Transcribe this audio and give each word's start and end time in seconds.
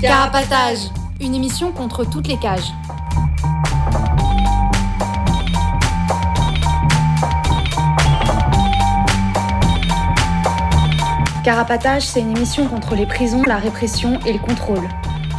Carapatage, 0.00 0.90
une 1.20 1.34
émission 1.34 1.72
contre 1.72 2.04
toutes 2.04 2.28
les 2.28 2.36
cages. 2.36 2.72
Carapatage, 11.44 12.02
c'est 12.02 12.20
une 12.20 12.36
émission 12.36 12.66
contre 12.66 12.94
les 12.94 13.06
prisons, 13.06 13.42
la 13.44 13.56
répression 13.56 14.20
et 14.26 14.32
le 14.32 14.38
contrôle. 14.38 14.88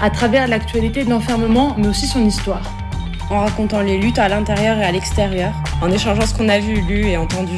À 0.02 0.10
travers 0.10 0.48
l'actualité 0.48 1.06
de 1.06 1.10
l'enfermement, 1.10 1.76
mais 1.78 1.88
aussi 1.88 2.08
son 2.08 2.26
histoire. 2.26 2.83
En 3.30 3.40
racontant 3.40 3.82
les 3.82 3.98
luttes 3.98 4.20
à 4.20 4.30
l'intérieur 4.30 4.78
et 4.78 4.84
à 4.84 4.92
l'extérieur. 4.92 5.52
En 5.82 5.92
échangeant 5.92 6.26
ce 6.26 6.34
qu'on 6.34 6.50
a 6.50 6.60
vu, 6.60 6.82
lu 6.82 7.08
et 7.08 7.18
entendu. 7.18 7.58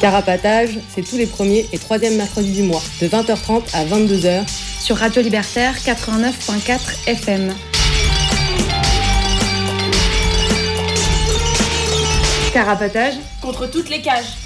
Carapatage, 0.00 0.78
c'est 0.94 1.02
tous 1.02 1.16
les 1.16 1.26
premiers 1.26 1.66
et 1.72 1.78
troisièmes 1.78 2.16
mercredis 2.16 2.52
du 2.52 2.62
mois, 2.62 2.82
de 3.00 3.08
20h30 3.08 3.62
à 3.72 3.84
22h. 3.86 4.46
Sur 4.78 4.96
Radio 4.98 5.22
Libertaire 5.22 5.74
89.4 5.78 7.08
FM. 7.08 7.54
Carapatage 12.52 13.14
contre 13.40 13.70
toutes 13.70 13.88
les 13.88 14.02
cages. 14.02 14.43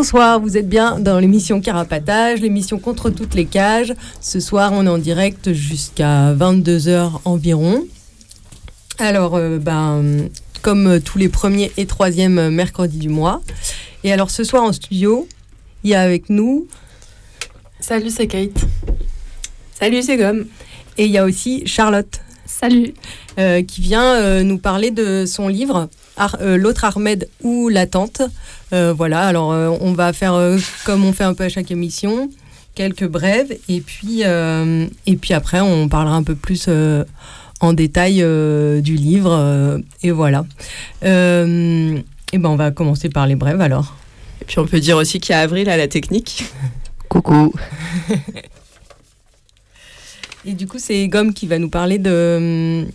Bonsoir, 0.00 0.38
vous 0.38 0.56
êtes 0.56 0.68
bien 0.68 1.00
dans 1.00 1.18
l'émission 1.18 1.60
Carapatage, 1.60 2.40
l'émission 2.40 2.78
contre 2.78 3.10
toutes 3.10 3.34
les 3.34 3.46
cages. 3.46 3.92
Ce 4.20 4.38
soir, 4.38 4.70
on 4.72 4.86
est 4.86 4.88
en 4.88 4.96
direct 4.96 5.52
jusqu'à 5.52 6.32
22h 6.34 7.20
environ. 7.24 7.84
Alors, 9.00 9.34
euh, 9.34 9.58
ben, 9.58 10.28
comme 10.62 11.00
tous 11.00 11.18
les 11.18 11.28
premiers 11.28 11.72
et 11.76 11.84
troisièmes 11.84 12.48
mercredis 12.48 12.98
du 12.98 13.08
mois. 13.08 13.42
Et 14.04 14.12
alors, 14.12 14.30
ce 14.30 14.44
soir 14.44 14.62
en 14.62 14.72
studio, 14.72 15.26
il 15.82 15.90
y 15.90 15.94
a 15.96 16.00
avec 16.00 16.30
nous. 16.30 16.68
Salut, 17.80 18.10
c'est 18.10 18.28
Kate. 18.28 18.66
Salut, 19.80 20.02
c'est 20.04 20.16
Gomme. 20.16 20.46
Et 20.96 21.06
il 21.06 21.10
y 21.10 21.18
a 21.18 21.24
aussi 21.24 21.66
Charlotte. 21.66 22.20
Salut. 22.46 22.94
Euh, 23.40 23.64
qui 23.64 23.80
vient 23.80 24.14
euh, 24.14 24.44
nous 24.44 24.58
parler 24.58 24.92
de 24.92 25.24
son 25.26 25.48
livre 25.48 25.88
euh, 26.40 26.56
L'autre 26.56 26.84
Armède 26.84 27.28
ou 27.42 27.68
la 27.68 27.86
tente. 27.86 28.22
voilà, 28.70 29.22
alors 29.22 29.48
on 29.80 29.92
va 29.92 30.12
faire 30.12 30.34
comme 30.84 31.04
on 31.04 31.12
fait 31.12 31.24
un 31.24 31.34
peu 31.34 31.44
à 31.44 31.48
chaque 31.48 31.70
émission, 31.70 32.30
quelques 32.74 33.06
brèves, 33.06 33.56
et 33.68 33.80
puis, 33.80 34.22
et 34.22 35.16
puis 35.16 35.34
après 35.34 35.60
on 35.60 35.88
parlera 35.88 36.16
un 36.16 36.22
peu 36.22 36.34
plus 36.34 36.68
en 37.60 37.72
détail 37.72 38.16
du 38.82 38.94
livre. 38.94 39.80
et 40.02 40.10
voilà. 40.10 40.44
et 41.02 41.06
ben 41.06 42.48
on 42.50 42.56
va 42.56 42.70
commencer 42.70 43.08
par 43.08 43.26
les 43.26 43.36
brèves 43.36 43.60
alors. 43.60 43.96
Et 44.42 44.44
puis 44.44 44.58
on 44.58 44.66
peut 44.66 44.80
dire 44.80 44.96
aussi 44.96 45.20
qu'il 45.20 45.32
y 45.32 45.36
a 45.36 45.40
Avril 45.40 45.68
à 45.68 45.76
la 45.76 45.88
technique. 45.88 46.44
Coucou. 47.08 47.52
Et 50.46 50.52
du 50.52 50.66
coup, 50.66 50.78
c'est 50.78 51.06
Gomme 51.08 51.34
qui 51.34 51.46
va 51.46 51.58
nous 51.58 51.68
parler 51.68 51.98
de 51.98 52.86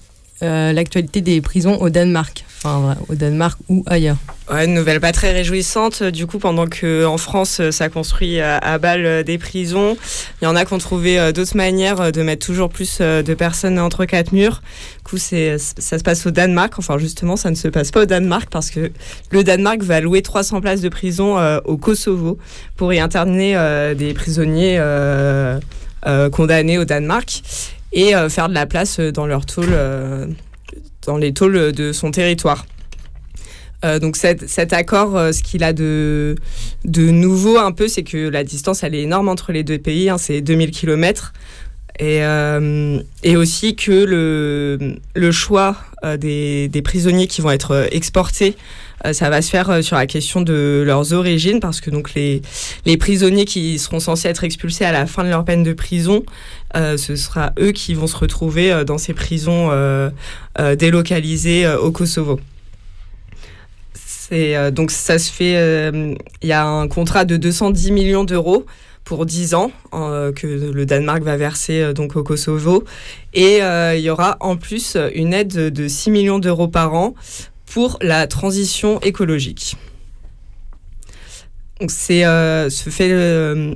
euh, 0.42 0.74
l'actualité 0.74 1.22
des 1.22 1.42
prisons 1.42 1.78
au 1.78 1.90
Danemark. 1.90 2.44
Enfin, 2.66 2.96
au 3.10 3.16
Danemark 3.16 3.60
ou 3.70 3.84
ailleurs. 3.88 4.18
Une 4.50 4.74
nouvelle 4.74 5.00
pas 5.00 5.12
très 5.12 5.32
réjouissante. 5.32 6.02
Du 6.04 6.28
coup, 6.28 6.40
pendant 6.40 6.68
que 6.68 7.06
en 7.06 7.18
France, 7.18 7.62
ça 7.72 7.90
construit 7.90 8.40
à, 8.40 8.78
balle 8.78 9.24
des 9.24 9.38
prisons, 9.38 9.98
il 10.42 10.46
y 10.46 10.48
en 10.48 10.56
a 10.56 10.64
qui 10.66 10.74
ont 10.74 10.78
trouvé 10.78 11.32
d'autres 11.34 11.58
manières 11.58 12.12
de 12.12 12.22
mettre 12.24 12.46
toujours 12.46 12.70
plus 12.70 13.00
de 13.00 13.34
personnes 13.34 13.80
entre 13.80 14.06
quatre 14.06 14.32
murs. 14.32 14.62
Du 14.98 15.04
coup, 15.04 15.18
ça 15.18 15.58
se 15.58 16.04
passe 16.04 16.26
au 16.26 16.32
Danemark. 16.32 16.74
Enfin, 16.78 16.98
justement, 16.98 17.36
ça 17.36 17.50
ne 17.50 17.56
se 17.56 17.68
passe 17.68 17.92
pas 17.92 18.04
au 18.04 18.06
Danemark 18.06 18.50
parce 18.50 18.70
que 18.70 18.92
le 19.30 19.44
Danemark 19.44 19.82
va 19.82 20.00
louer 20.00 20.22
300 20.22 20.62
places 20.62 20.82
de 20.82 20.90
prison 20.90 21.38
au 21.66 21.78
Kosovo 21.78 22.38
pour 22.78 22.94
y 22.94 23.00
interner 23.00 23.56
des 23.96 24.14
prisonniers 24.14 24.80
euh, 26.06 26.30
condamnés 26.30 26.78
au 26.78 26.86
Danemark 26.86 27.44
et 27.94 28.16
euh, 28.16 28.30
faire 28.30 28.50
de 28.50 28.54
la 28.54 28.66
place 28.66 29.00
dans 29.00 29.26
leur 29.26 29.46
tôle, 29.46 29.70
euh, 29.70 30.28
dans 31.06 31.18
les 31.18 31.34
tôles 31.34 31.72
de 31.72 31.92
son 31.92 32.12
territoire. 32.12 32.66
donc 34.02 34.16
cet, 34.16 34.74
accord, 34.74 35.12
ce 35.12 35.44
qu'il 35.44 35.64
a 35.64 35.74
de, 35.74 36.36
de 36.86 37.10
nouveau 37.10 37.58
un 37.58 37.74
peu, 37.74 37.88
c'est 37.88 38.04
que 38.04 38.30
la 38.30 38.44
distance, 38.44 38.84
elle 38.84 38.96
est 38.96 39.04
énorme 39.04 39.28
entre 39.28 39.52
les 39.52 39.64
deux 39.64 39.78
pays, 39.78 40.10
hein, 40.10 40.18
c'est 40.18 40.42
2000 40.42 40.72
km. 40.72 41.34
Et, 42.00 42.22
et, 43.24 43.36
aussi 43.36 43.76
que 43.76 43.92
le, 43.92 44.98
le 45.16 45.32
choix 45.32 45.78
des, 46.18 46.68
des, 46.68 46.82
prisonniers 46.82 47.28
qui 47.28 47.42
vont 47.42 47.52
être 47.52 47.88
exportés 47.92 48.56
euh, 49.06 49.14
ça 49.14 49.30
va 49.30 49.42
se 49.42 49.50
faire 49.50 49.70
euh, 49.70 49.82
sur 49.82 49.98
la 49.98 50.08
question 50.08 50.42
de 50.42 50.84
leurs 50.86 51.14
origines, 51.14 51.60
parce 51.60 51.82
que 51.82 51.90
donc 51.90 52.14
les, 52.14 52.42
les 52.86 52.98
prisonniers 52.98 53.46
qui 53.46 53.78
seront 53.80 54.00
censés 54.00 54.30
être 54.30 54.44
expulsés 54.44 54.86
à 54.86 54.92
la 54.92 55.06
fin 55.06 55.24
de 55.24 55.30
leur 55.30 55.44
peine 55.44 55.64
de 55.64 55.74
prison, 55.74 56.24
euh, 56.76 56.98
ce 56.98 57.16
sera 57.16 57.52
eux 57.60 57.72
qui 57.72 57.94
vont 57.94 58.08
se 58.08 58.16
retrouver 58.16 58.84
dans 58.86 58.98
ces 58.98 59.14
prisons 59.14 59.70
délocalisées 60.78 61.68
au 61.68 61.92
Kosovo. 61.92 62.40
donc 64.72 64.92
ça 64.92 65.20
se 65.20 65.32
fait, 65.32 65.92
il 66.42 66.48
y 66.48 66.54
a 66.54 66.66
un 66.66 66.88
contrat 66.88 67.26
de 67.26 67.38
210 67.38 67.92
millions 67.92 68.24
d'euros 68.24 68.66
pour 69.04 69.26
10 69.26 69.54
ans 69.54 69.72
que 69.92 70.48
le 70.48 70.86
Danemark 70.86 71.24
va 71.24 71.38
verser 71.38 71.94
donc 71.94 72.16
au 72.16 72.24
Kosovo. 72.24 72.84
Et 73.34 73.60
il 73.60 74.00
y 74.00 74.10
aura 74.10 74.38
en 74.40 74.56
plus 74.56 74.98
une 75.14 75.34
aide 75.34 75.54
de 75.54 75.88
6 75.88 76.12
millions 76.12 76.40
d'euros 76.40 76.68
par 76.68 76.94
an 76.94 77.14
pour 77.66 77.98
la 78.02 78.28
transition 78.28 79.00
écologique. 79.02 79.76
Donc 81.82 81.92
euh, 82.12 82.70
fait 82.70 83.12
euh, 83.12 83.74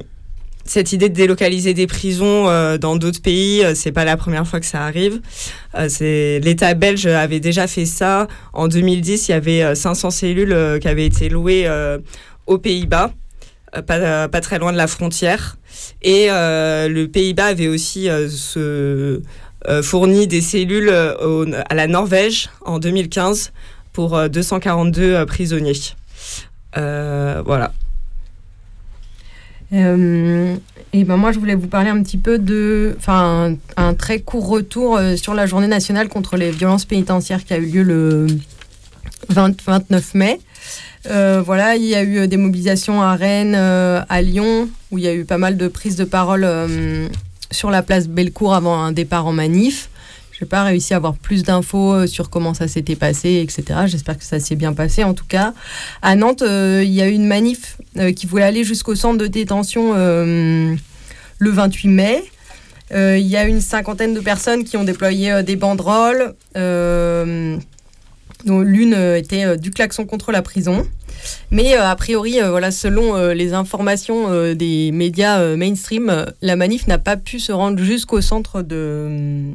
cette 0.65 0.93
idée 0.93 1.09
de 1.09 1.15
délocaliser 1.15 1.73
des 1.73 1.87
prisons 1.87 2.47
euh, 2.47 2.77
dans 2.77 2.95
d'autres 2.95 3.21
pays, 3.21 3.63
c'est 3.73 3.91
pas 3.91 4.05
la 4.05 4.15
première 4.15 4.47
fois 4.47 4.59
que 4.59 4.65
ça 4.65 4.83
arrive. 4.83 5.19
l'État 5.99 6.73
belge 6.73 7.07
avait 7.07 7.39
déjà 7.39 7.67
fait 7.67 7.85
ça 7.85 8.27
en 8.53 8.67
2010. 8.67 9.27
Il 9.27 9.31
y 9.31 9.33
avait 9.33 9.75
500 9.75 10.11
cellules 10.11 10.79
qui 10.79 10.87
avaient 10.87 11.05
été 11.05 11.27
louées 11.27 11.67
aux 12.45 12.57
Pays-Bas, 12.59 13.11
pas, 13.85 14.27
pas, 14.27 14.41
très 14.41 14.59
loin 14.59 14.71
de 14.71 14.77
la 14.77 14.87
frontière. 14.87 15.57
Et 16.01 16.27
le 16.29 17.05
Pays-Bas 17.05 17.47
avait 17.47 17.67
aussi 17.67 18.09
fourni 19.83 20.27
des 20.27 20.41
cellules 20.41 20.89
à 20.89 21.75
la 21.75 21.87
Norvège 21.87 22.49
en 22.65 22.79
2015 22.79 23.51
pour 23.97 24.29
242 24.29 25.01
euh, 25.01 25.21
euh, 25.21 25.25
prisonniers. 25.25 25.73
Euh, 26.77 27.41
voilà. 27.43 27.73
et 29.71 31.03
ben 31.03 31.17
moi, 31.17 31.31
je 31.31 31.39
voulais 31.39 31.55
vous 31.55 31.65
parler 31.65 31.89
un 31.89 32.03
petit 32.03 32.19
peu 32.19 32.37
de, 32.37 32.95
enfin, 32.99 33.55
un, 33.75 33.93
très 33.95 34.19
court 34.19 34.47
retour 34.47 34.99
sur 35.15 35.33
la 35.33 35.47
journée 35.47 35.67
nationale 35.67 36.09
contre 36.09 36.37
les 36.37 36.51
violences 36.51 36.85
pénitentiaires 36.85 37.43
qui 37.43 37.55
a 37.55 37.57
eu 37.57 37.65
lieu 37.65 37.81
le 37.81 38.27
29 39.29 40.13
mai. 40.13 40.39
Voilà, 41.07 41.75
il 41.75 41.85
y 41.85 41.95
a 41.95 42.03
eu 42.03 42.27
des 42.27 42.37
mobilisations 42.37 43.01
à 43.01 43.15
Rennes, 43.15 43.55
à 43.55 44.21
Lyon, 44.21 44.69
où 44.91 44.97
il 44.97 45.03
y 45.03 45.07
a 45.07 45.13
eu 45.13 45.25
pas 45.25 45.37
mal 45.37 45.57
de 45.57 45.67
prises 45.67 45.95
de 45.95 46.05
parole 46.05 46.47
sur 47.51 47.69
la 47.71 47.81
place 47.81 48.07
Bellecour 48.07 48.53
avant 48.53 48.79
un 48.81 48.91
départ 48.91 49.25
en 49.25 49.33
manif. 49.33 49.89
Je 50.37 50.45
n'ai 50.45 50.49
pas 50.49 50.63
réussi 50.63 50.93
à 50.93 50.97
avoir 50.97 51.15
plus 51.15 51.41
d'infos 51.41 51.93
euh, 51.93 52.07
sur 52.07 52.29
comment 52.29 52.53
ça 52.53 52.67
s'était 52.67 52.95
passé, 52.95 53.41
etc. 53.41 53.79
J'espère 53.87 54.19
que 54.19 54.23
ça 54.23 54.39
s'est 54.39 54.55
bien 54.55 54.73
passé. 54.73 55.03
En 55.03 55.15
tout 55.15 55.25
cas, 55.27 55.53
à 56.03 56.15
Nantes, 56.15 56.43
euh, 56.43 56.83
il 56.85 56.91
y 56.91 57.01
a 57.01 57.07
eu 57.07 57.13
une 57.13 57.25
manif 57.25 57.77
euh, 57.97 58.11
qui 58.11 58.27
voulait 58.27 58.43
aller 58.43 58.63
jusqu'au 58.63 58.93
centre 58.93 59.17
de 59.17 59.25
détention 59.25 59.93
le 59.95 60.77
28 61.39 61.87
mai. 61.87 62.23
Il 62.91 63.27
y 63.27 63.35
a 63.35 63.45
une 63.45 63.61
cinquantaine 63.61 64.13
de 64.13 64.19
personnes 64.19 64.63
qui 64.63 64.77
ont 64.77 64.83
déployé 64.83 65.41
des 65.43 65.55
banderoles. 65.55 66.35
L'une 68.47 68.93
était 68.93 69.57
du 69.57 69.71
klaxon 69.71 70.05
contre 70.05 70.31
la 70.31 70.41
prison. 70.41 70.85
Mais 71.51 71.75
a 71.75 71.95
priori, 71.95 72.39
voilà, 72.47 72.71
selon 72.71 73.31
les 73.31 73.53
informations 73.53 74.53
des 74.53 74.91
médias 74.91 75.55
mainstream, 75.55 76.25
la 76.41 76.55
manif 76.55 76.87
n'a 76.87 76.97
pas 76.97 77.17
pu 77.17 77.39
se 77.39 77.51
rendre 77.51 77.81
jusqu'au 77.81 78.21
centre 78.21 78.61
de 78.61 79.53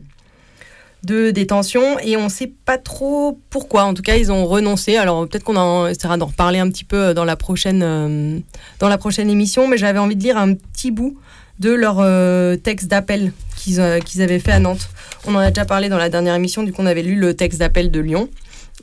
de 1.04 1.32
détention 1.32 1.98
et 1.98 2.16
on 2.16 2.24
ne 2.24 2.28
sait 2.28 2.52
pas 2.64 2.78
trop 2.78 3.40
pourquoi. 3.50 3.84
En 3.84 3.94
tout 3.94 4.02
cas, 4.02 4.16
ils 4.16 4.30
ont 4.30 4.46
renoncé. 4.46 4.96
Alors 4.96 5.26
peut-être 5.28 5.44
qu'on 5.44 5.86
essaiera 5.86 6.16
d'en 6.16 6.26
reparler 6.26 6.58
un 6.58 6.68
petit 6.68 6.84
peu 6.84 7.14
dans 7.14 7.24
la 7.24 7.36
prochaine, 7.36 7.82
euh, 7.82 8.38
dans 8.78 8.88
la 8.88 8.98
prochaine 8.98 9.28
émission, 9.28 9.66
mais 9.68 9.78
j'avais 9.78 9.98
envie 9.98 10.16
de 10.16 10.22
lire 10.22 10.36
un 10.36 10.54
petit 10.54 10.90
bout 10.90 11.18
de 11.58 11.70
leur 11.70 11.98
euh, 12.00 12.56
texte 12.56 12.88
d'appel 12.88 13.32
qu'ils 13.56 13.80
avaient 13.80 14.38
fait 14.38 14.52
à 14.52 14.58
Nantes. 14.58 14.88
On 15.26 15.34
en 15.34 15.38
a 15.38 15.50
déjà 15.50 15.64
parlé 15.64 15.88
dans 15.88 15.98
la 15.98 16.08
dernière 16.08 16.34
émission, 16.34 16.62
du 16.62 16.72
coup 16.72 16.82
on 16.82 16.86
avait 16.86 17.02
lu 17.02 17.14
le 17.14 17.34
texte 17.34 17.60
d'appel 17.60 17.90
de 17.90 18.00
Lyon. 18.00 18.28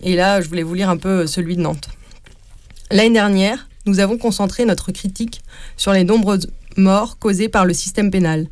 Et 0.02 0.16
là, 0.16 0.42
je 0.42 0.48
voulais 0.48 0.64
vous 0.64 0.74
lire 0.74 0.90
un 0.90 0.98
peu 0.98 1.28
celui 1.28 1.56
de 1.56 1.62
Nantes. 1.62 1.90
L'année 2.92 3.14
dernière, 3.14 3.68
nous 3.86 4.00
avons 4.00 4.18
concentré 4.18 4.66
notre 4.66 4.92
critique 4.92 5.42
sur 5.78 5.94
les 5.94 6.04
nombreuses 6.04 6.50
morts 6.78 7.18
causées 7.20 7.50
par 7.50 7.66
le 7.66 7.74
système 7.74 8.12
pénal, 8.12 8.48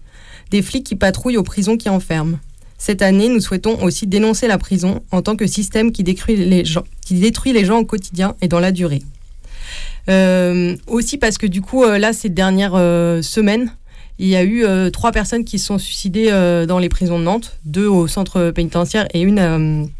des 0.51 0.61
flics 0.61 0.85
qui 0.85 0.95
patrouillent 0.95 1.37
aux 1.37 1.43
prisons 1.43 1.77
qui 1.77 1.89
enferment. 1.89 2.39
Cette 2.77 3.01
année, 3.01 3.29
nous 3.29 3.41
souhaitons 3.41 3.81
aussi 3.81 4.05
dénoncer 4.05 4.47
la 4.47 4.57
prison 4.57 5.01
en 5.11 5.21
tant 5.21 5.35
que 5.35 5.47
système 5.47 5.91
qui 5.91 6.03
détruit 6.03 6.35
les 6.35 6.65
gens, 6.65 7.79
au 7.79 7.85
quotidien 7.85 8.35
et 8.41 8.47
dans 8.47 8.59
la 8.59 8.71
durée. 8.71 9.01
Euh, 10.09 10.75
aussi 10.87 11.17
parce 11.17 11.37
que 11.37 11.47
du 11.47 11.61
coup, 11.61 11.83
euh, 11.83 11.97
là, 11.97 12.13
ces 12.13 12.29
dernières 12.29 12.75
euh, 12.75 13.21
semaines, 13.21 13.71
il 14.19 14.27
y 14.27 14.35
a 14.35 14.43
eu 14.43 14.65
trois 14.91 15.11
personnes 15.11 15.45
qui 15.45 15.59
se 15.59 15.67
sont 15.67 15.77
suicidées 15.77 16.31
dans 16.67 16.79
les 16.79 16.89
prisons 16.89 17.19
de 17.19 17.23
Nantes, 17.23 17.59
deux 17.65 17.85
au 17.85 18.07
centre 18.07 18.49
pénitentiaire 18.49 19.07
et 19.13 19.21
une 19.21 19.91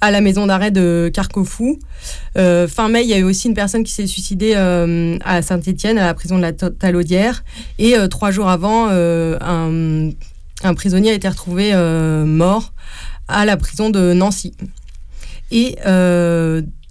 à 0.00 0.10
la 0.10 0.20
maison 0.20 0.46
d'arrêt 0.46 0.70
de 0.70 1.10
Carquefou. 1.12 1.78
Euh, 2.36 2.68
fin 2.68 2.88
mai, 2.88 3.02
il 3.02 3.08
y 3.08 3.14
a 3.14 3.18
eu 3.18 3.24
aussi 3.24 3.48
une 3.48 3.54
personne 3.54 3.84
qui 3.84 3.92
s'est 3.92 4.06
suicidée 4.06 4.52
euh, 4.56 5.18
à 5.24 5.42
Saint-Étienne, 5.42 5.98
à 5.98 6.06
la 6.06 6.14
prison 6.14 6.36
de 6.36 6.42
la 6.42 6.52
Talaudière. 6.52 7.44
Et 7.78 7.96
euh, 7.96 8.08
trois 8.08 8.30
jours 8.30 8.48
avant, 8.48 8.88
un, 8.88 10.10
un, 10.62 10.74
prisonnier 10.74 11.10
a 11.10 11.14
été 11.14 11.28
retrouvé 11.28 11.74
mort 12.26 12.72
à 13.28 13.44
la 13.44 13.56
prison 13.56 13.90
de 13.90 14.12
Nancy. 14.12 14.54
Et 15.50 15.76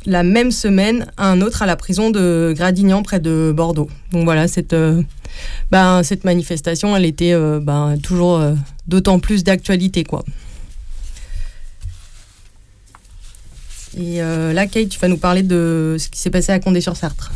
la 0.08 0.22
même 0.22 0.52
semaine, 0.52 1.08
un 1.18 1.42
autre 1.42 1.64
à 1.64 1.66
la 1.66 1.76
prison 1.76 2.12
de 2.12 2.54
Gradignan, 2.56 3.02
près 3.02 3.20
de 3.20 3.52
Bordeaux. 3.56 3.90
Donc 4.12 4.24
voilà, 4.26 4.48
cette, 4.48 4.76
ben, 5.72 6.04
cette 6.04 6.24
manifestation, 6.26 6.96
elle 6.96 7.06
était 7.06 7.36
ben, 7.60 7.98
toujours 8.02 8.42
d'autant 8.88 9.20
plus 9.20 9.44
d'actualité, 9.44 10.04
quoi. 10.04 10.24
Et 13.98 14.22
euh, 14.22 14.52
là, 14.52 14.68
Kate, 14.68 14.90
tu 14.90 15.00
vas 15.00 15.08
nous 15.08 15.18
parler 15.18 15.42
de 15.42 15.96
ce 15.98 16.10
qui 16.10 16.20
s'est 16.20 16.30
passé 16.30 16.52
à 16.52 16.60
Condé-sur-Sarthe. 16.60 17.32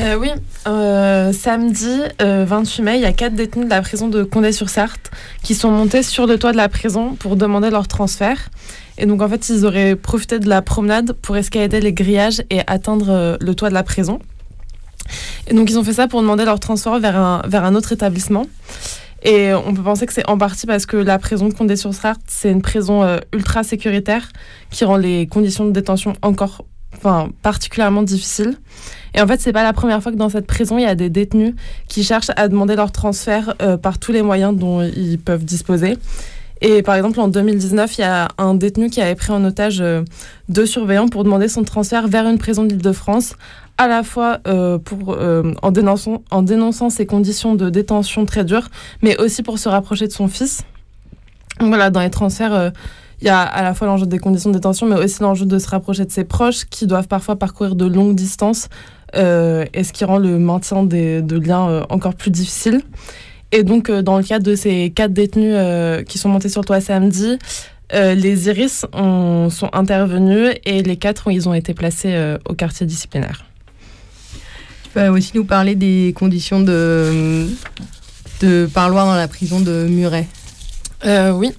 Euh, 0.00 0.16
oui, 0.16 0.28
euh, 0.68 1.32
samedi 1.32 2.00
28 2.20 2.82
mai, 2.82 2.96
il 2.96 3.02
y 3.02 3.06
a 3.06 3.12
quatre 3.12 3.34
détenus 3.34 3.66
de 3.66 3.70
la 3.70 3.82
prison 3.82 4.08
de 4.08 4.22
Condé-sur-Sarthe 4.22 5.10
qui 5.42 5.54
sont 5.54 5.70
montés 5.70 6.02
sur 6.02 6.26
le 6.26 6.38
toit 6.38 6.52
de 6.52 6.56
la 6.56 6.68
prison 6.68 7.14
pour 7.16 7.36
demander 7.36 7.70
leur 7.70 7.88
transfert. 7.88 8.50
Et 8.98 9.06
donc 9.06 9.20
en 9.20 9.28
fait, 9.28 9.48
ils 9.48 9.66
auraient 9.66 9.96
profité 9.96 10.38
de 10.38 10.48
la 10.48 10.62
promenade 10.62 11.12
pour 11.12 11.36
escalader 11.36 11.80
les 11.80 11.92
grillages 11.92 12.42
et 12.50 12.60
atteindre 12.66 13.38
le 13.40 13.54
toit 13.54 13.68
de 13.68 13.74
la 13.74 13.82
prison. 13.82 14.20
Et 15.48 15.54
donc 15.54 15.70
ils 15.70 15.78
ont 15.78 15.84
fait 15.84 15.94
ça 15.94 16.06
pour 16.06 16.20
demander 16.20 16.44
leur 16.44 16.60
transfert 16.60 17.00
vers 17.00 17.64
un 17.64 17.74
autre 17.74 17.92
établissement. 17.92 18.46
Et 19.22 19.52
on 19.52 19.74
peut 19.74 19.82
penser 19.82 20.06
que 20.06 20.12
c'est 20.12 20.28
en 20.28 20.38
partie 20.38 20.66
parce 20.66 20.86
que 20.86 20.96
la 20.96 21.18
prison 21.18 21.48
de 21.48 21.54
Condé-sur-Sarthe, 21.54 22.22
c'est 22.26 22.50
une 22.50 22.62
prison 22.62 23.02
euh, 23.02 23.18
ultra 23.34 23.62
sécuritaire 23.62 24.28
qui 24.70 24.84
rend 24.84 24.96
les 24.96 25.26
conditions 25.26 25.66
de 25.66 25.72
détention 25.72 26.14
encore 26.22 26.64
particulièrement 27.42 28.02
difficiles. 28.02 28.58
Et 29.14 29.20
en 29.20 29.26
fait, 29.26 29.40
c'est 29.40 29.52
pas 29.52 29.62
la 29.62 29.72
première 29.72 30.02
fois 30.02 30.12
que 30.12 30.16
dans 30.16 30.28
cette 30.28 30.46
prison, 30.46 30.78
il 30.78 30.82
y 30.82 30.86
a 30.86 30.94
des 30.94 31.08
détenus 31.08 31.54
qui 31.88 32.04
cherchent 32.04 32.30
à 32.36 32.48
demander 32.48 32.76
leur 32.76 32.92
transfert 32.92 33.54
euh, 33.62 33.76
par 33.76 33.98
tous 33.98 34.12
les 34.12 34.22
moyens 34.22 34.56
dont 34.56 34.82
ils 34.82 35.18
peuvent 35.18 35.44
disposer. 35.44 35.96
Et 36.62 36.82
par 36.82 36.94
exemple, 36.94 37.20
en 37.20 37.28
2019, 37.28 37.98
il 37.98 38.00
y 38.02 38.04
a 38.04 38.28
un 38.36 38.54
détenu 38.54 38.90
qui 38.90 39.00
avait 39.00 39.14
pris 39.14 39.32
en 39.32 39.42
otage 39.44 39.80
euh, 39.80 40.02
deux 40.48 40.66
surveillants 40.66 41.08
pour 41.08 41.24
demander 41.24 41.48
son 41.48 41.64
transfert 41.64 42.06
vers 42.06 42.26
une 42.26 42.38
prison 42.38 42.64
de 42.64 42.70
l'Île-de-France 42.70 43.34
à 43.80 43.88
la 43.88 44.02
fois 44.02 44.40
euh, 44.46 44.78
euh, 45.08 45.54
en, 45.62 45.72
dénonçant, 45.72 46.22
en 46.30 46.90
ses 46.90 47.06
conditions 47.06 47.54
de 47.54 47.70
détention 47.70 48.26
très 48.26 48.44
dures, 48.44 48.68
mais 49.00 49.18
aussi 49.18 49.42
pour 49.42 49.58
se 49.58 49.70
rapprocher 49.70 50.06
de 50.06 50.12
son 50.12 50.28
fils. 50.28 50.64
voilà, 51.60 51.88
dans 51.88 52.00
les 52.00 52.10
transferts, 52.10 52.52
euh, 52.52 52.70
il 53.22 53.26
y 53.26 53.30
a 53.30 53.40
à 53.40 53.62
la 53.62 53.72
fois 53.72 53.86
l'enjeu 53.86 54.04
des 54.04 54.18
conditions 54.18 54.50
de 54.50 54.56
détention, 54.56 54.86
mais 54.86 54.96
aussi 54.96 55.22
l'enjeu 55.22 55.46
de 55.46 55.58
se 55.58 55.66
rapprocher 55.66 56.04
de 56.04 56.10
ses 56.10 56.24
proches 56.24 56.66
qui 56.66 56.86
doivent 56.86 57.08
parfois 57.08 57.36
parcourir 57.36 57.74
de 57.74 57.86
longues 57.86 58.14
distances, 58.14 58.68
et 59.14 59.84
ce 59.84 59.92
qui 59.92 60.04
rend 60.04 60.18
le 60.18 60.38
maintien 60.38 60.84
des, 60.84 61.20
de 61.22 61.38
liens 61.38 61.84
encore 61.88 62.14
plus 62.14 62.30
difficile. 62.30 62.82
Et 63.50 63.64
donc, 63.64 63.90
dans 63.90 64.18
le 64.18 64.22
cadre 64.24 64.44
de 64.44 64.54
ces 64.54 64.90
quatre 64.90 65.12
détenus 65.12 65.56
qui 66.06 66.16
sont 66.16 66.28
montés 66.28 66.48
sur 66.48 66.60
le 66.60 66.66
toit 66.66 66.80
samedi, 66.80 67.38
les 67.92 68.48
Iris 68.48 68.86
sont 68.92 69.70
intervenus 69.72 70.54
et 70.64 70.82
les 70.82 70.96
quatre, 70.96 71.30
ils 71.30 71.48
ont 71.48 71.54
été 71.54 71.74
placés 71.74 72.36
au 72.48 72.54
quartier 72.54 72.86
disciplinaire. 72.86 73.49
Peux 74.92 75.06
aussi 75.08 75.32
nous 75.34 75.44
parler 75.44 75.76
des 75.76 76.12
conditions 76.16 76.60
de, 76.60 77.46
de 78.40 78.68
parloir 78.72 79.06
dans 79.06 79.14
la 79.14 79.28
prison 79.28 79.60
de 79.60 79.86
Muret. 79.88 80.26
Euh, 81.04 81.30
oui. 81.30 81.52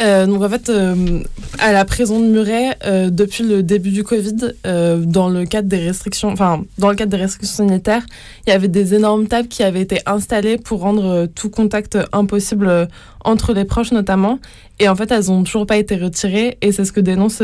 Euh, 0.00 0.26
donc 0.26 0.42
en 0.42 0.48
fait, 0.48 0.68
euh, 0.68 1.22
à 1.58 1.72
la 1.72 1.84
prison 1.84 2.20
de 2.20 2.26
Muret, 2.26 2.78
depuis 3.10 3.42
le 3.42 3.62
début 3.62 3.90
du 3.90 4.04
Covid, 4.04 4.52
dans 4.64 5.28
le 5.28 5.44
cadre 5.44 5.66
des 5.66 5.78
restrictions, 5.78 6.28
enfin 6.28 6.62
dans 6.76 6.90
le 6.90 6.94
cadre 6.94 7.10
des 7.10 7.16
restrictions 7.16 7.66
sanitaires, 7.66 8.04
il 8.46 8.50
y 8.50 8.52
avait 8.52 8.68
des 8.68 8.94
énormes 8.94 9.26
tables 9.26 9.48
qui 9.48 9.62
avaient 9.62 9.80
été 9.80 10.00
installées 10.06 10.58
pour 10.58 10.80
rendre 10.80 11.26
tout 11.34 11.50
contact 11.50 11.98
impossible 12.12 12.88
entre 13.24 13.54
les 13.54 13.64
proches 13.64 13.92
notamment. 13.92 14.38
Et 14.78 14.88
en 14.88 14.94
fait, 14.94 15.10
elles 15.10 15.26
n'ont 15.26 15.42
toujours 15.42 15.66
pas 15.66 15.78
été 15.78 15.96
retirées. 15.96 16.58
Et 16.60 16.70
c'est 16.70 16.84
ce 16.84 16.92
que 16.92 17.00
dénonce 17.00 17.42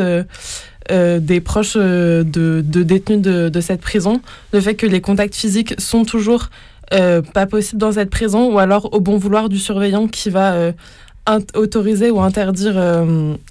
euh, 0.91 1.19
des 1.19 1.41
proches 1.41 1.75
euh, 1.77 2.25
de, 2.25 2.61
détenus 2.61 3.23
de, 3.23 3.61
cette 3.61 3.81
prison, 3.81 4.21
le 4.53 4.61
fait 4.61 4.75
que 4.75 4.87
les 4.87 5.01
contacts 5.01 5.35
physiques 5.35 5.75
sont 5.79 6.05
toujours 6.05 6.51
euh, 6.93 7.23
pas 7.23 7.47
possibles 7.47 7.81
dans 7.81 7.93
cette 7.93 8.11
prison, 8.11 8.53
ou 8.53 8.59
alors 8.59 8.93
au 8.93 9.01
bon 9.01 9.17
vouloir 9.17 9.49
du 9.49 9.59
surveillant 9.59 10.09
qui 10.09 10.29
va 10.29 10.73
autoriser 11.55 12.11
ou 12.11 12.21
interdire, 12.21 12.77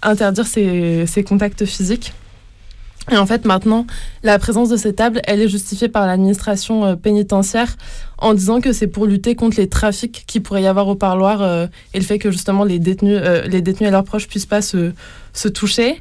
interdire 0.04 0.46
ces, 0.46 1.26
contacts 1.28 1.66
physiques. 1.66 2.14
Et 3.12 3.18
en 3.18 3.26
fait, 3.26 3.46
maintenant, 3.46 3.88
la 4.22 4.38
présence 4.38 4.70
de 4.70 4.78
ces 4.78 4.94
tables, 4.94 5.20
elle 5.26 5.42
est 5.42 5.50
justifiée 5.50 5.90
par 5.90 6.06
l'administration 6.06 6.96
pénitentiaire 6.96 7.76
en 8.20 8.34
disant 8.36 8.62
que 8.62 8.72
c'est 8.72 8.88
pour 8.88 9.08
lutter 9.08 9.36
contre 9.36 9.58
les 9.58 9.68
trafics 9.68 10.24
qui 10.28 10.40
pourrait 10.40 10.62
y 10.62 10.68
avoir 10.68 10.88
au 10.88 10.96
parloir 10.96 11.68
et 11.94 12.00
le 12.00 12.06
fait 12.06 12.20
que 12.20 12.30
justement 12.30 12.64
les 12.64 12.78
détenus, 12.78 13.20
les 13.48 13.62
détenus 13.62 13.90
et 13.90 13.92
leurs 13.92 14.06
proches 14.06 14.28
puissent 14.28 14.46
pas 14.46 14.62
se 14.62 15.48
toucher. 15.50 16.00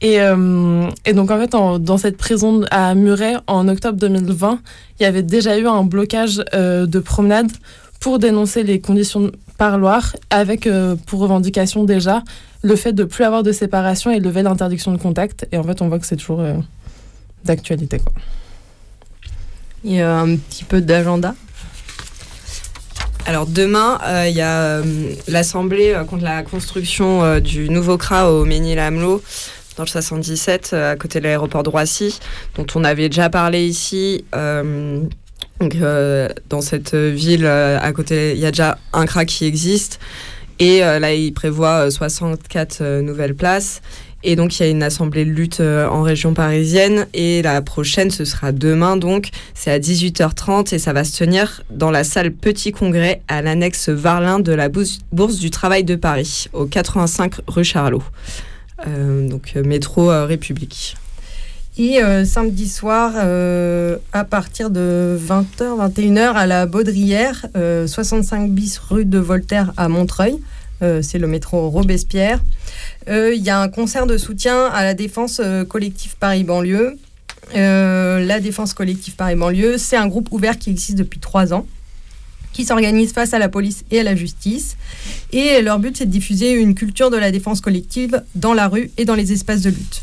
Et, 0.00 0.20
euh, 0.20 0.88
et, 1.04 1.12
donc, 1.12 1.30
en 1.30 1.38
fait, 1.38 1.50
dans 1.50 1.98
cette 1.98 2.16
prison 2.16 2.62
à 2.70 2.94
Muret, 2.94 3.34
en 3.46 3.68
octobre 3.68 3.98
2020, 3.98 4.60
il 4.98 5.02
y 5.02 5.06
avait 5.06 5.22
déjà 5.22 5.58
eu 5.58 5.66
un 5.66 5.84
blocage 5.84 6.42
euh, 6.54 6.86
de 6.86 6.98
promenade 7.00 7.50
pour 8.00 8.18
dénoncer 8.18 8.62
les 8.62 8.80
conditions 8.80 9.20
de 9.20 9.32
parloir, 9.58 10.16
avec 10.30 10.66
euh, 10.66 10.96
pour 11.06 11.20
revendication 11.20 11.84
déjà 11.84 12.22
le 12.62 12.76
fait 12.76 12.94
de 12.94 13.04
plus 13.04 13.24
avoir 13.24 13.42
de 13.42 13.52
séparation 13.52 14.10
et 14.10 14.20
lever 14.20 14.42
l'interdiction 14.42 14.92
de 14.92 14.98
contact. 14.98 15.46
Et 15.52 15.58
en 15.58 15.64
fait, 15.64 15.82
on 15.82 15.88
voit 15.88 15.98
que 15.98 16.06
c'est 16.06 16.16
toujours 16.16 16.42
d'actualité. 17.44 18.00
Il 19.84 19.92
y 19.92 20.00
a 20.00 20.18
un 20.18 20.36
petit 20.36 20.64
peu 20.64 20.80
d'agenda? 20.80 21.34
Alors 23.26 23.46
demain, 23.46 23.98
il 24.26 24.34
y 24.34 24.42
a 24.42 24.82
l'Assemblée 25.28 25.98
contre 26.08 26.24
la 26.24 26.42
construction 26.42 27.38
du 27.38 27.70
nouveau 27.70 27.96
CRA 27.96 28.30
au 28.30 28.44
Ménil-Amelot 28.44 29.22
dans 29.80 29.84
le 29.84 29.88
77, 29.88 30.72
euh, 30.74 30.92
à 30.92 30.96
côté 30.96 31.20
de 31.20 31.24
l'aéroport 31.24 31.62
de 31.62 31.70
Roissy, 31.70 32.20
dont 32.54 32.66
on 32.74 32.84
avait 32.84 33.08
déjà 33.08 33.30
parlé 33.30 33.64
ici. 33.64 34.26
Euh, 34.34 35.00
donc, 35.58 35.74
euh, 35.76 36.28
dans 36.50 36.60
cette 36.60 36.94
ville, 36.94 37.46
à 37.46 37.92
côté, 37.92 38.32
il 38.34 38.38
y 38.38 38.44
a 38.44 38.50
déjà 38.50 38.76
un 38.92 39.06
CRA 39.06 39.24
qui 39.24 39.46
existe. 39.46 39.98
Et 40.58 40.80
là, 40.80 41.14
il 41.14 41.32
prévoit 41.32 41.90
64 41.90 43.00
nouvelles 43.00 43.34
places. 43.34 43.80
Et 44.22 44.36
donc, 44.36 44.58
il 44.58 44.62
y 44.62 44.66
a 44.66 44.68
une 44.68 44.82
assemblée 44.82 45.24
de 45.24 45.30
lutte 45.30 45.60
en 45.60 46.02
région 46.02 46.34
parisienne. 46.34 47.06
Et 47.14 47.40
la 47.40 47.62
prochaine, 47.62 48.10
ce 48.10 48.26
sera 48.26 48.52
demain, 48.52 48.98
donc. 48.98 49.30
C'est 49.54 49.70
à 49.70 49.78
18h30 49.78 50.74
et 50.74 50.78
ça 50.78 50.92
va 50.92 51.04
se 51.04 51.16
tenir 51.16 51.62
dans 51.70 51.90
la 51.90 52.04
salle 52.04 52.30
Petit 52.32 52.72
Congrès 52.72 53.22
à 53.28 53.40
l'annexe 53.40 53.88
Varlin 53.88 54.40
de 54.40 54.52
la 54.52 54.68
Bourse 54.68 55.38
du 55.38 55.50
Travail 55.50 55.84
de 55.84 55.96
Paris, 55.96 56.48
au 56.52 56.66
85 56.66 57.36
rue 57.46 57.64
Charlot. 57.64 58.02
Euh, 58.86 59.28
donc 59.28 59.52
euh, 59.56 59.62
métro 59.62 60.10
euh, 60.10 60.26
République. 60.26 60.96
Et 61.78 62.00
samedi 62.26 62.68
soir, 62.68 63.14
à 64.12 64.24
partir 64.24 64.68
de 64.68 65.18
20h, 65.18 65.94
21h, 65.94 66.32
à 66.34 66.46
la 66.46 66.66
Baudrière, 66.66 67.46
65 67.54 68.50
bis 68.50 68.76
rue 68.76 69.06
de 69.06 69.18
Voltaire 69.18 69.72
à 69.78 69.88
Montreuil. 69.88 70.36
c'est 71.00 71.16
le 71.16 71.26
métro 71.26 71.70
Robespierre. 71.70 72.40
Il 73.08 73.42
y 73.42 73.48
a 73.48 73.58
un 73.58 73.70
concert 73.70 74.06
de 74.06 74.18
soutien 74.18 74.66
à 74.66 74.84
la 74.84 74.92
défense 74.92 75.40
collective 75.70 76.16
Paris-Banlieue. 76.18 76.98
la 77.54 78.40
défense 78.40 78.74
collective 78.74 79.14
Paris-Banlieue, 79.16 79.78
c'est 79.78 79.96
un 79.96 80.08
groupe 80.08 80.30
ouvert 80.32 80.58
qui 80.58 80.68
existe 80.68 80.98
depuis 80.98 81.20
trois 81.20 81.54
ans, 81.54 81.64
qui 82.52 82.64
s'organisent 82.64 83.12
face 83.12 83.34
à 83.34 83.38
la 83.38 83.48
police 83.48 83.84
et 83.90 84.00
à 84.00 84.02
la 84.02 84.16
justice. 84.16 84.76
Et 85.32 85.62
leur 85.62 85.78
but, 85.78 85.96
c'est 85.96 86.06
de 86.06 86.10
diffuser 86.10 86.52
une 86.52 86.74
culture 86.74 87.10
de 87.10 87.16
la 87.16 87.30
défense 87.30 87.60
collective 87.60 88.22
dans 88.34 88.54
la 88.54 88.68
rue 88.68 88.90
et 88.98 89.04
dans 89.04 89.14
les 89.14 89.32
espaces 89.32 89.62
de 89.62 89.70
lutte. 89.70 90.02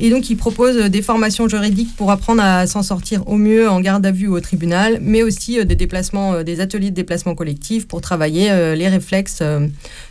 Et 0.00 0.10
donc, 0.10 0.28
ils 0.28 0.36
proposent 0.36 0.90
des 0.90 1.02
formations 1.02 1.48
juridiques 1.48 1.94
pour 1.96 2.10
apprendre 2.10 2.42
à 2.42 2.66
s'en 2.66 2.82
sortir 2.82 3.28
au 3.28 3.36
mieux 3.36 3.70
en 3.70 3.80
garde 3.80 4.04
à 4.04 4.10
vue 4.10 4.26
ou 4.26 4.34
au 4.34 4.40
tribunal, 4.40 4.98
mais 5.00 5.22
aussi 5.22 5.64
des 5.64 5.76
déplacements, 5.76 6.42
des 6.42 6.60
ateliers 6.60 6.90
de 6.90 6.96
déplacement 6.96 7.36
collectif 7.36 7.86
pour 7.86 8.00
travailler 8.00 8.74
les 8.74 8.88
réflexes 8.88 9.40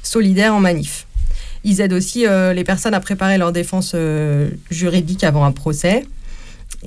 solidaires 0.02 0.56
en 0.56 0.62
manif. 0.62 1.06
Ils 1.66 1.82
aident 1.82 1.94
aussi 1.94 2.26
les 2.56 2.64
personnes 2.64 2.94
à 2.94 3.02
préparer 3.02 3.38
leur 3.38 3.52
défense 3.52 3.94
juridique 4.72 5.26
avant 5.26 5.44
un 5.44 5.52
procès 5.52 6.06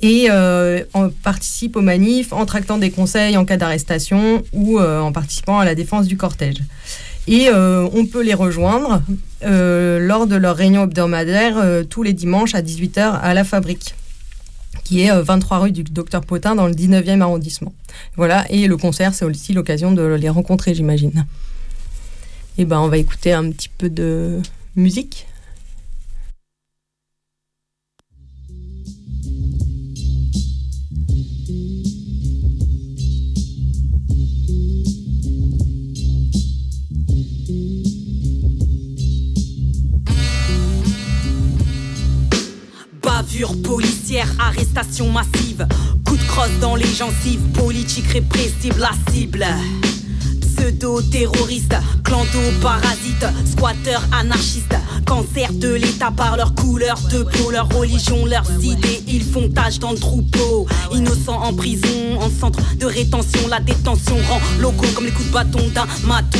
et 0.01 0.27
euh, 0.29 0.83
participe 1.23 1.75
aux 1.75 1.81
manifs 1.81 2.33
en 2.33 2.45
tractant 2.45 2.77
des 2.77 2.91
conseils 2.91 3.37
en 3.37 3.45
cas 3.45 3.57
d'arrestation 3.57 4.43
ou 4.53 4.79
euh, 4.79 4.99
en 4.99 5.11
participant 5.11 5.59
à 5.59 5.65
la 5.65 5.75
défense 5.75 6.07
du 6.07 6.17
cortège. 6.17 6.61
Et 7.27 7.49
euh, 7.49 7.87
on 7.93 8.05
peut 8.05 8.23
les 8.23 8.33
rejoindre 8.33 9.01
lors 9.41 10.27
de 10.27 10.35
leur 10.35 10.55
réunion 10.55 10.83
hebdomadaire 10.83 11.57
tous 11.89 12.03
les 12.03 12.13
dimanches 12.13 12.55
à 12.55 12.61
18h 12.61 13.19
à 13.21 13.33
la 13.33 13.43
Fabrique, 13.43 13.95
qui 14.83 15.01
est 15.01 15.21
23 15.21 15.59
rue 15.59 15.71
du 15.71 15.83
Docteur 15.83 16.21
Potin 16.21 16.55
dans 16.55 16.67
le 16.67 16.73
19e 16.73 17.21
arrondissement. 17.21 17.73
Voilà, 18.15 18.45
et 18.49 18.67
le 18.67 18.77
concert, 18.77 19.13
c'est 19.13 19.25
aussi 19.25 19.53
l'occasion 19.53 19.91
de 19.91 20.03
les 20.03 20.29
rencontrer, 20.29 20.73
j'imagine. 20.73 21.25
Et 22.57 22.65
ben, 22.65 22.79
on 22.79 22.87
va 22.87 22.97
écouter 22.97 23.33
un 23.33 23.51
petit 23.51 23.69
peu 23.69 23.89
de 23.89 24.39
musique. 24.75 25.27
Policière, 43.63 44.27
arrestation 44.39 45.11
massive. 45.11 45.67
Coup 46.05 46.15
de 46.15 46.23
crosse 46.23 46.59
dans 46.61 46.75
les 46.75 46.85
gencives, 46.85 47.41
politique 47.53 48.07
répressive, 48.07 48.77
la 48.79 48.91
cible. 49.11 49.45
Pseudo-terroriste, 50.57 51.75
clando-parasite, 52.03 53.25
squatter 53.45 53.97
anarchiste, 54.11 54.75
cancer 55.05 55.53
de 55.53 55.73
l'État 55.73 56.11
par 56.11 56.35
leur 56.35 56.55
couleur 56.55 56.99
de 57.11 57.23
peau, 57.23 57.51
leur 57.51 57.69
religion, 57.69 58.25
leurs 58.25 58.49
idées, 58.63 59.03
ils 59.07 59.23
font 59.23 59.49
tâche 59.49 59.77
dans 59.77 59.91
le 59.91 59.99
troupeau. 59.99 60.67
Innocents 60.91 61.41
en 61.43 61.53
prison, 61.53 62.19
en 62.19 62.29
centre 62.29 62.59
de 62.75 62.85
rétention, 62.85 63.47
la 63.49 63.59
détention 63.59 64.17
rend 64.27 64.41
locaux 64.59 64.87
comme 64.95 65.05
les 65.05 65.11
coups 65.11 65.27
de 65.27 65.33
bâton 65.33 65.61
d'un 65.75 65.87
maton. 66.07 66.37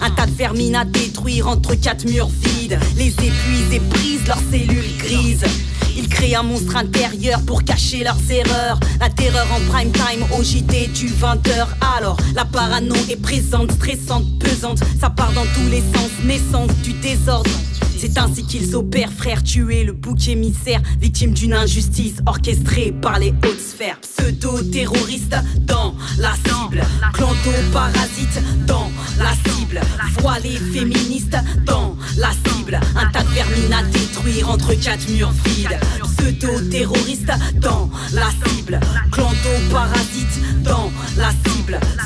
Un 0.00 0.10
tas 0.10 0.26
de 0.26 0.32
vermines 0.32 0.76
à 0.76 0.84
détruire 0.84 1.46
entre 1.48 1.74
quatre 1.74 2.06
murs 2.06 2.30
vides, 2.42 2.78
les 2.96 3.08
épuisent 3.08 3.72
et 3.72 3.80
brisent 3.80 4.26
leurs 4.26 4.42
cellules 4.50 4.96
grises. 4.98 5.44
Ils 5.98 6.08
créent 6.08 6.36
un 6.36 6.44
monstre 6.44 6.76
intérieur 6.76 7.40
pour 7.44 7.64
cacher 7.64 8.04
leurs 8.04 8.30
erreurs. 8.30 8.78
La 9.00 9.10
terreur 9.10 9.48
en 9.52 9.60
prime 9.72 9.90
time 9.90 10.24
au 10.38 10.44
JT 10.44 10.86
du 10.94 11.08
20h. 11.08 11.66
Alors, 11.96 12.16
la 12.36 12.44
parano 12.44 12.94
est 13.10 13.20
présente, 13.20 13.57
stressante, 13.66 14.26
pesante. 14.38 14.78
Ça 15.00 15.10
part 15.10 15.32
dans 15.32 15.46
tous 15.54 15.68
les 15.70 15.80
sens, 15.80 16.10
naissance 16.24 16.70
du 16.82 16.92
désordre. 16.94 17.50
C'est 17.98 18.16
ainsi 18.16 18.44
qu'ils 18.44 18.76
opèrent, 18.76 19.12
frère, 19.12 19.42
tuer 19.42 19.82
le 19.82 19.92
bouc 19.92 20.28
émissaire, 20.28 20.80
victime 21.00 21.32
d'une 21.32 21.52
injustice 21.52 22.14
orchestrée 22.26 22.92
par 22.92 23.18
les 23.18 23.30
hautes 23.30 23.60
sphères. 23.60 23.98
Pseudo-terroristes 24.00 25.34
dans 25.62 25.96
la 26.18 26.32
cible, 26.34 26.80
clanto-parasites 27.12 28.40
dans 28.66 28.88
la 29.18 29.32
cible, 29.50 29.80
voilés 30.20 30.60
féministes 30.72 31.36
dans 31.66 31.96
la 32.16 32.30
cible, 32.30 32.78
un 32.94 33.06
tas 33.06 33.24
de 33.24 33.30
vermines 33.30 33.72
à 33.72 33.82
détruire 33.82 34.48
entre 34.48 34.74
quatre 34.74 35.08
murs 35.10 35.32
vides. 35.44 35.80
Pseudo-terroristes 36.04 37.32
dans 37.56 37.90
la 38.12 38.28
cible, 38.46 38.78
clanto-parasites 39.10 40.62
dans 40.62 40.92
la 41.16 41.30
cible, 41.30 41.57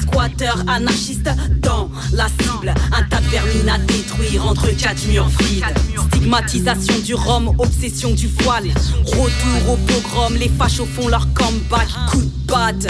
squatter 0.02 0.50
anarchistes 0.66 1.30
dans 1.60 1.90
la 2.12 2.26
cible, 2.28 2.74
un 2.92 3.02
tas 3.04 3.20
de 3.20 3.26
vermines 3.26 3.68
à 3.68 3.78
détruire 3.78 4.46
entre 4.46 4.68
quatre 4.76 5.06
murs 5.06 5.28
vides. 5.40 5.64
Stigmatisation 6.08 6.98
du 7.04 7.14
rhum, 7.14 7.54
obsession 7.58 8.12
du 8.12 8.28
voile. 8.28 8.68
Retour 9.06 9.72
au 9.72 9.76
pogrom, 9.76 10.34
les 10.34 10.48
fachos 10.48 10.86
font 10.86 11.08
leur 11.08 11.26
comeback. 11.34 11.88
Coup 12.10 12.22
de 12.22 12.46
bad. 12.46 12.86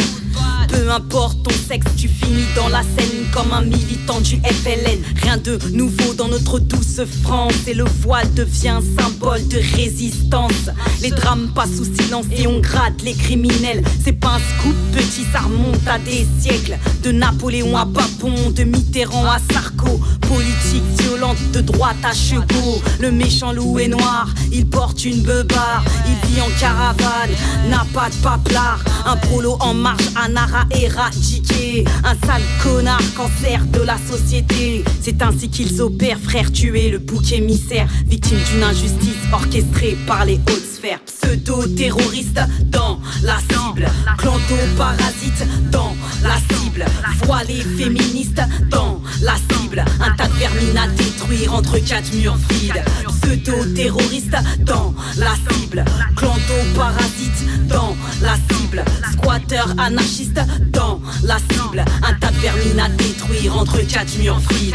Peu 0.72 0.90
importe 0.90 1.42
ton 1.42 1.50
sexe, 1.50 1.86
tu 1.96 2.08
finis 2.08 2.46
dans 2.56 2.68
la 2.68 2.82
scène 2.82 3.26
comme 3.32 3.52
un 3.52 3.62
militant 3.62 4.20
du 4.20 4.36
FLN. 4.36 5.00
Rien 5.22 5.36
de 5.36 5.58
nouveau 5.72 6.14
dans 6.14 6.28
notre 6.28 6.58
douce 6.58 7.00
France. 7.22 7.52
Et 7.66 7.74
le 7.74 7.84
voile 8.00 8.32
devient 8.34 8.78
symbole 8.98 9.46
de 9.48 9.58
résistance. 9.76 10.70
Les 11.02 11.10
drames 11.10 11.50
passent 11.54 11.76
sous 11.76 11.84
silence 11.84 12.26
et 12.36 12.46
on 12.46 12.60
gratte 12.60 13.02
les 13.02 13.14
criminels. 13.14 13.82
C'est 14.02 14.12
pas 14.12 14.36
un 14.36 14.38
scoop 14.38 14.74
petit, 14.92 15.26
ça 15.32 15.40
remonte 15.40 15.86
à 15.86 15.98
des 15.98 16.26
siècles. 16.40 16.78
De 17.02 17.12
Napoléon 17.12 17.76
à 17.76 17.86
Papon, 17.86 18.50
de 18.50 18.64
Mitterrand 18.64 19.26
à 19.26 19.38
Sarko. 19.52 20.00
Politique 20.22 20.84
violente 21.00 21.36
de 21.52 21.60
droite 21.60 21.96
à 22.02 22.14
chevaux. 22.14 22.82
Le 23.00 23.10
méchant 23.10 23.52
loup 23.52 23.78
est 23.78 23.88
noir, 23.88 24.28
il 24.50 24.66
porte 24.66 25.04
une 25.04 25.22
beubare. 25.22 25.84
Il 26.06 26.28
vit 26.28 26.40
en 26.40 26.48
caravane, 26.58 27.30
n'a 27.68 27.84
pas 27.92 28.08
de 28.08 28.14
paplard. 28.22 28.80
Un 29.04 29.16
prolo 29.16 29.56
en 29.60 29.74
marche, 29.74 30.04
un 30.16 30.36
ara 30.70 30.80
éradiqué. 30.80 31.84
Un 32.04 32.26
sale 32.26 32.42
connard, 32.62 33.00
cancer 33.16 33.64
de 33.66 33.80
la 33.80 33.96
société. 33.98 34.84
C'est 35.00 35.22
ainsi 35.22 35.48
qu'ils 35.48 35.80
opèrent, 35.80 36.18
frère 36.18 36.50
tué, 36.52 36.90
le 36.90 36.98
bouc 36.98 37.32
émissaire. 37.32 37.88
Victime 38.06 38.38
d'une 38.50 38.62
injustice 38.62 39.16
orchestrée 39.32 39.96
par 40.06 40.24
les 40.24 40.34
hautes 40.34 40.74
sphères. 40.76 41.00
Pseudo-terroriste 41.06 42.40
dans 42.66 43.00
la 43.22 43.38
cible. 43.38 43.88
Clanto-parasite 44.18 45.46
dans 45.70 45.94
la 46.22 46.36
cible. 46.54 46.84
Voilé 47.24 47.62
féministe 47.78 48.40
dans 48.70 49.00
la 49.22 49.34
cible. 49.50 49.84
Un 50.00 50.10
tas 50.16 50.28
de 50.28 50.34
vermines 50.34 50.78
à 50.78 50.88
détruire 50.88 51.54
entre 51.54 51.78
quatre 51.78 52.12
murs 52.14 52.38
vides. 52.50 52.82
Pseudo-terroriste 53.06 54.36
dans 54.60 54.94
la 55.16 55.34
cible. 55.50 55.84
Clanto-parasite 56.16 57.68
dans 57.68 57.96
la 58.20 58.34
cible. 58.50 58.84
Squatter 59.12 59.62
anarchiste 59.78 60.40
dans 60.60 61.00
la 61.22 61.38
cible. 61.38 61.84
Un 62.02 62.14
tas 62.14 62.30
de 62.30 62.36
vermines 62.38 62.80
à 62.80 62.88
détruire 62.88 63.56
entre 63.56 63.80
quatre 63.86 64.16
murs 64.18 64.40
vides. 64.50 64.74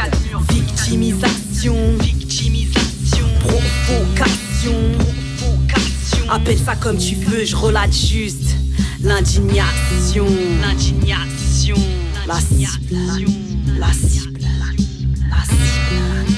Victimisation, 0.50 1.76
victimisation, 2.00 3.26
provocation. 3.40 4.74
Appelle 6.30 6.58
ça 6.58 6.76
comme 6.76 6.98
tu 6.98 7.14
veux, 7.14 7.44
je 7.44 7.56
relate 7.56 7.94
juste. 7.94 8.56
L'indignation, 9.02 10.26
l'indignation, 10.60 11.76
la 12.26 12.40
cible, 12.40 12.96
la 13.78 13.92
cible, 13.92 14.40
la 15.30 15.42
cible, 15.44 16.00
la 16.00 16.37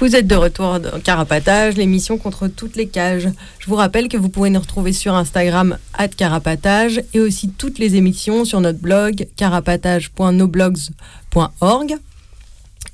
Vous 0.00 0.16
êtes 0.16 0.26
de 0.26 0.34
retour 0.34 0.80
dans 0.80 0.98
Carapatage, 0.98 1.76
l'émission 1.76 2.16
contre 2.16 2.48
toutes 2.48 2.74
les 2.74 2.88
cages. 2.88 3.28
Je 3.58 3.66
vous 3.66 3.74
rappelle 3.74 4.08
que 4.08 4.16
vous 4.16 4.30
pouvez 4.30 4.48
nous 4.48 4.60
retrouver 4.60 4.94
sur 4.94 5.14
Instagram 5.14 5.76
@carapatage 6.16 7.02
et 7.12 7.20
aussi 7.20 7.50
toutes 7.50 7.78
les 7.78 7.96
émissions 7.96 8.46
sur 8.46 8.62
notre 8.62 8.78
blog 8.78 9.26
carapatage.noblogs.org. 9.36 11.96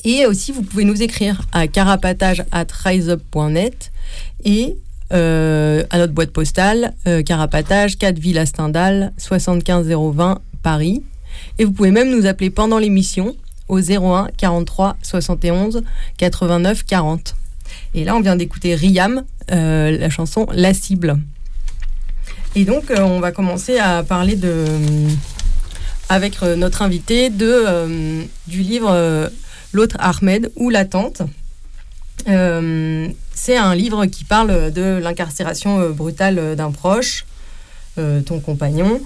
Et 0.05 0.27
aussi, 0.27 0.51
vous 0.51 0.63
pouvez 0.63 0.83
nous 0.83 1.01
écrire 1.01 1.43
à 1.53 1.69
carapatage@riseup.net 1.69 3.93
et 4.45 4.75
euh, 5.13 5.85
à 5.91 5.99
notre 5.99 6.13
boîte 6.13 6.33
postale 6.33 6.93
euh, 7.07 7.23
Carapatage 7.23 7.99
4 7.99 8.19
Villa 8.19 8.47
Stendhal 8.47 9.13
75020 9.17 10.41
Paris. 10.65 11.05
Et 11.61 11.65
vous 11.65 11.71
pouvez 11.71 11.93
même 11.93 12.11
nous 12.11 12.27
appeler 12.27 12.51
pendant 12.51 12.79
l'émission 12.79 13.37
au 13.69 13.81
01 13.81 14.29
43 14.37 14.97
71 15.03 15.83
89 16.19 16.85
40. 16.85 17.35
Et 17.95 18.05
là, 18.05 18.15
on 18.15 18.21
vient 18.21 18.37
d'écouter 18.37 18.75
Riam, 18.75 19.25
euh, 19.51 19.97
la 19.97 20.11
chanson 20.11 20.47
La 20.53 20.75
cible. 20.75 21.19
Et 22.55 22.65
donc, 22.65 22.91
euh, 22.91 23.01
on 23.01 23.21
va 23.21 23.33
commencer 23.33 23.79
à 23.79 24.03
parler 24.03 24.37
de, 24.37 24.65
avec 26.09 26.43
euh, 26.43 26.57
notre 26.57 26.83
invité 26.83 27.31
de, 27.31 28.27
du 28.47 28.63
livre 28.63 29.31
L'autre 29.73 29.97
Ahmed 29.99 30.51
ou 30.57 30.71
l'attente. 30.71 31.23
C'est 32.27 33.57
un 33.57 33.75
livre 33.75 34.07
qui 34.07 34.25
parle 34.25 34.73
de 34.73 34.99
l'incarcération 35.03 35.91
brutale 35.91 36.57
d'un 36.57 36.71
proche, 36.71 37.27
ton 37.97 38.41
compagnon. 38.41 39.01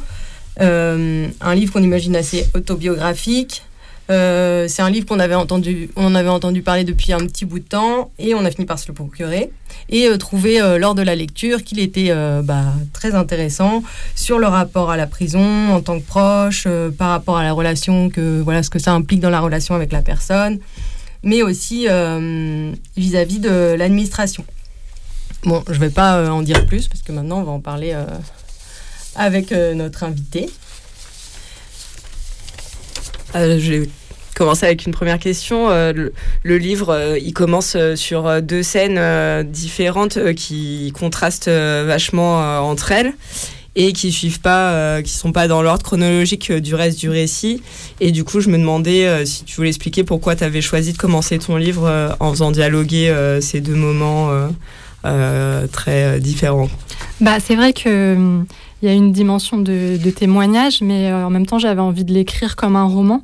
un 0.59 1.55
livre 1.55 1.73
qu'on 1.73 1.83
imagine 1.83 2.15
assez 2.15 2.47
autobiographique, 2.55 3.65
Euh, 4.11 4.67
c'est 4.67 4.83
un 4.83 4.91
livre 4.91 5.07
qu'on 5.07 5.21
avait 5.21 5.37
entendu, 5.37 5.89
on 5.95 6.15
avait 6.17 6.29
entendu 6.29 6.63
parler 6.63 6.83
depuis 6.83 7.13
un 7.13 7.19
petit 7.19 7.45
bout 7.45 7.61
de 7.61 7.65
temps 7.65 8.11
et 8.19 8.35
on 8.35 8.45
a 8.45 8.51
fini 8.51 8.67
par 8.67 8.79
se 8.79 8.89
le 8.89 8.95
procurer 8.95 9.53
et 9.89 10.09
euh, 10.09 10.17
trouver 10.17 10.61
euh, 10.61 10.79
lors 10.79 10.97
de 10.97 11.03
la 11.03 11.15
lecture 11.15 11.63
qu'il 11.63 11.79
était 11.79 12.13
bah, 12.43 12.75
très 12.93 13.15
intéressant 13.15 13.85
sur 14.17 14.39
le 14.39 14.47
rapport 14.47 14.91
à 14.91 14.97
la 14.97 15.07
prison 15.07 15.71
en 15.71 15.81
tant 15.81 16.01
que 16.01 16.05
proche, 16.05 16.67
par 16.99 17.11
rapport 17.11 17.39
à 17.39 17.45
la 17.45 17.53
relation 17.53 18.11
que 18.11 18.41
voilà 18.41 18.63
ce 18.63 18.71
que 18.71 18.81
ça 18.81 18.93
implique 18.93 19.21
dans 19.21 19.31
la 19.31 19.41
relation 19.41 19.75
avec 19.75 19.93
la 19.93 20.03
personne, 20.03 20.59
mais 21.23 21.43
aussi 21.43 21.87
vis-à-vis 22.97 23.39
de 23.39 23.75
l'administration. 23.79 24.45
Bon, 25.45 25.63
je 25.69 25.75
ne 25.75 25.79
vais 25.79 25.91
pas 25.91 26.31
en 26.31 26.43
dire 26.43 26.67
plus 26.67 26.89
parce 26.89 27.03
que 27.03 27.13
maintenant 27.13 27.41
on 27.41 27.45
va 27.45 27.53
en 27.53 27.61
parler 27.61 27.97
avec 29.15 29.53
notre 29.53 30.03
invité. 30.03 30.51
Je 33.35 33.73
vais 33.73 33.89
commencer 34.41 34.65
avec 34.65 34.87
une 34.87 34.93
première 34.93 35.19
question. 35.19 35.69
Euh, 35.69 35.93
le, 36.43 36.59
livre, 36.59 36.89
euh, 36.91 37.19
il 37.19 37.35
commence 37.35 37.75
euh, 37.77 37.95
sur 37.95 38.41
deux 38.41 38.63
scènes 38.63 38.99
différentes 39.45 40.35
qui 40.35 40.93
contrastent 40.99 41.51
vachement 41.51 42.61
entre 42.67 42.93
elles 42.93 43.13
et 43.77 43.93
qui 43.93 44.11
suivent 44.11 44.41
pas, 44.41 45.01
qui 45.03 45.13
sont 45.13 45.33
pas 45.33 45.47
dans 45.47 45.63
l'ordre 45.63 45.85
chronologique 45.85 46.51
du 46.53 46.75
reste 46.75 46.99
du 46.99 47.09
récit. 47.09 47.63
Et 48.01 48.11
du 48.11 48.25
coup, 48.25 48.41
je 48.41 48.49
me 48.49 48.59
demandais 48.59 49.25
si 49.27 49.45
tu 49.45 49.57
voulais 49.57 49.69
expliquer 49.69 50.03
pourquoi 50.03 50.35
tu 50.35 50.43
avais 50.43 50.61
choisi 50.61 50.93
de 50.93 50.99
commencer 50.99 51.39
ton 51.39 51.57
livre 51.57 52.17
en 52.19 52.31
faisant 52.31 52.51
dialoguer 52.51 53.15
ces 53.41 53.61
deux 53.61 53.77
moments 53.77 54.31
très 55.73 56.19
différents. 56.19 56.69
Bah, 57.21 57.39
c'est 57.39 57.55
vrai 57.55 57.73
que 57.73 58.43
il 58.83 58.89
y 58.89 58.89
a 58.89 58.95
une 58.95 59.13
dimension 59.13 59.59
de, 59.59 59.99
témoignage, 60.11 60.81
mais 60.81 61.13
en 61.13 61.31
même 61.31 61.47
temps, 61.47 61.59
j'avais 61.59 61.81
envie 61.81 62.05
de 62.05 62.13
l'écrire 62.13 62.57
comme 62.57 62.77
un 62.77 62.85
roman 62.85 63.23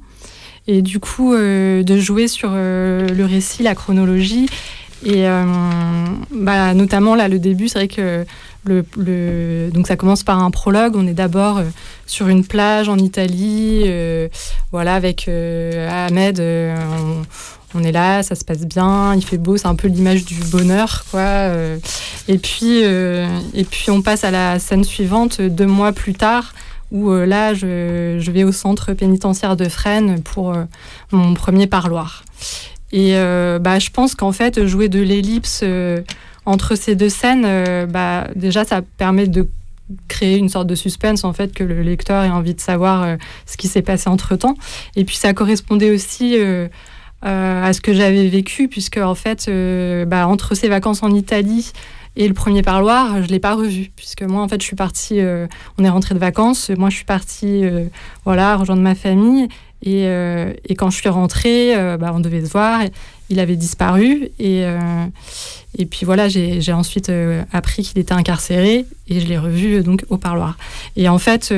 et 0.69 0.83
du 0.83 0.99
coup 0.99 1.33
euh, 1.33 1.83
de 1.83 1.97
jouer 1.97 2.29
sur 2.29 2.51
euh, 2.53 3.09
le 3.09 3.25
récit, 3.25 3.63
la 3.63 3.75
chronologie. 3.75 4.47
Et 5.05 5.29
euh, 5.29 5.45
bah, 6.33 6.75
notamment 6.75 7.15
là, 7.15 7.29
le 7.29 7.39
début, 7.39 7.69
c'est 7.69 7.79
vrai 7.79 7.89
que 7.89 8.25
le, 8.65 9.71
donc 9.73 9.87
ça 9.87 9.97
commence 9.97 10.23
par 10.25 10.43
un 10.43 10.51
prologue. 10.51 10.97
On 10.97 11.07
est 11.07 11.15
d'abord 11.15 11.61
sur 12.07 12.29
une 12.29 12.45
plage 12.45 12.89
en 12.89 12.99
Italie, 12.99 13.85
voilà, 14.73 14.95
avec 14.95 15.29
Ahmed. 15.29 16.43
On, 17.75 17.83
est 17.85 17.93
là, 17.93 18.23
ça 18.23 18.35
se 18.35 18.45
passe 18.45 18.65
bien, 18.65 19.15
il 19.15 19.23
fait 19.23 19.37
beau, 19.37 19.59
c'est 19.59 19.67
un 19.67 19.75
peu 19.75 19.87
l'image 19.87 20.25
du 20.25 20.41
bonheur, 20.51 21.05
quoi. 21.11 21.51
et 22.27 22.39
puis, 22.39 22.79
et 22.79 23.65
puis 23.71 23.91
on 23.91 24.03
passe 24.03 24.25
à 24.25 24.31
la 24.31 24.59
scène 24.59 24.83
suivante 24.83 25.41
deux 25.41 25.67
mois 25.67 25.93
plus 25.93 26.15
tard 26.15 26.55
où 26.93 27.11
euh, 27.11 27.27
là, 27.27 27.55
je, 27.55 28.31
vais 28.31 28.45
au 28.45 28.53
centre 28.53 28.93
pénitentiaire 28.93 29.57
de 29.57 29.69
Fresnes 29.69 30.23
pour 30.23 30.55
euh, 30.55 30.65
mon 31.13 31.35
premier 31.35 31.67
parloir. 31.67 32.25
Et 32.93 33.17
euh, 33.17 33.59
bah, 33.59 33.79
je 33.79 33.91
pense 33.91 34.15
qu'en 34.15 34.33
fait, 34.33 34.67
jouer 34.67 34.89
de 34.89 35.01
l'ellipse 35.01 35.65
entre 36.45 36.75
ces 36.75 36.95
deux 36.95 37.09
scènes, 37.09 37.87
bah, 37.87 38.29
déjà, 38.35 38.65
ça 38.65 38.83
permet 38.83 39.27
de 39.27 39.49
créer 40.09 40.37
une 40.37 40.49
sorte 40.49 40.67
de 40.67 40.75
suspense 40.75 41.23
en 41.23 41.33
fait 41.33 41.55
que 41.55 41.63
le 41.63 41.81
lecteur 41.83 42.25
ait 42.25 42.31
envie 42.31 42.55
de 42.55 42.61
savoir 42.61 43.17
ce 43.47 43.57
qui 43.57 43.69
s'est 43.69 43.83
passé 43.83 44.11
entre 44.11 44.35
temps 44.35 44.57
et 44.97 45.05
puis 45.05 45.15
ça 45.15 45.33
correspondait 45.33 45.93
aussi 45.93 46.37
à 47.23 47.73
ce 47.73 47.81
que 47.81 47.95
j'avais 47.95 48.27
vécu 48.27 48.67
puisque 48.67 48.97
en 48.97 49.15
fait 49.15 49.49
bah, 50.09 50.27
entre 50.27 50.57
ces 50.57 50.69
vacances 50.69 51.05
en 51.05 51.15
Italie 51.15 51.71
et 52.17 52.27
le 52.29 52.35
premier 52.35 52.63
parloir, 52.63 53.23
je 53.23 53.29
l'ai 53.29 53.39
pas 53.39 53.55
revu, 53.55 53.91
puisque 53.95 54.23
moi, 54.23 54.43
en 54.43 54.49
fait, 54.49 54.61
je 54.61 54.67
suis 54.67 54.77
partie, 54.77 55.21
euh, 55.21 55.47
on 55.79 55.85
est 55.85 55.89
rentré 55.91 56.15
de 56.15 56.19
vacances, 56.19 56.71
moi, 56.71 56.89
je 56.89 56.97
suis 56.97 57.05
partie, 57.05 57.65
euh, 57.67 57.85
voilà, 58.25 58.57
rejoindre 58.57 58.81
ma 58.81 58.95
famille. 58.95 59.49
Et, 59.83 60.07
euh, 60.07 60.53
et 60.65 60.75
quand 60.75 60.91
je 60.91 60.97
suis 60.97 61.09
rentrée, 61.09 61.75
bah, 61.99 62.13
on 62.15 62.21
devait 62.21 62.45
se 62.45 62.51
voir, 62.51 62.81
il 63.29 63.41
avait 63.41 63.57
disparu. 63.57 64.31
Et, 64.39 64.65
et 65.79 65.87
puis 65.87 66.07
voilà, 66.07 66.29
j'ai 66.29 66.73
ensuite 66.73 67.11
appris 67.53 67.83
qu'il 67.83 67.99
était 67.99 68.15
incarcéré, 68.15 68.87
et 69.09 69.21
je 69.21 69.27
l'ai 69.27 69.39
revu 69.39 69.83
donc 69.83 70.05
au 70.09 70.17
parloir. 70.17 70.57
Et 70.97 71.09
en 71.09 71.19
fait, 71.19 71.55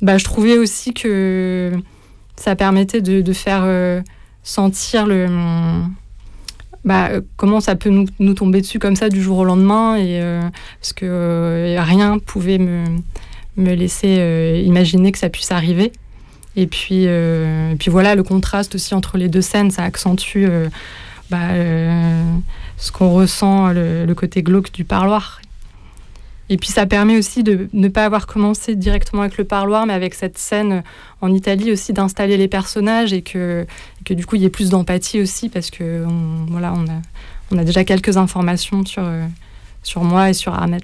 bah, 0.00 0.18
je 0.18 0.24
trouvais 0.24 0.58
aussi 0.58 0.94
que 0.94 1.72
ça 2.36 2.56
permettait 2.56 3.00
de, 3.00 3.32
faire 3.32 4.02
sentir 4.42 5.06
le 5.06 5.26
bah, 6.84 7.08
euh, 7.10 7.20
comment 7.36 7.60
ça 7.60 7.76
peut 7.76 7.90
nous, 7.90 8.34
tomber 8.34 8.60
dessus 8.60 8.78
comme 8.78 8.96
ça 8.96 9.08
du 9.08 9.22
jour 9.22 9.38
au 9.38 9.44
lendemain 9.44 9.96
et 9.96 10.20
euh, 10.20 10.42
parce 10.80 10.92
que 10.92 11.06
euh, 11.06 11.80
rien 11.80 12.18
pouvait 12.18 12.58
me, 12.58 12.84
me 13.56 13.74
laisser 13.74 14.62
imaginer 14.64 15.12
que 15.12 15.18
ça 15.18 15.30
puisse 15.30 15.50
arriver 15.50 15.92
et 16.56 16.66
puis 16.66 17.04
et 17.04 17.76
puis 17.78 17.90
voilà 17.90 18.14
le 18.14 18.22
contraste 18.22 18.74
aussi 18.76 18.94
entre 18.94 19.18
les 19.18 19.28
deux 19.28 19.42
scènes 19.42 19.70
ça 19.70 19.82
accentue 19.82 20.46
bah, 21.30 21.48
ce 22.76 22.92
qu'on 22.92 23.12
ressent 23.12 23.72
le, 23.72 24.12
côté 24.14 24.42
glauque 24.42 24.70
du 24.72 24.84
parloir 24.84 25.40
et 26.50 26.56
puis 26.56 26.68
ça 26.68 26.86
permet 26.86 27.16
aussi 27.16 27.42
de 27.42 27.68
ne 27.72 27.88
pas 27.88 28.04
avoir 28.04 28.26
commencé 28.26 28.76
directement 28.76 29.22
avec 29.22 29.38
le 29.38 29.44
parloir, 29.44 29.86
mais 29.86 29.94
avec 29.94 30.14
cette 30.14 30.36
scène 30.36 30.82
en 31.22 31.32
Italie 31.32 31.72
aussi 31.72 31.92
d'installer 31.92 32.36
les 32.36 32.48
personnages 32.48 33.12
et 33.12 33.22
que, 33.22 33.66
que 34.04 34.12
du 34.12 34.26
coup 34.26 34.36
il 34.36 34.42
y 34.42 34.44
ait 34.44 34.50
plus 34.50 34.68
d'empathie 34.68 35.20
aussi 35.20 35.48
parce 35.48 35.70
que 35.70 36.04
voilà, 36.48 36.74
on 36.74 36.84
a, 36.84 37.00
on 37.50 37.58
a 37.58 37.64
déjà 37.64 37.84
quelques 37.84 38.18
informations 38.18 38.84
sur, 38.84 39.04
euh, 39.04 39.26
sur 39.82 40.04
moi 40.04 40.30
et 40.30 40.34
sur 40.34 40.54
Ahmed. 40.54 40.82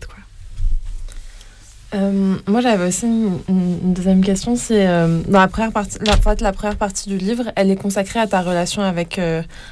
Euh, 1.94 2.36
moi, 2.46 2.60
j'avais 2.60 2.86
aussi 2.86 3.06
une, 3.06 3.94
deuxième 3.94 4.22
question. 4.22 4.56
C'est 4.56 4.86
euh, 4.86 5.20
dans 5.26 5.40
la 5.40 5.48
première 5.48 5.72
partie, 5.72 5.98
en 6.08 6.20
fait, 6.20 6.40
la 6.40 6.52
première 6.52 6.76
partie 6.76 7.08
du 7.08 7.18
livre, 7.18 7.44
elle 7.56 7.70
est 7.70 7.76
consacrée 7.76 8.20
à 8.20 8.26
ta 8.26 8.42
relation 8.42 8.82
avec 8.82 9.20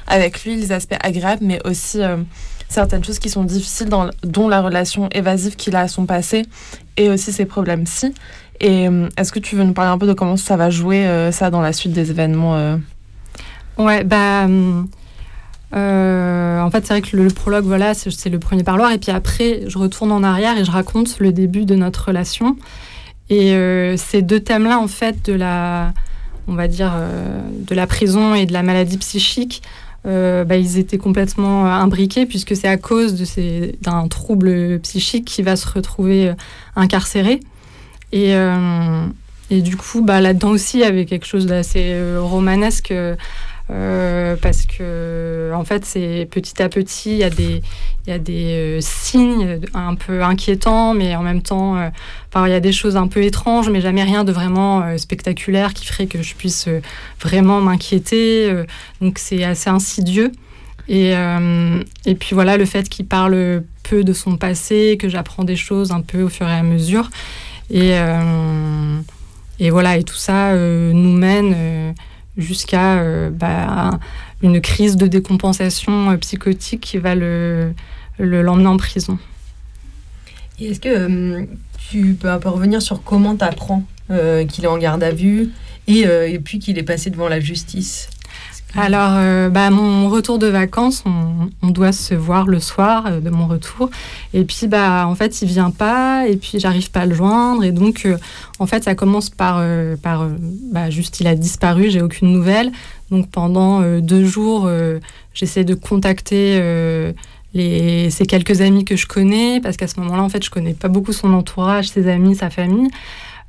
avec 0.07 0.43
lui, 0.43 0.55
les 0.55 0.71
aspects 0.71 0.97
agréables, 1.01 1.45
mais 1.45 1.59
aussi 1.65 2.01
certaines 2.69 3.03
choses 3.03 3.19
qui 3.19 3.29
sont 3.29 3.43
difficiles, 3.43 3.89
dont 4.23 4.47
la 4.47 4.61
relation 4.61 5.09
évasive 5.09 5.55
qu'il 5.55 5.75
a 5.75 5.81
à 5.81 5.87
son 5.87 6.05
passé 6.05 6.45
et 6.97 7.09
aussi 7.09 7.33
ses 7.33 7.45
problèmes-ci. 7.45 8.13
Et 8.61 8.87
euh, 8.87 9.09
est-ce 9.17 9.31
que 9.31 9.39
tu 9.39 9.55
veux 9.55 9.63
nous 9.63 9.73
parler 9.73 9.91
un 9.91 9.97
peu 9.97 10.07
de 10.07 10.13
comment 10.13 10.37
ça 10.37 10.57
va 10.57 10.69
jouer 10.69 11.07
euh, 11.07 11.31
ça 11.31 11.49
dans 11.49 11.61
la 11.61 11.73
suite 11.73 11.93
des 11.93 12.11
événements 12.11 12.55
euh? 12.57 12.77
Ouais, 13.77 14.03
bah. 14.03 14.47
En 15.71 16.69
fait, 16.71 16.85
c'est 16.85 16.93
vrai 16.93 17.01
que 17.01 17.15
le, 17.15 17.27
prologue, 17.29 17.65
voilà, 17.65 17.93
c'est 17.93 18.29
le 18.29 18.39
premier 18.39 18.63
parloir. 18.63 18.91
Et 18.91 18.97
puis 18.97 19.11
après, 19.11 19.61
je 19.67 19.77
retourne 19.77 20.11
en 20.11 20.23
arrière 20.23 20.57
et 20.57 20.65
je 20.65 20.71
raconte 20.71 21.19
le 21.19 21.31
début 21.31 21.65
de 21.65 21.75
notre 21.75 22.07
relation. 22.07 22.55
Et 23.29 23.55
ces 23.97 24.21
deux 24.21 24.39
thèmes-là, 24.39 24.79
en 24.79 24.87
fait, 24.87 25.25
de 25.25 25.33
la, 25.33 25.93
on 26.47 26.53
va 26.53 26.67
dire, 26.67 26.93
de 27.51 27.75
la 27.75 27.85
prison 27.85 28.33
et 28.33 28.45
de 28.45 28.53
la 28.53 28.63
maladie 28.63 28.97
psychique, 28.97 29.61
euh, 30.05 30.45
bah, 30.45 30.55
ils 30.55 30.77
étaient 30.77 30.97
complètement 30.97 31.65
euh, 31.65 31.69
imbriqués 31.69 32.25
puisque 32.25 32.55
c'est 32.55 32.69
à 32.69 32.77
cause 32.77 33.21
d'un 33.81 34.07
trouble 34.07 34.79
psychique 34.79 35.25
qui 35.25 35.41
va 35.41 35.57
se 35.57 35.67
retrouver 35.67 36.29
euh, 36.29 36.33
incarcéré. 36.75 37.41
Et, 38.11 38.33
et 39.51 39.61
du 39.61 39.77
coup, 39.77 40.01
bah, 40.01 40.19
là-dedans 40.19 40.49
aussi, 40.49 40.77
il 40.77 40.79
y 40.79 40.83
avait 40.83 41.05
quelque 41.05 41.27
chose 41.27 41.45
d'assez 41.45 41.95
romanesque 42.17 42.91
euh, 43.71 44.35
parce 44.35 44.65
que 44.65 45.51
en 45.53 45.63
fait 45.63 45.85
c'est 45.85 46.27
petit 46.31 46.59
à 46.63 46.69
petit 46.69 47.11
il 47.11 47.17
y 47.17 47.23
a 47.23 47.29
des 47.29 47.61
euh, 48.07 48.79
signes 48.81 49.59
un 49.75 49.93
peu 49.93 50.23
inquiétants 50.23 50.95
mais 50.95 51.15
en 51.15 51.21
même 51.21 51.43
temps 51.43 51.77
euh, 51.77 51.89
il 52.47 52.49
y 52.49 52.53
a 52.53 52.59
des 52.61 52.71
choses 52.71 52.97
un 52.97 53.05
peu 53.05 53.21
étranges 53.21 53.69
mais 53.69 53.79
jamais 53.79 54.01
rien 54.01 54.23
de 54.23 54.31
vraiment 54.31 54.97
spectaculaire 54.97 55.75
qui 55.75 55.85
ferait 55.85 56.07
que 56.07 56.23
je 56.23 56.33
puisse 56.33 56.67
vraiment 57.21 57.61
m'inquiéter 57.61 58.51
donc 59.01 59.19
c'est 59.19 59.43
assez 59.43 59.69
insidieux. 59.69 60.31
Et, 60.87 61.13
puis 62.19 62.33
voilà 62.33 62.57
le 62.57 62.65
fait 62.65 62.89
qu'il 62.89 63.05
parle 63.05 63.63
peu 63.83 64.03
de 64.03 64.13
son 64.13 64.37
passé 64.37 64.97
que 64.99 65.09
j'apprends 65.09 65.43
des 65.43 65.55
choses 65.55 65.91
un 65.91 66.01
peu 66.01 66.23
au 66.23 66.29
fur 66.29 66.47
et 66.47 66.53
à 66.53 66.63
mesure. 66.63 67.09
Et 67.69 67.91
voilà 69.69 69.97
et 69.97 70.03
tout 70.03 70.15
ça 70.15 70.55
nous 70.55 71.13
mène 71.13 71.93
jusqu'à 72.39 72.99
euh, 72.99 73.29
bah, 73.29 73.91
une 74.41 74.61
crise 74.61 74.95
de 74.97 75.07
décompensation 75.07 76.11
euh, 76.11 76.17
psychotique 76.17 76.81
qui 76.81 76.97
va 76.97 77.15
le 77.15 77.73
l'emmener 78.17 78.67
en 78.67 78.75
prison. 78.75 79.17
Est-ce 80.59 80.81
que 80.81 80.89
euh, 80.89 81.45
tu 81.89 82.15
peux 82.19 82.29
un 82.29 82.39
peu 82.39 82.49
revenir 82.49 82.81
sur 82.81 83.01
comment 83.03 83.35
tu 83.35 83.45
apprends 83.45 83.83
qu'il 84.09 84.63
est 84.63 84.67
en 84.67 84.79
garde 84.79 85.03
à 85.03 85.11
vue 85.11 85.51
et, 85.87 85.99
et 86.01 86.39
puis 86.39 86.57
qu'il 86.57 86.79
est 86.79 86.83
passé 86.83 87.11
devant 87.11 87.29
la 87.29 87.39
justice? 87.39 88.09
Alors, 88.77 89.13
euh, 89.15 89.49
bah, 89.49 89.71
mon 89.71 90.09
retour 90.09 90.37
de 90.37 90.45
vacances, 90.45 91.03
on, 91.05 91.69
doit 91.71 91.91
se 91.91 92.13
voir 92.13 92.45
le 92.45 92.59
soir 92.59 93.05
euh, 93.07 93.19
de 93.19 93.29
mon 93.29 93.47
retour. 93.47 93.89
Et 94.33 94.43
puis, 94.43 94.67
bah, 94.67 95.07
en 95.07 95.15
fait, 95.15 95.41
il 95.41 95.47
vient 95.47 95.71
pas, 95.71 96.27
et 96.27 96.37
puis 96.37 96.59
j'arrive 96.59 96.91
pas 96.91 97.01
à 97.01 97.05
le 97.07 97.15
joindre. 97.15 97.63
Et 97.63 97.71
donc, 97.71 98.03
euh, 98.05 98.17
en 98.59 98.67
fait, 98.67 98.83
ça 98.83 98.93
commence 98.93 99.31
par, 99.31 99.63
par 100.03 100.27
bah, 100.71 100.89
juste, 100.89 101.19
il 101.19 101.27
a 101.27 101.35
disparu, 101.35 101.89
j'ai 101.89 102.01
aucune 102.01 102.31
nouvelle. 102.31 102.71
Donc, 103.09 103.29
pendant 103.31 103.81
deux 104.01 104.25
jours, 104.25 104.69
j'essaie 105.33 105.63
de 105.63 105.73
contacter 105.73 106.61
les, 107.55 108.09
ces 108.11 108.25
quelques 108.25 108.61
amis 108.61 108.85
que 108.85 108.95
je 108.95 109.07
connais, 109.07 109.59
parce 109.61 109.77
qu'à 109.77 109.87
ce 109.87 109.99
moment-là, 110.01 110.21
en 110.21 110.29
fait, 110.29 110.43
je 110.43 110.51
connais 110.51 110.73
pas 110.73 110.89
beaucoup 110.89 111.13
son 111.13 111.33
entourage, 111.33 111.89
ses 111.89 112.07
amis, 112.07 112.35
sa 112.35 112.49
famille. 112.51 112.89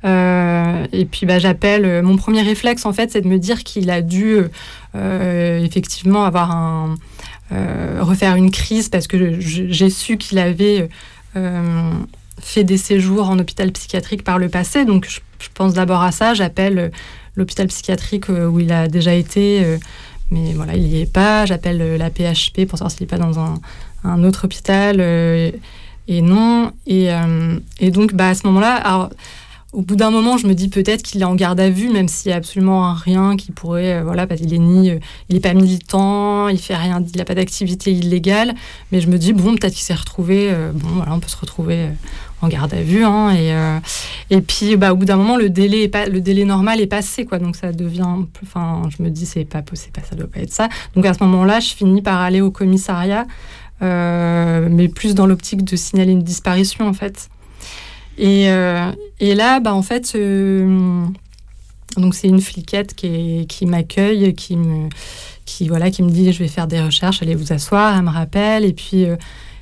Et 0.03 1.05
puis 1.05 1.25
bah, 1.25 1.39
j'appelle. 1.39 2.01
Mon 2.03 2.17
premier 2.17 2.41
réflexe, 2.41 2.85
en 2.85 2.93
fait, 2.93 3.11
c'est 3.11 3.21
de 3.21 3.27
me 3.27 3.37
dire 3.37 3.63
qu'il 3.63 3.89
a 3.89 4.01
dû 4.01 4.37
effectivement 4.95 6.25
avoir 6.25 6.51
un. 6.51 6.95
refaire 7.99 8.35
une 8.35 8.51
crise 8.51 8.89
parce 8.89 9.07
que 9.07 9.39
j'ai 9.39 9.89
su 9.89 10.17
qu'il 10.17 10.39
avait 10.39 10.89
fait 12.39 12.63
des 12.63 12.77
séjours 12.77 13.29
en 13.29 13.37
hôpital 13.37 13.71
psychiatrique 13.71 14.23
par 14.23 14.39
le 14.39 14.49
passé. 14.49 14.85
Donc 14.85 15.07
je, 15.07 15.19
pense 15.53 15.73
d'abord 15.73 16.01
à 16.01 16.11
ça. 16.11 16.33
J'appelle 16.33 16.91
l'hôpital 17.35 17.67
psychiatrique 17.67 18.29
où 18.29 18.59
il 18.59 18.71
a 18.71 18.87
déjà 18.87 19.13
été, 19.13 19.77
mais 20.31 20.53
voilà, 20.53 20.75
il 20.75 20.83
n'y 20.83 21.01
est 21.01 21.11
pas. 21.11 21.45
J'appelle 21.45 21.97
la 21.97 22.09
PHP 22.09 22.65
pour 22.67 22.79
savoir 22.79 22.91
s'il 22.91 23.01
n'est 23.01 23.07
pas 23.07 23.17
dans 23.17 23.39
un, 23.39 23.59
un 24.03 24.23
autre 24.23 24.45
hôpital. 24.45 24.99
et 24.99 26.21
non. 26.21 26.71
Et, 26.87 27.09
et, 27.79 27.91
donc, 27.91 28.13
bah, 28.13 28.29
à 28.29 28.35
ce 28.35 28.47
moment-là, 28.47 29.09
au 29.73 29.81
bout 29.81 29.95
d'un 29.95 30.11
moment, 30.11 30.37
je 30.37 30.47
me 30.47 30.53
dis 30.53 30.67
peut-être 30.67 31.01
qu'il 31.01 31.21
est 31.21 31.25
en 31.25 31.35
garde 31.35 31.59
à 31.59 31.69
vue, 31.69 31.89
même 31.89 32.09
s'il 32.09 32.29
n'y 32.29 32.33
a 32.33 32.37
absolument 32.37 32.93
rien 32.93 33.37
qui 33.37 33.53
pourrait, 33.53 33.93
euh, 33.93 34.03
voilà, 34.03 34.27
parce 34.27 34.41
qu'il 34.41 34.53
est 34.53 34.59
ni, 34.59 34.89
euh, 34.89 34.99
il 35.29 35.37
est 35.37 35.39
pas 35.39 35.53
militant, 35.53 36.49
il 36.49 36.57
fait 36.57 36.75
rien, 36.75 37.01
il 37.01 37.17
n'a 37.17 37.23
pas 37.23 37.35
d'activité 37.35 37.93
illégale. 37.93 38.53
Mais 38.91 38.99
je 38.99 39.07
me 39.07 39.17
dis 39.17 39.31
bon, 39.31 39.55
peut-être 39.55 39.73
qu'il 39.73 39.83
s'est 39.83 39.93
retrouvé, 39.93 40.49
euh, 40.51 40.71
bon, 40.73 40.89
voilà, 40.95 41.13
on 41.13 41.21
peut 41.21 41.29
se 41.29 41.37
retrouver 41.37 41.87
en 42.41 42.49
garde 42.49 42.73
à 42.73 42.81
vue, 42.81 43.05
hein, 43.05 43.81
et 44.29 44.41
puis, 44.41 44.75
bah, 44.75 44.91
au 44.91 44.95
bout 44.95 45.05
d'un 45.05 45.15
moment, 45.15 45.37
le 45.37 45.49
délai 45.49 45.83
est 45.83 45.87
pas, 45.87 46.07
le 46.07 46.19
délai 46.19 46.43
normal 46.43 46.81
est 46.81 46.87
passé, 46.87 47.23
quoi. 47.23 47.37
Donc 47.37 47.55
ça 47.55 47.71
devient, 47.71 48.15
enfin, 48.43 48.81
je 48.89 49.03
me 49.03 49.09
dis 49.09 49.25
c'est 49.25 49.45
pas 49.45 49.61
possible, 49.61 49.93
pas, 49.93 50.01
ça 50.01 50.15
doit 50.15 50.27
pas 50.27 50.39
être 50.39 50.51
ça. 50.51 50.67
Donc 50.95 51.05
à 51.05 51.13
ce 51.13 51.23
moment-là, 51.23 51.59
je 51.59 51.69
finis 51.69 52.01
par 52.01 52.19
aller 52.19 52.41
au 52.41 52.51
commissariat, 52.51 53.25
mais 53.79 54.89
plus 54.89 55.15
dans 55.15 55.27
l'optique 55.27 55.63
de 55.63 55.75
signaler 55.75 56.11
une 56.11 56.23
disparition, 56.23 56.87
en 56.87 56.93
fait. 56.93 57.29
Et, 58.21 58.51
euh, 58.51 58.91
et 59.19 59.33
là, 59.33 59.59
bah, 59.59 59.73
en 59.73 59.81
fait, 59.81 60.13
euh, 60.13 61.03
donc 61.97 62.13
c'est 62.13 62.27
une 62.27 62.39
fliquette 62.39 62.93
qui, 62.93 63.47
qui 63.49 63.65
m'accueille, 63.65 64.35
qui 64.35 64.55
me, 64.55 64.89
qui, 65.45 65.67
voilà, 65.67 65.89
qui 65.89 66.03
me 66.03 66.11
dit 66.11 66.31
je 66.31 66.37
vais 66.37 66.47
faire 66.47 66.67
des 66.67 66.79
recherches, 66.79 67.23
allez 67.23 67.33
vous 67.33 67.51
asseoir, 67.51 67.97
elle 67.97 68.03
me 68.03 68.11
rappelle. 68.11 68.63
Et 68.63 68.73
puis, 68.73 69.05
euh, 69.05 69.15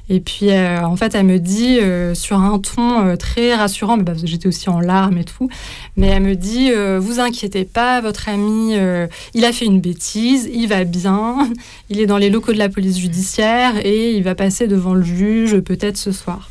et 0.09 0.19
puis 0.19 0.51
en 0.51 0.95
fait, 0.95 1.13
elle 1.13 1.27
me 1.27 1.37
dit 1.37 1.77
sur 2.15 2.39
un 2.39 2.57
ton 2.57 3.15
très 3.15 3.53
rassurant, 3.53 3.95
mais 3.95 4.03
parce 4.03 4.21
que 4.21 4.27
j'étais 4.27 4.47
aussi 4.47 4.67
en 4.67 4.79
larmes 4.79 5.19
et 5.19 5.23
tout, 5.23 5.49
mais 5.97 6.07
elle 6.07 6.23
me 6.23 6.35
dit 6.35 6.71
vous 6.97 7.19
inquiétez 7.19 7.63
pas, 7.63 8.01
votre 8.01 8.27
ami, 8.27 8.73
il 9.35 9.45
a 9.45 9.53
fait 9.53 9.65
une 9.65 9.79
bêtise, 9.79 10.49
il 10.51 10.65
va 10.65 10.83
bien, 10.83 11.47
il 11.91 11.99
est 11.99 12.07
dans 12.07 12.17
les 12.17 12.31
locaux 12.31 12.53
de 12.53 12.57
la 12.57 12.69
police 12.69 12.97
judiciaire 12.97 13.85
et 13.85 14.15
il 14.15 14.23
va 14.23 14.33
passer 14.33 14.65
devant 14.65 14.95
le 14.95 15.03
juge 15.03 15.59
peut-être 15.59 15.97
ce 15.97 16.11
soir. 16.11 16.49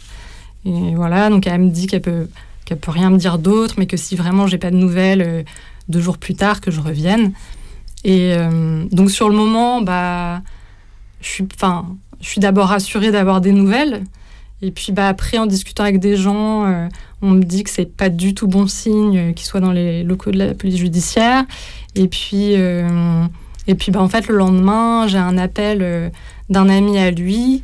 Et 0.65 0.95
voilà, 0.95 1.31
donc 1.31 1.47
elle 1.47 1.61
me 1.61 1.71
dit 1.71 1.87
qu'elle 1.87 2.03
peut, 2.03 2.29
qu'elle 2.65 2.79
peut 2.79 2.91
rien 2.91 3.11
me 3.11 3.17
dire 3.17 3.39
d'autre, 3.39 3.77
mais 3.79 3.87
que 3.87 3.97
si 3.97 4.17
vraiment 4.17 4.47
j'ai 4.47 4.59
pas 4.59 4.71
de 4.71 4.77
nouvelles, 4.77 5.23
euh, 5.23 5.43
deux 5.89 6.01
jours 6.01 6.19
plus 6.19 6.35
tard, 6.35 6.61
que 6.61 6.71
je 6.71 6.81
revienne. 6.81 7.33
Et 8.05 8.35
euh, 8.35 8.85
donc 8.93 9.11
sur 9.11 9.29
le 9.29 9.35
moment, 9.35 9.81
bah, 9.81 10.43
je 11.21 11.29
suis, 11.29 11.49
enfin, 11.55 11.87
je 12.21 12.29
suis 12.29 12.41
d'abord 12.41 12.69
rassurée 12.69 13.11
d'avoir 13.11 13.41
des 13.41 13.53
nouvelles. 13.53 14.05
Et 14.61 14.71
puis 14.71 14.93
bah, 14.93 15.09
après, 15.09 15.39
en 15.39 15.47
discutant 15.47 15.85
avec 15.85 15.99
des 15.99 16.17
gens, 16.17 16.67
euh, 16.67 16.89
on 17.23 17.31
me 17.31 17.43
dit 17.43 17.65
que 17.65 17.71
c'est 17.71 17.91
pas 17.91 18.11
du 18.11 18.35
tout 18.35 18.49
bon 18.49 18.67
signe 18.67 19.33
qu'il 19.33 19.47
soit 19.47 19.61
dans 19.61 19.73
les 19.73 20.03
locaux 20.03 20.31
de 20.31 20.39
la 20.39 20.55
police 20.55 20.77
judiciaire. 20.77 21.45
Et 21.95 22.07
puis, 22.09 22.53
et 22.53 23.75
puis 23.75 23.91
bah, 23.91 24.03
en 24.03 24.09
fait, 24.09 24.29
le 24.29 24.37
lendemain, 24.37 25.07
j'ai 25.07 25.19
un 25.19 25.39
appel 25.39 26.13
d'un 26.51 26.69
ami 26.69 26.99
à 26.99 27.11
lui 27.11 27.63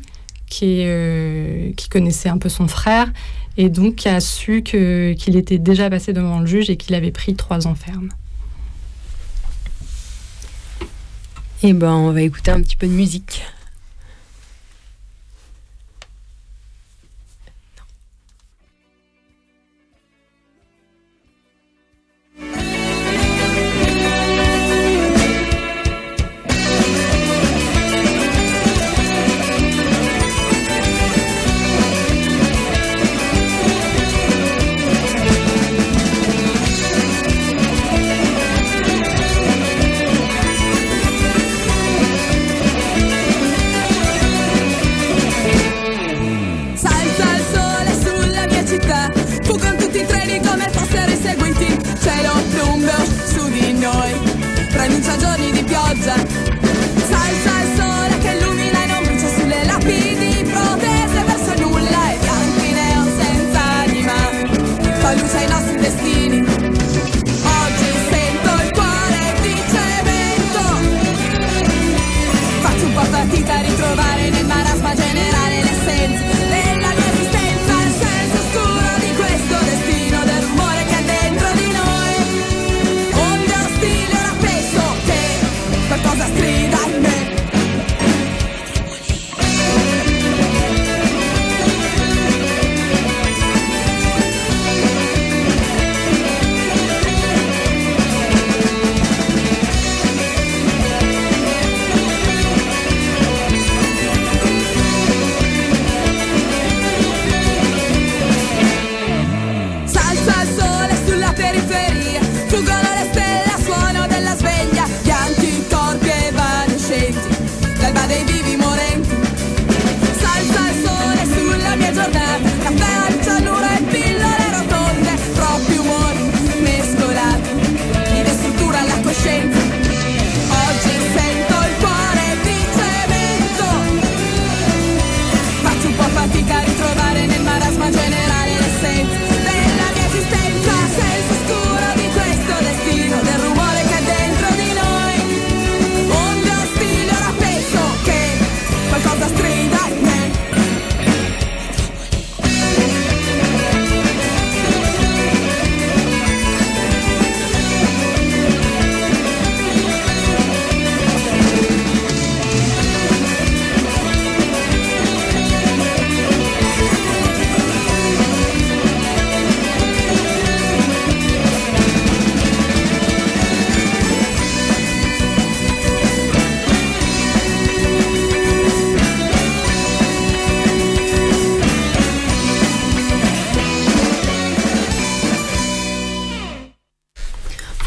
qui, 0.55 0.83
euh, 0.85 1.71
qui 1.75 1.89
connaissait 1.89 2.29
un 2.29 2.37
peu 2.37 2.47
son 2.47 2.69
frère 2.69 3.11
et 3.57 3.67
donc 3.67 3.95
qui 3.95 4.07
a 4.07 4.21
su 4.21 4.63
qu'il 4.63 5.35
était 5.35 5.57
déjà 5.57 5.89
passé 5.89 6.13
devant 6.13 6.39
le 6.39 6.45
juge 6.45 6.69
et 6.69 6.77
qu'il 6.77 6.95
avait 6.95 7.11
pris 7.11 7.35
trois 7.35 7.67
ans 7.67 7.75
ferme. 7.75 8.09
Et 11.61 11.69
eh 11.69 11.73
ben, 11.73 11.91
on 11.91 12.11
va 12.11 12.21
écouter 12.21 12.51
un 12.51 12.61
petit 12.61 12.75
peu 12.77 12.87
de 12.87 12.93
musique. 12.93 13.41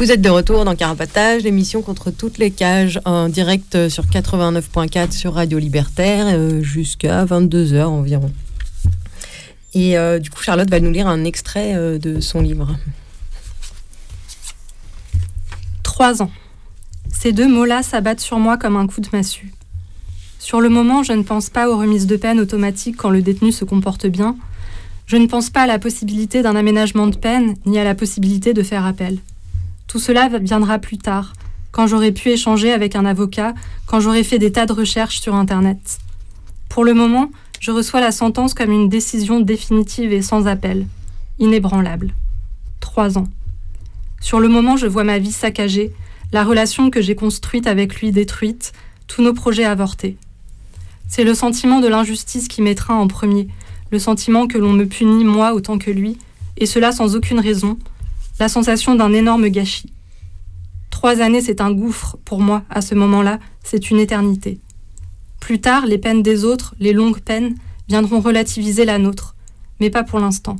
Vous 0.09 0.15
êtes 0.15 0.21
de 0.21 0.29
retour 0.31 0.65
dans 0.65 0.75
Carapatage, 0.75 1.43
l'émission 1.43 1.83
contre 1.83 2.09
toutes 2.09 2.39
les 2.39 2.49
cages, 2.49 2.99
en 3.05 3.29
direct 3.29 3.89
sur 3.89 4.05
89.4 4.05 5.11
sur 5.11 5.35
Radio 5.35 5.59
Libertaire 5.59 6.25
euh, 6.29 6.63
jusqu'à 6.63 7.25
22h 7.25 7.83
environ. 7.83 8.31
Et 9.75 9.99
euh, 9.99 10.17
du 10.17 10.31
coup, 10.31 10.41
Charlotte 10.41 10.67
va 10.67 10.79
nous 10.79 10.89
lire 10.89 11.05
un 11.05 11.25
extrait 11.25 11.75
euh, 11.75 11.99
de 11.99 12.21
son 12.21 12.41
livre. 12.41 12.75
Trois 15.83 16.23
ans. 16.23 16.31
Ces 17.11 17.31
deux 17.31 17.47
mots-là 17.47 17.83
s'abattent 17.83 18.19
sur 18.19 18.39
moi 18.39 18.57
comme 18.57 18.77
un 18.77 18.87
coup 18.87 19.01
de 19.01 19.09
massue. 19.13 19.53
Sur 20.39 20.59
le 20.59 20.69
moment, 20.69 21.03
je 21.03 21.13
ne 21.13 21.21
pense 21.21 21.51
pas 21.51 21.69
aux 21.69 21.77
remises 21.77 22.07
de 22.07 22.17
peine 22.17 22.39
automatiques 22.39 22.97
quand 22.97 23.11
le 23.11 23.21
détenu 23.21 23.51
se 23.51 23.63
comporte 23.63 24.07
bien. 24.07 24.35
Je 25.05 25.17
ne 25.17 25.27
pense 25.27 25.51
pas 25.51 25.61
à 25.61 25.67
la 25.67 25.77
possibilité 25.77 26.41
d'un 26.41 26.55
aménagement 26.55 27.05
de 27.05 27.15
peine, 27.15 27.53
ni 27.67 27.77
à 27.77 27.83
la 27.83 27.93
possibilité 27.93 28.55
de 28.55 28.63
faire 28.63 28.87
appel. 28.87 29.19
Tout 29.89 29.97
cela 29.97 30.29
viendra 30.39 30.77
plus 30.77 30.99
tard, 30.99 31.33
quand 31.71 31.87
j'aurai 31.87 32.11
pu 32.11 32.29
échanger 32.29 32.71
avec 32.71 32.95
un 32.95 33.05
avocat, 33.05 33.55
quand 33.87 33.99
j'aurai 33.99 34.23
fait 34.23 34.37
des 34.37 34.51
tas 34.51 34.67
de 34.67 34.71
recherches 34.71 35.19
sur 35.19 35.33
Internet. 35.33 35.97
Pour 36.69 36.85
le 36.85 36.93
moment, 36.93 37.31
je 37.59 37.71
reçois 37.71 37.99
la 37.99 38.11
sentence 38.11 38.53
comme 38.53 38.71
une 38.71 38.87
décision 38.87 39.39
définitive 39.39 40.13
et 40.13 40.21
sans 40.21 40.45
appel, 40.45 40.85
inébranlable. 41.39 42.13
Trois 42.79 43.17
ans. 43.17 43.27
Sur 44.21 44.39
le 44.39 44.47
moment, 44.47 44.77
je 44.77 44.85
vois 44.85 45.03
ma 45.03 45.17
vie 45.17 45.31
saccagée, 45.31 45.91
la 46.31 46.43
relation 46.43 46.91
que 46.91 47.01
j'ai 47.01 47.15
construite 47.15 47.65
avec 47.65 47.95
lui 47.95 48.11
détruite, 48.11 48.73
tous 49.07 49.23
nos 49.23 49.33
projets 49.33 49.65
avortés. 49.65 50.17
C'est 51.07 51.23
le 51.23 51.33
sentiment 51.33 51.79
de 51.79 51.87
l'injustice 51.87 52.47
qui 52.47 52.61
m'étreint 52.61 52.97
en 52.97 53.07
premier, 53.07 53.47
le 53.89 53.97
sentiment 53.97 54.45
que 54.45 54.59
l'on 54.59 54.73
me 54.73 54.85
punit 54.85 55.23
moi 55.23 55.55
autant 55.55 55.79
que 55.79 55.89
lui, 55.89 56.19
et 56.57 56.67
cela 56.67 56.91
sans 56.91 57.15
aucune 57.15 57.39
raison, 57.39 57.79
la 58.39 58.49
sensation 58.49 58.95
d'un 58.95 59.13
énorme 59.13 59.49
gâchis. 59.49 59.93
Trois 60.89 61.21
années, 61.21 61.41
c'est 61.41 61.61
un 61.61 61.71
gouffre 61.71 62.17
pour 62.25 62.39
moi 62.39 62.63
à 62.69 62.81
ce 62.81 62.95
moment-là, 62.95 63.39
c'est 63.63 63.91
une 63.91 63.99
éternité. 63.99 64.59
Plus 65.39 65.61
tard, 65.61 65.85
les 65.85 65.97
peines 65.97 66.23
des 66.23 66.43
autres, 66.43 66.75
les 66.79 66.93
longues 66.93 67.19
peines, 67.19 67.55
viendront 67.87 68.19
relativiser 68.19 68.85
la 68.85 68.97
nôtre, 68.97 69.35
mais 69.79 69.89
pas 69.89 70.03
pour 70.03 70.19
l'instant. 70.19 70.57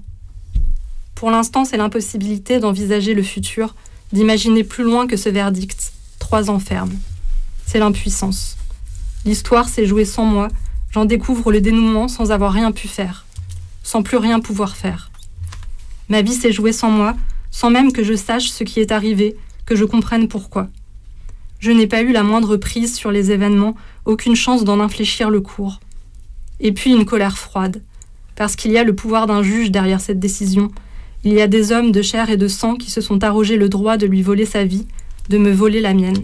Pour 1.15 1.31
l'instant, 1.31 1.65
c'est 1.65 1.77
l'impossibilité 1.77 2.59
d'envisager 2.59 3.13
le 3.13 3.23
futur, 3.23 3.75
d'imaginer 4.13 4.63
plus 4.63 4.83
loin 4.83 5.07
que 5.07 5.17
ce 5.17 5.29
verdict, 5.29 5.93
trois 6.17 6.49
ans 6.49 6.59
ferme. 6.59 6.93
C'est 7.65 7.79
l'impuissance. 7.79 8.57
L'histoire 9.25 9.67
s'est 9.67 9.85
jouée 9.85 10.05
sans 10.05 10.25
moi, 10.25 10.47
j'en 10.91 11.05
découvre 11.05 11.51
le 11.51 11.61
dénouement 11.61 12.07
sans 12.07 12.31
avoir 12.31 12.53
rien 12.53 12.71
pu 12.71 12.87
faire, 12.87 13.25
sans 13.83 14.01
plus 14.01 14.17
rien 14.17 14.39
pouvoir 14.39 14.75
faire. 14.75 15.11
Ma 16.07 16.21
vie 16.21 16.33
s'est 16.33 16.53
jouée 16.53 16.71
sans 16.71 16.89
moi, 16.89 17.15
sans 17.51 17.69
même 17.69 17.91
que 17.91 18.03
je 18.03 18.15
sache 18.15 18.49
ce 18.49 18.63
qui 18.63 18.79
est 18.79 18.91
arrivé, 18.91 19.35
que 19.65 19.75
je 19.75 19.85
comprenne 19.85 20.27
pourquoi. 20.27 20.67
Je 21.59 21.71
n'ai 21.71 21.87
pas 21.87 22.01
eu 22.01 22.11
la 22.11 22.23
moindre 22.23 22.57
prise 22.57 22.95
sur 22.95 23.11
les 23.11 23.31
événements, 23.31 23.75
aucune 24.05 24.35
chance 24.35 24.63
d'en 24.63 24.79
infléchir 24.79 25.29
le 25.29 25.41
cours. 25.41 25.79
Et 26.59 26.71
puis 26.71 26.91
une 26.91 27.05
colère 27.05 27.37
froide, 27.37 27.81
parce 28.35 28.55
qu'il 28.55 28.71
y 28.71 28.77
a 28.77 28.83
le 28.83 28.95
pouvoir 28.95 29.27
d'un 29.27 29.43
juge 29.43 29.71
derrière 29.71 29.99
cette 29.99 30.19
décision. 30.19 30.71
Il 31.25 31.33
y 31.33 31.41
a 31.41 31.47
des 31.47 31.73
hommes 31.73 31.91
de 31.91 32.01
chair 32.01 32.29
et 32.29 32.37
de 32.37 32.47
sang 32.47 32.75
qui 32.75 32.89
se 32.89 33.01
sont 33.01 33.23
arrogés 33.23 33.57
le 33.57 33.67
droit 33.67 33.97
de 33.97 34.05
lui 34.05 34.21
voler 34.21 34.45
sa 34.45 34.63
vie, 34.63 34.87
de 35.27 35.37
me 35.37 35.51
voler 35.51 35.81
la 35.81 35.93
mienne. 35.93 36.21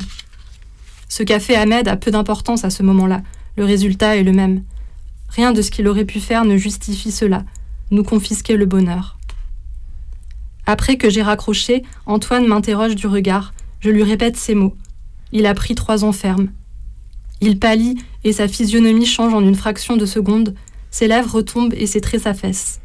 Ce 1.10 1.24
qu'a 1.24 1.40
fait 1.40 1.56
Ahmed 1.56 1.88
a 1.88 1.98
peu 1.98 2.12
d'importance 2.12 2.64
à 2.64 2.70
ce 2.70 2.84
moment-là, 2.84 3.22
le 3.58 3.66
résultat 3.66 4.16
est 4.16 4.24
le 4.24 4.32
même. 4.32 4.64
Rien 5.30 5.52
de 5.52 5.62
ce 5.62 5.72
qu'il 5.72 5.88
aurait 5.88 6.06
pu 6.06 6.20
faire 6.20 6.46
ne 6.46 6.56
justifie 6.56 7.12
cela, 7.12 7.44
nous 7.92 8.04
confisquer 8.04 8.56
le 8.56 8.66
bonheur. 8.66 9.15
Après 10.66 10.98
que 10.98 11.10
j'ai 11.10 11.22
raccroché, 11.22 11.84
Antoine 12.06 12.48
m'interroge 12.48 12.96
du 12.96 13.08
regard. 13.08 13.54
Je 13.80 13.90
lui 13.90 14.04
répète 14.04 14.38
ces 14.38 14.56
mots. 14.56 14.76
Il 15.32 15.46
a 15.46 15.54
pris 15.54 15.76
trois 15.76 16.04
ans 16.04 16.12
ferme. 16.12 16.50
Il 17.42 17.60
pâlit 17.60 17.98
et 18.24 18.34
sa 18.34 18.48
physionomie 18.48 19.06
change 19.06 19.34
en 19.34 19.42
une 19.42 19.56
fraction 19.56 19.98
de 19.98 20.06
seconde. 20.06 20.56
Ses 20.90 21.08
lèvres 21.08 21.36
retombent 21.36 21.74
et 21.76 21.86
ses 21.86 22.02
traits 22.02 22.22
s'affaissent. 22.22 22.80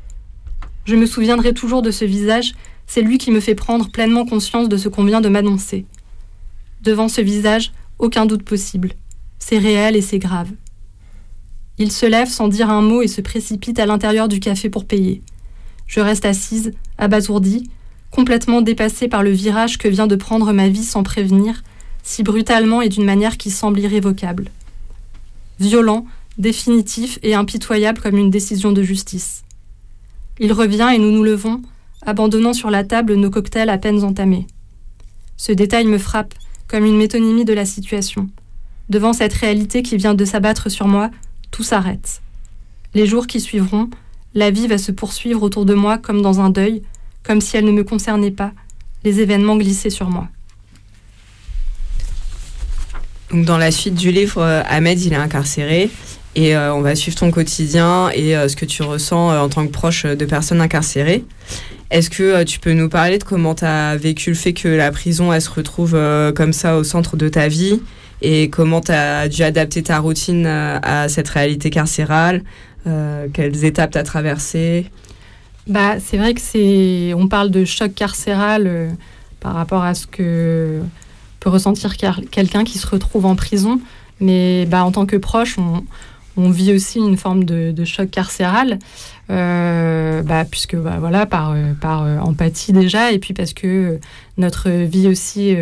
Je 0.84 0.96
me 0.96 1.06
souviendrai 1.06 1.54
toujours 1.54 1.82
de 1.82 1.90
ce 1.90 2.04
visage, 2.04 2.52
c'est 2.86 3.02
lui 3.02 3.18
qui 3.18 3.30
me 3.30 3.40
fait 3.40 3.54
prendre 3.54 3.90
pleinement 3.90 4.26
conscience 4.26 4.68
de 4.68 4.76
ce 4.76 4.88
qu'on 4.88 5.04
vient 5.04 5.20
de 5.20 5.28
m'annoncer. 5.28 5.86
Devant 6.82 7.08
ce 7.08 7.20
visage, 7.20 7.72
aucun 7.98 8.26
doute 8.26 8.42
possible. 8.42 8.92
C'est 9.38 9.58
réel 9.58 9.94
et 9.94 10.02
c'est 10.02 10.18
grave. 10.18 10.50
Il 11.78 11.92
se 11.92 12.06
lève 12.06 12.28
sans 12.28 12.48
dire 12.48 12.68
un 12.68 12.82
mot 12.82 13.00
et 13.00 13.08
se 13.08 13.20
précipite 13.20 13.78
à 13.78 13.86
l'intérieur 13.86 14.28
du 14.28 14.40
café 14.40 14.68
pour 14.68 14.84
payer. 14.84 15.22
Je 15.90 15.98
reste 15.98 16.24
assise, 16.24 16.72
abasourdie, 16.98 17.68
complètement 18.12 18.62
dépassée 18.62 19.08
par 19.08 19.24
le 19.24 19.30
virage 19.30 19.76
que 19.76 19.88
vient 19.88 20.06
de 20.06 20.14
prendre 20.14 20.52
ma 20.52 20.68
vie 20.68 20.84
sans 20.84 21.02
prévenir, 21.02 21.64
si 22.04 22.22
brutalement 22.22 22.80
et 22.80 22.88
d'une 22.88 23.04
manière 23.04 23.36
qui 23.36 23.50
semble 23.50 23.80
irrévocable. 23.80 24.50
Violent, 25.58 26.06
définitif 26.38 27.18
et 27.24 27.34
impitoyable 27.34 28.00
comme 28.00 28.16
une 28.16 28.30
décision 28.30 28.70
de 28.70 28.84
justice. 28.84 29.42
Il 30.38 30.52
revient 30.52 30.90
et 30.94 30.98
nous 30.98 31.10
nous 31.10 31.24
levons, 31.24 31.60
abandonnant 32.06 32.52
sur 32.52 32.70
la 32.70 32.84
table 32.84 33.14
nos 33.14 33.30
cocktails 33.30 33.68
à 33.68 33.76
peine 33.76 34.04
entamés. 34.04 34.46
Ce 35.36 35.50
détail 35.50 35.86
me 35.86 35.98
frappe, 35.98 36.34
comme 36.68 36.84
une 36.84 36.98
métonymie 36.98 37.44
de 37.44 37.52
la 37.52 37.66
situation. 37.66 38.28
Devant 38.90 39.12
cette 39.12 39.34
réalité 39.34 39.82
qui 39.82 39.96
vient 39.96 40.14
de 40.14 40.24
s'abattre 40.24 40.70
sur 40.70 40.86
moi, 40.86 41.10
tout 41.50 41.64
s'arrête. 41.64 42.22
Les 42.94 43.06
jours 43.06 43.26
qui 43.26 43.40
suivront, 43.40 43.90
la 44.34 44.50
vie 44.50 44.66
va 44.66 44.78
se 44.78 44.92
poursuivre 44.92 45.42
autour 45.42 45.64
de 45.64 45.74
moi 45.74 45.98
comme 45.98 46.22
dans 46.22 46.40
un 46.40 46.50
deuil, 46.50 46.82
comme 47.22 47.40
si 47.40 47.56
elle 47.56 47.64
ne 47.64 47.72
me 47.72 47.84
concernait 47.84 48.30
pas, 48.30 48.52
les 49.04 49.20
événements 49.20 49.56
glissaient 49.56 49.90
sur 49.90 50.08
moi. 50.08 50.28
Donc 53.30 53.44
dans 53.44 53.58
la 53.58 53.70
suite 53.70 53.94
du 53.94 54.10
livre, 54.10 54.42
euh, 54.42 54.62
Ahmed, 54.68 55.00
il 55.00 55.12
est 55.12 55.16
incarcéré 55.16 55.90
et 56.34 56.56
euh, 56.56 56.74
on 56.74 56.80
va 56.80 56.94
suivre 56.96 57.16
ton 57.16 57.30
quotidien 57.30 58.10
et 58.12 58.36
euh, 58.36 58.48
ce 58.48 58.56
que 58.56 58.64
tu 58.64 58.82
ressens 58.82 59.40
en 59.40 59.48
tant 59.48 59.66
que 59.66 59.72
proche 59.72 60.04
de 60.04 60.24
personnes 60.24 60.60
incarcérées. 60.60 61.24
Est-ce 61.90 62.10
que 62.10 62.44
tu 62.44 62.60
peux 62.60 62.72
nous 62.72 62.88
parler 62.88 63.18
de 63.18 63.24
comment 63.24 63.54
tu 63.54 63.64
as 63.64 63.96
vécu 63.96 64.30
le 64.30 64.36
fait 64.36 64.52
que 64.52 64.68
la 64.68 64.92
prison, 64.92 65.38
se 65.40 65.50
retrouve 65.50 65.98
comme 66.36 66.52
ça 66.52 66.76
au 66.76 66.84
centre 66.84 67.16
de 67.16 67.28
ta 67.28 67.48
vie 67.48 67.80
et 68.22 68.48
comment 68.48 68.80
tu 68.80 68.92
as 68.92 69.26
dû 69.26 69.42
adapter 69.42 69.82
ta 69.82 69.98
routine 69.98 70.46
à 70.46 71.08
cette 71.08 71.28
réalité 71.28 71.68
carcérale 71.70 72.44
quelles 72.84 73.64
étapes 73.64 73.92
tu 73.92 73.98
as 73.98 74.02
traversées 74.02 74.90
bah, 75.66 75.98
C'est 76.00 76.18
vrai 76.18 76.34
que 76.34 76.40
c'est. 76.40 77.14
On 77.14 77.28
parle 77.28 77.50
de 77.50 77.64
choc 77.64 77.94
carcéral 77.94 78.64
euh, 78.66 78.90
par 79.40 79.54
rapport 79.54 79.82
à 79.84 79.94
ce 79.94 80.06
que 80.06 80.80
peut 81.38 81.50
ressentir 81.50 81.96
quelqu'un 81.96 82.64
qui 82.64 82.78
se 82.78 82.86
retrouve 82.86 83.24
en 83.24 83.36
prison. 83.36 83.80
Mais 84.20 84.66
bah, 84.66 84.84
en 84.84 84.92
tant 84.92 85.06
que 85.06 85.16
proche, 85.16 85.56
on, 85.58 85.82
vit 86.50 86.72
aussi 86.72 86.98
une 86.98 87.18
forme 87.18 87.44
de, 87.44 87.70
de 87.70 87.84
choc 87.84 88.10
carcéral, 88.10 88.78
euh, 89.30 90.22
bah, 90.22 90.44
puisque 90.44 90.76
bah, 90.76 90.96
voilà, 90.98 91.26
par, 91.26 91.54
par 91.80 92.02
empathie 92.26 92.72
déjà, 92.72 93.12
et 93.12 93.18
puis 93.18 93.34
parce 93.34 93.52
que 93.52 93.98
notre 94.38 94.70
vie 94.70 95.08
aussi 95.08 95.54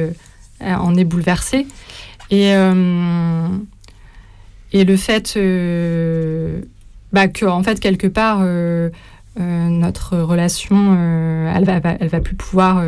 en 0.60 0.96
est 0.96 1.04
bouleversée. 1.04 1.66
Et, 2.30 2.52
et 4.72 4.84
le 4.84 4.96
fait 4.96 5.36
bah, 7.12 7.28
que 7.28 7.46
en 7.46 7.62
fait 7.62 7.80
quelque 7.80 8.06
part 8.06 8.40
euh, 8.42 8.90
euh, 9.40 9.68
notre 9.68 10.18
relation 10.18 10.94
euh, 10.96 11.52
elle 11.54 11.64
va 11.64 11.80
elle 12.00 12.08
va 12.08 12.20
plus 12.20 12.36
pouvoir 12.36 12.84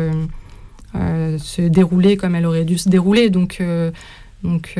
se 0.93 1.61
dérouler 1.61 2.17
comme 2.17 2.35
elle 2.35 2.45
aurait 2.45 2.65
dû 2.65 2.77
se 2.77 2.89
dérouler. 2.89 3.29
Donc 3.29 3.63
donc 4.43 4.75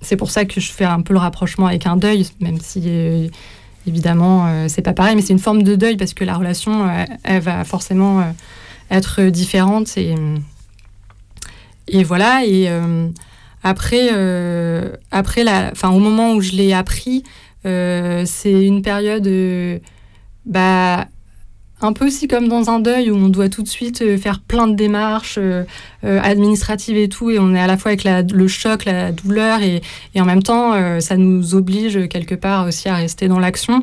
c'est 0.00 0.16
pour 0.16 0.30
ça 0.30 0.44
que 0.44 0.60
je 0.60 0.70
fais 0.70 0.84
un 0.84 1.00
peu 1.00 1.12
le 1.12 1.18
rapprochement 1.18 1.66
avec 1.66 1.86
un 1.86 1.96
deuil 1.96 2.28
même 2.40 2.58
si 2.60 3.30
évidemment 3.86 4.68
c'est 4.68 4.82
pas 4.82 4.94
pareil. 4.94 5.16
Mais 5.16 5.22
c'est 5.22 5.32
une 5.32 5.38
forme 5.38 5.62
de 5.62 5.74
deuil 5.74 5.96
parce 5.96 6.14
que 6.14 6.24
la 6.24 6.36
relation 6.36 6.88
elle, 7.24 7.42
va 7.42 7.64
forcément 7.64 8.24
être 8.90 9.24
différente 9.24 9.96
et 9.98 10.14
et 11.88 12.02
voilà. 12.02 12.46
Et 12.46 12.70
après, 13.62 14.08
après 15.10 15.44
la, 15.44 15.74
fin, 15.74 15.90
au 15.90 15.98
moment 15.98 16.34
où 16.34 16.40
je 16.40 16.52
l'ai 16.52 16.72
appris, 16.72 17.24
c'est 17.64 18.66
une 18.66 18.82
période 18.82 19.26
euh, 19.26 19.78
bah, 20.44 21.08
un 21.84 21.92
peu 21.92 22.06
aussi 22.06 22.28
comme 22.28 22.48
dans 22.48 22.70
un 22.70 22.80
deuil 22.80 23.10
où 23.10 23.16
on 23.16 23.28
doit 23.28 23.48
tout 23.48 23.62
de 23.62 23.68
suite 23.68 24.02
euh, 24.02 24.16
faire 24.18 24.40
plein 24.40 24.66
de 24.66 24.74
démarches 24.74 25.38
administratives 26.02 26.98
et 26.98 27.08
tout, 27.08 27.30
et 27.30 27.38
on 27.38 27.54
est 27.54 27.60
à 27.60 27.66
la 27.66 27.78
fois 27.78 27.92
avec 27.92 28.04
le 28.04 28.46
choc, 28.46 28.84
la 28.84 29.10
douleur, 29.10 29.62
et, 29.62 29.80
en 30.20 30.26
même 30.26 30.42
temps, 30.42 31.00
ça 31.00 31.16
nous 31.16 31.54
oblige 31.54 32.08
quelque 32.10 32.34
part 32.34 32.66
aussi 32.66 32.90
à 32.90 32.96
rester 32.96 33.26
dans 33.26 33.38
l'action. 33.38 33.82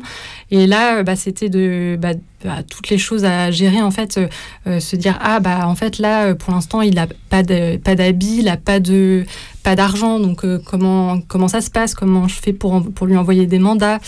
Et 0.52 0.68
là, 0.68 1.02
bah, 1.02 1.16
c'était 1.16 1.48
de 1.48 1.98
bah, 2.00 2.12
bah, 2.44 2.62
toutes 2.62 2.90
les 2.90 2.98
choses 2.98 3.24
à 3.24 3.50
gérer, 3.50 3.82
en 3.82 3.90
fait, 3.90 4.20
se 4.66 4.94
dire 4.94 5.18
ah 5.20 5.40
bah 5.40 5.66
en 5.66 5.74
fait 5.74 5.98
là, 5.98 6.36
pour 6.36 6.52
l'instant, 6.54 6.80
il 6.80 6.94
n'a 6.94 7.08
pas 7.28 7.42
d'habit, 7.42 8.36
il 8.38 8.44
n'a 8.44 8.56
pas 8.56 8.78
de 8.78 9.24
pas 9.62 9.76
d'argent, 9.76 10.18
donc 10.18 10.44
euh, 10.44 10.58
comment, 10.64 11.20
comment 11.20 11.48
ça 11.48 11.60
se 11.60 11.70
passe, 11.70 11.94
comment 11.94 12.28
je 12.28 12.34
fais 12.34 12.52
pour, 12.52 12.82
pour 12.92 13.06
lui 13.06 13.16
envoyer 13.16 13.46
des 13.46 13.58
mandats, 13.58 13.98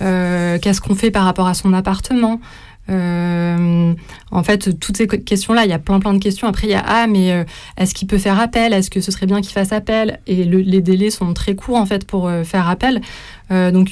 euh, 0.00 0.58
qu'est-ce 0.58 0.80
qu'on 0.80 0.94
fait 0.94 1.10
par 1.10 1.24
rapport 1.24 1.46
à 1.46 1.54
son 1.54 1.72
appartement. 1.72 2.40
Euh, 2.90 3.94
en 4.30 4.42
fait, 4.42 4.78
toutes 4.78 4.96
ces 4.96 5.06
questions-là, 5.06 5.64
il 5.64 5.70
y 5.70 5.72
a 5.72 5.78
plein 5.78 6.00
plein 6.00 6.12
de 6.12 6.18
questions. 6.18 6.46
Après, 6.46 6.66
il 6.66 6.70
y 6.70 6.74
a 6.74 6.84
ah, 6.86 7.06
mais 7.06 7.32
euh, 7.32 7.44
est-ce 7.76 7.94
qu'il 7.94 8.08
peut 8.08 8.18
faire 8.18 8.38
appel? 8.38 8.72
Est-ce 8.72 8.90
que 8.90 9.00
ce 9.00 9.10
serait 9.10 9.26
bien 9.26 9.40
qu'il 9.40 9.52
fasse 9.52 9.72
appel? 9.72 10.20
Et 10.26 10.44
les 10.44 10.80
délais 10.80 11.10
sont 11.10 11.32
très 11.32 11.54
courts 11.54 11.76
en 11.76 11.86
fait 11.86 12.06
pour 12.06 12.28
euh, 12.28 12.44
faire 12.44 12.68
appel. 12.68 13.00
donc, 13.50 13.90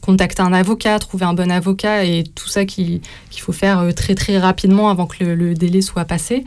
contacter 0.00 0.42
un 0.42 0.52
avocat, 0.52 0.98
trouver 0.98 1.26
un 1.26 1.34
bon 1.34 1.50
avocat 1.50 2.04
et 2.04 2.24
tout 2.24 2.48
ça 2.48 2.64
qu'il 2.64 3.00
faut 3.38 3.52
faire 3.52 3.92
très 3.94 4.14
très 4.14 4.38
rapidement 4.38 4.88
avant 4.88 5.06
que 5.06 5.24
le, 5.24 5.54
délai 5.54 5.82
soit 5.82 6.04
passé. 6.04 6.44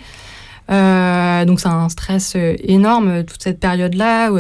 donc 0.70 1.60
c'est 1.60 1.68
un 1.68 1.90
stress 1.90 2.36
énorme 2.64 3.24
toute 3.26 3.44
cette 3.44 3.60
période-là. 3.60 4.32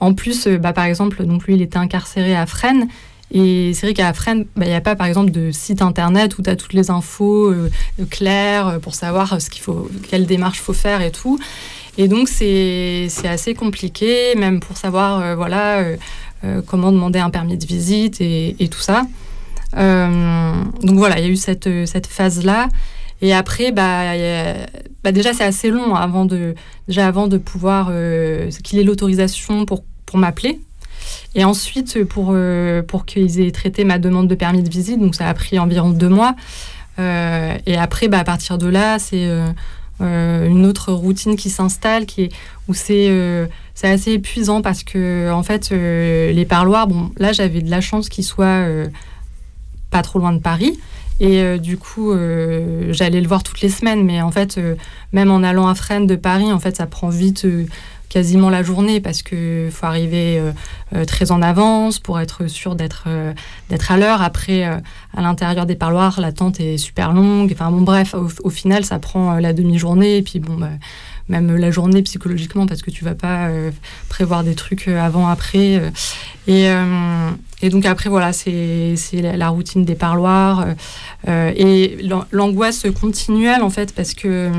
en 0.00 0.14
plus, 0.14 0.46
bah, 0.46 0.72
par 0.72 0.84
exemple, 0.84 1.24
donc 1.24 1.44
lui 1.44 1.54
il 1.54 1.62
était 1.62 1.78
incarcéré 1.78 2.36
à 2.36 2.46
Fresnes 2.46 2.88
et 3.30 3.72
c'est 3.74 3.86
vrai 3.86 3.94
qu'à 3.94 4.12
Fresnes, 4.12 4.46
bah, 4.56 4.64
il 4.64 4.68
n'y 4.68 4.74
a 4.74 4.80
pas 4.80 4.96
par 4.96 5.06
exemple 5.06 5.30
de 5.30 5.50
site 5.50 5.82
internet 5.82 6.38
où 6.38 6.42
tu 6.42 6.48
as 6.48 6.56
toutes 6.56 6.72
les 6.72 6.90
infos 6.90 7.50
euh, 7.50 7.70
claires 8.10 8.68
euh, 8.68 8.78
pour 8.78 8.94
savoir 8.94 9.40
ce 9.40 9.50
qu'il 9.50 9.62
faut, 9.62 9.90
quelle 10.08 10.26
démarche 10.26 10.60
faut 10.60 10.72
faire 10.72 11.02
et 11.02 11.10
tout. 11.10 11.38
Et 11.98 12.08
donc 12.08 12.28
c'est 12.28 13.08
assez 13.24 13.54
compliqué, 13.54 14.34
même 14.36 14.60
pour 14.60 14.76
savoir 14.76 15.20
euh, 15.20 15.34
voilà, 15.34 15.84
comment 16.66 16.92
demander 16.92 17.18
un 17.18 17.30
permis 17.30 17.58
de 17.58 17.66
visite 17.66 18.20
et, 18.20 18.68
tout 18.70 18.78
ça. 18.78 19.02
donc 19.74 20.96
voilà, 20.96 21.18
il 21.18 21.24
y 21.24 21.28
a 21.28 21.30
eu 21.30 21.36
cette, 21.36 21.68
cette 21.86 22.06
phase-là. 22.06 22.68
Et 23.20 23.34
après, 23.34 23.72
bah, 23.72 24.14
bah 25.02 25.10
déjà 25.10 25.32
c'est 25.32 25.42
assez 25.42 25.70
long 25.70 25.96
avant 25.96 26.24
de, 26.24 26.54
déjà 26.86 27.08
avant 27.08 27.26
de 27.26 27.36
pouvoir 27.36 27.90
qu'il 28.62 28.78
ait 28.78 28.84
l'autorisation 28.84 29.66
pour 29.66 29.82
m'appeler. 30.14 30.60
Et 31.34 31.44
ensuite, 31.44 32.04
pour, 32.04 32.30
euh, 32.32 32.82
pour 32.82 33.04
qu'ils 33.04 33.40
aient 33.40 33.50
traité 33.50 33.84
ma 33.84 33.98
demande 33.98 34.28
de 34.28 34.34
permis 34.34 34.62
de 34.62 34.68
visite, 34.68 35.00
donc 35.00 35.14
ça 35.14 35.28
a 35.28 35.34
pris 35.34 35.58
environ 35.58 35.90
deux 35.90 36.08
mois. 36.08 36.34
Euh, 36.98 37.56
et 37.66 37.76
après, 37.76 38.08
bah, 38.08 38.18
à 38.18 38.24
partir 38.24 38.58
de 38.58 38.66
là, 38.66 38.98
c'est 38.98 39.28
euh, 40.00 40.48
une 40.48 40.66
autre 40.66 40.92
routine 40.92 41.36
qui 41.36 41.50
s'installe, 41.50 42.06
qui 42.06 42.24
est, 42.24 42.28
où 42.66 42.74
c'est 42.74 43.10
c'est 43.74 43.88
assez 43.88 44.12
épuisant 44.12 44.60
parce 44.60 44.82
que, 44.82 45.30
en 45.30 45.44
fait, 45.44 45.70
les 45.70 46.44
parloirs, 46.48 46.88
bon, 46.88 47.12
là, 47.16 47.32
j'avais 47.32 47.60
de 47.60 47.70
la 47.70 47.80
chance 47.80 48.08
qu'ils 48.08 48.24
soient 48.24 48.64
pas 49.90 50.02
trop 50.02 50.18
loin 50.18 50.32
de 50.32 50.40
Paris. 50.40 50.78
Et 51.20 51.58
du 51.60 51.76
coup, 51.76 52.12
j'allais 52.90 53.20
le 53.20 53.28
voir 53.28 53.44
toutes 53.44 53.60
les 53.60 53.68
semaines. 53.68 54.04
Mais 54.04 54.20
en 54.20 54.32
fait, 54.32 54.60
même 55.12 55.30
en 55.30 55.44
allant 55.44 55.68
à 55.68 55.76
Fresnes 55.76 56.08
de 56.08 56.16
Paris, 56.16 56.50
en 56.50 56.58
fait, 56.58 56.76
ça 56.76 56.86
prend 56.86 57.08
vite 57.08 57.46
quasiment 58.08 58.50
la 58.50 58.62
journée 58.62 59.00
parce 59.00 59.22
que 59.22 59.68
faut 59.70 59.86
arriver 59.86 60.38
euh, 60.38 60.52
euh, 60.94 61.04
très 61.04 61.30
en 61.30 61.42
avance 61.42 61.98
pour 61.98 62.20
être 62.20 62.46
sûr 62.46 62.74
d'être 62.74 63.04
euh, 63.06 63.32
d'être 63.68 63.92
à 63.92 63.98
l'heure. 63.98 64.22
Après, 64.22 64.64
à 64.64 65.20
l'intérieur 65.20 65.66
des 65.66 65.76
parloirs, 65.76 66.20
l'attente 66.20 66.60
est 66.60 66.78
super 66.78 67.12
longue. 67.12 67.50
Enfin 67.52 67.70
bon, 67.70 67.82
bref, 67.82 68.14
au, 68.14 68.50
final, 68.50 68.84
ça 68.84 68.98
prend 68.98 69.34
la 69.34 69.52
demi-journée 69.52 70.18
et 70.18 70.22
puis 70.22 70.40
bon. 70.40 70.56
Bah, 70.56 70.70
même 71.30 71.54
la 71.56 71.70
journée 71.70 72.00
psychologiquement 72.00 72.64
parce 72.64 72.80
que 72.80 72.90
tu 72.90 73.04
vas 73.04 73.14
pas 73.14 73.50
prévoir 74.08 74.44
des 74.44 74.54
trucs 74.54 74.88
avant 74.88 75.28
après 75.28 75.92
et, 76.46 76.70
et 77.60 77.68
donc 77.68 77.84
après 77.84 78.08
voilà 78.08 78.32
c'est 78.32 78.96
la, 79.12 79.48
routine 79.50 79.84
des 79.84 79.94
parloirs 79.94 80.68
et 81.26 81.98
l'angoisse 82.32 82.86
continuelle 82.98 83.60
en 83.60 83.68
fait 83.68 83.94
parce 83.94 84.14
que 84.14 84.50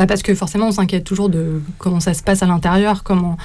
bah, 0.00 0.06
parce 0.06 0.22
que 0.22 0.34
forcément, 0.34 0.68
on 0.68 0.72
s'inquiète 0.72 1.04
toujours 1.04 1.28
de 1.28 1.60
comment 1.76 2.00
ça 2.00 2.14
se 2.14 2.22
passe 2.22 2.42
à 2.42 2.46
l'intérieur, 2.46 3.02
comment, 3.02 3.36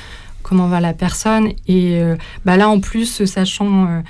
comment 0.41 0.70
va 0.70 0.80
la 0.80 0.94
personne. 0.94 1.50
Et 1.68 2.00
euh, 2.00 2.15
bah, 2.46 2.56
là, 2.56 2.70
en 2.70 2.80
plus, 2.80 3.26
sachant 3.26 3.88
euh, 3.88 4.02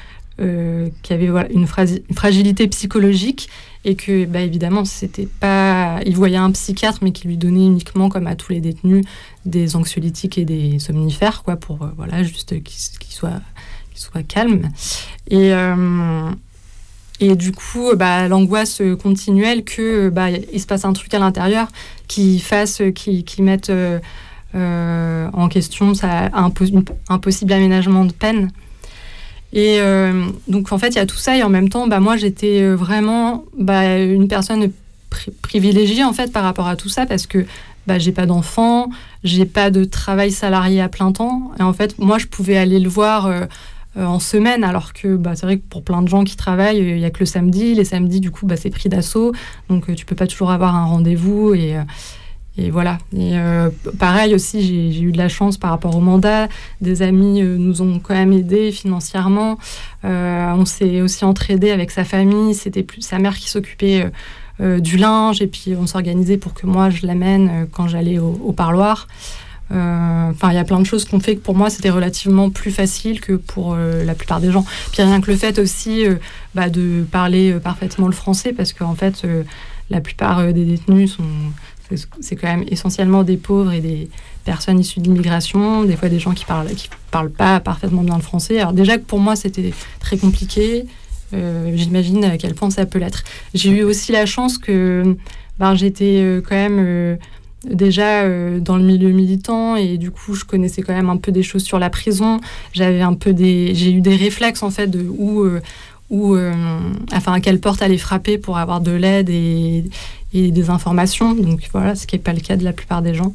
euh, 0.41 0.89
qu'il 1.01 1.19
y 1.19 1.27
avait 1.27 1.51
une, 1.51 1.65
fragilité 1.65 2.67
psychologique 2.67 3.49
et 3.83 3.95
que, 3.95 4.25
bah, 4.25 4.41
évidemment, 4.41 4.85
c'était 4.85 5.25
pas. 5.39 6.01
Il 6.05 6.15
voyait 6.15 6.37
un 6.37 6.51
psychiatre, 6.51 6.99
mais 7.01 7.13
qui 7.13 7.27
lui 7.27 7.37
donnait 7.37 7.65
uniquement, 7.65 8.09
comme 8.09 8.27
à 8.27 8.35
tous 8.35 8.51
les 8.51 8.61
détenus, 8.61 9.03
des 9.47 9.75
anxiolytiques 9.75 10.37
et 10.37 10.45
des 10.45 10.77
somnifères, 10.77 11.41
quoi, 11.41 11.55
pour 11.55 11.79
voilà, 11.97 12.21
juste 12.21 12.61
qu'il 12.61 13.11
soit, 13.11 13.41
soit 13.95 14.21
calme. 14.21 14.69
Et. 15.31 15.51
Et 17.21 17.35
du 17.35 17.51
coup, 17.51 17.95
bah, 17.95 18.27
l'angoisse 18.27 18.81
continuelle 19.01 19.63
que 19.63 20.09
bah, 20.09 20.29
il 20.31 20.59
se 20.59 20.67
passe 20.67 20.83
un 20.83 20.93
truc 20.93 21.13
à 21.13 21.19
l'intérieur 21.19 21.67
qui 22.07 22.39
fasse, 22.39 22.81
qui, 22.93 23.23
qui 23.23 23.41
mette 23.41 23.69
euh, 23.69 23.99
euh, 24.55 25.29
en 25.33 25.47
question 25.47 25.93
ça, 25.93 26.29
un, 26.33 26.51
un, 27.09 27.19
possible 27.19 27.53
aménagement 27.53 28.05
de 28.05 28.11
peine. 28.11 28.51
Et 29.53 29.77
euh, 29.79 30.25
donc 30.49 30.71
en 30.73 30.77
fait, 30.77 30.89
il 30.89 30.95
y 30.95 30.99
a 30.99 31.05
tout 31.05 31.17
ça 31.17 31.37
et 31.37 31.43
en 31.43 31.49
même 31.49 31.69
temps, 31.69 31.87
bah, 31.87 32.01
moi 32.01 32.17
j'étais 32.17 32.67
vraiment 32.73 33.45
une 33.57 34.27
personne 34.27 34.71
privilégiée 35.41 36.03
en 36.03 36.11
fait 36.11 36.33
par 36.33 36.43
rapport 36.43 36.67
à 36.67 36.75
tout 36.75 36.89
ça 36.89 37.05
parce 37.05 37.25
que 37.25 37.45
bah, 37.87 37.97
j'ai 37.97 38.11
pas 38.11 38.25
d'enfant, 38.25 38.89
j'ai 39.23 39.45
pas 39.45 39.69
de 39.69 39.85
travail 39.85 40.31
salarié 40.31 40.81
à 40.81 40.89
plein 40.89 41.13
temps 41.13 41.51
et 41.57 41.63
en 41.63 41.71
fait 41.71 41.97
moi 41.97 42.17
je 42.17 42.25
pouvais 42.25 42.57
aller 42.57 42.79
le 42.79 42.89
voir 42.89 43.29
en 43.97 44.19
semaine, 44.19 44.63
alors 44.63 44.93
que 44.93 45.15
bah, 45.15 45.35
c'est 45.35 45.45
vrai 45.45 45.57
que 45.57 45.63
pour 45.69 45.83
plein 45.83 46.01
de 46.01 46.07
gens 46.07 46.23
qui 46.23 46.35
travaillent, 46.35 46.79
il 46.79 46.97
n'y 46.97 47.05
a 47.05 47.11
que 47.11 47.19
le 47.19 47.25
samedi. 47.25 47.75
Les 47.75 47.85
samedis, 47.85 48.19
du 48.19 48.31
coup, 48.31 48.45
bah, 48.45 48.57
c'est 48.57 48.69
pris 48.69 48.89
d'assaut, 48.89 49.33
donc 49.69 49.93
tu 49.95 50.05
peux 50.05 50.15
pas 50.15 50.27
toujours 50.27 50.51
avoir 50.51 50.75
un 50.75 50.85
rendez-vous. 50.85 51.53
Et, 51.53 51.75
et 52.57 52.69
voilà. 52.71 52.97
Et 53.17 53.35
pareil 53.99 54.33
aussi, 54.33 54.91
j'ai 54.93 55.01
eu 55.01 55.11
de 55.11 55.17
la 55.17 55.29
chance 55.29 55.57
par 55.57 55.69
rapport 55.69 55.95
au 55.95 55.99
mandat. 55.99 56.47
Des 56.81 57.01
amis 57.01 57.41
nous 57.41 57.81
ont 57.81 57.99
quand 57.99 58.13
même 58.13 58.33
aidés 58.33 58.71
financièrement. 58.71 59.57
on 60.03 60.65
s'est 60.65 61.01
aussi 61.01 61.25
entraidé 61.25 61.71
avec 61.71 61.91
sa 61.91 62.03
famille. 62.03 62.53
C'était 62.53 62.83
plus 62.83 63.01
sa 63.01 63.19
mère 63.19 63.37
qui 63.37 63.49
s'occupait 63.49 64.09
du 64.59 64.97
linge 64.97 65.41
et 65.41 65.47
puis 65.47 65.75
on 65.77 65.85
s'organisait 65.85 66.37
pour 66.37 66.53
que 66.53 66.65
moi 66.65 66.89
je 66.89 67.05
l'amène 67.05 67.67
quand 67.71 67.87
j'allais 67.87 68.19
au, 68.19 68.53
parloir. 68.53 69.07
Euh, 69.71 70.29
enfin, 70.29 70.51
il 70.51 70.55
y 70.55 70.59
a 70.59 70.63
plein 70.63 70.79
de 70.79 70.85
choses 70.85 71.05
qu'on 71.05 71.19
fait 71.19 71.35
que 71.35 71.41
pour 71.41 71.55
moi 71.55 71.69
c'était 71.69 71.89
relativement 71.89 72.49
plus 72.49 72.71
facile 72.71 73.19
que 73.19 73.33
pour 73.33 73.73
euh, 73.73 74.03
la 74.03 74.13
plupart 74.13 74.39
des 74.39 74.51
gens. 74.51 74.63
Puis 74.91 75.01
rien 75.01 75.19
que 75.21 75.31
le 75.31 75.37
fait 75.37 75.57
aussi 75.57 76.05
euh, 76.05 76.15
bah, 76.53 76.69
de 76.69 77.03
parler 77.11 77.53
parfaitement 77.53 78.07
le 78.07 78.13
français, 78.13 78.53
parce 78.53 78.73
qu'en 78.73 78.95
fait 78.95 79.25
la 79.89 80.01
plupart 80.01 80.53
des 80.53 80.65
détenus 80.65 81.13
sont 81.13 81.23
c'est 82.19 82.35
quand 82.35 82.47
même 82.47 82.63
essentiellement 82.67 83.21
des 83.21 83.37
pauvres 83.37 83.71
et 83.71 83.79
des 83.79 84.09
personnes 84.43 84.79
issues 84.79 85.01
de 85.01 85.05
l'immigration, 85.05 85.83
des 85.83 85.95
fois 85.95 86.09
des 86.09 86.17
gens 86.17 86.31
qui 86.31 86.43
parlent 86.43 86.67
qui 86.69 86.89
parlent 87.11 87.29
pas 87.29 87.59
parfaitement 87.59 88.01
bien 88.01 88.15
le 88.15 88.23
français. 88.23 88.59
Alors 88.59 88.73
déjà 88.73 88.97
que 88.97 89.03
pour 89.03 89.19
moi 89.19 89.35
c'était 89.35 89.71
très 89.99 90.17
compliqué, 90.17 90.85
j'imagine 91.31 92.23
à 92.25 92.37
quel 92.37 92.55
point 92.55 92.71
ça 92.71 92.87
peut 92.87 92.97
l'être. 92.97 93.23
J'ai 93.53 93.69
eu 93.69 93.83
aussi 93.83 94.11
la 94.11 94.25
chance 94.25 94.57
que 94.57 95.15
ben, 95.59 95.75
j'étais 95.75 96.41
quand 96.47 96.55
même 96.55 97.19
déjà 97.69 98.23
euh, 98.23 98.59
dans 98.59 98.77
le 98.77 98.83
milieu 98.83 99.09
militant 99.09 99.75
et 99.75 99.97
du 99.97 100.11
coup 100.11 100.35
je 100.35 100.45
connaissais 100.45 100.81
quand 100.81 100.93
même 100.93 101.09
un 101.09 101.17
peu 101.17 101.31
des 101.31 101.43
choses 101.43 101.63
sur 101.63 101.79
la 101.79 101.89
prison. 101.89 102.39
J'avais 102.73 103.01
un 103.01 103.13
peu 103.13 103.33
des 103.33 103.73
j'ai 103.75 103.91
eu 103.91 104.01
des 104.01 104.15
réflexes 104.15 104.63
en 104.63 104.69
fait 104.69 104.87
de 104.87 105.05
où 105.17 105.41
euh, 105.41 105.61
où 106.09 106.35
euh, 106.35 106.53
enfin 107.13 107.33
à 107.33 107.39
quelle 107.39 107.59
porte 107.59 107.81
aller 107.81 107.97
frapper 107.97 108.37
pour 108.37 108.57
avoir 108.57 108.81
de 108.81 108.91
l'aide 108.91 109.29
et, 109.29 109.85
des 110.33 110.69
informations. 110.69 111.33
Donc 111.33 111.61
voilà 111.71 111.95
ce 111.95 112.05
qui 112.05 112.15
n'est 112.15 112.21
pas 112.21 112.33
le 112.33 112.41
cas 112.41 112.57
de 112.57 112.63
la 112.65 112.73
plupart 112.73 113.01
des 113.01 113.13
gens. 113.13 113.33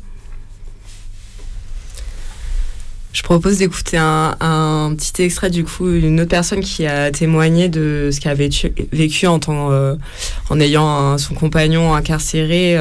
Je 3.14 3.22
propose 3.22 3.58
d'écouter 3.58 3.96
un, 3.96 4.94
petit 4.96 5.22
extrait 5.22 5.48
du 5.48 5.64
coup 5.64 5.90
d'une 5.90 6.20
autre 6.20 6.28
personne 6.28 6.60
qui 6.60 6.86
a 6.86 7.10
témoigné 7.10 7.68
de 7.68 8.10
ce 8.12 8.20
qu'elle 8.20 8.32
avait 8.32 8.50
vécu 8.92 9.26
en, 9.26 9.40
en 9.48 10.60
ayant 10.60 11.16
son 11.16 11.34
compagnon 11.34 11.94
incarcéré 11.94 12.76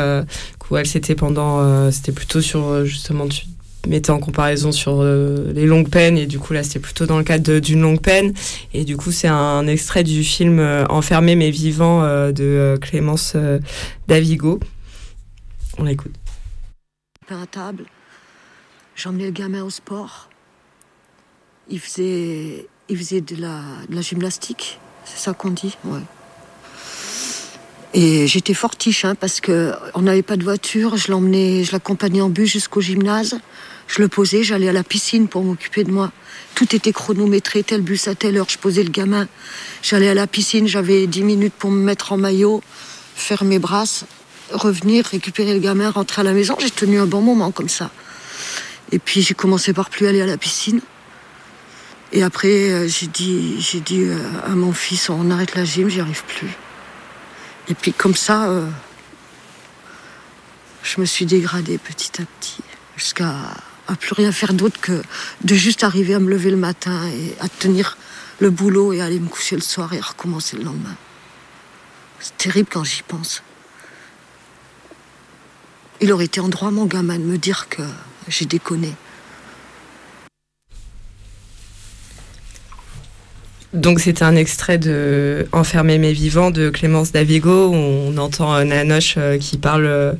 elle, 0.78 0.88
c'était 0.88 1.16
pendant. 1.16 1.60
Euh, 1.60 1.92
c'était 1.92 2.12
plutôt 2.12 2.42
sur. 2.42 2.68
Euh, 2.68 2.86
justement, 2.86 3.28
tu 3.28 3.46
mettais 3.88 4.12
en 4.12 4.20
comparaison 4.20 4.72
sur 4.72 5.00
euh, 5.00 5.52
les 5.54 5.66
longues 5.66 5.90
peines, 5.90 6.18
et 6.18 6.26
du 6.26 6.38
coup, 6.38 6.54
là, 6.54 6.64
c'était 6.64 6.80
plutôt 6.80 7.06
dans 7.06 7.18
le 7.18 7.24
cadre 7.24 7.60
d'une 7.60 7.82
longue 7.82 8.02
peine. 8.02 8.34
Et 8.74 8.84
du 8.84 8.98
coup, 8.98 9.12
c'est 9.12 9.28
un 9.28 9.68
extrait 9.68 10.04
du 10.04 10.24
film 10.24 10.60
Enfermé 10.90 11.36
mais 11.36 11.50
vivant 11.50 12.02
de 12.32 12.78
Clémence 12.82 13.36
Davigo. 14.08 14.60
On 15.78 15.84
l'écoute. 15.84 16.14
À 17.30 17.46
table, 17.46 17.86
j'emmenais 18.96 19.26
le 19.26 19.32
gamin 19.32 19.64
au 19.64 19.70
sport. 19.70 20.30
Il 21.70 21.80
faisait, 21.80 22.68
il 22.90 22.98
faisait 22.98 23.22
de 23.22 23.36
la, 23.36 23.62
de 23.88 23.96
la 23.96 24.02
gymnastique, 24.02 24.80
c'est 25.06 25.20
ça 25.20 25.34
qu'on 25.34 25.52
dit, 25.52 25.78
ouais. 25.86 26.00
Et 27.94 28.28
j'étais 28.28 28.54
fortiche 28.54 29.04
hein, 29.04 29.16
parce 29.16 29.42
que 29.42 29.74
on 29.96 30.04
n'avait 30.04 30.22
pas 30.22 30.38
de 30.38 30.44
voiture. 30.44 30.96
Je 30.98 31.12
l'emmenais, 31.12 31.64
je 31.64 31.72
l'accompagnais 31.72 32.22
en 32.22 32.30
bus 32.30 32.52
jusqu'au 32.52 32.82
gymnase. 32.82 33.40
Je 33.88 34.02
le 34.02 34.08
posais, 34.08 34.44
j'allais 34.44 34.70
à 34.70 34.74
la 34.74 34.84
piscine 34.84 35.28
pour 35.28 35.44
m'occuper 35.44 35.84
de 35.84 35.92
moi. 35.92 36.12
Tout 36.54 36.76
était 36.76 36.92
chronométré, 36.92 37.64
tel 37.64 37.82
bus 37.82 38.08
à 38.08 38.14
telle 38.14 38.38
heure. 38.38 38.48
Je 38.48 38.60
posais 38.60 38.84
le 38.84 38.92
gamin. 38.92 39.28
J'allais 39.82 40.10
à 40.10 40.14
la 40.14 40.28
piscine, 40.28 40.68
j'avais 40.68 41.08
10 41.08 41.24
minutes 41.24 41.54
pour 41.58 41.72
me 41.72 41.82
mettre 41.82 42.12
en 42.12 42.18
maillot, 42.18 42.62
faire 43.16 43.44
mes 43.44 43.58
brasses, 43.58 44.06
revenir, 44.52 45.06
récupérer 45.06 45.56
le 45.56 45.60
gamin, 45.60 45.90
rentrer 45.90 46.22
à 46.22 46.24
la 46.24 46.34
maison. 46.34 46.56
J'ai 46.60 46.70
tenu 46.70 47.00
un 47.00 47.08
bon 47.08 47.22
moment 47.22 47.50
comme 47.50 47.70
ça. 47.70 47.90
Et 48.92 49.00
puis 49.00 49.24
j'ai 49.24 49.34
commencé 49.34 49.74
par 49.74 49.90
plus 49.90 50.06
aller 50.06 50.22
à 50.22 50.28
la 50.28 50.38
piscine. 50.38 50.82
Et 52.12 52.22
après, 52.22 52.70
euh, 52.70 52.88
j'ai 52.88 53.08
dit, 53.08 53.60
j'ai 53.60 53.80
dit 53.80 54.02
euh, 54.02 54.18
à 54.46 54.50
mon 54.50 54.74
fils, 54.74 55.10
on 55.10 55.30
arrête 55.32 55.56
la 55.56 55.66
gym, 55.66 55.90
j'y 55.90 56.00
arrive 56.00 56.24
plus. 56.26 56.50
Et 57.70 57.76
puis 57.76 57.94
comme 57.94 58.16
ça, 58.16 58.50
euh, 58.50 58.68
je 60.84 61.00
me 61.00 61.06
suis 61.06 61.26
dégradée 61.26 61.78
petit 61.78 62.22
à 62.22 62.26
petit, 62.26 62.62
jusqu'à 62.98 63.36
à 63.88 63.96
plus 63.96 64.14
rien 64.14 64.32
faire 64.32 64.54
d'autre 64.54 64.80
que 64.80 65.02
de 65.44 65.56
juste 65.56 65.84
arriver 65.84 66.14
à 66.14 66.20
me 66.20 66.30
lever 66.30 66.52
le 66.52 66.58
matin 66.58 67.08
et 67.08 67.36
à 67.40 67.50
tenir 67.50 67.98
le 68.40 68.52
boulot 68.52 68.94
et 68.94 69.02
aller 69.02 69.20
me 69.20 69.28
coucher 69.28 69.56
le 69.56 69.62
soir 69.62 69.94
et 69.94 70.00
recommencer 70.00 70.58
le 70.58 70.64
lendemain. 70.64 70.96
C'est 72.20 72.38
terrible 72.38 72.70
quand 72.72 72.84
j'y 72.84 73.02
pense. 73.02 73.42
Il 76.02 76.14
aurait 76.14 76.26
été 76.26 76.40
en 76.40 76.50
droit, 76.50 76.72
mon 76.72 76.86
gamin, 76.86 77.18
de 77.18 77.24
me 77.24 77.38
dire 77.38 77.68
que 77.68 77.82
j'ai 78.28 78.46
déconné. 78.46 78.94
Donc 83.74 84.00
c'était 84.00 84.24
un 84.24 84.36
extrait 84.36 84.80
de 84.80 85.48
Enfermer 85.52 86.00
mes 86.00 86.12
vivants 86.12 86.50
de 86.50 86.70
Clémence 86.70 87.12
Davigo 87.12 87.70
où 87.70 87.76
on 87.76 88.18
entend 88.18 88.64
Nanoche 88.66 89.16
euh, 89.18 89.38
qui 89.38 89.60
parle 89.60 89.86
euh, 89.86 90.14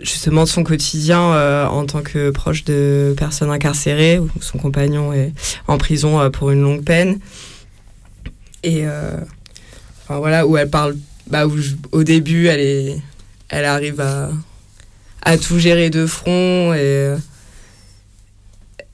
justement 0.00 0.42
de 0.42 0.48
son 0.48 0.64
quotidien 0.64 1.20
euh, 1.20 1.64
en 1.66 1.86
tant 1.86 2.02
que 2.02 2.30
proche 2.30 2.64
de 2.64 3.14
personnes 3.16 3.50
incarcérées 3.50 4.18
où 4.18 4.28
son 4.40 4.58
compagnon 4.58 5.12
est 5.12 5.32
en 5.68 5.78
prison 5.78 6.28
pour 6.32 6.50
une 6.50 6.60
longue 6.60 6.82
peine. 6.82 7.20
Et 8.64 8.84
voilà 10.08 10.46
où 10.46 10.56
elle 10.56 10.70
parle 10.70 10.96
bah, 11.28 11.44
au 11.92 12.02
début 12.02 12.46
elle 12.46 12.60
est 12.60 12.96
elle 13.48 13.66
arrive 13.66 14.00
à, 14.00 14.30
à 15.22 15.36
tout 15.36 15.58
gérer 15.58 15.90
de 15.90 16.06
front 16.06 16.74
et 16.74 17.14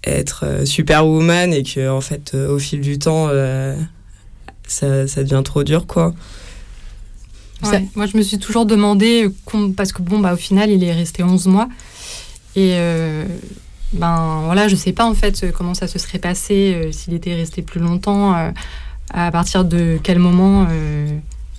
être 0.04 0.44
euh, 0.44 0.64
superwoman 0.64 1.52
et 1.52 1.62
que 1.62 1.88
en 1.90 2.00
fait 2.00 2.32
euh, 2.34 2.54
au 2.54 2.58
fil 2.58 2.80
du 2.80 2.98
temps 2.98 3.28
euh, 3.28 3.76
ça, 4.66 5.06
ça, 5.06 5.22
devient 5.22 5.42
trop 5.44 5.62
dur 5.62 5.86
quoi. 5.86 6.14
moi 7.94 8.06
je 8.06 8.16
me 8.16 8.22
suis 8.22 8.38
toujours 8.38 8.66
demandé 8.66 9.28
parce 9.76 9.92
que 9.92 10.02
bon 10.02 10.18
bah 10.20 10.32
au 10.32 10.36
final 10.36 10.70
il 10.70 10.82
est 10.84 10.92
resté 10.92 11.22
11 11.22 11.46
mois 11.46 11.68
et 12.56 12.76
ben 13.92 14.42
voilà 14.44 14.68
je 14.68 14.76
sais 14.76 14.92
pas 14.92 15.04
en 15.04 15.14
fait 15.14 15.52
comment 15.52 15.74
ça 15.74 15.86
se 15.86 15.98
serait 15.98 16.18
passé 16.18 16.90
s'il 16.92 17.14
était 17.14 17.34
resté 17.34 17.62
plus 17.62 17.80
longtemps 17.80 18.52
à 19.12 19.30
partir 19.30 19.64
de 19.64 19.98
quel 20.02 20.18
moment 20.18 20.66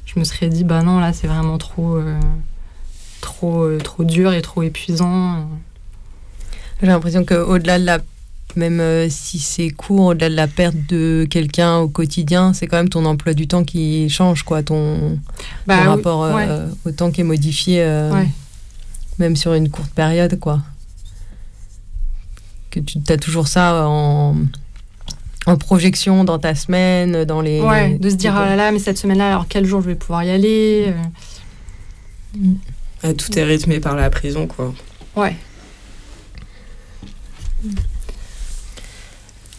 je 0.05 0.19
me 0.19 0.23
serais 0.23 0.49
dit 0.49 0.63
bah 0.63 0.81
non 0.81 0.99
là 0.99 1.13
c'est 1.13 1.27
vraiment 1.27 1.57
trop 1.57 1.99
trop 3.19 3.77
trop 3.77 4.03
dur 4.03 4.33
et 4.33 4.41
trop 4.41 4.63
épuisant. 4.63 5.47
J'ai 6.81 6.87
l'impression 6.87 7.23
qu'au-delà 7.23 7.77
de 7.77 7.85
la 7.85 7.99
même 8.55 8.79
euh, 8.79 9.07
si 9.09 9.39
c'est 9.39 9.69
court, 9.69 10.07
au-delà 10.07 10.29
de 10.29 10.35
la 10.35 10.47
perte 10.47 10.75
de 10.89 11.27
quelqu'un 11.29 11.77
au 11.77 11.87
quotidien, 11.87 12.53
c'est 12.53 12.67
quand 12.67 12.77
même 12.77 12.89
ton 12.89 13.05
emploi 13.05 13.33
du 13.33 13.47
temps 13.47 13.63
qui 13.63 14.09
change, 14.09 14.43
quoi, 14.43 14.63
ton, 14.63 15.19
bah 15.67 15.83
rapport 15.83 16.23
euh, 16.23 16.67
au 16.85 16.91
temps 16.91 17.11
qui 17.11 17.21
est 17.21 17.25
modifié, 17.25 17.81
euh, 17.81 18.23
même 19.19 19.35
sur 19.35 19.53
une 19.53 19.69
courte 19.69 19.91
période, 19.91 20.39
quoi. 20.39 20.61
Que 22.69 22.79
tu 22.79 22.99
as 23.09 23.17
toujours 23.17 23.47
ça 23.47 23.87
en, 23.87 24.35
en 25.45 25.57
projection 25.57 26.23
dans 26.23 26.39
ta 26.39 26.55
semaine, 26.55 27.25
dans 27.25 27.41
les. 27.41 27.61
Ouais, 27.61 27.97
de 27.97 28.09
se 28.09 28.15
dire, 28.15 28.33
oh 28.35 28.45
là 28.45 28.55
là, 28.55 28.71
mais 28.71 28.79
cette 28.79 28.97
semaine-là, 28.97 29.29
alors 29.29 29.45
quel 29.49 29.65
jour 29.65 29.81
je 29.81 29.87
vais 29.87 29.95
pouvoir 29.95 30.23
y 30.23 30.29
aller 30.29 30.93
Tout 33.01 33.39
est 33.39 33.43
rythmé 33.43 33.79
par 33.79 33.95
la 33.95 34.09
prison, 34.09 34.47
quoi. 34.47 34.73
Ouais. 35.15 35.35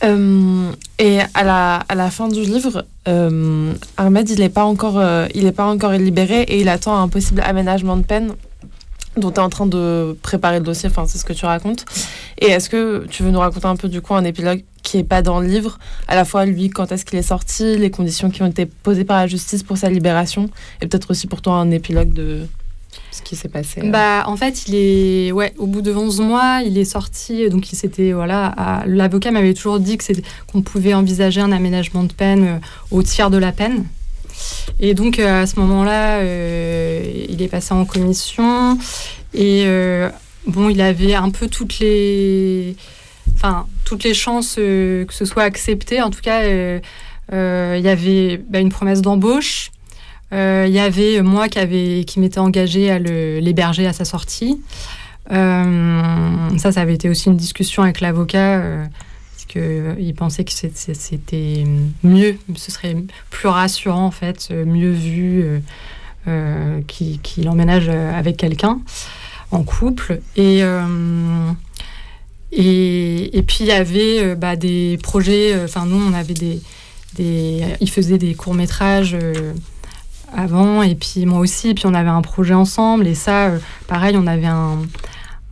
Euh, 0.04 0.72
et 0.98 1.20
à 1.34 1.44
la, 1.44 1.76
à 1.88 1.94
la 1.94 2.10
fin 2.10 2.28
du 2.28 2.40
livre, 2.40 2.84
euh, 3.08 3.72
Ahmed, 3.96 4.28
il 4.30 4.40
n'est 4.40 4.48
pas, 4.48 4.64
encore, 4.64 4.98
euh, 4.98 5.26
pas 5.54 5.66
encore 5.66 5.92
libéré 5.92 6.42
et 6.42 6.60
il 6.60 6.68
attend 6.68 7.00
un 7.00 7.08
possible 7.08 7.40
aménagement 7.44 7.96
de 7.96 8.02
peine 8.02 8.32
dont 9.16 9.30
tu 9.30 9.36
es 9.36 9.42
en 9.42 9.50
train 9.50 9.66
de 9.66 10.16
préparer 10.22 10.58
le 10.58 10.64
dossier, 10.64 10.88
enfin 10.88 11.04
c'est 11.06 11.18
ce 11.18 11.24
que 11.24 11.34
tu 11.34 11.44
racontes. 11.44 11.84
Et 12.38 12.46
est-ce 12.46 12.70
que 12.70 13.06
tu 13.10 13.22
veux 13.22 13.30
nous 13.30 13.40
raconter 13.40 13.66
un 13.66 13.76
peu 13.76 13.88
du 13.88 14.00
coup 14.00 14.14
un 14.14 14.24
épilogue 14.24 14.64
qui 14.82 14.96
n'est 14.96 15.04
pas 15.04 15.22
dans 15.22 15.38
le 15.38 15.46
livre, 15.46 15.78
à 16.08 16.14
la 16.14 16.24
fois 16.24 16.46
lui, 16.46 16.70
quand 16.70 16.90
est-ce 16.90 17.04
qu'il 17.04 17.18
est 17.18 17.22
sorti, 17.22 17.76
les 17.76 17.90
conditions 17.90 18.30
qui 18.30 18.42
ont 18.42 18.46
été 18.46 18.66
posées 18.66 19.04
par 19.04 19.18
la 19.18 19.26
justice 19.26 19.62
pour 19.62 19.76
sa 19.76 19.90
libération, 19.90 20.48
et 20.80 20.86
peut-être 20.86 21.10
aussi 21.10 21.26
pour 21.26 21.42
toi 21.42 21.54
un 21.54 21.70
épilogue 21.70 22.12
de, 22.14 22.46
ce 23.10 23.22
qui 23.22 23.36
s'est 23.36 23.48
passé 23.48 23.80
euh. 23.84 23.90
bah, 23.90 24.24
En 24.26 24.36
fait, 24.36 24.66
il 24.66 24.74
est, 24.74 25.32
ouais, 25.32 25.52
au 25.58 25.66
bout 25.66 25.82
de 25.82 25.94
11 25.94 26.20
mois, 26.20 26.60
il 26.64 26.78
est 26.78 26.84
sorti. 26.84 27.48
Donc, 27.48 27.72
il 27.72 27.76
s'était, 27.76 28.12
voilà, 28.12 28.82
l'avocat 28.86 29.30
m'avait 29.30 29.54
toujours 29.54 29.80
dit 29.80 29.98
que 29.98 30.04
qu'on 30.46 30.62
pouvait 30.62 30.94
envisager 30.94 31.40
un 31.40 31.52
aménagement 31.52 32.04
de 32.04 32.12
peine 32.12 32.44
euh, 32.44 32.58
au 32.90 33.02
tiers 33.02 33.30
de 33.30 33.38
la 33.38 33.52
peine. 33.52 33.84
Et 34.80 34.94
donc, 34.94 35.18
euh, 35.18 35.42
à 35.42 35.46
ce 35.46 35.58
moment-là, 35.60 36.22
il 36.22 37.40
est 37.40 37.48
passé 37.48 37.74
en 37.74 37.84
commission. 37.84 38.78
Et 39.34 39.64
bon, 40.46 40.68
il 40.68 40.80
avait 40.80 41.14
un 41.14 41.30
peu 41.30 41.48
toutes 41.48 41.78
les, 41.78 42.76
enfin, 43.34 43.66
toutes 43.84 44.04
les 44.04 44.14
chances 44.14 44.56
que 44.56 45.06
ce 45.10 45.24
soit 45.24 45.42
accepté. 45.42 46.00
En 46.00 46.10
tout 46.10 46.22
cas, 46.22 46.44
il 46.48 47.80
y 47.84 47.88
avait 47.88 48.38
bah, 48.48 48.58
une 48.58 48.70
promesse 48.70 49.02
d'embauche. 49.02 49.70
Euh, 50.32 50.64
il 50.66 50.72
y 50.72 50.78
avait 50.78 51.20
moi 51.22 51.48
qui, 51.48 51.58
avait, 51.58 52.04
qui 52.06 52.20
m'étais 52.20 52.38
engagée 52.38 52.90
à 52.90 52.98
l'héberger 52.98 53.86
à 53.86 53.92
sa 53.92 54.04
sortie. 54.04 54.60
Euh, 55.30 56.58
ça, 56.58 56.72
ça 56.72 56.80
avait 56.80 56.94
été 56.94 57.08
aussi 57.08 57.28
une 57.28 57.36
discussion 57.36 57.82
avec 57.82 58.00
l'avocat, 58.00 58.58
euh, 58.58 58.84
parce 59.32 59.44
qu'il 59.44 60.14
pensait 60.14 60.44
que 60.44 60.52
c'était 60.52 61.64
mieux, 62.02 62.36
ce 62.56 62.70
serait 62.70 62.96
plus 63.30 63.48
rassurant 63.48 64.06
en 64.06 64.10
fait, 64.10 64.50
mieux 64.50 64.90
vu 64.90 65.62
qu'il 66.86 67.48
emménage 67.48 67.88
avec 67.88 68.36
quelqu'un 68.36 68.80
en 69.50 69.62
couple. 69.64 70.20
Et, 70.36 70.62
et, 72.52 73.42
puis 73.46 73.58
il 73.60 73.66
y 73.66 73.72
avait 73.72 74.34
bah, 74.34 74.56
des 74.56 74.98
projets, 75.02 75.62
enfin 75.62 75.84
nous 75.86 76.00
on 76.00 76.14
avait 76.14 76.34
des, 76.34 76.60
il 77.18 77.90
faisait 77.90 78.18
des 78.18 78.34
courts 78.34 78.54
métrages 78.54 79.16
avant, 80.34 80.82
et 80.82 80.94
puis 80.94 81.26
moi 81.26 81.38
aussi, 81.40 81.70
et 81.70 81.74
puis 81.74 81.84
on 81.86 81.94
avait 81.94 82.10
un 82.10 82.22
projet 82.22 82.54
ensemble, 82.54 83.06
et 83.06 83.14
ça, 83.14 83.48
euh, 83.48 83.58
pareil, 83.86 84.16
on 84.16 84.26
avait 84.26 84.46
un, 84.46 84.78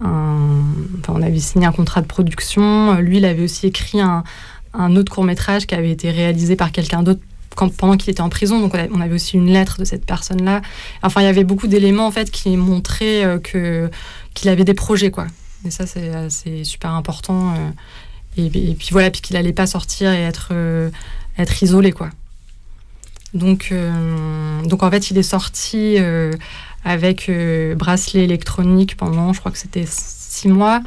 enfin, 0.01 1.13
on 1.15 1.23
avait 1.23 1.39
signé 1.39 1.67
un 1.67 1.73
contrat 1.73 2.01
de 2.01 2.07
production. 2.07 2.95
Lui, 2.97 3.19
il 3.19 3.25
avait 3.25 3.45
aussi 3.45 3.67
écrit 3.67 4.01
un, 4.01 4.25
un 4.75 4.97
autre 4.97 5.13
court 5.13 5.25
métrage 5.25 5.67
qui 5.67 5.75
avait 5.75 5.91
été 5.91 6.11
réalisé 6.11 6.57
par 6.57 6.73
quelqu'un 6.73 7.03
d'autre 7.03 7.21
pendant 7.77 7.97
qu'il 7.97 8.11
était 8.11 8.21
en 8.21 8.29
prison. 8.29 8.61
Donc 8.61 8.75
on 8.75 9.01
avait 9.01 9.15
aussi 9.15 9.37
une 9.37 9.51
lettre 9.51 9.79
de 9.79 9.85
cette 9.85 10.07
personne-là. 10.07 10.63
Enfin, 11.03 11.21
il 11.21 11.25
y 11.25 11.29
avait 11.29 11.45
beaucoup 11.45 11.67
d'éléments 11.67 12.07
en 12.07 12.11
fait 12.11 12.31
qui 12.31 12.57
montraient 12.57 13.25
euh, 13.25 13.39
que 13.39 13.91
qu'il 14.35 14.49
avait 14.49 14.65
des 14.65 14.75
projets, 14.75 15.11
quoi. 15.11 15.27
Et 15.67 15.71
ça, 15.71 15.85
c'est 15.87 16.65
super 16.65 16.93
important. 16.93 17.53
Euh, 17.53 17.71
et, 18.39 18.49
puis 18.49 18.89
voilà, 18.93 19.11
puis 19.11 19.21
qu'il 19.21 19.37
allait 19.37 19.53
pas 19.53 19.67
sortir 19.67 20.11
et 20.13 20.23
être 20.23 20.53
être 21.37 21.63
isolé, 21.63 21.93
quoi. 21.93 22.11
Donc, 23.35 23.69
euh, 23.71 24.63
donc 24.65 24.83
en 24.83 24.91
fait, 24.91 25.11
il 25.11 25.19
est 25.19 25.23
sorti 25.23 25.97
euh, 25.99 26.33
avec 26.85 27.29
euh, 27.29 27.75
bracelet 27.75 28.25
électronique 28.25 28.97
pendant, 28.97 29.33
je 29.33 29.41
crois 29.41 29.53
que 29.53 29.59
c'était 29.59 29.87
six 29.87 30.49
mois. 30.49 30.83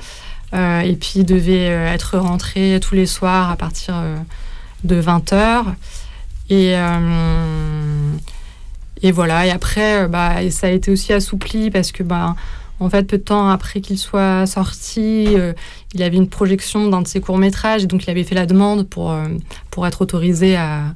et 0.54 0.98
puis, 1.00 1.14
il 1.20 1.26
devait 1.26 1.66
être 1.66 2.18
rentré 2.18 2.80
tous 2.82 2.96
les 2.96 3.06
soirs 3.06 3.50
à 3.50 3.56
partir 3.56 3.96
de 4.84 5.02
20h. 5.02 5.64
Et, 6.50 6.76
et 9.02 9.12
voilà. 9.12 9.48
Et 9.48 9.52
après, 9.52 10.08
bah, 10.08 10.50
ça 10.52 10.68
a 10.68 10.70
été 10.70 10.92
aussi 10.92 11.12
assoupli 11.12 11.72
parce 11.72 11.92
que, 11.92 12.04
bah, 12.04 12.36
en 12.80 12.90
fait, 12.90 13.04
peu 13.04 13.18
de 13.18 13.24
temps 13.24 13.50
après 13.50 13.82
qu'il 13.82 13.98
soit 13.98 14.46
sorti, 14.46 15.28
il 15.96 16.04
avait 16.04 16.18
une 16.18 16.30
projection 16.30 16.88
d'un 16.88 17.02
de 17.02 17.08
ses 17.08 17.20
courts-métrages. 17.20 17.88
Donc, 17.88 18.04
il 18.04 18.10
avait 18.12 18.24
fait 18.24 18.36
la 18.36 18.46
demande 18.46 18.88
pour, 18.88 19.16
pour 19.72 19.88
être 19.88 20.02
autorisé 20.02 20.56
à, 20.56 20.94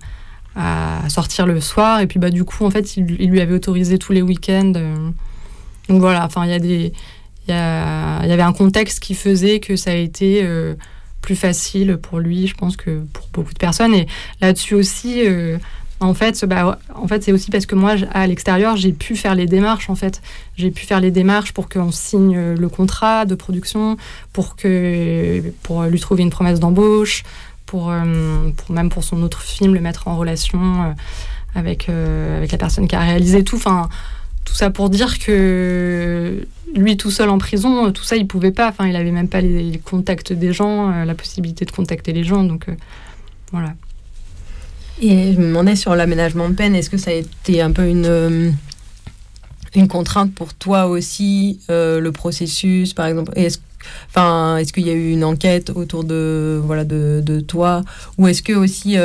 à 0.57 1.07
sortir 1.09 1.45
le 1.45 1.61
soir. 1.61 2.01
Et 2.01 2.07
puis, 2.07 2.19
bah, 2.19 2.31
du 2.31 2.43
coup, 2.43 2.65
en 2.65 2.71
fait, 2.71 2.97
il, 2.97 3.05
lui 3.05 3.39
avait 3.39 3.53
autorisé 3.53 3.97
tous 3.97 4.11
les 4.11 4.21
week-ends. 4.21 4.73
Euh. 4.75 5.09
donc 5.87 6.01
voilà, 6.01 6.25
enfin, 6.25 6.45
il 6.45 6.51
y 6.51 6.55
a 6.55 6.59
des. 6.59 6.93
Il 7.47 7.53
y, 7.53 7.53
avait 7.53 8.41
un 8.41 8.51
contexte 8.51 8.99
qui 8.99 9.15
faisait 9.15 9.61
que 9.61 9.77
ça 9.77 9.91
a 9.91 9.93
été 9.93 10.41
euh, 10.43 10.75
plus 11.21 11.37
facile 11.37 11.95
pour 11.95 12.19
lui, 12.19 12.45
je 12.47 12.55
pense, 12.55 12.75
que 12.75 12.99
pour 13.13 13.25
beaucoup 13.31 13.53
de 13.53 13.57
personnes. 13.57 13.93
Et 13.93 14.05
là-dessus 14.41 14.75
aussi, 14.75 15.25
euh, 15.25 15.57
en 16.01 16.13
fait, 16.13 16.43
bah, 16.43 16.77
en 16.93 17.07
fait 17.07 17.23
c'est 17.23 17.31
aussi 17.31 17.49
parce 17.49 17.65
que 17.65 17.75
moi, 17.75 17.95
à 18.11 18.27
l'extérieur, 18.27 18.75
j'ai 18.75 18.91
pu 18.91 19.15
faire 19.15 19.33
les 19.33 19.45
démarches, 19.45 19.89
en 19.89 19.95
fait. 19.95 20.21
J'ai 20.57 20.71
pu 20.71 20.85
faire 20.85 20.99
les 20.99 21.09
démarches 21.09 21.53
pour 21.53 21.69
qu'on 21.69 21.91
signe 21.91 22.37
le 22.55 22.67
contrat 22.67 23.23
de 23.23 23.35
production, 23.35 23.95
pour, 24.33 24.57
que, 24.57 25.41
pour 25.63 25.83
lui 25.83 26.01
trouver 26.01 26.23
une 26.23 26.31
promesse 26.31 26.59
d'embauche, 26.59 27.23
pour, 27.67 27.91
euh, 27.91 28.49
pour 28.55 28.73
même 28.73 28.89
pour 28.89 29.03
son 29.03 29.21
autre 29.21 29.41
film, 29.41 29.75
le 29.75 29.81
mettre 29.81 30.07
en 30.07 30.17
relation 30.17 30.59
euh, 30.59 30.93
avec, 31.53 31.89
euh, 31.89 32.37
avec 32.37 32.51
la 32.51 32.57
personne 32.57 32.87
qui 32.87 32.95
a 32.95 33.01
réalisé 33.01 33.43
tout. 33.43 33.57
Enfin, 33.57 33.89
tout 34.45 34.55
ça 34.55 34.71
pour 34.71 34.89
dire 34.89 35.19
que 35.19 36.47
lui 36.73 36.97
tout 36.97 37.11
seul 37.11 37.29
en 37.29 37.37
prison, 37.37 37.91
tout 37.91 38.03
ça 38.03 38.15
il 38.15 38.25
pouvait 38.25 38.51
pas. 38.51 38.69
Enfin, 38.69 38.87
il 38.87 38.95
avait 38.95 39.11
même 39.11 39.27
pas 39.27 39.41
les, 39.41 39.79
contacts 39.83 40.33
des 40.33 40.53
gens, 40.53 40.89
la 41.05 41.13
possibilité 41.13 41.65
de 41.65 41.71
contacter 41.71 42.13
les 42.13 42.23
gens. 42.23 42.43
Donc 42.43 42.65
voilà. 43.51 43.73
Et 45.01 45.33
je 45.33 45.39
me 45.39 45.47
demandais 45.47 45.75
sur 45.75 45.95
l'aménagement 45.95 46.49
de 46.49 46.55
peine, 46.55 46.73
est-ce 46.73 46.89
que 46.89 46.97
ça 46.97 47.11
a 47.11 47.13
été 47.13 47.61
un 47.61 47.71
peu 47.71 47.87
une 47.87 48.55
une 49.75 49.87
contrainte 49.89 50.33
pour 50.33 50.53
toi 50.53 50.87
aussi, 50.87 51.59
le 51.67 52.09
processus, 52.11 52.93
par 52.93 53.05
exemple? 53.05 53.33
Est-ce 53.35 53.59
Enfin, 54.09 54.57
est-ce 54.57 54.73
qu'il 54.73 54.87
y 54.87 54.89
a 54.89 54.93
eu 54.93 55.11
une 55.11 55.23
enquête 55.23 55.69
autour 55.69 56.03
de 56.03 56.61
voilà 56.63 56.83
de, 56.83 57.21
de 57.23 57.39
toi? 57.39 57.83
Ou 58.17 58.27
est-ce 58.27 58.41
que 58.41 58.53
aussi 58.53 58.97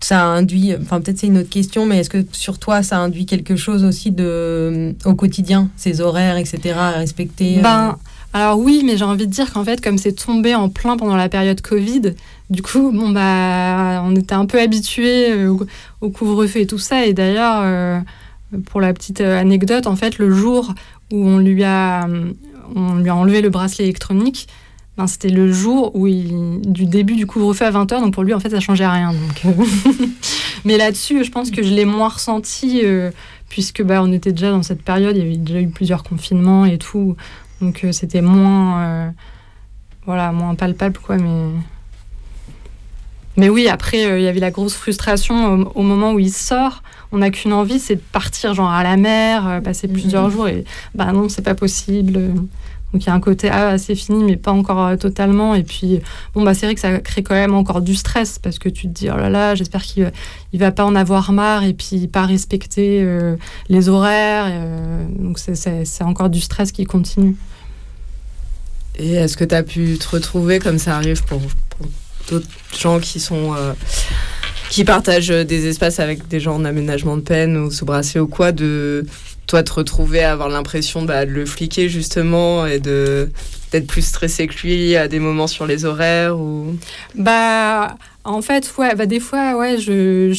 ça 0.00 0.22
induit, 0.22 0.74
enfin 0.80 1.00
peut-être 1.00 1.18
c'est 1.18 1.28
une 1.28 1.38
autre 1.38 1.48
question, 1.48 1.86
mais 1.86 1.98
est-ce 1.98 2.10
que 2.10 2.24
sur 2.32 2.58
toi 2.58 2.82
ça 2.82 2.98
induit 2.98 3.24
quelque 3.24 3.56
chose 3.56 3.84
aussi 3.84 4.10
de 4.10 4.94
au 5.06 5.14
quotidien, 5.14 5.70
ces 5.76 6.02
horaires, 6.02 6.36
etc. 6.36 6.74
à 6.76 6.90
respecter 6.90 7.60
Ben 7.62 7.96
alors 8.34 8.58
oui, 8.58 8.82
mais 8.84 8.96
j'ai 8.96 9.04
envie 9.04 9.28
de 9.28 9.32
dire 9.32 9.52
qu'en 9.52 9.64
fait, 9.64 9.80
comme 9.80 9.96
c'est 9.96 10.12
tombé 10.12 10.56
en 10.56 10.68
plein 10.68 10.96
pendant 10.96 11.14
la 11.14 11.28
période 11.28 11.60
Covid, 11.60 12.14
du 12.50 12.62
coup, 12.62 12.90
bon 12.90 13.10
bah, 13.10 14.02
on 14.04 14.16
était 14.16 14.34
un 14.34 14.44
peu 14.44 14.60
habitués 14.60 15.30
euh, 15.30 15.56
au, 16.00 16.10
couvre-feu 16.10 16.60
et 16.60 16.66
tout 16.66 16.78
ça. 16.78 17.06
Et 17.06 17.12
d'ailleurs, 17.14 17.60
euh, 17.62 18.00
pour 18.66 18.80
la 18.80 18.92
petite 18.92 19.20
euh, 19.20 19.38
anecdote, 19.38 19.86
en 19.86 19.94
fait, 19.94 20.18
le 20.18 20.32
jour 20.32 20.74
où 21.12 21.24
on 21.24 21.38
lui 21.38 21.62
a, 21.62 22.08
on 22.74 22.96
lui 22.96 23.08
a 23.08 23.16
enlevé 23.16 23.42
le 23.42 23.50
bracelet 23.50 23.84
électronique, 23.84 24.48
ben, 24.96 25.06
c'était 25.06 25.28
le 25.28 25.52
jour 25.52 25.94
où 25.96 26.08
du 26.08 26.86
début 26.86 27.16
du 27.16 27.26
couvre-feu 27.26 27.64
à 27.66 27.70
20h, 27.72 28.00
donc 28.00 28.14
pour 28.14 28.22
lui, 28.22 28.32
en 28.32 28.40
fait, 28.40 28.50
ça 28.50 28.60
changeait 28.60 28.86
rien. 28.86 29.12
Donc, 29.12 29.56
mais 30.64 30.78
là-dessus, 30.78 31.24
je 31.24 31.30
pense 31.30 31.50
que 31.50 31.62
je 31.62 31.74
l'ai 31.74 31.84
moins 31.84 32.08
ressenti, 32.08 32.82
puisque 33.48 33.82
bah, 33.82 34.02
on 34.02 34.12
était 34.12 34.32
déjà 34.32 34.50
dans 34.50 34.62
cette 34.62 34.82
période, 34.82 35.16
il 35.16 35.22
y 35.22 35.26
avait 35.26 35.36
déjà 35.36 35.60
eu 35.60 35.68
plusieurs 35.68 36.02
confinements 36.02 36.64
et 36.64 36.78
tout. 36.78 37.16
Donc 37.60 37.84
euh, 37.84 37.92
c'était 37.92 38.20
moins, 38.20 38.82
euh, 38.82 39.10
voilà, 40.06 40.32
moins 40.32 40.54
palpable, 40.54 40.98
quoi. 40.98 41.16
Mais, 41.16 41.50
mais 43.36 43.48
oui, 43.48 43.68
après, 43.68 44.06
euh, 44.06 44.18
il 44.18 44.24
y 44.24 44.28
avait 44.28 44.40
la 44.40 44.50
grosse 44.50 44.74
frustration 44.74 45.70
au, 45.74 45.82
moment 45.82 46.12
où 46.12 46.18
il 46.18 46.32
sort. 46.32 46.82
On 47.12 47.18
n'a 47.18 47.30
qu'une 47.30 47.52
envie, 47.52 47.78
c'est 47.78 47.96
de 47.96 48.02
partir 48.12 48.54
genre 48.54 48.70
à 48.70 48.82
la 48.82 48.96
mer, 48.96 49.60
passer 49.62 49.88
plusieurs 49.88 50.24
mhm. 50.24 50.30
jours. 50.30 50.48
Et 50.48 50.64
bah 50.94 51.12
non, 51.12 51.28
c'est 51.28 51.42
pas 51.42 51.54
possible. 51.54 52.32
Donc 52.92 53.02
il 53.02 53.06
y 53.06 53.10
a 53.10 53.14
un 53.14 53.20
côté 53.20 53.50
ah 53.50 53.76
c'est 53.76 53.96
fini 53.96 54.22
mais 54.22 54.36
pas 54.36 54.52
encore 54.52 54.96
totalement 54.96 55.56
et 55.56 55.64
puis 55.64 55.98
bon 56.32 56.44
bah 56.44 56.54
c'est 56.54 56.66
vrai 56.66 56.76
que 56.76 56.80
ça 56.80 57.00
crée 57.00 57.24
quand 57.24 57.34
même 57.34 57.52
encore 57.52 57.80
du 57.80 57.96
stress 57.96 58.38
parce 58.38 58.60
que 58.60 58.68
tu 58.68 58.86
te 58.86 58.92
dis 58.92 59.10
oh 59.10 59.16
là 59.16 59.28
là 59.28 59.56
j'espère 59.56 59.82
qu'il 59.82 60.12
il 60.52 60.60
va 60.60 60.70
pas 60.70 60.84
en 60.84 60.94
avoir 60.94 61.32
marre 61.32 61.64
et 61.64 61.74
puis 61.74 62.06
pas 62.06 62.24
respecter 62.24 63.04
les 63.68 63.88
horaires 63.88 64.46
donc 65.18 65.40
c'est 65.40 66.04
encore 66.04 66.30
du 66.30 66.40
stress 66.40 66.70
qui 66.70 66.84
continue. 66.84 67.34
Et 68.96 69.14
est-ce 69.14 69.36
que 69.36 69.44
tu 69.44 69.54
as 69.54 69.62
pu 69.62 69.98
te 69.98 70.08
retrouver, 70.08 70.58
comme 70.58 70.78
ça 70.78 70.96
arrive 70.96 71.24
pour, 71.24 71.40
d'autres 72.30 72.48
gens 72.78 73.00
qui 73.00 73.20
sont. 73.20 73.54
Euh, 73.54 73.74
qui 74.70 74.84
partagent 74.84 75.28
des 75.28 75.66
espaces 75.66 76.00
avec 76.00 76.28
des 76.28 76.40
gens 76.40 76.56
en 76.56 76.64
aménagement 76.64 77.16
de 77.16 77.22
peine 77.22 77.56
ou 77.56 77.70
sous 77.70 77.84
bracelet 77.84 78.20
ou 78.20 78.26
quoi, 78.26 78.52
de 78.52 79.06
toi 79.46 79.62
te 79.62 79.72
retrouver 79.72 80.22
à 80.22 80.32
avoir 80.32 80.48
l'impression 80.48 81.02
bah, 81.02 81.26
de 81.26 81.30
le 81.30 81.44
fliquer 81.44 81.88
justement 81.88 82.66
et 82.66 82.80
de 82.80 83.30
d'être 83.72 83.86
plus 83.86 84.06
stressé 84.06 84.46
que 84.46 84.54
lui 84.62 84.94
à 84.94 85.08
des 85.08 85.18
moments 85.18 85.48
sur 85.48 85.66
les 85.66 85.84
horaires 85.84 86.38
ou? 86.38 86.76
Bah 87.14 87.96
en 88.22 88.40
fait 88.40 88.72
ouais 88.78 88.94
bah 88.94 89.04
des 89.04 89.20
fois 89.20 89.56
ouais 89.58 89.78
je 89.78 90.30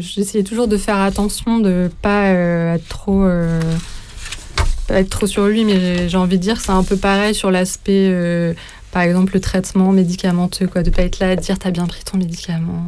j'essayais 0.00 0.42
toujours 0.42 0.68
de 0.68 0.76
faire 0.76 0.98
attention 0.98 1.58
de 1.58 1.90
pas 2.00 2.28
euh, 2.30 2.74
être 2.74 2.88
trop 2.88 3.24
euh, 3.24 3.60
être 4.90 5.10
trop 5.10 5.26
sur 5.26 5.46
lui, 5.46 5.64
mais 5.64 6.08
j'ai 6.08 6.16
envie 6.16 6.38
de 6.38 6.42
dire 6.42 6.60
c'est 6.60 6.72
un 6.72 6.82
peu 6.82 6.96
pareil 6.96 7.34
sur 7.34 7.50
l'aspect, 7.50 8.08
euh, 8.10 8.54
par 8.92 9.02
exemple, 9.02 9.34
le 9.34 9.40
traitement 9.40 9.90
médicamenteux, 9.90 10.66
quoi, 10.66 10.82
de 10.82 10.90
pas 10.90 11.02
être 11.02 11.18
là 11.18 11.30
à 11.30 11.36
dire 11.36 11.58
t'as 11.58 11.70
bien 11.70 11.86
pris 11.86 12.04
ton 12.04 12.18
médicament, 12.18 12.84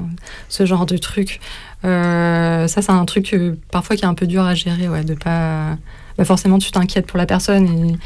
ce 0.49 0.67
genre 0.67 0.87
de 0.87 0.97
truc. 0.97 1.41
Euh, 1.85 2.69
ça, 2.69 2.83
c'est 2.83 2.93
un 2.93 3.05
truc 3.05 3.33
euh, 3.35 3.57
parfois 3.71 3.97
qui 3.97 4.05
est 4.05 4.09
un 4.09 4.15
peu 4.15 4.27
dur 4.27 4.45
à 4.45 4.55
gérer, 4.55 4.89
ouais, 4.89 5.05
de 5.05 5.15
pas. 5.15 5.77
Bah 6.17 6.25
forcément, 6.25 6.59
tu 6.59 6.71
t'inquiètes 6.71 7.07
pour 7.07 7.19
la 7.19 7.27
personne 7.27 7.97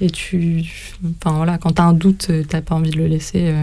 et, 0.00 0.10
tu. 0.10 0.64
Enfin 1.24 1.36
voilà, 1.36 1.56
quand 1.56 1.72
t'as 1.72 1.84
un 1.84 1.94
doute, 1.94 2.30
t'as 2.48 2.60
pas 2.60 2.74
envie 2.74 2.90
de 2.90 2.98
le 2.98 3.06
laisser. 3.06 3.54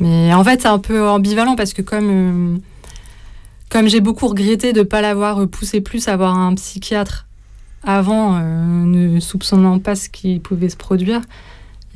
Mais 0.00 0.34
en 0.34 0.42
fait, 0.42 0.62
c'est 0.62 0.68
un 0.68 0.78
peu 0.80 1.08
ambivalent 1.08 1.54
parce 1.54 1.72
que 1.72 1.82
comme. 1.82 2.60
comme 3.68 3.88
j'ai 3.88 4.00
beaucoup 4.00 4.26
regretté 4.26 4.72
de 4.72 4.80
ne 4.80 4.84
pas 4.84 5.02
l'avoir 5.02 5.46
poussé 5.46 5.80
plus 5.80 6.08
à 6.08 6.14
avoir 6.14 6.36
un 6.36 6.54
psychiatre 6.54 7.28
avant, 7.84 8.36
euh, 8.36 8.40
ne 8.84 9.20
soupçonnant 9.20 9.78
pas 9.78 9.94
ce 9.94 10.08
qui 10.08 10.40
pouvait 10.40 10.68
se 10.68 10.76
produire. 10.76 11.20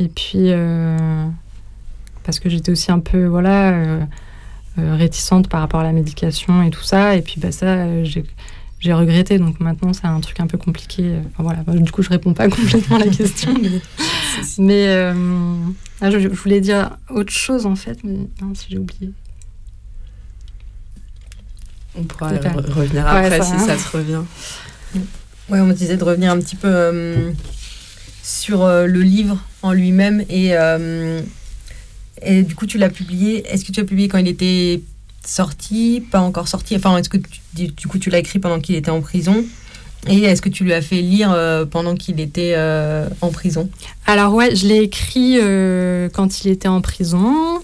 Et 0.02 0.08
puis, 0.08 0.50
euh, 0.50 1.26
parce 2.24 2.40
que 2.40 2.48
j'étais 2.48 2.72
aussi 2.72 2.90
un 2.90 2.98
peu, 2.98 3.26
voilà, 3.26 3.72
euh, 3.72 4.04
réticente 4.76 5.48
par 5.48 5.60
rapport 5.60 5.80
à 5.80 5.84
la 5.84 5.92
médication 5.92 6.62
et 6.62 6.70
tout 6.70 6.82
ça. 6.82 7.16
Et 7.16 7.22
puis, 7.22 7.40
bah, 7.40 7.52
ça, 7.52 8.04
j'ai 8.04 8.24
j'ai 8.80 8.92
regretté. 8.92 9.38
Donc 9.38 9.60
maintenant, 9.60 9.92
c'est 9.92 10.06
un 10.06 10.18
truc 10.20 10.40
un 10.40 10.48
peu 10.48 10.58
compliqué. 10.58 11.20
voilà. 11.38 11.62
du 11.66 11.92
coup, 11.92 12.02
je 12.02 12.08
réponds 12.08 12.34
pas 12.34 12.48
complètement 12.48 12.96
à 12.96 13.00
la 13.00 13.06
question. 13.06 13.54
mais, 14.58 14.88
ah, 16.00 16.10
je, 16.10 16.28
voulais 16.28 16.60
dire 16.60 16.96
autre 17.08 17.32
chose 17.32 17.64
en 17.64 17.76
fait, 17.76 17.98
mais 18.02 18.28
non, 18.40 18.54
si 18.54 18.66
j'ai 18.70 18.78
oublié. 18.78 19.12
On 21.94 22.04
pourra 22.04 22.30
revenir 22.30 23.06
après 23.06 23.40
si 23.42 23.58
ça 23.60 23.78
se 23.78 23.96
revient. 23.96 24.22
Ouais, 25.48 25.60
on 25.60 25.66
me 25.66 25.74
disait 25.74 25.96
de 25.96 26.04
revenir 26.04 26.32
un 26.32 26.38
petit 26.38 26.56
peu 26.56 26.68
euh, 26.68 27.32
sur 28.22 28.62
euh, 28.62 28.86
le 28.86 29.02
livre 29.02 29.38
en 29.62 29.72
lui-même 29.72 30.24
et, 30.28 30.50
euh, 30.52 31.20
et 32.22 32.42
du 32.42 32.54
coup 32.54 32.66
tu 32.66 32.78
l'as 32.78 32.90
publié. 32.90 33.44
Est-ce 33.48 33.64
que 33.64 33.72
tu 33.72 33.80
as 33.80 33.84
publié 33.84 34.08
quand 34.08 34.18
il 34.18 34.28
était 34.28 34.80
sorti, 35.24 36.04
pas 36.10 36.20
encore 36.20 36.48
sorti? 36.48 36.76
Enfin, 36.76 36.96
est-ce 36.96 37.08
que 37.08 37.18
tu, 37.18 37.68
du 37.68 37.86
coup 37.88 37.98
tu 37.98 38.10
l'as 38.10 38.18
écrit 38.18 38.38
pendant 38.38 38.60
qu'il 38.60 38.76
était 38.76 38.90
en 38.90 39.00
prison? 39.00 39.44
Et 40.08 40.22
est-ce 40.22 40.42
que 40.42 40.48
tu 40.48 40.64
lui 40.64 40.72
as 40.72 40.82
fait 40.82 41.00
lire 41.00 41.36
pendant 41.70 41.94
qu'il 41.94 42.18
était 42.18 42.56
en 43.20 43.30
prison? 43.30 43.70
Alors 44.04 44.34
ouais, 44.34 44.56
je 44.56 44.66
l'ai 44.66 44.78
écrit 44.78 45.38
quand 46.12 46.44
il 46.44 46.50
était 46.50 46.66
en 46.66 46.80
prison. 46.80 47.60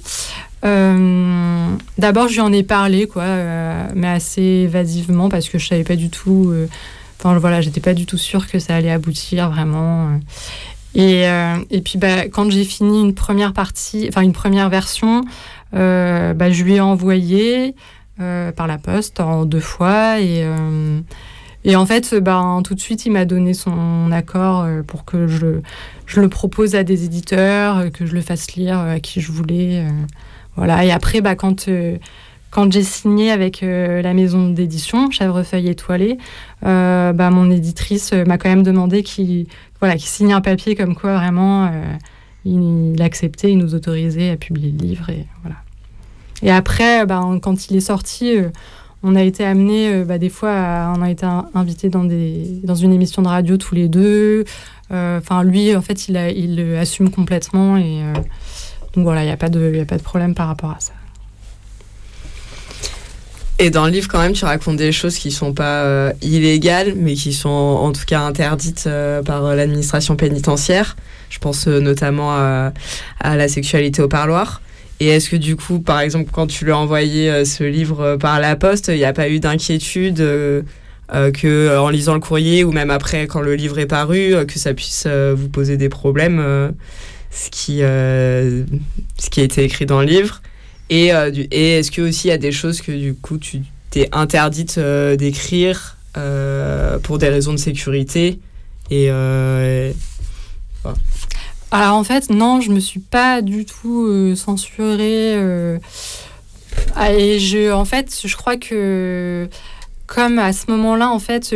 D'abord, 0.63 2.29
je 2.29 2.35
lui 2.35 2.41
en 2.41 2.53
ai 2.53 2.63
parlé, 2.63 3.09
quoi, 3.09 3.27
mais 3.97 4.07
assez 4.07 4.41
évasivement 4.41 5.29
parce 5.29 5.49
que 5.49 5.59
je 5.59 5.67
savais 5.67 5.83
pas 5.83 5.97
du 5.97 6.11
tout 6.11 6.55
Enfin 7.19 7.37
voilà, 7.39 7.61
j'étais 7.61 7.81
pas 7.81 7.95
du 7.95 8.07
tout 8.07 8.19
sûre 8.19 8.47
que 8.47 8.59
ça 8.59 8.77
allait 8.77 8.91
aboutir 8.91 9.51
vraiment. 9.51 10.19
Et, 10.95 11.29
euh, 11.29 11.57
et 11.71 11.81
puis 11.81 11.99
bah, 11.99 12.29
quand 12.29 12.51
j'ai 12.51 12.65
fini 12.65 13.01
une 13.01 13.15
première 13.15 13.53
partie, 13.53 14.07
enfin 14.09 14.23
une 14.23 14.33
première 14.33 14.69
version, 14.69 15.25
euh, 15.75 16.33
bah, 16.33 16.51
je 16.51 16.65
lui 16.65 16.75
ai 16.75 16.81
envoyé 16.81 17.75
euh, 18.21 18.53
par 18.53 18.67
la 18.67 18.79
poste 18.79 19.21
en 19.21 19.45
deux 19.45 19.61
fois 19.61 20.21
et 20.21 20.45
et 21.65 21.75
en 21.77 21.85
fait, 21.85 22.15
bah, 22.15 22.61
tout 22.65 22.75
de 22.75 22.81
suite, 22.81 23.05
il 23.05 23.13
m'a 23.13 23.25
donné 23.25 23.53
son 23.53 24.11
accord 24.13 24.67
pour 24.87 25.05
que 25.05 25.27
je, 25.27 25.61
je, 26.07 26.21
le 26.21 26.29
propose 26.29 26.77
à 26.77 26.85
des 26.85 27.05
éditeurs, 27.05 27.91
que 27.93 28.07
je 28.07 28.15
le 28.15 28.21
fasse 28.23 28.53
lire 28.53 28.79
à 28.79 29.01
qui 29.01 29.21
je 29.21 29.33
voulais. 29.33 29.85
voilà. 30.57 30.85
Et 30.85 30.93
après, 30.93 31.21
bah, 31.21 31.35
quand, 31.35 31.69
quand 32.51 32.73
j'ai 32.73 32.83
signé 32.83 33.31
avec 33.31 33.61
la 33.63 34.15
maison 34.15 34.49
d'édition, 34.49 35.11
Chèvrefeuille 35.11 35.69
étoilée, 35.69 36.19
euh, 36.65 37.13
bah, 37.13 37.31
mon 37.31 37.51
éditrice 37.51 38.13
euh, 38.13 38.25
m'a 38.25 38.37
quand 38.37 38.49
même 38.49 38.65
demandé 38.65 39.03
qu'il 39.03 39.47
voilà, 39.81 39.97
signe 39.99 40.33
un 40.33 40.41
papier 40.41 40.75
comme 40.75 40.97
quoi 40.97 41.15
vraiment 41.17 41.67
euh, 41.67 41.71
il, 42.45 43.01
acceptait, 43.01 43.53
il 43.53 43.59
nous 43.59 43.75
autorisait 43.75 44.31
à 44.31 44.37
publier 44.37 44.73
le 44.73 44.79
livre. 44.79 45.09
Et, 45.11 45.27
voilà. 45.43 45.57
et 46.43 46.51
après, 46.51 47.07
bah, 47.07 47.23
quand 47.41 47.71
il 47.71 47.77
est 47.77 47.81
sorti, 47.81 48.39
on 49.05 49.15
a 49.15 49.23
été 49.23 49.45
amené 49.45 50.03
bah, 50.05 50.19
des 50.19 50.31
fois, 50.31 50.93
on 50.97 51.03
a 51.03 51.11
été 51.11 51.27
invité 51.55 51.89
dans, 51.89 52.05
dans 52.05 52.75
une 52.75 52.93
émission 52.93 53.23
de 53.23 53.29
radio 53.29 53.57
tous 53.57 53.75
les 53.77 53.89
deux. 53.89 54.45
Enfin, 54.91 55.45
lui, 55.45 55.77
en 55.77 55.83
fait, 55.83 56.09
il, 56.09 56.17
il 56.17 56.77
assume 56.77 57.11
complètement. 57.11 57.77
Et 57.77 58.03
donc 58.95 59.05
voilà, 59.05 59.23
il 59.23 59.27
n'y 59.27 59.31
a, 59.31 59.35
a 59.35 59.37
pas 59.37 59.49
de 59.51 60.03
problème 60.03 60.35
par 60.35 60.49
rapport 60.49 60.71
à 60.71 60.81
ça. 60.81 60.93
Et 63.61 63.71
dans 63.71 63.87
le 63.87 63.91
livre, 63.91 64.07
quand 64.07 64.21
même, 64.21 64.35
tu 64.35 64.45
racontes 64.45 64.77
des 64.77 64.93
choses 64.93 65.19
qui 65.19 65.33
sont 65.33 65.53
pas 65.53 65.83
euh, 65.83 66.13
illégales, 66.23 66.95
mais 66.95 67.15
qui 67.15 67.33
sont 67.33 67.49
en 67.49 67.91
tout 67.91 68.05
cas 68.07 68.21
interdites 68.21 68.85
euh, 68.87 69.21
par 69.23 69.45
euh, 69.45 69.57
l'administration 69.57 70.15
pénitentiaire. 70.15 70.97
Je 71.29 71.41
pense 71.41 71.67
notamment 71.67 72.33
à, 72.33 72.73
la 73.23 73.49
sexualité 73.49 74.01
au 74.01 74.09
parloir. 74.09 74.63
Et 75.01 75.09
est-ce 75.09 75.29
que 75.29 75.37
du 75.37 75.57
coup, 75.57 75.81
par 75.81 76.01
exemple, 76.01 76.31
quand 76.33 76.47
tu 76.47 76.65
lui 76.65 76.73
as 76.73 76.79
envoyé 76.79 77.45
ce 77.45 77.65
livre 77.65 78.17
par 78.17 78.41
la 78.41 78.57
poste, 78.57 78.89
il 78.89 78.97
n'y 78.97 79.05
a 79.05 79.13
pas 79.13 79.29
eu 79.29 79.39
d'inquiétude 79.39 80.17
que 80.17 81.79
en 81.79 81.91
lisant 81.91 82.15
le 82.15 82.21
courrier 82.21 82.65
ou 82.65 82.73
même 82.73 82.91
après 82.91 83.27
quand 83.27 83.43
le 83.43 83.57
livre 83.57 83.79
est 83.79 83.87
paru, 83.87 84.35
que 84.47 84.59
ça 84.59 84.73
puisse 84.73 85.07
vous 85.07 85.51
poser 85.51 85.77
des 85.77 85.91
problèmes, 85.91 86.73
ce 87.31 87.51
qui 87.51 87.81
ce 87.81 89.31
qui 89.31 89.41
a 89.41 89.45
été 89.45 89.65
écrit 89.65 89.85
dans 89.85 90.01
le 90.01 90.07
livre? 90.07 90.41
Et, 90.91 91.13
euh, 91.13 91.31
et 91.51 91.79
est-ce 91.79 91.91
que 91.91 92.03
aussi 92.03 92.29
il 92.29 92.31
y 92.31 92.35
a 92.35 92.39
des 92.39 92.53
choses 92.53 92.81
que 92.81 92.93
du 92.93 93.15
coup 93.15 93.39
tu 93.39 93.63
t'es 93.91 94.09
interdite 94.13 94.79
euh, 94.79 95.17
d'écrire 95.17 95.97
euh, 96.17 96.99
pour 96.99 97.19
des 97.19 97.29
raisons 97.29 97.53
de 97.53 97.59
sécurité 97.59 98.41
et, 98.91 99.11
Alors 101.71 101.95
en 101.95 102.05
fait 102.05 102.31
non, 102.31 102.61
je 102.61 102.71
me 102.71 102.81
suis 102.81 103.01
pas 103.01 103.43
du 103.43 103.67
tout 103.67 104.35
censurée. 104.35 105.35
Et 107.11 107.39
je, 107.39 107.71
en 107.73 107.85
fait, 107.85 108.19
je 108.25 108.37
crois 108.37 108.57
que 108.57 109.49
comme 110.09 110.41
à 110.41 110.53
ce 110.53 110.71
moment-là, 110.71 111.11
en 111.11 111.21
fait, 111.21 111.55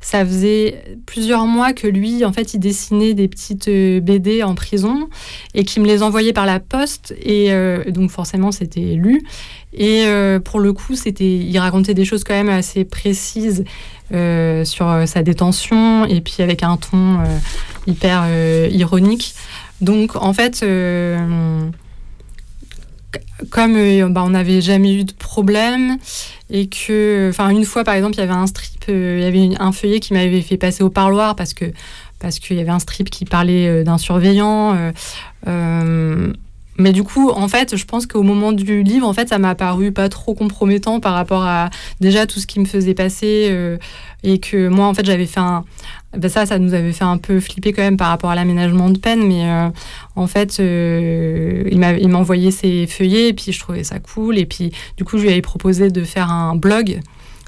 ça 0.00 0.24
faisait 0.24 0.82
plusieurs 1.04 1.44
mois 1.44 1.74
que 1.74 1.86
lui, 1.86 2.24
en 2.24 2.32
fait, 2.32 2.54
il 2.54 2.60
dessinait 2.60 3.12
des 3.12 3.28
petites 3.28 3.68
BD 3.68 4.42
en 4.42 4.54
prison 4.54 5.08
et 5.52 5.64
qu'il 5.64 5.82
me 5.82 5.88
les 5.88 6.02
envoyait 6.02 6.32
par 6.32 6.46
la 6.46 6.60
poste. 6.60 7.14
Et 7.20 7.50
donc, 7.88 8.10
forcément, 8.10 8.52
c'était 8.52 8.94
lu. 8.94 9.24
Et 9.76 10.06
pour 10.44 10.60
le 10.60 10.72
coup, 10.72 10.94
c'était, 10.94 11.36
il 11.36 11.58
racontait 11.58 11.94
des 11.94 12.04
choses 12.04 12.22
quand 12.22 12.34
même 12.34 12.48
assez 12.48 12.84
précises 12.84 13.64
sur 14.10 15.02
sa 15.06 15.22
détention 15.24 16.06
et 16.06 16.20
puis 16.20 16.36
avec 16.38 16.62
un 16.62 16.76
ton 16.76 17.18
hyper 17.88 18.24
ironique. 18.70 19.34
Donc, 19.80 20.14
en 20.14 20.32
fait, 20.32 20.64
comme 23.50 23.76
euh, 23.76 24.08
bah, 24.08 24.22
on 24.24 24.30
n'avait 24.30 24.60
jamais 24.60 24.94
eu 24.94 25.04
de 25.04 25.12
problème 25.12 25.98
et 26.50 26.68
que, 26.68 27.28
enfin, 27.30 27.48
une 27.50 27.64
fois 27.64 27.84
par 27.84 27.94
exemple, 27.94 28.14
il 28.14 28.20
y 28.20 28.22
avait 28.22 28.32
un 28.32 28.46
strip, 28.46 28.84
euh, 28.88 29.16
il 29.18 29.24
y 29.24 29.26
avait 29.26 29.60
un 29.60 29.72
feuillet 29.72 30.00
qui 30.00 30.12
m'avait 30.12 30.42
fait 30.42 30.56
passer 30.56 30.82
au 30.82 30.90
parloir 30.90 31.36
parce 31.36 31.54
que 31.54 31.66
parce 32.20 32.38
qu'il 32.38 32.56
y 32.56 32.60
avait 32.60 32.70
un 32.70 32.78
strip 32.78 33.10
qui 33.10 33.26
parlait 33.26 33.68
euh, 33.68 33.84
d'un 33.84 33.98
surveillant. 33.98 34.92
Mais 36.76 36.92
du 36.92 37.02
coup, 37.02 37.30
en 37.30 37.48
fait, 37.48 37.76
je 37.76 37.84
pense 37.84 38.06
qu'au 38.06 38.22
moment 38.22 38.52
du 38.52 38.82
livre, 38.82 39.06
en 39.06 39.12
fait, 39.12 39.28
ça 39.28 39.38
m'a 39.38 39.54
paru 39.54 39.92
pas 39.92 40.08
trop 40.08 40.34
compromettant 40.34 41.00
par 41.00 41.14
rapport 41.14 41.44
à 41.44 41.70
déjà 42.00 42.26
tout 42.26 42.40
ce 42.40 42.46
qui 42.46 42.60
me 42.60 42.64
faisait 42.64 42.94
passer 42.94 43.78
et 44.24 44.38
que 44.38 44.68
moi, 44.68 44.86
en 44.86 44.94
fait, 44.94 45.04
j'avais 45.04 45.26
fait 45.26 45.40
un, 45.40 45.64
ben 46.16 46.28
ça, 46.28 46.46
ça 46.46 46.58
nous 46.58 46.74
avait 46.74 46.92
fait 46.92 47.04
un 47.04 47.18
peu 47.18 47.40
flipper 47.40 47.72
quand 47.72 47.82
même 47.82 47.96
par 47.96 48.08
rapport 48.08 48.30
à 48.30 48.34
l'aménagement 48.34 48.90
de 48.90 48.98
peine, 48.98 49.26
mais 49.26 49.48
euh, 49.48 49.68
en 50.16 50.26
fait, 50.26 50.58
euh, 50.60 51.64
il 51.70 51.78
m'a 51.78 52.18
envoyé 52.18 52.50
ses 52.50 52.86
feuillets 52.86 53.28
et 53.28 53.32
puis 53.32 53.52
je 53.52 53.58
trouvais 53.58 53.84
ça 53.84 53.98
cool. 53.98 54.38
Et 54.38 54.46
puis, 54.46 54.72
du 54.96 55.04
coup, 55.04 55.18
je 55.18 55.24
lui 55.24 55.30
avais 55.30 55.42
proposé 55.42 55.90
de 55.90 56.02
faire 56.02 56.30
un 56.30 56.56
blog. 56.56 57.00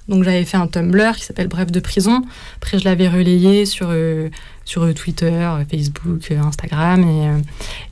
Donc, 0.08 0.22
j'avais 0.24 0.44
fait 0.44 0.56
un 0.56 0.66
Tumblr 0.66 1.16
qui 1.16 1.24
s'appelle 1.24 1.48
Bref 1.48 1.70
de 1.70 1.80
prison. 1.80 2.22
Après, 2.56 2.78
je 2.78 2.84
l'avais 2.84 3.08
relayé 3.08 3.66
sur, 3.66 3.88
euh, 3.90 4.28
sur 4.64 4.92
Twitter, 4.94 5.48
Facebook, 5.70 6.30
Instagram. 6.30 7.02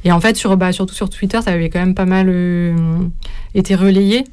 Et, 0.04 0.08
et 0.08 0.12
en 0.12 0.20
fait, 0.20 0.36
sur, 0.36 0.56
bah, 0.56 0.72
surtout 0.72 0.94
sur 0.94 1.10
Twitter, 1.10 1.40
ça 1.42 1.50
avait 1.50 1.70
quand 1.70 1.80
même 1.80 1.94
pas 1.94 2.06
mal 2.06 2.28
été 3.54 3.74
relayé. 3.74 4.24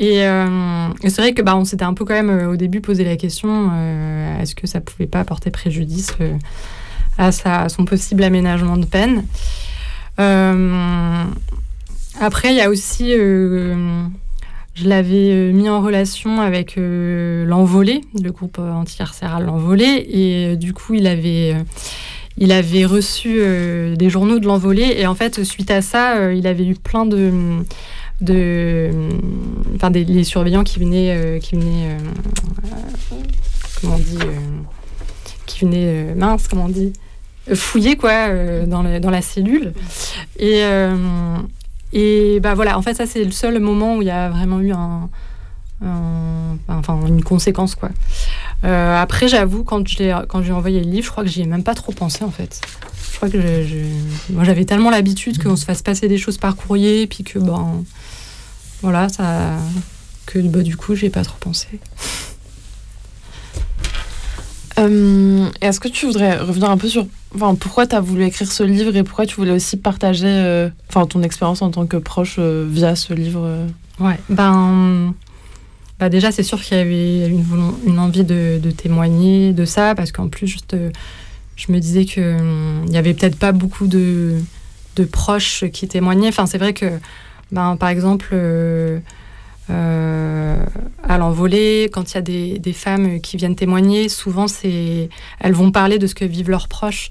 Euh, 0.00 0.88
et, 1.02 1.10
c'est 1.10 1.20
vrai 1.20 1.34
que 1.34 1.42
bah, 1.42 1.56
on 1.56 1.64
s'était 1.64 1.84
un 1.84 1.94
peu 1.94 2.04
quand 2.04 2.14
même 2.14 2.30
euh, 2.30 2.50
au 2.50 2.56
début 2.56 2.80
posé 2.80 3.04
la 3.04 3.16
question 3.16 3.70
euh, 3.72 4.40
est-ce 4.40 4.54
que 4.54 4.66
ça 4.66 4.80
pouvait 4.80 5.06
pas 5.06 5.24
porter 5.24 5.50
préjudice 5.50 6.16
à, 7.18 7.32
sa, 7.32 7.68
son 7.68 7.84
possible 7.84 8.24
aménagement 8.24 8.76
de 8.76 8.86
peine? 8.86 9.24
Après, 12.20 12.50
il 12.50 12.56
y 12.56 12.60
a 12.60 12.68
aussi 12.68 13.14
je 14.74 14.88
l'avais 14.88 15.52
mis 15.52 15.68
en 15.68 15.80
relation 15.80 16.40
avec 16.40 16.74
l'Envolé, 16.76 18.00
le 18.22 18.30
groupe 18.30 18.58
anticarcéral 18.58 19.44
L'Envolé, 19.44 20.06
et 20.08 20.56
du 20.56 20.72
coup, 20.72 20.94
il 20.94 21.06
avait, 21.06 21.54
il 22.38 22.52
avait 22.52 22.84
reçu 22.84 23.40
des 23.96 24.10
journaux 24.10 24.38
de 24.38 24.46
L'Envolé, 24.46 24.96
et 24.98 25.06
en 25.06 25.14
fait, 25.14 25.44
suite 25.44 25.70
à 25.70 25.82
ça, 25.82 26.32
il 26.32 26.46
avait 26.46 26.66
eu 26.66 26.74
plein 26.74 27.04
de 27.04 27.32
de, 28.20 28.90
enfin 29.74 29.90
des 29.90 30.24
surveillants 30.24 30.64
qui 30.64 30.78
venaient, 30.78 31.14
euh, 31.16 31.38
qui 31.38 31.56
venaient, 31.56 31.90
euh, 31.90 31.98
comment 33.80 33.94
on 33.94 33.98
dit, 33.98 34.18
euh, 34.20 34.60
qui 35.46 35.64
venaient, 35.64 36.14
mince, 36.14 36.48
comment 36.48 36.66
on 36.66 36.68
dit, 36.68 36.92
fouiller 37.54 37.96
quoi 37.96 38.28
dans, 38.66 39.00
dans 39.00 39.10
la 39.10 39.22
cellule. 39.22 39.72
Et 40.38 40.62
et 41.92 42.40
bah 42.40 42.54
voilà, 42.54 42.78
en 42.78 42.82
fait 42.82 42.94
ça 42.94 43.06
c'est 43.06 43.24
le 43.24 43.30
seul 43.32 43.58
moment 43.58 43.96
où 43.96 44.02
il 44.02 44.08
y 44.08 44.10
a 44.10 44.28
vraiment 44.28 44.60
eu 44.60 44.72
un, 44.72 45.08
enfin 46.68 46.98
une 47.06 47.24
conséquence 47.24 47.74
quoi. 47.74 47.90
après 48.62 49.28
j'avoue 49.28 49.64
quand 49.64 49.86
je 49.88 50.26
quand 50.26 50.42
j'ai 50.42 50.52
envoyé 50.52 50.80
le 50.80 50.90
livre, 50.90 51.06
je 51.06 51.10
crois 51.10 51.24
que 51.24 51.30
j'y 51.30 51.42
ai 51.42 51.46
même 51.46 51.64
pas 51.64 51.74
trop 51.74 51.92
pensé 51.92 52.24
en 52.24 52.30
fait. 52.30 52.60
Je 53.12 53.16
crois 53.16 53.28
que 53.28 54.32
moi 54.32 54.44
j'avais 54.44 54.64
tellement 54.64 54.90
l'habitude 54.90 55.42
qu'on 55.42 55.56
se 55.56 55.64
fasse 55.64 55.82
passer 55.82 56.08
des 56.08 56.16
choses 56.16 56.38
par 56.38 56.56
courrier, 56.56 57.06
puis 57.06 57.22
que 57.22 57.38
bon, 57.38 57.84
voilà, 58.82 59.08
ça, 59.10 59.58
que 60.26 60.38
bah, 60.38 60.62
du 60.62 60.76
coup, 60.76 60.94
j'ai 60.94 61.10
pas 61.10 61.22
trop 61.22 61.36
pensé. 61.38 61.68
Euh, 64.80 65.48
est-ce 65.60 65.78
que 65.78 65.88
tu 65.88 66.06
voudrais 66.06 66.38
revenir 66.38 66.70
un 66.70 66.78
peu 66.78 66.88
sur 66.88 67.06
enfin, 67.34 67.54
pourquoi 67.54 67.86
tu 67.86 67.94
as 67.94 68.00
voulu 68.00 68.24
écrire 68.24 68.50
ce 68.50 68.62
livre 68.62 68.96
et 68.96 69.02
pourquoi 69.02 69.26
tu 69.26 69.36
voulais 69.36 69.52
aussi 69.52 69.76
partager 69.76 70.26
euh, 70.26 70.68
enfin, 70.88 71.06
ton 71.06 71.22
expérience 71.22 71.60
en 71.62 71.70
tant 71.70 71.86
que 71.86 71.98
proche 71.98 72.36
euh, 72.38 72.66
via 72.68 72.96
ce 72.96 73.12
livre 73.12 73.66
Ouais, 73.98 74.18
ben. 74.28 75.14
Bah 75.98 76.08
déjà, 76.08 76.32
c'est 76.32 76.42
sûr 76.42 76.62
qu'il 76.62 76.78
y 76.78 76.80
avait 76.80 77.28
une, 77.28 77.98
envie 77.98 78.24
de, 78.24 78.58
témoigner 78.74 79.52
de 79.52 79.66
ça, 79.66 79.94
parce 79.94 80.12
qu'en 80.12 80.28
plus, 80.28 80.56
je 81.56 81.72
me 81.72 81.78
disais 81.78 82.06
qu'il 82.06 82.22
hum, 82.22 82.86
n'y 82.86 82.96
avait 82.96 83.12
peut-être 83.12 83.38
pas 83.38 83.52
beaucoup 83.52 83.86
de, 83.86 84.38
de 84.96 85.04
proches 85.04 85.66
qui 85.74 85.88
témoignaient. 85.88 86.28
Enfin, 86.28 86.46
c'est 86.46 86.56
vrai 86.56 86.72
que 86.72 86.86
ben, 87.52 87.76
par 87.76 87.90
exemple, 87.90 88.34
euh, 89.68 90.40
euh, 90.50 90.56
à 91.02 91.18
l'envolée, 91.18 91.90
quand 91.92 92.12
il 92.12 92.14
y 92.14 92.18
a 92.18 92.58
des, 92.58 92.72
femmes 92.72 93.20
qui 93.20 93.36
viennent 93.36 93.56
témoigner, 93.56 94.08
souvent 94.08 94.46
elles 94.62 95.52
vont 95.52 95.70
parler 95.70 95.98
de 95.98 96.06
ce 96.06 96.14
que 96.14 96.24
vivent 96.24 96.50
leurs 96.50 96.68
proches. 96.68 97.10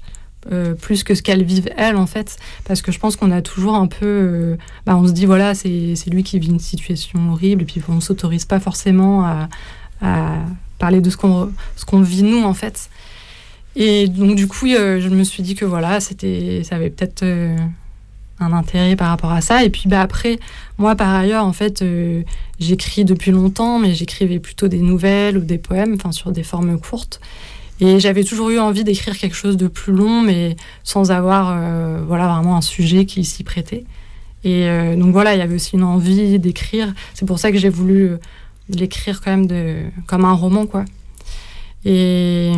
Euh, 0.50 0.72
plus 0.72 1.04
que 1.04 1.14
ce 1.14 1.20
qu'elles 1.20 1.44
vivent 1.44 1.68
elles 1.76 1.96
en 1.96 2.06
fait. 2.06 2.38
Parce 2.64 2.80
que 2.80 2.92
je 2.92 2.98
pense 2.98 3.16
qu'on 3.16 3.30
a 3.30 3.42
toujours 3.42 3.74
un 3.74 3.86
peu 3.86 4.56
ben, 4.86 4.96
on 4.96 5.06
se 5.06 5.12
dit 5.12 5.26
voilà 5.26 5.54
c'est, 5.54 5.94
lui 6.06 6.22
qui 6.22 6.38
vit 6.38 6.48
une 6.48 6.58
situation 6.58 7.32
horrible. 7.32 7.62
Et 7.62 7.64
puis 7.66 7.82
on 7.90 8.00
s'autorise 8.00 8.46
pas 8.46 8.58
forcément 8.58 9.22
à, 9.22 9.50
à, 10.00 10.38
parler 10.78 11.02
de 11.02 11.10
ce 11.10 11.18
qu'on, 11.18 11.52
ce 11.76 11.96
vit 11.96 12.22
nous 12.22 12.42
en 12.42 12.54
fait. 12.54 12.88
Et 13.76 14.08
donc 14.08 14.34
du 14.34 14.48
coup 14.48 14.66
je 14.66 15.08
me 15.10 15.24
suis 15.24 15.42
dit 15.42 15.54
que 15.54 15.66
voilà 15.66 16.00
c'était 16.00 16.62
ça 16.64 16.76
avait 16.76 16.88
peut-être 16.88 17.22
un 18.40 18.52
intérêt 18.52 18.96
par 18.96 19.08
rapport 19.08 19.32
à 19.32 19.40
ça. 19.40 19.64
Et 19.64 19.70
puis 19.70 19.84
bah, 19.86 20.00
après, 20.00 20.38
moi 20.78 20.96
par 20.96 21.14
ailleurs, 21.14 21.44
en 21.44 21.52
fait, 21.52 21.82
euh, 21.82 22.22
j'écris 22.58 23.04
depuis 23.04 23.30
longtemps, 23.30 23.78
mais 23.78 23.94
j'écrivais 23.94 24.38
plutôt 24.38 24.68
des 24.68 24.78
nouvelles 24.78 25.38
ou 25.38 25.40
des 25.40 25.58
poèmes, 25.58 25.94
enfin 25.94 26.12
sur 26.12 26.32
des 26.32 26.42
formes 26.42 26.78
courtes. 26.80 27.20
Et 27.80 27.98
j'avais 27.98 28.24
toujours 28.24 28.50
eu 28.50 28.58
envie 28.58 28.84
d'écrire 28.84 29.16
quelque 29.16 29.36
chose 29.36 29.56
de 29.56 29.68
plus 29.68 29.92
long, 29.92 30.20
mais 30.20 30.56
sans 30.84 31.10
avoir 31.10 31.54
euh, 31.56 32.02
voilà, 32.06 32.28
vraiment 32.28 32.56
un 32.56 32.60
sujet 32.60 33.06
qui 33.06 33.24
s'y 33.24 33.44
prêtait. 33.44 33.84
Et 34.44 34.68
euh, 34.68 34.96
donc 34.96 35.12
voilà, 35.12 35.34
il 35.34 35.38
y 35.38 35.42
avait 35.42 35.54
aussi 35.54 35.76
une 35.76 35.84
envie 35.84 36.38
d'écrire. 36.38 36.92
C'est 37.14 37.26
pour 37.26 37.38
ça 37.38 37.52
que 37.52 37.58
j'ai 37.58 37.68
voulu 37.68 38.12
l'écrire 38.68 39.20
quand 39.20 39.30
même 39.30 39.46
de, 39.46 39.76
comme 40.06 40.24
un 40.24 40.32
roman, 40.32 40.66
quoi. 40.66 40.84
Et. 41.84 42.52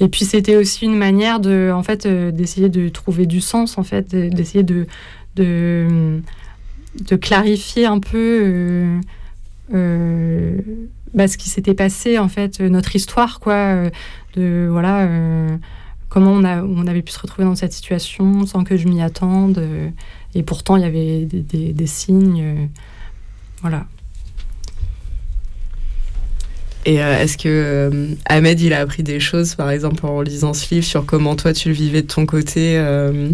Et 0.00 0.08
puis 0.08 0.24
c'était 0.24 0.56
aussi 0.56 0.84
une 0.84 0.96
manière 0.96 1.40
de, 1.40 1.70
en 1.74 1.82
fait, 1.82 2.06
euh, 2.06 2.30
d'essayer 2.30 2.68
de 2.68 2.88
trouver 2.88 3.26
du 3.26 3.40
sens, 3.40 3.78
en 3.78 3.82
fait, 3.82 4.14
d'essayer 4.14 4.62
de, 4.62 4.86
de, 5.36 6.20
de, 7.00 7.16
clarifier 7.16 7.86
un 7.86 7.98
peu 7.98 8.40
euh, 8.42 9.00
euh, 9.74 10.58
bah, 11.14 11.28
ce 11.28 11.36
qui 11.36 11.48
s'était 11.48 11.74
passé, 11.74 12.18
en 12.18 12.28
fait, 12.28 12.60
notre 12.60 12.94
histoire, 12.96 13.40
quoi, 13.40 13.90
de 14.36 14.68
voilà, 14.70 15.08
comment 16.08 16.32
on, 16.32 16.44
a, 16.44 16.62
on 16.62 16.86
avait 16.86 17.02
pu 17.02 17.12
se 17.12 17.20
retrouver 17.20 17.44
dans 17.44 17.56
cette 17.56 17.72
situation 17.72 18.46
sans 18.46 18.64
que 18.64 18.76
je 18.76 18.88
m'y 18.88 19.02
attende. 19.02 19.62
et 20.34 20.42
pourtant, 20.42 20.76
il 20.76 20.82
y 20.82 20.86
avait 20.86 21.24
des 21.24 21.86
signes, 21.86 22.68
voilà. 23.62 23.86
Et 26.86 27.02
euh, 27.02 27.18
est-ce 27.18 27.36
que 27.36 27.48
euh, 27.48 28.14
Ahmed, 28.26 28.60
il 28.60 28.72
a 28.72 28.80
appris 28.80 29.02
des 29.02 29.20
choses, 29.20 29.54
par 29.54 29.70
exemple, 29.70 30.04
en 30.06 30.22
lisant 30.22 30.54
ce 30.54 30.74
livre, 30.74 30.86
sur 30.86 31.04
comment 31.04 31.36
toi 31.36 31.52
tu 31.52 31.68
le 31.68 31.74
vivais 31.74 32.02
de 32.02 32.06
ton 32.06 32.24
côté, 32.24 32.78
euh, 32.78 33.28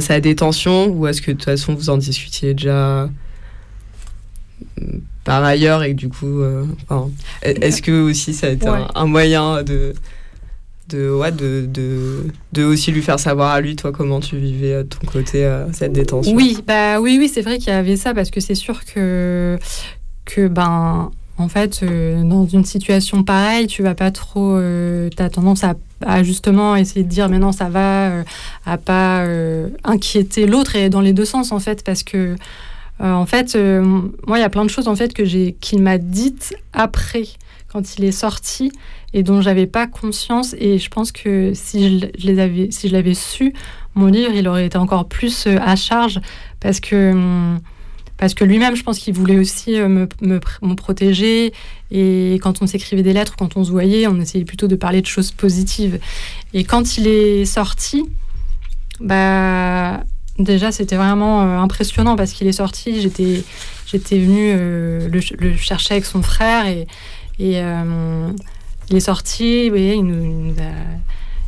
sa 0.00 0.20
détention, 0.20 0.86
ou 0.86 1.06
est-ce 1.06 1.20
que 1.20 1.30
de 1.30 1.36
toute 1.36 1.44
façon 1.44 1.74
vous 1.74 1.90
en 1.90 1.98
discutiez 1.98 2.54
déjà 2.54 3.10
par 5.24 5.44
ailleurs 5.44 5.82
et 5.82 5.90
que 5.90 5.96
du 5.96 6.08
coup, 6.08 6.40
est-ce 7.42 7.82
que 7.82 7.92
aussi 8.02 8.32
ça 8.32 8.46
a 8.46 8.50
été 8.50 8.66
un, 8.66 9.06
moyen 9.06 9.62
de 9.62 9.92
de, 10.88 11.10
ouais, 11.10 11.32
de, 11.32 11.66
de, 11.66 12.26
de, 12.52 12.64
aussi 12.64 12.92
lui 12.92 13.02
faire 13.02 13.18
savoir 13.18 13.52
à 13.52 13.60
lui, 13.60 13.76
toi, 13.76 13.92
comment 13.92 14.20
tu 14.20 14.36
vivais 14.36 14.78
de 14.78 14.82
ton 14.82 15.06
côté 15.06 15.48
cette 15.72 15.92
détention? 15.92 16.34
Oui, 16.34 16.58
bah, 16.66 17.00
oui, 17.00 17.16
oui 17.18 17.30
c'est 17.32 17.42
vrai 17.42 17.58
qu'il 17.58 17.68
y 17.68 17.76
avait 17.76 17.96
ça, 17.96 18.14
parce 18.14 18.30
que 18.30 18.40
c'est 18.40 18.54
sûr 18.54 18.84
que, 18.84 19.58
que 20.24 20.48
ben, 20.48 21.10
en 21.42 21.48
fait, 21.48 21.80
euh, 21.82 22.22
dans 22.22 22.46
une 22.46 22.64
situation 22.64 23.24
pareille, 23.24 23.66
tu 23.66 23.82
vas 23.82 23.96
pas 23.96 24.12
trop. 24.12 24.56
Euh, 24.56 25.10
tu 25.10 25.28
tendance 25.30 25.64
à, 25.64 26.22
justement 26.22 26.76
essayer 26.76 27.02
de 27.02 27.08
dire 27.08 27.28
mais 27.28 27.38
non, 27.38 27.52
ça 27.52 27.68
va, 27.68 28.10
euh, 28.10 28.22
à 28.64 28.78
pas 28.78 29.24
inquiéter 29.84 30.46
l'autre 30.46 30.76
et 30.76 30.88
dans 30.88 31.00
les 31.00 31.12
deux 31.12 31.24
sens 31.24 31.52
en 31.52 31.58
fait, 31.58 31.84
parce 31.84 32.02
que 32.02 32.36
en 33.00 33.26
fait, 33.26 33.56
moi, 33.56 34.38
il 34.38 34.40
y 34.40 34.44
a 34.44 34.48
plein 34.48 34.64
de 34.64 34.70
choses 34.70 34.86
en 34.86 34.94
fait 34.94 35.12
que 35.12 35.24
j'ai 35.24 35.56
qu'il 35.60 35.82
m'a 35.82 35.98
dites 35.98 36.54
après 36.72 37.24
quand 37.68 37.98
il 37.98 38.04
est 38.04 38.12
sorti 38.12 38.70
et 39.12 39.22
dont 39.24 39.40
j'avais 39.40 39.66
pas 39.66 39.86
conscience 39.86 40.54
et 40.58 40.78
je 40.78 40.88
pense 40.88 41.10
que 41.10 41.52
si 41.54 42.00
je, 42.00 42.06
les 42.24 42.38
avais 42.38 42.70
si 42.70 42.88
je 42.88 42.92
l'avais 42.92 43.14
su 43.14 43.54
mon 43.94 44.06
livre 44.06 44.32
il 44.34 44.46
aurait 44.46 44.66
été 44.66 44.78
encore 44.78 45.08
plus 45.08 45.46
à 45.46 45.74
charge 45.74 46.20
parce 46.60 46.80
que 46.80 47.12
hum, 47.12 47.58
parce 48.22 48.34
que 48.34 48.44
lui-même, 48.44 48.76
je 48.76 48.84
pense 48.84 49.00
qu'il 49.00 49.14
voulait 49.14 49.36
aussi 49.36 49.72
me, 49.72 50.06
me, 50.20 50.38
me, 50.62 50.74
protéger. 50.76 51.52
Et 51.90 52.38
quand 52.40 52.62
on 52.62 52.68
s'écrivait 52.68 53.02
des 53.02 53.12
lettres, 53.12 53.34
quand 53.36 53.56
on 53.56 53.64
se 53.64 53.72
voyait, 53.72 54.06
on 54.06 54.20
essayait 54.20 54.44
plutôt 54.44 54.68
de 54.68 54.76
parler 54.76 55.02
de 55.02 55.06
choses 55.06 55.32
positives. 55.32 55.98
Et 56.54 56.62
quand 56.62 56.98
il 56.98 57.08
est 57.08 57.44
sorti, 57.46 58.04
bah, 59.00 60.04
déjà, 60.38 60.70
c'était 60.70 60.94
vraiment 60.94 61.40
impressionnant 61.60 62.14
parce 62.14 62.30
qu'il 62.30 62.46
est 62.46 62.52
sorti. 62.52 63.00
J'étais, 63.00 63.42
j'étais 63.86 64.20
venue 64.20 64.54
le, 64.54 65.20
le, 65.40 65.56
chercher 65.56 65.94
avec 65.94 66.04
son 66.04 66.22
frère 66.22 66.66
et, 66.66 66.86
il 67.40 67.56
est 68.96 69.00
sorti, 69.00 69.68
nous, 69.68 69.76
il 69.76 70.04
nous 70.04 70.54
a 70.60 70.70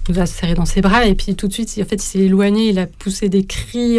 nous 0.08 0.18
a 0.18 0.26
serré 0.26 0.54
dans 0.54 0.66
ses 0.66 0.80
bras 0.80 1.06
et 1.06 1.14
puis 1.14 1.34
tout 1.34 1.48
de 1.48 1.52
suite, 1.52 1.72
en 1.80 1.84
fait, 1.84 1.96
il 1.96 2.02
s'est 2.02 2.18
éloigné, 2.18 2.68
il 2.68 2.78
a 2.78 2.86
poussé 2.86 3.28
des 3.28 3.44
cris, 3.44 3.98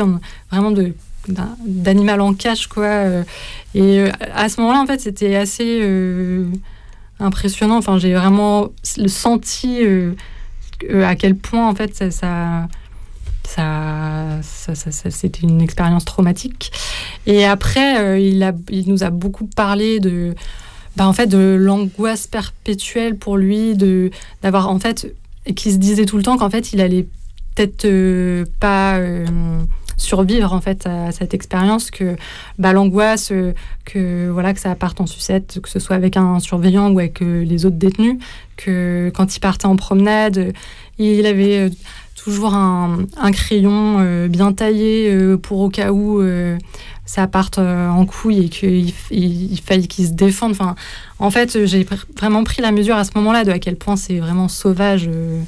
vraiment 0.51 0.71
de 0.71 0.93
d'animal 1.27 2.21
en 2.21 2.33
cage 2.33 2.67
quoi 2.67 2.85
euh. 2.85 3.23
et 3.73 3.99
euh, 3.99 4.11
à 4.33 4.49
ce 4.49 4.59
moment-là 4.61 4.81
en 4.81 4.85
fait 4.85 5.01
c'était 5.01 5.35
assez 5.35 5.79
euh, 5.81 6.45
impressionnant 7.19 7.77
enfin 7.77 7.97
j'ai 7.97 8.13
vraiment 8.13 8.69
senti 9.07 9.79
à 11.03 11.15
quel 11.15 11.35
point 11.35 11.67
en 11.67 11.75
fait 11.75 11.95
ça, 11.95 12.11
ça 12.11 12.67
ça, 13.43 14.41
ça, 14.41 14.75
c'était 15.11 15.41
une 15.41 15.61
expérience 15.61 16.03
traumatique. 16.03 16.71
Et 17.25 17.45
après, 17.45 18.21
il, 18.21 18.43
a, 18.43 18.53
il 18.69 18.89
nous 18.89 19.03
a 19.03 19.11
beaucoup 19.11 19.45
parlé 19.45 19.99
de, 20.01 20.35
bah, 20.97 21.07
en 21.07 21.13
fait, 21.13 21.27
de 21.27 21.55
l'angoisse 21.57 22.27
perpétuelle 22.27 23.15
pour 23.15 23.37
lui, 23.37 23.75
de 23.75 24.09
d'avoir 24.41 24.67
en 24.69 24.79
fait 24.79 25.13
qui 25.55 25.71
se 25.71 25.77
disait 25.77 26.05
tout 26.05 26.17
le 26.17 26.23
temps 26.23 26.37
qu'en 26.37 26.49
fait, 26.49 26.73
il 26.73 26.81
allait 26.81 27.07
peut-être 27.55 27.87
pas 28.59 28.99
survivre 29.97 30.53
en 30.53 30.61
fait 30.61 30.85
à 30.85 31.11
cette 31.11 31.33
expérience, 31.33 31.91
que 31.91 32.15
bah, 32.59 32.73
l'angoisse, 32.73 33.31
euh, 33.31 33.53
que 33.85 34.29
voilà 34.29 34.53
que 34.53 34.59
ça 34.59 34.75
parte 34.75 35.01
en 35.01 35.07
sucette, 35.07 35.59
que 35.61 35.69
ce 35.69 35.79
soit 35.79 35.95
avec 35.95 36.17
un 36.17 36.39
surveillant 36.39 36.91
ou 36.91 36.99
avec 36.99 37.19
les 37.19 37.65
autres 37.65 37.77
détenus, 37.77 38.17
que 38.57 39.11
quand 39.15 39.35
il 39.35 39.39
partait 39.39 39.67
en 39.67 39.75
promenade, 39.75 40.53
il 40.97 41.25
avait 41.25 41.69
toujours 42.15 42.55
un, 42.55 43.05
crayon 43.31 44.27
bien 44.27 44.53
taillé 44.53 45.35
pour 45.41 45.59
au 45.59 45.69
cas 45.69 45.91
où 45.91 46.21
ça 47.05 47.27
parte 47.27 47.59
en 47.59 48.05
couille 48.05 48.45
et 48.45 48.49
qu'il 48.49 48.93
il, 49.11 49.61
faille 49.61 49.87
qu'il 49.87 50.07
se 50.07 50.11
défende. 50.11 50.51
Enfin, 50.51 50.75
en 51.19 51.31
fait, 51.31 51.65
j'ai 51.65 51.85
vraiment 52.17 52.43
pris 52.43 52.61
la 52.61 52.71
mesure 52.71 52.95
à 52.95 53.03
ce 53.03 53.11
moment-là 53.15 53.43
de 53.43 53.51
à 53.51 53.59
quel 53.59 53.75
point 53.75 53.95
c'est 53.95 54.19
vraiment 54.19 54.47
sauvage 54.47 55.07
euh, 55.07 55.41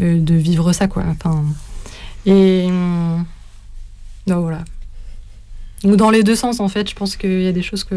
euh, 0.00 0.20
de 0.20 0.34
vivre 0.34 0.72
ça, 0.72 0.88
quoi. 0.88 1.04
Enfin, 1.10 1.42
et 2.26 2.68
donc 4.30 4.42
voilà. 4.42 4.64
Ou 5.84 5.96
dans 5.96 6.10
les 6.10 6.22
deux 6.22 6.36
sens, 6.36 6.60
en 6.60 6.68
fait, 6.68 6.88
je 6.88 6.94
pense 6.94 7.16
qu'il 7.16 7.42
y 7.42 7.48
a 7.48 7.52
des 7.52 7.62
choses 7.62 7.84
que, 7.84 7.96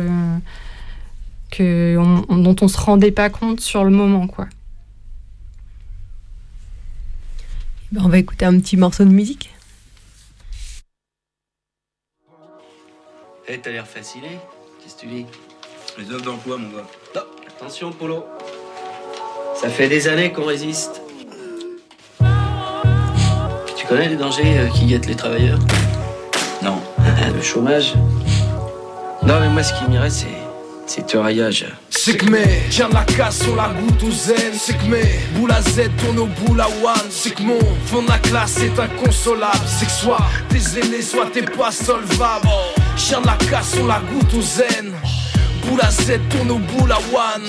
que 1.52 1.96
dont 2.30 2.56
on 2.62 2.68
se 2.68 2.78
rendait 2.78 3.12
pas 3.12 3.30
compte 3.30 3.60
sur 3.60 3.84
le 3.84 3.92
moment, 3.92 4.28
quoi. 4.28 4.48
Ben, 7.92 8.02
on 8.06 8.10
va 8.10 8.18
écouter 8.18 8.46
un 8.46 8.58
petit 8.60 8.78
morceau 8.78 9.04
de 9.04 9.10
musique. 9.10 9.52
Eh, 13.48 13.60
t'as 13.60 13.72
l'air 13.72 13.86
fasciné. 13.86 14.40
Qu'est-ce 14.82 14.96
que 14.96 15.02
tu 15.02 15.08
dis? 15.08 15.26
Les 15.98 16.12
offres 16.12 16.26
d'emploi, 16.26 16.58
mon 16.58 16.70
gars. 16.70 16.88
attention, 17.48 17.92
Polo. 17.92 18.26
Ça 19.56 19.70
fait 19.70 19.90
des 19.90 20.08
années 20.08 20.32
qu'on 20.32 20.46
résiste. 20.46 21.02
Tu 23.76 23.86
connais 23.88 24.10
les 24.10 24.16
dangers 24.16 24.58
euh, 24.58 24.70
qui 24.70 24.86
guettent 24.86 25.08
les 25.08 25.16
travailleurs? 25.16 25.60
Le 27.32 27.42
chômage 27.42 27.94
Non, 29.24 29.40
mais 29.40 29.50
moi, 29.50 29.64
ce 29.64 29.74
qui 29.74 29.90
m'irait, 29.90 30.10
c'est. 30.10 30.28
C'est 30.86 31.08
teuraillage. 31.08 31.66
C'est 31.90 32.18
que 32.18 32.30
mes, 32.30 32.44
tiens 32.70 32.90
la 32.92 33.06
casse 33.06 33.44
sur 33.44 33.56
la 33.56 33.70
goutte 33.70 34.04
aux 34.04 34.12
zen. 34.12 34.52
C'est 34.54 34.78
que 34.78 34.86
mes, 34.86 35.20
boule 35.34 35.52
à 35.52 35.62
Z 35.62 35.90
tourne 35.98 36.20
au 36.20 36.26
boule 36.26 36.60
à 36.60 36.68
one. 36.68 37.08
C'est 37.10 37.34
que 37.34 37.42
mon 37.42 37.60
fond 37.86 38.04
de 38.04 38.10
la 38.10 38.20
classe 38.20 38.58
est 38.60 38.78
inconsolable. 38.78 39.66
C'est 39.66 39.86
que 39.86 39.92
soit 39.92 40.26
t'es 40.50 40.80
aînés, 40.80 41.02
soit 41.02 41.28
t'es 41.32 41.44
pas 41.44 41.72
solvable. 41.72 42.50
Chien 42.98 43.22
de 43.22 43.28
la 43.28 43.38
casse 43.50 43.72
sur 43.76 43.88
la 43.88 44.02
goutte 44.12 44.34
aux 44.34 44.42
zen. 44.42 44.92
Boule 45.66 45.80
à 45.82 45.90
Z 45.90 46.20
tourne 46.30 46.52
au 46.52 46.60
boule 46.60 46.92
à 46.92 46.98
one. 46.98 47.48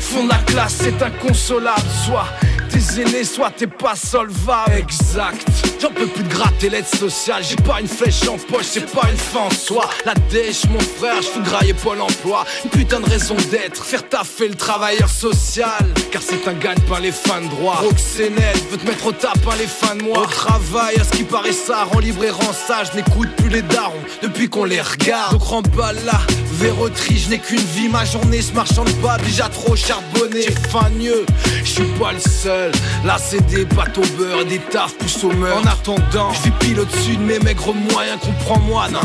Fond 0.00 0.24
de 0.24 0.30
la 0.30 0.38
classe 0.38 0.82
est 0.82 1.00
inconsolable. 1.00 1.80
Soit 2.04 2.26
t'es 2.68 3.02
aîné, 3.02 3.22
soit 3.22 3.52
t'es 3.56 3.68
pas 3.68 3.94
solvable. 3.94 4.72
Exact. 4.76 5.46
J'en 5.84 5.90
peux 5.90 6.06
plus 6.06 6.22
de 6.22 6.30
gratter 6.30 6.70
l'aide 6.70 6.86
sociale. 6.86 7.42
J'ai 7.46 7.56
pas 7.56 7.78
une 7.78 7.86
flèche 7.86 8.26
en 8.26 8.38
poche, 8.38 8.64
c'est 8.70 8.90
pas 8.90 9.06
une 9.10 9.18
fin 9.18 9.40
en 9.40 9.50
soi. 9.50 9.84
La 10.06 10.14
dèche, 10.30 10.64
mon 10.70 10.80
frère, 10.80 11.20
je 11.20 11.38
grailler 11.42 11.74
Pôle 11.74 12.00
emploi. 12.00 12.46
Une 12.64 12.70
putain 12.70 13.00
de 13.00 13.10
raison 13.10 13.36
d'être, 13.50 13.84
faire 13.84 14.08
taffer 14.08 14.48
le 14.48 14.54
travailleur 14.54 15.10
social. 15.10 15.86
Car 16.10 16.22
c'est 16.22 16.48
un 16.48 16.54
gagne-pain 16.54 17.00
les 17.00 17.12
fins 17.12 17.42
de 17.42 17.48
droit. 17.48 17.74
Roxénette 17.74 18.64
veut 18.70 18.78
te 18.78 18.86
mettre 18.86 19.08
au 19.08 19.12
tapin 19.12 19.56
les 19.58 19.66
fins 19.66 19.94
de 19.94 20.04
mois. 20.04 20.22
Au 20.22 20.24
travail, 20.26 20.96
à 20.98 21.04
ce 21.04 21.10
qui 21.10 21.24
paraît 21.24 21.52
ça, 21.52 21.84
rend 21.84 21.98
libre 21.98 22.24
et 22.24 22.30
rend 22.30 22.54
sage. 22.54 22.94
N'écoute 22.94 23.28
plus 23.36 23.50
les 23.50 23.60
darons 23.60 23.92
depuis 24.22 24.48
qu'on 24.48 24.64
les 24.64 24.80
regarde. 24.80 25.32
Donc 25.32 25.42
remballe 25.42 26.02
là, 26.06 26.18
verroterie, 26.54 27.18
je 27.18 27.30
n'ai 27.30 27.38
qu'une 27.38 27.58
vie. 27.58 27.88
Ma 27.88 28.04
journée 28.04 28.40
se 28.42 28.52
marchande 28.52 28.90
pas, 29.02 29.18
déjà 29.18 29.48
trop 29.48 29.76
charbonné. 29.76 30.42
J'ai 30.42 30.54
faim 30.70 30.90
mieux, 30.98 31.24
je 31.64 31.70
suis 31.70 31.84
pas 31.98 32.12
le 32.12 32.20
seul. 32.20 32.72
Là, 33.04 33.16
c'est 33.18 33.44
des 33.46 33.64
bateaux 33.64 34.02
beurre 34.18 34.44
des 34.44 34.58
tafs 34.58 34.94
poussent 34.94 35.24
au 35.24 35.32
meurtre. 35.32 35.62
En 35.62 35.72
attendant, 35.72 36.32
je 36.32 36.42
vis 36.44 36.50
pile 36.60 36.80
au-dessus 36.80 37.16
de 37.16 37.22
mes 37.22 37.38
maigres 37.38 37.74
moyens, 37.74 38.18
comprends-moi, 38.20 38.88
non. 38.90 39.00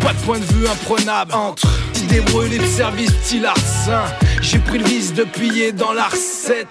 Pas 0.00 0.12
de 0.12 0.18
point 0.18 0.38
de 0.38 0.44
vue 0.44 0.66
imprenable 0.66 1.32
entre 1.34 1.66
idées 2.02 2.20
brûlées 2.20 2.58
de 2.58 2.66
service, 2.66 3.10
petit 3.12 3.40
larcin. 3.40 4.04
J'ai 4.40 4.58
pris 4.58 4.78
le 4.78 4.84
vice 4.84 5.14
de 5.14 5.24
piller 5.24 5.72
dans 5.72 5.92
la 5.92 6.04
recette. 6.04 6.68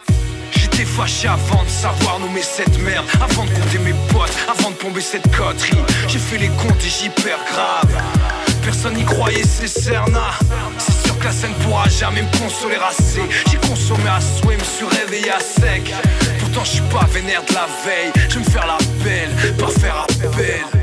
J'étais 0.51 0.85
fâché 0.85 1.27
avant 1.27 1.63
de 1.63 1.69
savoir 1.69 2.19
nommer 2.19 2.41
cette 2.41 2.79
merde 2.83 3.05
Avant 3.15 3.43
de 3.43 3.49
compter 3.49 3.79
mes 3.79 3.93
potes, 4.11 4.31
avant 4.47 4.69
de 4.69 4.75
tomber 4.75 5.01
cette 5.01 5.35
coterie 5.35 5.77
J'ai 6.07 6.19
fait 6.19 6.37
les 6.37 6.47
comptes 6.47 6.83
et 6.83 6.89
j'y 6.89 7.09
perds 7.09 7.39
grave 7.51 8.42
Personne 8.63 8.93
n'y 8.93 9.03
croyait, 9.03 9.43
c'est 9.43 9.67
Cerna 9.67 10.31
C'est 10.77 11.05
sûr 11.05 11.19
que 11.19 11.25
la 11.25 11.31
scène 11.31 11.53
pourra 11.61 11.87
jamais 11.89 12.21
me 12.21 12.37
consoler 12.39 12.77
assez 12.87 13.21
J'ai 13.51 13.57
consommé 13.57 14.07
à 14.07 14.19
souhait, 14.21 14.57
me 14.57 14.63
suis 14.63 14.85
réveillé 14.85 15.31
à 15.31 15.39
sec. 15.39 15.93
Pourtant 16.39 16.63
je 16.63 16.71
suis 16.71 16.89
pas 16.91 17.05
vénère 17.11 17.43
de 17.45 17.53
la 17.53 17.67
veille. 17.85 18.11
Je 18.29 18.35
vais 18.35 18.45
me 18.45 18.49
faire 18.49 18.67
la 18.67 18.77
belle, 19.03 19.55
pas 19.57 19.67
faire 19.67 20.05
appel 20.09 20.82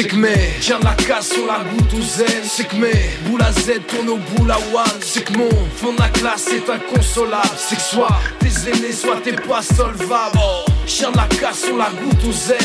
C'est 0.00 0.06
que 0.06 0.16
mes, 0.16 0.54
tiens 0.62 0.78
la 0.82 0.94
casse 0.94 1.28
sur 1.28 1.46
la 1.46 1.58
goutte 1.58 1.92
aux 1.92 2.00
zen 2.00 2.42
C'est 2.44 2.66
que 2.66 2.76
mes, 2.76 3.10
boule 3.26 3.42
à 3.42 3.52
Z 3.52 3.82
tourne 3.86 4.08
au 4.08 4.16
boule 4.16 4.50
à 4.50 4.56
one 4.56 4.98
C'est 5.02 5.24
que 5.24 5.36
mon 5.36 5.50
fond 5.76 5.92
de 5.92 6.00
la 6.00 6.08
classe 6.08 6.48
est 6.48 6.70
inconsolable. 6.70 7.50
C'est 7.58 7.76
que 7.76 7.82
soit 7.82 8.18
t'es 8.38 8.70
aîné, 8.70 8.92
soit 8.92 9.20
t'es 9.22 9.32
pas 9.32 9.60
solvable 9.60 10.38
Chien 10.86 11.10
de 11.10 11.18
la 11.18 11.26
casse 11.38 11.64
sur 11.66 11.76
la 11.76 11.90
goutte 11.90 12.24
aux 12.26 12.32
zen 12.32 12.56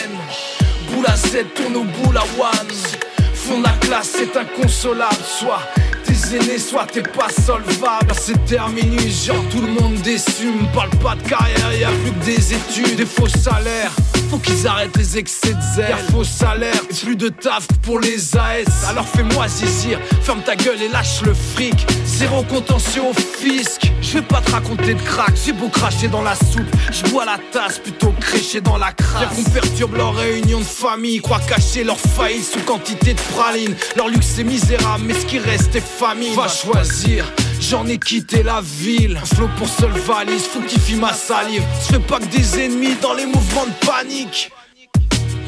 Boule 0.89 1.05
à 1.07 1.17
Z 1.17 1.43
tourne 1.53 1.75
au 1.75 1.83
boule 1.83 2.15
à 2.15 2.23
one 2.39 2.71
Fond 3.33 3.59
de 3.59 3.63
la 3.63 3.73
classe 3.81 4.15
est 4.15 4.38
inconsolable. 4.38 5.13
Soit 5.21 5.59
t'es 6.06 6.36
aîné, 6.36 6.58
soit 6.58 6.86
t'es 6.86 7.01
pas 7.01 7.30
solvable 7.30 8.14
C'est 8.14 8.43
terminé, 8.45 9.10
genre 9.10 9.43
tout 9.51 9.62
le 9.62 9.68
monde 9.68 9.95
déçu 10.03 10.47
Me 10.47 10.74
parle 10.74 10.91
pas 11.01 11.16
de 11.16 11.28
carrière, 11.28 11.74
y'a 11.74 11.89
plus 11.89 12.12
que 12.12 12.26
des 12.26 12.53
études 12.53 12.95
Des 12.95 13.06
faux 13.06 13.28
salaires 13.28 13.91
faut 14.30 14.38
qu'ils 14.39 14.68
arrêtent 14.68 14.97
les 14.97 15.18
excès 15.18 15.53
de 15.53 15.62
zèle. 15.76 15.95
faux 16.12 16.24
salaire 16.24 16.74
et 16.89 16.93
plus 16.93 17.16
de 17.16 17.30
taf 17.30 17.68
pour 17.82 17.99
les 17.99 18.36
AS. 18.36 18.89
Alors 18.89 19.08
fais-moi 19.08 19.47
zizir, 19.47 19.99
ferme 20.22 20.41
ta 20.41 20.56
gueule 20.56 20.82
et 20.82 20.88
lâche 20.88 21.22
le 21.24 21.34
fric. 21.34 21.86
Zéro 22.06 22.43
contentieux 22.43 23.03
au 23.03 23.14
fisc. 23.14 23.91
Je 24.01 24.14
vais 24.14 24.22
pas 24.22 24.41
te 24.41 24.51
raconter 24.51 24.93
de 24.93 25.01
crack, 25.01 25.34
j'ai 25.43 25.53
beau 25.53 25.70
cracher 25.70 26.08
dans 26.08 26.22
la 26.22 26.36
soupe. 26.36 26.66
Je 26.91 27.10
bois 27.12 27.26
la 27.26 27.38
tasse 27.51 27.80
plutôt 27.80 28.14
crécher 28.20 28.62
dans 28.62 28.78
la 28.78 28.91
crasse. 28.91 29.36
Qu'on 29.36 29.49
perturbe 29.51 29.95
leur 29.95 30.16
réunion 30.16 30.60
de 30.60 30.66
famille, 30.66 31.20
croient 31.20 31.39
cacher 31.39 31.84
leur 31.84 31.99
faillite 31.99 32.45
sous 32.45 32.62
quantité 32.62 33.14
de 33.14 33.22
praline. 33.34 33.76
Leur 33.95 34.10
luxe 34.10 34.38
est 34.39 34.43
misérable, 34.43 35.03
mais 35.06 35.14
ce 35.14 35.26
qui 35.26 35.39
reste 35.39 35.76
est 35.76 35.86
Va 35.97 36.49
choisir. 36.49 37.25
J'en 37.61 37.87
ai 37.87 37.97
quitté 37.97 38.43
la 38.43 38.59
ville, 38.61 39.17
flot 39.33 39.47
pour 39.57 39.69
seule 39.69 39.91
valise, 39.91 40.43
qu'il 40.67 40.97
ma 40.97 41.13
salive. 41.13 41.63
Je 41.81 41.93
fais 41.93 41.99
pas 41.99 42.19
que 42.19 42.25
des 42.25 42.59
ennemis 42.59 42.95
dans 43.01 43.13
les 43.13 43.25
mouvements 43.25 43.65
de 43.65 43.85
panique. 43.85 44.51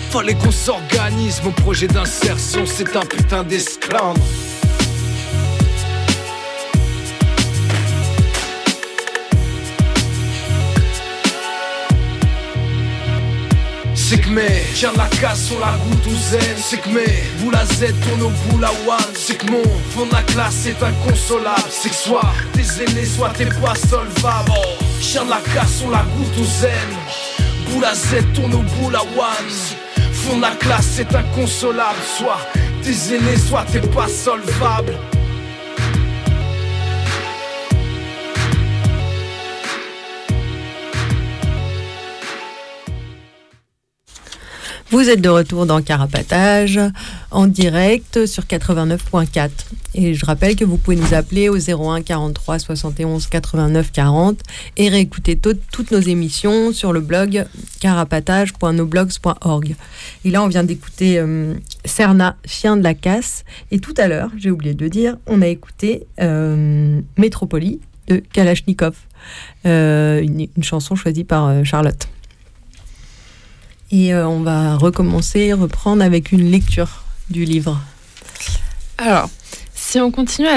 Fallait 0.09 0.35
qu'on 0.35 0.51
s'organise, 0.51 1.41
mon 1.43 1.51
projet 1.51 1.87
d'insertion 1.87 2.65
c'est 2.65 2.95
un 2.95 3.05
putain 3.05 3.43
d'esclandre. 3.43 4.21
Mes 14.10 14.64
tiens 14.74 14.93
la 14.95 15.05
casse 15.20 15.47
sur 15.47 15.60
la 15.60 15.74
goutte 15.84 16.08
aux 16.08 16.32
zen 16.32 16.93
mes 16.93 17.41
boules 17.41 17.55
à 17.55 17.66
Z 17.66 17.93
tournent 18.01 18.22
au 18.22 18.30
bout 18.30 18.58
la 18.58 18.70
one 18.70 19.14
C'est 19.14 19.36
que 19.36 19.51
mon 19.51 19.62
fond 19.89 20.05
de 20.05 20.14
la 20.14 20.22
classe 20.22 20.66
est 20.66 20.82
inconsolable. 20.82 21.70
C'est 21.70 21.89
que 21.89 21.95
soit 21.95 22.32
t'es 22.53 22.84
aînés, 22.84 23.05
soit 23.05 23.32
t'es 23.32 23.45
pas 23.45 23.76
solvable 23.76 24.53
de 25.01 25.30
la 25.30 25.41
casse 25.53 25.80
sur 25.80 25.89
la 25.89 26.05
goutte 26.16 26.38
aux 26.39 26.62
zen 26.62 26.72
Boule 27.70 27.84
à 27.84 27.93
Z 27.93 28.24
tourne 28.34 28.53
au 28.53 28.60
bout 28.60 28.89
la 28.89 29.01
one 29.01 30.14
Fond 30.14 30.38
de 30.38 30.41
la 30.41 30.51
classe 30.51 30.88
c'est 30.95 31.14
inconsolable. 31.14 31.99
Soit 32.18 32.39
t'es 32.84 33.14
aînés, 33.14 33.38
soit 33.38 33.66
t'es 33.70 33.82
pas 33.82 34.08
solvable 34.08 34.93
Vous 44.89 45.09
êtes 45.09 45.19
de 45.19 45.27
retour 45.27 45.65
dans 45.65 45.81
Carapatage 45.81 46.79
en 47.29 47.47
direct 47.47 48.25
sur 48.25 48.43
89.4. 48.43 49.49
Et 49.95 50.13
je 50.13 50.25
rappelle 50.25 50.55
que 50.55 50.63
vous 50.63 50.77
pouvez 50.77 50.95
nous 50.95 51.13
appeler 51.13 51.49
au 51.49 51.57
01 51.57 52.01
43 52.01 52.59
71 52.59 53.27
89 53.27 53.91
40 53.91 54.39
et 54.77 54.88
réécouter 54.88 55.35
toutes 55.35 55.91
nos 55.91 55.99
émissions 55.99 56.71
sur 56.71 56.93
le 56.93 57.01
blog 57.01 57.45
carapatage.noblogs.org. 57.81 59.75
Et 60.23 60.31
là, 60.31 60.41
on 60.41 60.47
vient 60.47 60.63
d'écouter 60.63 61.19
euh, 61.19 61.55
Cerna, 61.83 62.38
Chien 62.45 62.77
de 62.77 62.83
la 62.83 62.93
Casse. 62.93 63.43
Et 63.71 63.79
tout 63.79 63.93
à 63.97 64.07
l'heure, 64.07 64.31
j'ai 64.38 64.51
oublié 64.51 64.73
de 64.73 64.88
dire, 64.88 65.17
on 65.27 65.41
a 65.41 65.47
écouté 65.47 66.07
euh, 66.21 67.01
de 68.07 68.23
Kalachnikov, 68.31 68.95
euh, 69.65 70.21
une, 70.21 70.47
une, 70.55 70.63
chanson 70.63 70.95
choisie 70.95 71.25
par 71.25 71.65
Charlotte. 71.65 72.07
Et 73.91 74.13
euh, 74.13 74.27
on 74.27 74.41
va 74.41 74.75
recommencer, 74.75 75.53
reprendre 75.53 76.03
avec 76.03 76.31
une 76.31 76.49
lecture 76.49 77.03
du 77.29 77.45
livre. 77.45 77.79
Alors, 78.97 79.29
si 79.73 79.99
on 79.99 80.11
continue 80.11 80.47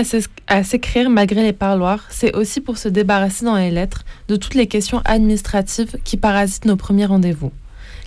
à 0.49 0.65
s'écrire 0.65 1.11
malgré 1.11 1.43
les 1.43 1.53
parloirs, 1.53 2.05
c'est 2.11 2.35
aussi 2.35 2.61
pour 2.61 2.79
se 2.79 2.89
débarrasser 2.89 3.45
dans 3.45 3.57
les 3.57 3.71
lettres 3.71 4.05
de 4.29 4.37
toutes 4.37 4.55
les 4.55 4.67
questions 4.67 5.03
administratives 5.05 5.97
qui 6.03 6.17
parasitent 6.17 6.65
nos 6.65 6.77
premiers 6.77 7.07
rendez-vous. 7.07 7.53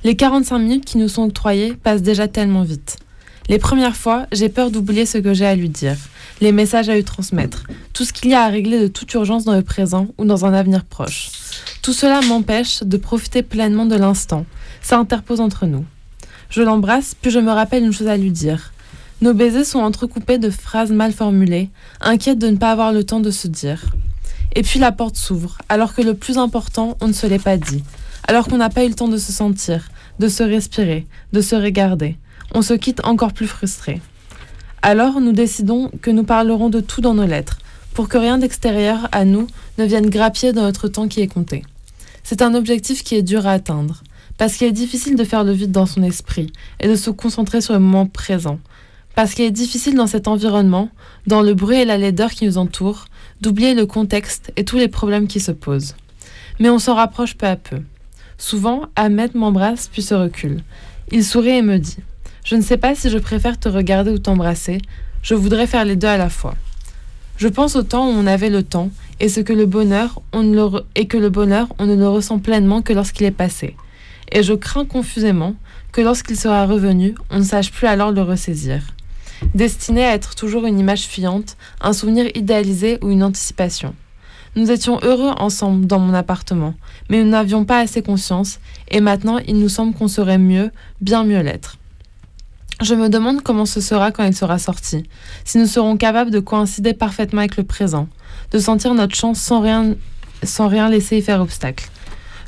Les 0.04 0.18
45 0.18 0.60
minutes 0.60 0.86
qui 0.86 0.98
nous 0.98 1.08
sont 1.08 1.24
octroyées 1.24 1.76
passent 1.76 2.02
déjà 2.02 2.28
tellement 2.28 2.64
vite. 2.64 2.98
Les 3.48 3.60
premières 3.60 3.96
fois, 3.96 4.26
j'ai 4.32 4.50
peur 4.50 4.72
d'oublier 4.72 5.06
ce 5.06 5.18
que 5.18 5.34
j'ai 5.34 5.46
à 5.46 5.56
lui 5.56 5.70
dire, 5.70 5.98
les 6.42 6.52
messages 6.52 6.90
à 6.90 6.96
lui 6.96 7.04
transmettre, 7.04 7.64
tout 7.94 8.04
ce 8.04 8.12
qu'il 8.12 8.32
y 8.32 8.34
a 8.34 8.44
à 8.44 8.50
régler 8.50 8.80
de 8.80 8.88
toute 8.88 9.14
urgence 9.14 9.46
dans 9.46 9.56
le 9.56 9.62
présent 9.62 10.08
ou 10.18 10.26
dans 10.26 10.46
un 10.46 10.54
avenir 10.54 10.84
proche. 10.84 11.30
Tout 11.82 11.94
cela 11.94 12.22
m'empêche 12.22 12.84
de 12.84 12.98
profiter 12.98 13.44
pleinement 13.44 13.86
de 13.86 13.96
l'instant, 13.96 14.46
ça 14.84 15.00
interpose 15.00 15.40
entre 15.40 15.66
nous. 15.66 15.86
Je 16.52 16.62
l'embrasse, 16.62 17.16
puis 17.20 17.32
je 17.32 17.40
me 17.40 17.52
rappelle 17.52 17.84
une 17.84 17.94
chose 17.94 18.08
à 18.08 18.18
lui 18.18 18.30
dire. 18.30 18.74
Nos 19.22 19.34
baisers 19.34 19.66
sont 19.66 19.80
entrecoupés 19.80 20.38
de 20.38 20.50
phrases 20.52 20.92
mal 20.92 21.14
formulées, 21.14 21.70
inquiètes 22.02 22.38
de 22.38 22.50
ne 22.50 22.58
pas 22.58 22.72
avoir 22.72 22.92
le 22.92 23.04
temps 23.04 23.22
de 23.22 23.32
se 23.32 23.48
dire. 23.48 23.86
Et 24.54 24.62
puis 24.62 24.80
la 24.80 24.92
porte 24.92 25.16
s'ouvre, 25.16 25.58
alors 25.70 25.96
que 25.96 26.02
le 26.02 26.14
plus 26.14 26.38
important, 26.38 26.98
on 27.02 27.08
ne 27.08 27.14
se 27.14 27.26
l'est 27.26 27.40
pas 27.40 27.58
dit, 27.58 27.84
alors 28.28 28.48
qu'on 28.48 28.58
n'a 28.58 28.70
pas 28.70 28.84
eu 28.84 28.90
le 28.90 28.94
temps 28.94 29.08
de 29.08 29.18
se 29.18 29.32
sentir, 29.32 29.90
de 30.20 30.28
se 30.28 30.44
respirer, 30.44 31.08
de 31.32 31.42
se 31.42 31.56
regarder. 31.56 32.18
On 32.54 32.62
se 32.62 32.74
quitte 32.74 33.04
encore 33.06 33.34
plus 33.34 33.48
frustré. 33.48 34.02
Alors 34.82 35.22
nous 35.22 35.32
décidons 35.32 35.90
que 36.02 36.12
nous 36.12 36.26
parlerons 36.26 36.70
de 36.70 36.82
tout 36.82 37.02
dans 37.02 37.14
nos 37.14 37.26
lettres, 37.26 37.60
pour 37.94 38.10
que 38.10 38.18
rien 38.18 38.38
d'extérieur 38.38 39.08
à 39.12 39.24
nous 39.24 39.48
ne 39.78 39.86
vienne 39.86 40.10
grappier 40.10 40.52
dans 40.52 40.64
notre 40.64 40.90
temps 40.90 41.08
qui 41.08 41.22
est 41.22 41.28
compté. 41.28 41.64
C'est 42.24 42.42
un 42.42 42.54
objectif 42.54 43.04
qui 43.04 43.16
est 43.16 43.24
dur 43.24 43.48
à 43.48 43.52
atteindre 43.52 44.04
parce 44.44 44.58
qu'il 44.58 44.68
est 44.68 44.74
difficile 44.74 45.16
de 45.16 45.24
faire 45.24 45.46
le 45.46 45.54
vide 45.54 45.72
dans 45.72 45.86
son 45.86 46.04
esprit 46.04 46.52
et 46.82 46.90
de 46.90 46.98
se 46.98 47.10
concentrer 47.10 47.62
sur 47.62 47.74
le 47.74 47.80
moment 47.80 48.08
présent, 48.08 48.60
parce 49.16 49.36
qu'il 49.36 49.46
est 49.46 49.52
difficile 49.52 49.96
dans 49.96 50.06
cet 50.06 50.28
environnement, 50.28 50.90
dans 51.28 51.42
le 51.42 51.54
bruit 51.54 51.78
et 51.78 51.86
la 51.86 51.98
laideur 51.98 52.30
qui 52.32 52.46
nous 52.46 52.58
entourent, 52.58 53.06
d'oublier 53.40 53.74
le 53.74 53.86
contexte 53.86 54.52
et 54.58 54.66
tous 54.66 54.76
les 54.76 54.90
problèmes 54.90 55.28
qui 55.28 55.40
se 55.40 55.54
posent. 55.54 55.96
Mais 56.60 56.70
on 56.70 56.78
s'en 56.78 56.94
rapproche 56.94 57.36
peu 57.36 57.46
à 57.46 57.56
peu. 57.56 57.78
Souvent, 58.38 58.82
Ahmed 58.98 59.34
m'embrasse 59.34 59.88
puis 59.88 60.02
se 60.02 60.14
recule. 60.14 60.60
Il 61.10 61.24
sourit 61.24 61.52
et 61.52 61.62
me 61.62 61.78
dit 61.78 62.00
Je 62.44 62.58
ne 62.58 62.62
sais 62.62 62.76
pas 62.76 62.96
si 62.96 63.10
je 63.10 63.20
préfère 63.20 63.58
te 63.58 63.70
regarder 63.70 64.12
ou 64.12 64.20
t'embrasser, 64.20 64.80
je 65.22 65.36
voudrais 65.36 65.68
faire 65.68 65.86
les 65.86 65.96
deux 65.96 66.10
à 66.10 66.18
la 66.18 66.28
fois. 66.28 66.56
Je 67.38 67.48
pense 67.48 67.78
au 67.78 67.84
temps 67.84 68.10
où 68.10 68.12
on 68.12 68.28
avait 68.28 68.50
le 68.50 68.64
temps 68.64 68.90
et 69.22 69.30
ce 69.30 69.40
et 69.40 69.44
que 69.46 69.54
le 69.54 69.66
bonheur, 69.66 70.20
on 70.26 70.44
ne 70.44 71.96
le 71.96 72.10
ressent 72.10 72.40
pleinement 72.40 72.82
que 72.82 72.92
lorsqu'il 72.92 73.26
est 73.26 73.32
passé 73.32 73.78
et 74.32 74.44
je 74.44 74.54
crains 74.54 74.86
confusément 74.86 75.56
que 75.92 76.02
lorsqu'il 76.02 76.38
sera 76.38 76.66
revenu, 76.66 77.16
on 77.30 77.40
ne 77.40 77.44
sache 77.44 77.72
plus 77.72 77.88
alors 77.88 78.12
le 78.12 78.22
ressaisir. 78.22 78.82
Destiné 79.54 80.06
à 80.06 80.14
être 80.14 80.36
toujours 80.36 80.66
une 80.66 80.80
image 80.80 81.08
fuyante, 81.08 81.58
un 81.82 81.94
souvenir 81.94 82.26
idéalisé 82.36 82.98
ou 83.02 83.10
une 83.10 83.24
anticipation. 83.24 83.94
Nous 84.56 84.72
étions 84.72 85.00
heureux 85.02 85.34
ensemble 85.38 85.88
dans 85.88 86.00
mon 86.00 86.14
appartement, 86.14 86.76
mais 87.10 87.24
nous 87.24 87.30
n'avions 87.30 87.66
pas 87.66 87.80
assez 87.80 88.02
conscience, 88.02 88.60
et 88.90 89.02
maintenant 89.02 89.40
il 89.48 89.58
nous 89.58 89.70
semble 89.70 89.96
qu'on 89.96 90.08
serait 90.08 90.38
mieux, 90.38 90.72
bien 91.02 91.24
mieux 91.24 91.42
l'être. 91.42 91.78
Je 92.82 92.96
me 92.96 93.10
demande 93.10 93.42
comment 93.42 93.66
ce 93.66 93.82
sera 93.82 94.12
quand 94.12 94.24
il 94.24 94.36
sera 94.36 94.60
sorti, 94.60 95.04
si 95.46 95.58
nous 95.58 95.68
serons 95.68 95.98
capables 95.98 96.32
de 96.32 96.40
coïncider 96.40 96.94
parfaitement 96.94 97.40
avec 97.40 97.58
le 97.58 97.64
présent, 97.64 98.08
de 98.52 98.60
sentir 98.60 98.94
notre 98.94 99.16
chance 99.16 99.40
sans 99.40 99.62
rien, 99.62 99.96
sans 100.44 100.68
rien 100.68 100.90
laisser 100.90 101.18
y 101.18 101.22
faire 101.22 101.42
obstacle. 101.42 101.90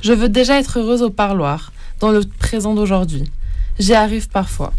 Je 0.06 0.14
veux 0.14 0.30
déjà 0.30 0.60
être 0.60 0.78
heureuse 0.78 1.02
au 1.02 1.10
parloir, 1.10 1.74
dans 2.00 2.12
le 2.12 2.22
présent 2.22 2.76
d'aujourd'hui. 2.76 3.24
J'y 3.80 3.96
arrive 3.96 4.30
parfois. 4.30 4.72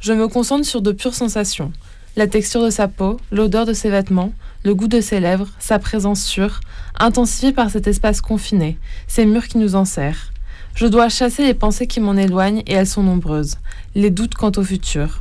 Je 0.00 0.12
me 0.12 0.26
concentre 0.26 0.66
sur 0.66 0.82
de 0.82 0.90
pures 0.90 1.14
sensations. 1.14 1.70
La 2.16 2.26
texture 2.26 2.60
de 2.60 2.70
sa 2.70 2.88
peau, 2.88 3.20
l'odeur 3.30 3.66
de 3.66 3.72
ses 3.72 3.88
vêtements, 3.88 4.32
le 4.64 4.74
goût 4.74 4.88
de 4.88 5.00
ses 5.00 5.20
lèvres, 5.20 5.46
sa 5.60 5.78
présence 5.78 6.24
sûre, 6.24 6.58
intensifiée 6.98 7.52
par 7.52 7.70
cet 7.70 7.86
espace 7.86 8.20
confiné, 8.20 8.76
ces 9.06 9.26
murs 9.26 9.46
qui 9.46 9.58
nous 9.58 9.76
enserrent. 9.76 10.32
Je 10.74 10.88
dois 10.88 11.08
chasser 11.08 11.44
les 11.44 11.54
pensées 11.54 11.86
qui 11.86 12.00
m'en 12.00 12.16
éloignent 12.16 12.64
et 12.66 12.72
elles 12.72 12.88
sont 12.88 13.04
nombreuses, 13.04 13.58
les 13.94 14.10
doutes 14.10 14.34
quant 14.34 14.50
au 14.56 14.64
futur. 14.64 15.20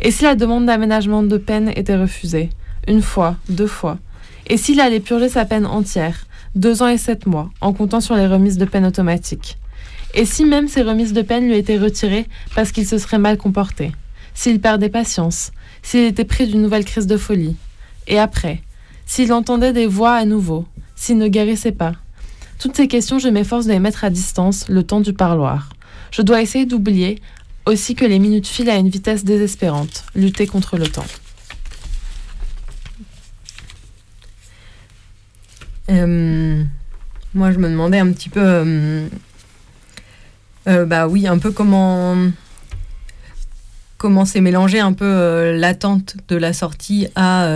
Et 0.00 0.10
si 0.10 0.24
la 0.24 0.34
demande 0.34 0.66
d'aménagement 0.66 1.22
de 1.22 1.38
peine 1.38 1.72
était 1.76 1.96
refusée? 1.96 2.50
Une 2.86 3.00
fois, 3.00 3.36
deux 3.48 3.66
fois. 3.66 3.96
Et 4.48 4.58
s'il 4.58 4.80
allait 4.80 5.00
purger 5.00 5.30
sa 5.30 5.46
peine 5.46 5.64
entière, 5.64 6.26
deux 6.54 6.82
ans 6.82 6.88
et 6.88 6.98
sept 6.98 7.26
mois, 7.26 7.50
en 7.60 7.72
comptant 7.72 8.00
sur 8.00 8.14
les 8.14 8.26
remises 8.26 8.58
de 8.58 8.64
peine 8.64 8.86
automatiques 8.86 9.58
et 10.14 10.26
si 10.26 10.44
même 10.44 10.68
ces 10.68 10.82
remises 10.82 11.12
de 11.12 11.22
peine 11.22 11.46
lui 11.46 11.56
étaient 11.56 11.78
retirées 11.78 12.26
parce 12.54 12.72
qu'il 12.72 12.86
se 12.86 12.98
serait 12.98 13.18
mal 13.18 13.38
comporté, 13.38 13.92
s'il 14.34 14.60
perdait 14.60 14.88
patience, 14.88 15.52
s'il 15.82 16.04
était 16.04 16.24
pris 16.24 16.46
d'une 16.46 16.62
nouvelle 16.62 16.84
crise 16.84 17.06
de 17.06 17.16
folie, 17.16 17.56
et 18.06 18.18
après, 18.18 18.62
s'il 19.06 19.32
entendait 19.32 19.72
des 19.72 19.86
voix 19.86 20.14
à 20.14 20.24
nouveau, 20.24 20.66
s'il 20.96 21.18
ne 21.18 21.28
guérissait 21.28 21.72
pas. 21.72 21.92
Toutes 22.58 22.76
ces 22.76 22.88
questions, 22.88 23.18
je 23.18 23.28
m'efforce 23.28 23.66
de 23.66 23.72
les 23.72 23.78
mettre 23.78 24.04
à 24.04 24.10
distance 24.10 24.68
le 24.68 24.82
temps 24.82 25.00
du 25.00 25.12
parloir. 25.12 25.70
Je 26.10 26.22
dois 26.22 26.42
essayer 26.42 26.66
d'oublier 26.66 27.20
aussi 27.66 27.94
que 27.94 28.04
les 28.04 28.18
minutes 28.18 28.46
filent 28.46 28.70
à 28.70 28.76
une 28.76 28.88
vitesse 28.88 29.24
désespérante, 29.24 30.04
lutter 30.14 30.46
contre 30.46 30.76
le 30.76 30.86
temps. 30.86 31.06
Euh, 35.90 36.62
moi, 37.34 37.52
je 37.52 37.58
me 37.58 37.68
demandais 37.68 37.98
un 37.98 38.12
petit 38.12 38.28
peu 38.28 38.40
euh, 38.42 39.06
euh, 40.68 40.84
bah 40.86 41.08
oui, 41.08 41.26
un 41.26 41.38
peu 41.38 41.50
comment 41.50 42.16
comment 43.98 44.24
c'est 44.24 44.40
mélangé 44.40 44.80
un 44.80 44.92
peu 44.92 45.52
l'attente 45.56 46.16
de 46.28 46.36
la 46.36 46.52
sortie 46.52 47.06
à, 47.14 47.46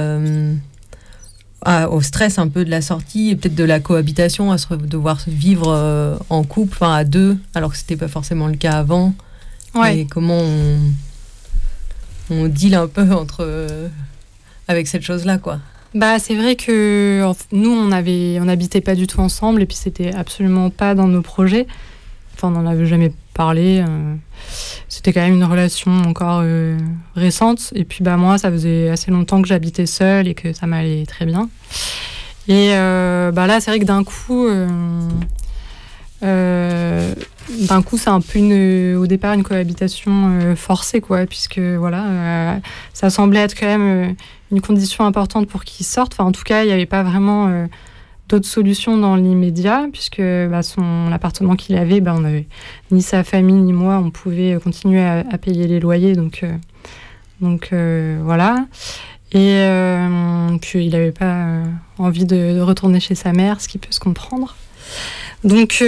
au 1.91 2.01
stress 2.01 2.39
un 2.39 2.47
peu 2.47 2.65
de 2.65 2.71
la 2.71 2.81
sortie 2.81 3.31
et 3.31 3.37
peut-être 3.37 3.57
de 3.57 3.65
la 3.65 3.81
cohabitation, 3.81 4.53
à 4.53 4.59
se 4.59 4.73
devoir 4.75 5.21
vivre 5.27 6.21
en 6.31 6.45
couple, 6.45 6.77
enfin 6.81 6.95
à 6.95 7.03
deux, 7.03 7.37
alors 7.55 7.73
que 7.73 7.77
c'était 7.77 7.97
pas 7.97 8.07
forcément 8.07 8.47
le 8.47 8.57
cas 8.57 8.79
avant. 8.79 9.13
Ouais. 9.75 9.99
Et 9.99 10.07
comment 10.07 10.39
on, 10.39 10.79
on 12.31 12.47
deal 12.47 12.77
un 12.77 12.87
peu 12.87 13.11
entre 13.13 13.91
avec 14.69 14.87
cette 14.87 15.03
chose-là, 15.03 15.39
quoi. 15.39 15.59
Bah, 15.95 16.19
c'est 16.19 16.35
vrai 16.35 16.57
que 16.57 17.23
nous, 17.53 17.71
on 17.71 17.93
avait, 17.93 18.39
on 18.41 18.45
n'habitait 18.45 18.81
pas 18.81 18.95
du 18.95 19.07
tout 19.07 19.21
ensemble 19.21 19.63
et 19.63 19.67
puis 19.67 19.77
c'était 19.77 20.15
absolument 20.15 20.71
pas 20.71 20.95
dans 20.95 21.07
nos 21.07 21.23
projets. 21.23 21.67
Enfin, 22.35 22.49
on 22.49 22.51
n'en 22.51 22.67
avait 22.67 22.87
jamais 22.87 23.13
parlé. 23.33 23.83
Euh. 23.87 24.15
C'était 24.89 25.13
quand 25.13 25.23
même 25.23 25.35
une 25.35 25.45
relation 25.45 25.91
encore 26.03 26.41
euh, 26.43 26.77
récente. 27.15 27.73
Et 27.75 27.85
puis, 27.85 28.05
bah, 28.05 28.17
moi, 28.17 28.37
ça 28.37 28.51
faisait 28.51 28.91
assez 28.91 29.11
longtemps 29.11 29.41
que 29.41 29.49
j'habitais 29.49 29.87
seule 29.87 30.29
et 30.29 30.35
que 30.35 30.53
ça 30.53 30.67
m'allait 30.67 31.07
très 31.07 31.25
bien. 31.25 31.49
Et 32.49 32.71
euh, 32.73 33.33
bah, 33.33 33.47
là, 33.47 33.61
c'est 33.61 33.71
vrai 33.71 33.81
que 33.81 33.85
d'un 33.85 34.05
coup, 34.05 34.47
d'un 37.69 37.83
coup, 37.83 37.97
c'est 37.97 38.11
un 38.11 38.21
peu 38.21 38.39
une, 38.39 38.97
au 38.97 39.07
départ 39.07 39.35
une 39.35 39.43
cohabitation 39.43 40.55
forcée, 40.57 41.01
quoi, 41.01 41.27
puisque 41.27 41.59
voilà, 41.59 42.61
ça 42.93 43.11
semblait 43.11 43.41
être 43.41 43.59
quand 43.59 43.67
même 43.67 44.17
une 44.51 44.61
condition 44.61 45.05
importante 45.05 45.49
pour 45.49 45.65
qu'ils 45.65 45.87
sortent. 45.87 46.15
Enfin, 46.15 46.25
en 46.25 46.33
tout 46.33 46.45
cas, 46.45 46.63
il 46.63 46.67
n'y 46.67 46.73
avait 46.73 46.87
pas 46.87 47.03
vraiment 47.03 47.67
d'autres 48.29 48.47
solutions 48.47 48.97
dans 48.97 49.17
l'immédiat, 49.17 49.87
puisque 49.93 50.21
bah, 50.21 50.63
son 50.63 51.09
l'appartement 51.09 51.55
qu'il 51.55 51.77
avait, 51.77 52.01
bah, 52.01 52.15
on 52.17 52.25
avait 52.25 52.47
ni 52.91 53.03
sa 53.03 53.23
famille 53.25 53.57
ni 53.57 53.73
moi, 53.73 53.99
on 54.05 54.11
pouvait 54.11 54.59
continuer 54.63 55.05
à, 55.05 55.39
payer 55.39 55.67
les 55.67 55.81
loyers, 55.81 56.15
donc 56.15 56.45
donc 57.41 57.73
voilà. 57.73 58.67
Et 59.33 59.67
puis 60.61 60.87
il 60.87 60.91
n'avait 60.91 61.13
pas 61.13 61.63
envie 61.99 62.25
de, 62.25 62.61
retourner 62.61 63.01
chez 63.01 63.15
sa 63.15 63.33
mère, 63.33 63.61
ce 63.61 63.69
qui 63.69 63.79
peut 63.79 63.93
se 63.93 64.01
comprendre. 64.01 64.57
Donc, 65.45 65.83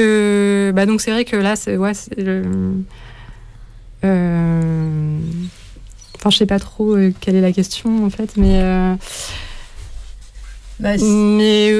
bah 0.74 0.86
donc 0.86 1.00
c'est 1.00 1.10
vrai 1.10 1.24
que 1.24 1.36
là, 1.36 1.56
c'est 1.56 1.76
ouais, 1.76 1.92
euh, 4.04 5.18
enfin, 6.16 6.30
je 6.30 6.36
sais 6.36 6.46
pas 6.46 6.58
trop 6.58 6.94
euh, 6.94 7.12
quelle 7.20 7.36
est 7.36 7.40
la 7.40 7.52
question 7.52 8.04
en 8.04 8.10
fait, 8.10 8.36
mais. 8.36 8.60
Euh, 8.62 8.94
bah, 10.80 10.96
mais 11.02 11.72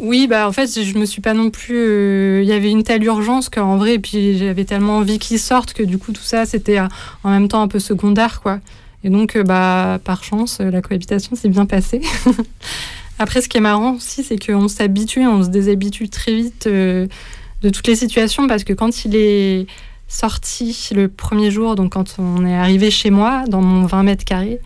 oui, 0.00 0.26
bah 0.26 0.48
en 0.48 0.52
fait, 0.52 0.82
je 0.82 0.98
me 0.98 1.04
suis 1.04 1.20
pas 1.20 1.32
non 1.32 1.50
plus. 1.50 2.42
Il 2.42 2.48
y 2.48 2.52
avait 2.52 2.70
une 2.70 2.82
telle 2.82 3.04
urgence 3.04 3.48
qu'en 3.48 3.76
vrai, 3.76 3.94
et 3.94 3.98
puis 4.00 4.36
j'avais 4.36 4.64
tellement 4.64 4.98
envie 4.98 5.20
qu'ils 5.20 5.38
sortent 5.38 5.72
que 5.74 5.84
du 5.84 5.96
coup, 5.96 6.10
tout 6.10 6.22
ça, 6.22 6.44
c'était 6.44 6.80
en 6.80 7.30
même 7.30 7.46
temps 7.46 7.62
un 7.62 7.68
peu 7.68 7.78
secondaire, 7.78 8.40
quoi. 8.40 8.58
Et 9.04 9.10
donc, 9.10 9.38
bah, 9.38 10.00
par 10.04 10.24
chance, 10.24 10.58
la 10.60 10.82
cohabitation 10.82 11.36
s'est 11.36 11.48
bien 11.48 11.66
passée. 11.66 12.00
Après, 13.22 13.40
ce 13.40 13.48
qui 13.48 13.56
est 13.56 13.62
marrant 13.62 13.94
aussi, 13.94 14.24
c'est 14.24 14.44
qu'on 14.44 14.68
s'habitue, 14.68 15.26
on 15.26 15.44
se 15.44 15.48
déshabitue 15.48 16.08
très 16.08 16.34
vite 16.34 16.66
de 16.66 17.70
toutes 17.70 17.86
les 17.86 17.96
situations 17.96 18.46
parce 18.48 18.64
que 18.64 18.72
quand 18.72 19.04
il 19.04 19.14
est 19.14 19.66
sorti 20.08 20.90
le 20.94 21.08
premier 21.08 21.50
jour, 21.50 21.74
donc 21.74 21.92
quand 21.92 22.16
on 22.18 22.44
est 22.44 22.54
arrivé 22.54 22.90
chez 22.90 23.10
moi, 23.10 23.44
dans 23.48 23.62
mon 23.62 23.86
20 23.86 24.02
mètres 24.02 24.24
carrés, 24.24 24.60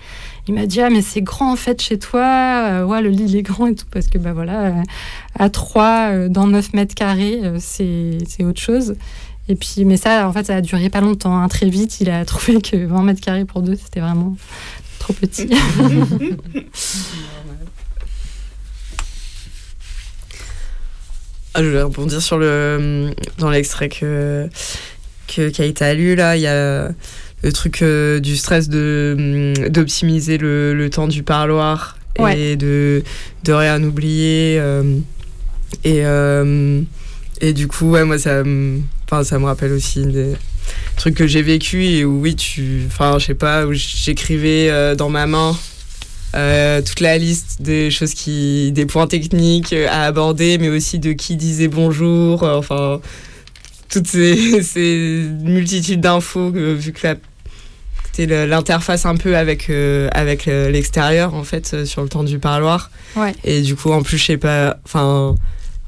il 0.49 0.55
m'a 0.55 0.67
dit 0.67 0.81
ah 0.81 0.91
mais 0.91 1.03
c'est 1.03 1.23
grand 1.23 1.53
en 1.53 1.57
fait 1.57 1.81
chez 1.81 1.99
toi, 1.99 2.25
euh, 2.25 3.01
le 3.01 3.09
lit 3.09 3.25
il 3.25 3.37
est 3.37 3.43
grand 3.43 3.67
et 3.67 3.75
tout 3.75 3.87
parce 3.91 4.07
que 4.07 4.19
bah 4.19 4.33
voilà 4.33 4.67
euh, 4.67 4.83
à 5.39 5.51
3 5.51 5.85
euh, 5.85 6.29
dans 6.29 6.47
9 6.47 6.73
mètres 6.73 6.95
carrés 6.95 7.41
c'est 7.59 8.45
autre 8.45 8.61
chose. 8.61 8.97
Et 9.49 9.55
puis 9.55 9.85
mais 9.85 9.97
ça 9.97 10.29
en 10.29 10.33
fait 10.33 10.47
ça 10.47 10.57
a 10.57 10.61
duré 10.61 10.89
pas 10.89 11.01
longtemps, 11.01 11.37
hein. 11.37 11.49
très 11.49 11.69
vite 11.69 12.01
il 12.01 12.11
a 12.11 12.25
trouvé 12.33 12.61
que 12.61 12.77
20 12.77 13.03
mètres 13.03 13.21
carrés 13.21 13.45
pour 13.45 13.63
deux 13.63 13.77
c'était 13.77 14.01
vraiment 14.01 14.37
trop 14.99 15.13
petit. 15.13 15.49
ah, 21.57 21.63
je 21.63 21.69
vais 21.69 21.83
rebondir 21.83 22.21
sur 22.21 22.39
le 22.39 23.11
dans 23.39 23.51
l'extrait 23.51 23.89
que 23.89 24.49
que, 25.27 25.83
a 25.83 25.95
lu 25.95 26.15
là, 26.15 26.37
il 26.37 26.43
y 26.43 26.47
a 26.47 26.91
le 27.43 27.53
truc 27.53 27.83
euh, 27.83 28.21
du 28.21 28.37
stress 28.37 28.69
de 28.69 29.17
mm, 29.19 29.69
d'optimiser 29.69 30.39
le, 30.39 30.75
le, 30.75 30.91
temps 30.91 31.09
du 31.09 31.23
parloir 31.23 31.97
et 32.31 32.57
de, 32.57 33.03
de 33.45 33.53
rien 33.53 33.83
oublier. 33.83 34.59
Euh, 34.59 34.99
et, 35.85 36.05
euh, 36.05 36.83
et 37.41 37.53
du 37.53 37.69
coup, 37.69 37.91
ouais, 37.91 38.05
moi, 38.05 38.19
ça, 38.19 38.43
enfin, 39.05 39.23
ça 39.23 39.39
me 39.39 39.45
rappelle 39.45 39.73
aussi 39.73 40.05
des 40.07 40.33
trucs 40.97 41.15
que 41.15 41.27
j'ai 41.27 41.43
vécu 41.43 41.85
et 41.85 42.05
où, 42.05 42.21
oui, 42.21 42.37
tu. 42.37 42.83
Enfin, 42.87 43.19
je 43.19 43.27
sais 43.27 43.35
pas, 43.35 43.67
où 43.67 43.73
j'écrivais 43.73 44.95
dans 44.97 45.11
ma 45.11 45.27
main 45.27 45.57
toute 46.85 47.01
la 47.01 47.19
liste 47.19 47.63
des 47.63 47.91
choses 47.91 48.15
qui. 48.15 48.73
des 48.73 48.87
points 48.87 49.07
techniques 49.07 49.73
à 49.73 50.05
aborder, 50.05 50.59
mais 50.59 50.69
aussi 50.69 50.99
de 50.99 51.13
qui 51.13 51.37
disait 51.37 51.69
bonjour. 51.69 52.43
enfin 52.43 53.01
toutes 53.89 54.07
ces, 54.07 55.29
multitudes 55.43 56.01
d'infos, 56.01 56.51
vu 56.51 56.93
que 56.93 57.01
c'était 58.13 58.47
l'interface 58.47 59.07
un 59.07 59.17
peu 59.17 59.37
avec, 59.37 59.69
euh, 59.71 60.09
avec 60.13 60.49
euh, 60.49 60.71
l'extérieur, 60.71 61.35
en 61.35 61.45
fait, 61.45 61.73
euh, 61.75 61.85
sur 61.85 62.03
le 62.03 62.09
temps 62.09 62.25
du 62.25 62.39
parloir. 62.39 62.91
Et 63.45 63.63
du 63.63 63.77
coup, 63.77 63.93
en 63.93 64.03
plus, 64.03 64.19
je 64.19 64.25
sais 64.25 64.37
pas, 64.37 64.79
enfin, 64.85 65.35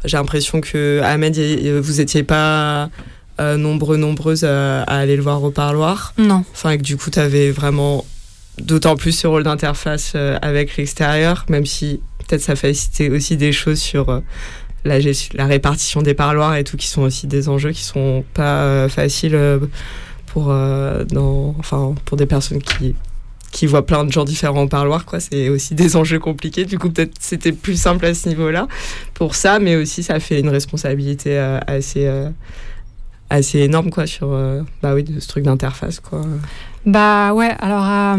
j'ai 0.05 0.17
l'impression 0.17 0.61
que 0.61 1.01
Ahmed, 1.03 1.39
vous 1.81 2.01
étiez 2.01 2.23
pas 2.23 2.91
nombreux, 3.39 3.97
nombreuses 3.97 4.45
à, 4.45 4.83
aller 4.83 5.17
le 5.17 5.23
voir 5.23 5.43
au 5.43 5.51
parloir. 5.51 6.15
Non. 6.19 6.45
Enfin, 6.53 6.71
et 6.71 6.79
que 6.79 6.83
du 6.83 6.97
coup, 6.97 7.11
tu 7.11 7.19
avais 7.19 7.51
vraiment 7.51 8.05
d'autant 8.61 8.97
plus 8.97 9.13
ce 9.13 9.27
rôle 9.27 9.43
d'interface 9.43 10.15
avec 10.43 10.77
l'extérieur, 10.77 11.45
même 11.49 11.67
si 11.67 12.01
peut-être 12.19 12.43
ça 12.43 12.57
facilitait 12.57 13.11
aussi 13.11 13.37
des 13.37 13.53
choses 13.53 13.79
sur 13.79 14.23
la, 14.85 14.99
la 15.35 15.47
répartition 15.47 16.03
des 16.03 16.15
parloirs 16.15 16.57
et 16.57 16.65
tout, 16.65 16.77
qui 16.77 16.89
sont 16.89 17.03
aussi 17.03 17.27
des 17.27 17.49
enjeux 17.49 17.73
qui 17.73 17.83
sont 17.83 18.25
pas 18.35 18.63
euh, 18.63 18.89
faciles 18.89 19.35
euh, 19.35 19.59
pour, 20.27 20.51
euh, 20.51 21.05
enfin, 21.59 21.95
pour 22.05 22.17
des 22.17 22.27
personnes 22.27 22.63
qui, 22.63 22.95
qui 23.51 23.67
voient 23.67 23.87
plein 23.87 24.05
de 24.05 24.13
gens 24.13 24.25
différents 24.25 24.63
au 24.63 24.69
parloir. 24.69 25.05
Quoi. 25.05 25.21
C'est 25.21 25.49
aussi 25.49 25.75
des 25.75 25.97
enjeux 25.97 26.19
compliqués. 26.19 26.65
Du 26.65 26.79
coup, 26.79 26.91
peut-être 26.91 27.15
c'était 27.21 27.53
plus 27.53 27.81
simple 27.81 28.05
à 28.07 28.15
ce 28.15 28.29
niveau-là 28.29 28.69
pour 29.15 29.35
ça, 29.35 29.59
mais 29.59 29.77
aussi 29.77 30.03
ça 30.03 30.21
fait 30.21 30.41
une 30.41 30.49
responsabilité 30.49 31.39
assez, 31.67 32.09
assez 33.31 33.59
énorme 33.61 33.91
quoi, 33.91 34.07
sur 34.07 34.29
bah 34.83 34.95
oui, 34.95 35.05
ce 35.19 35.29
truc 35.29 35.45
d'interface. 35.45 36.01
Quoi. 36.01 36.23
Bah 36.87 37.35
ouais, 37.35 37.55
alors 37.59 37.83
à, 37.83 38.17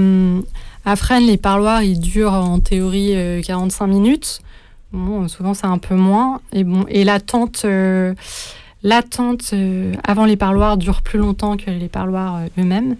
à 0.85 0.95
Fresnes, 0.95 1.25
les 1.25 1.37
parloirs, 1.37 1.83
ils 1.83 1.99
durent 1.99 2.33
en 2.33 2.59
théorie 2.59 3.15
45 3.43 3.87
minutes. 3.87 4.41
Bon, 4.91 5.27
souvent 5.27 5.53
c'est 5.53 5.67
un 5.67 5.77
peu 5.77 5.95
moins. 5.95 6.41
Et 6.51 6.63
bon, 6.63 6.85
et 6.87 7.03
l'attente, 7.03 7.61
euh, 7.65 8.15
l'attente 8.81 9.51
euh, 9.53 9.93
avant 10.03 10.25
les 10.25 10.35
parloirs 10.35 10.77
dure 10.77 11.01
plus 11.01 11.19
longtemps 11.19 11.57
que 11.57 11.69
les 11.69 11.89
parloirs 11.89 12.37
euh, 12.37 12.61
eux-mêmes. 12.61 12.95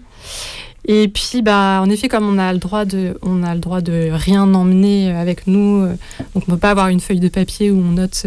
Et 0.86 1.08
puis, 1.08 1.42
bah, 1.42 1.80
en 1.82 1.90
effet, 1.90 2.08
comme 2.08 2.26
on 2.28 2.38
a 2.38 2.52
le 2.52 2.58
droit 2.58 2.84
de, 2.84 3.18
on 3.22 3.42
a 3.42 3.54
le 3.54 3.60
droit 3.60 3.80
de 3.80 4.10
rien 4.12 4.54
emmener 4.54 5.12
avec 5.12 5.46
nous, 5.46 5.86
donc 6.34 6.44
on 6.48 6.52
peut 6.52 6.56
pas 6.56 6.70
avoir 6.70 6.88
une 6.88 7.00
feuille 7.00 7.20
de 7.20 7.28
papier 7.28 7.70
où 7.70 7.78
on 7.78 7.92
note, 7.92 8.24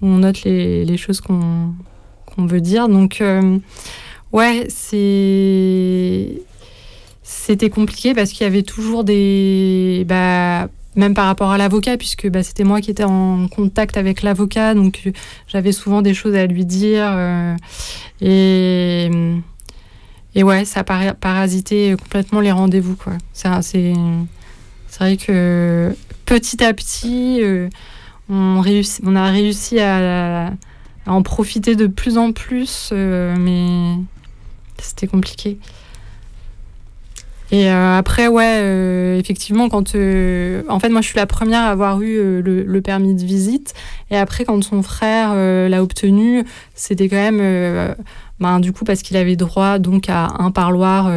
où 0.00 0.06
on 0.06 0.18
note 0.18 0.44
les 0.44 0.96
choses 0.96 1.20
qu'on 1.20 1.74
qu'on 2.38 2.46
veut 2.46 2.60
dire. 2.60 2.88
Donc, 2.88 3.22
ouais, 4.32 4.66
c'est 4.68 6.42
c'était 7.22 7.68
compliqué 7.68 8.14
parce 8.14 8.30
qu'il 8.30 8.44
y 8.44 8.46
avait 8.46 8.62
toujours 8.62 9.04
des 9.04 10.04
bah, 10.08 10.68
même 10.98 11.14
par 11.14 11.26
rapport 11.26 11.52
à 11.52 11.58
l'avocat, 11.58 11.96
puisque 11.96 12.28
bah, 12.28 12.42
c'était 12.42 12.64
moi 12.64 12.80
qui 12.80 12.90
étais 12.90 13.04
en 13.04 13.46
contact 13.48 13.96
avec 13.96 14.22
l'avocat, 14.22 14.74
donc 14.74 15.02
euh, 15.06 15.12
j'avais 15.46 15.72
souvent 15.72 16.02
des 16.02 16.12
choses 16.12 16.34
à 16.34 16.46
lui 16.46 16.64
dire. 16.64 17.06
Euh, 17.08 17.54
et, 18.20 19.08
et 20.34 20.42
ouais, 20.42 20.64
ça 20.64 20.80
a 20.80 21.14
parasité 21.14 21.94
complètement 22.00 22.40
les 22.40 22.52
rendez-vous. 22.52 22.96
C'est 23.32 23.48
vrai 24.98 25.16
que 25.16 25.94
petit 26.26 26.64
à 26.64 26.74
petit, 26.74 27.38
euh, 27.42 27.68
on, 28.28 28.60
on 29.04 29.16
a 29.16 29.30
réussi 29.30 29.78
à, 29.78 30.52
en 31.08 31.22
profiter 31.22 31.76
de 31.76 31.86
plus 31.86 32.18
en 32.18 32.32
plus, 32.32 32.92
mais 32.92 33.94
c'était 34.78 35.06
compliqué. 35.06 35.58
Et 37.50 37.70
euh, 37.70 37.96
après, 37.96 38.28
ouais, 38.28 38.60
euh, 38.60 39.18
effectivement, 39.18 39.68
quand. 39.68 39.94
Euh, 39.94 40.62
en 40.68 40.78
fait, 40.80 40.90
moi, 40.90 41.00
je 41.00 41.06
suis 41.08 41.16
la 41.16 41.26
première 41.26 41.62
à 41.62 41.70
avoir 41.70 42.02
eu 42.02 42.42
le, 42.42 42.80
permis 42.82 43.14
de 43.14 43.24
visite. 43.24 43.74
Et 44.10 44.16
après, 44.16 44.44
quand 44.44 44.62
son 44.62 44.82
frère 44.82 45.34
l'a 45.34 45.82
obtenu, 45.82 46.44
c'était 46.74 47.08
quand 47.08 47.16
même. 47.16 47.94
ben, 48.40 48.60
du 48.60 48.72
coup, 48.72 48.84
parce 48.84 49.02
qu'il 49.02 49.16
avait 49.16 49.36
droit 49.36 49.78
donc 49.78 50.08
à 50.08 50.28
un 50.38 50.50
parloir 50.50 51.10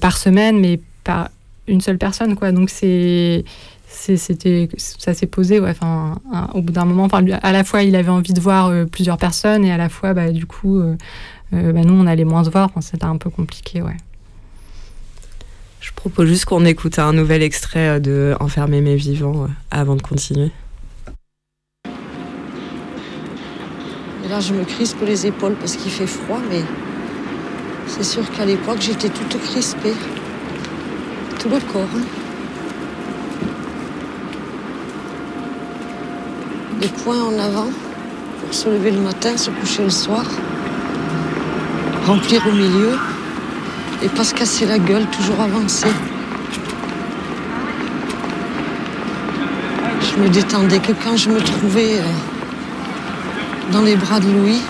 par 0.00 0.18
semaine, 0.18 0.60
mais 0.60 0.80
par 1.04 1.30
une 1.68 1.80
seule 1.80 1.98
personne, 1.98 2.34
quoi. 2.34 2.52
Donc, 2.52 2.70
c'est. 2.70 3.44
C'était, 3.90 4.68
ça 4.76 5.12
s'est 5.12 5.26
posé, 5.26 5.60
ouais, 5.60 5.70
enfin, 5.70 6.18
au 6.54 6.62
bout 6.62 6.72
d'un 6.72 6.84
moment, 6.84 7.04
enfin, 7.04 7.24
à 7.42 7.52
la 7.52 7.64
fois 7.64 7.82
il 7.82 7.96
avait 7.96 8.10
envie 8.10 8.32
de 8.32 8.40
voir 8.40 8.70
plusieurs 8.86 9.16
personnes 9.16 9.64
et 9.64 9.72
à 9.72 9.76
la 9.76 9.88
fois, 9.88 10.14
bah, 10.14 10.30
du 10.30 10.46
coup, 10.46 10.80
bah, 11.50 11.82
nous 11.84 11.94
on 11.94 12.06
allait 12.06 12.24
moins 12.24 12.44
se 12.44 12.50
voir, 12.50 12.70
c'était 12.80 13.06
un 13.06 13.16
peu 13.16 13.28
compliqué, 13.28 13.82
ouais. 13.82 13.96
Je 15.80 15.92
propose 15.94 16.28
juste 16.28 16.44
qu'on 16.44 16.64
écoute 16.64 16.98
un 16.98 17.12
nouvel 17.12 17.42
extrait 17.42 17.88
euh, 17.88 17.98
de 17.98 18.34
Enfermer 18.40 18.80
mes 18.80 18.96
vivants 18.96 19.44
euh, 19.44 19.48
avant 19.70 19.96
de 19.96 20.02
continuer. 20.02 20.50
Et 24.24 24.28
là, 24.28 24.40
je 24.40 24.54
me 24.54 24.64
crispe 24.64 25.00
les 25.06 25.26
épaules 25.26 25.54
parce 25.54 25.76
qu'il 25.76 25.90
fait 25.90 26.06
froid, 26.06 26.40
mais 26.50 26.62
c'est 27.86 28.04
sûr 28.04 28.28
qu'à 28.32 28.44
l'époque, 28.44 28.78
j'étais 28.80 29.08
toute 29.08 29.40
crispée. 29.40 29.94
Tout 31.38 31.48
le 31.48 31.60
corps. 31.72 31.86
Les 36.80 36.88
poings 36.88 37.22
en 37.22 37.38
avant 37.38 37.68
pour 38.40 38.54
se 38.54 38.68
lever 38.68 38.90
le 38.90 39.00
matin, 39.00 39.36
se 39.36 39.50
coucher 39.50 39.84
le 39.84 39.90
soir. 39.90 40.24
Remplir 42.06 42.44
au 42.46 42.52
milieu 42.52 42.92
et 44.02 44.08
pas 44.08 44.24
se 44.24 44.34
casser 44.34 44.66
la 44.66 44.78
gueule, 44.78 45.06
toujours 45.06 45.40
avancer. 45.40 45.88
Je 50.00 50.22
me 50.22 50.28
détendais 50.28 50.80
que 50.80 50.92
quand 50.92 51.16
je 51.16 51.30
me 51.30 51.40
trouvais 51.40 51.98
euh, 51.98 53.72
dans 53.72 53.82
les 53.82 53.96
bras 53.96 54.18
de 54.18 54.30
Louis. 54.30 54.60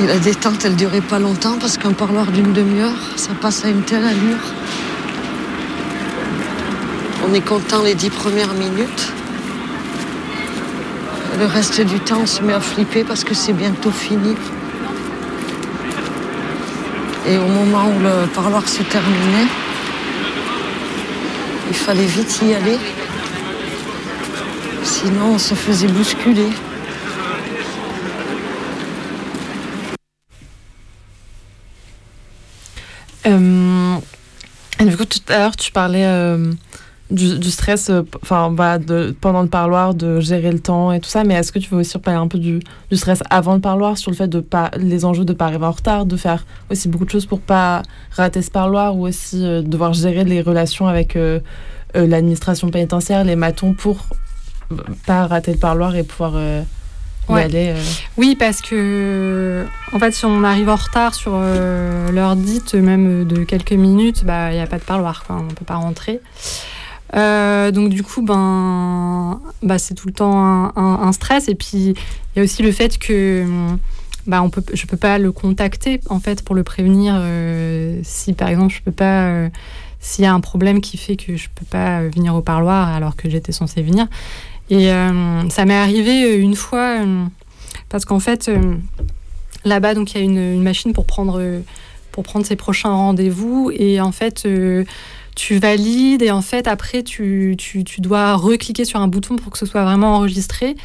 Et 0.00 0.06
la 0.06 0.18
détente, 0.18 0.64
elle 0.64 0.76
durait 0.76 1.02
pas 1.02 1.18
longtemps 1.18 1.58
parce 1.60 1.76
qu'un 1.76 1.92
parloir 1.92 2.24
d'une 2.32 2.54
demi-heure, 2.54 2.96
ça 3.16 3.32
passe 3.38 3.66
à 3.66 3.68
une 3.68 3.82
telle 3.82 4.04
allure. 4.04 4.38
On 7.28 7.34
est 7.34 7.42
content 7.42 7.82
les 7.82 7.94
dix 7.94 8.08
premières 8.08 8.54
minutes. 8.54 9.12
Le 11.38 11.44
reste 11.44 11.82
du 11.82 12.00
temps, 12.00 12.20
on 12.22 12.26
se 12.26 12.42
met 12.42 12.54
à 12.54 12.60
flipper 12.60 13.04
parce 13.04 13.24
que 13.24 13.34
c'est 13.34 13.52
bientôt 13.52 13.90
fini. 13.90 14.36
Et 17.28 17.36
au 17.36 17.46
moment 17.46 17.92
où 17.94 18.00
le 18.00 18.26
parloir 18.28 18.66
se 18.66 18.82
terminait, 18.82 19.48
il 21.68 21.76
fallait 21.76 22.06
vite 22.06 22.40
y 22.42 22.54
aller. 22.54 22.78
Sinon, 24.82 25.34
on 25.34 25.38
se 25.38 25.54
faisait 25.54 25.88
bousculer. 25.88 26.48
Et 33.24 34.84
du 34.84 34.96
coup, 34.96 35.04
tout 35.04 35.20
à 35.28 35.38
l'heure, 35.38 35.56
tu 35.56 35.72
parlais 35.72 36.06
euh, 36.06 36.52
du, 37.10 37.50
stress 37.50 37.90
euh, 37.90 38.02
bah, 38.50 38.78
de, 38.78 39.14
pendant 39.20 39.42
le 39.42 39.48
parloir, 39.48 39.94
de 39.94 40.20
gérer 40.20 40.50
le 40.50 40.60
temps 40.60 40.92
et 40.92 41.00
tout 41.00 41.08
ça, 41.10 41.24
mais 41.24 41.34
est-ce 41.34 41.52
que 41.52 41.58
tu 41.58 41.68
veux 41.70 41.80
aussi 41.80 41.98
parler 41.98 42.20
un 42.20 42.28
peu 42.28 42.38
du, 42.38 42.60
du, 42.90 42.96
stress 42.96 43.22
avant 43.28 43.54
le 43.54 43.60
parloir, 43.60 43.98
sur 43.98 44.10
le 44.10 44.16
fait 44.16 44.28
de 44.28 44.40
pas, 44.40 44.70
les 44.76 45.04
enjeux 45.04 45.24
de 45.24 45.32
ne 45.32 45.36
pas 45.36 45.46
arriver 45.46 45.66
en 45.66 45.72
retard, 45.72 46.06
de 46.06 46.16
faire 46.16 46.46
aussi 46.70 46.88
beaucoup 46.88 47.04
de 47.04 47.10
choses 47.10 47.26
pour 47.26 47.40
pas 47.40 47.82
rater 48.12 48.42
ce 48.42 48.50
parloir, 48.50 48.96
ou 48.96 49.06
aussi 49.06 49.40
devoir 49.62 49.92
gérer 49.92 50.24
les 50.24 50.40
relations 50.40 50.86
avec 50.86 51.18
l'administration 51.94 52.70
pénitentiaire, 52.70 53.24
les 53.24 53.36
matons, 53.36 53.74
pour 53.74 54.06
pas 55.06 55.26
rater 55.26 55.52
le 55.52 55.58
parloir 55.58 55.94
et 55.96 56.04
pouvoir 56.04 56.34
Ouais. 57.30 57.48
Euh... 57.52 57.82
Oui, 58.16 58.36
parce 58.38 58.60
que 58.60 59.64
en 59.92 59.98
fait, 59.98 60.12
si 60.12 60.24
on 60.24 60.44
arrive 60.44 60.68
en 60.68 60.76
retard 60.76 61.14
sur 61.14 61.32
euh, 61.34 62.10
l'heure 62.10 62.36
dite, 62.36 62.74
même 62.74 63.24
de 63.24 63.44
quelques 63.44 63.72
minutes, 63.72 64.24
bah 64.24 64.50
il 64.52 64.56
n'y 64.56 64.60
a 64.62 64.66
pas 64.66 64.78
de 64.78 64.84
parloir, 64.84 65.24
quoi. 65.24 65.36
on 65.36 65.44
ne 65.44 65.52
peut 65.52 65.64
pas 65.64 65.76
rentrer. 65.76 66.20
Euh, 67.16 67.70
donc 67.72 67.90
du 67.90 68.02
coup, 68.02 68.22
ben, 68.22 69.40
bah, 69.62 69.78
c'est 69.78 69.94
tout 69.94 70.06
le 70.06 70.14
temps 70.14 70.38
un, 70.38 70.72
un, 70.76 71.00
un 71.02 71.12
stress. 71.12 71.48
Et 71.48 71.54
puis 71.54 71.94
il 71.94 72.36
y 72.36 72.40
a 72.40 72.42
aussi 72.42 72.62
le 72.62 72.72
fait 72.72 72.98
que 72.98 73.44
bah, 74.26 74.42
on 74.42 74.50
peut, 74.50 74.62
je 74.72 74.86
peux 74.86 74.96
pas 74.96 75.18
le 75.18 75.32
contacter 75.32 76.00
en 76.08 76.20
fait 76.20 76.44
pour 76.44 76.54
le 76.54 76.62
prévenir 76.62 77.14
euh, 77.16 77.98
si 78.04 78.32
par 78.32 78.48
exemple 78.48 78.72
je 78.72 78.82
peux 78.82 78.92
pas 78.92 79.48
s'il 80.00 80.24
y 80.24 80.26
a 80.26 80.32
un 80.32 80.40
problème 80.40 80.80
qui 80.80 80.96
fait 80.96 81.16
que 81.16 81.36
je 81.36 81.48
peux 81.54 81.64
pas 81.64 82.02
venir 82.02 82.34
au 82.34 82.40
parloir 82.40 82.88
alors 82.88 83.16
que 83.16 83.28
j'étais 83.28 83.52
censée 83.52 83.82
venir. 83.82 84.06
Et 84.70 84.92
euh, 84.92 85.48
ça 85.48 85.64
m'est 85.64 85.74
arrivé 85.74 86.36
une 86.36 86.54
fois, 86.54 87.00
euh, 87.00 87.24
parce 87.88 88.04
qu'en 88.04 88.20
fait, 88.20 88.48
euh, 88.48 88.76
là-bas, 89.64 89.94
il 89.94 90.14
y 90.14 90.18
a 90.18 90.20
une, 90.20 90.38
une, 90.38 90.62
machine 90.62 90.92
pour 90.92 91.06
prendre, 91.06 91.42
pour 92.12 92.22
prendre 92.22 92.46
ses 92.46 92.56
prochains 92.56 92.90
rendez-vous. 92.90 93.72
Et 93.74 94.00
en 94.00 94.12
fait, 94.12 94.46
tu 95.34 95.58
valides 95.58 96.22
et 96.22 96.30
en 96.30 96.42
fait, 96.42 96.68
après, 96.68 97.02
tu, 97.02 97.56
tu, 97.58 97.82
tu 97.82 98.00
dois 98.00 98.36
recliquer 98.36 98.84
sur 98.84 99.00
un 99.00 99.08
bouton 99.08 99.36
pour 99.36 99.52
que 99.52 99.58
ce 99.58 99.66
soit 99.66 99.82
vraiment 99.82 100.16
enregistré. 100.16 100.76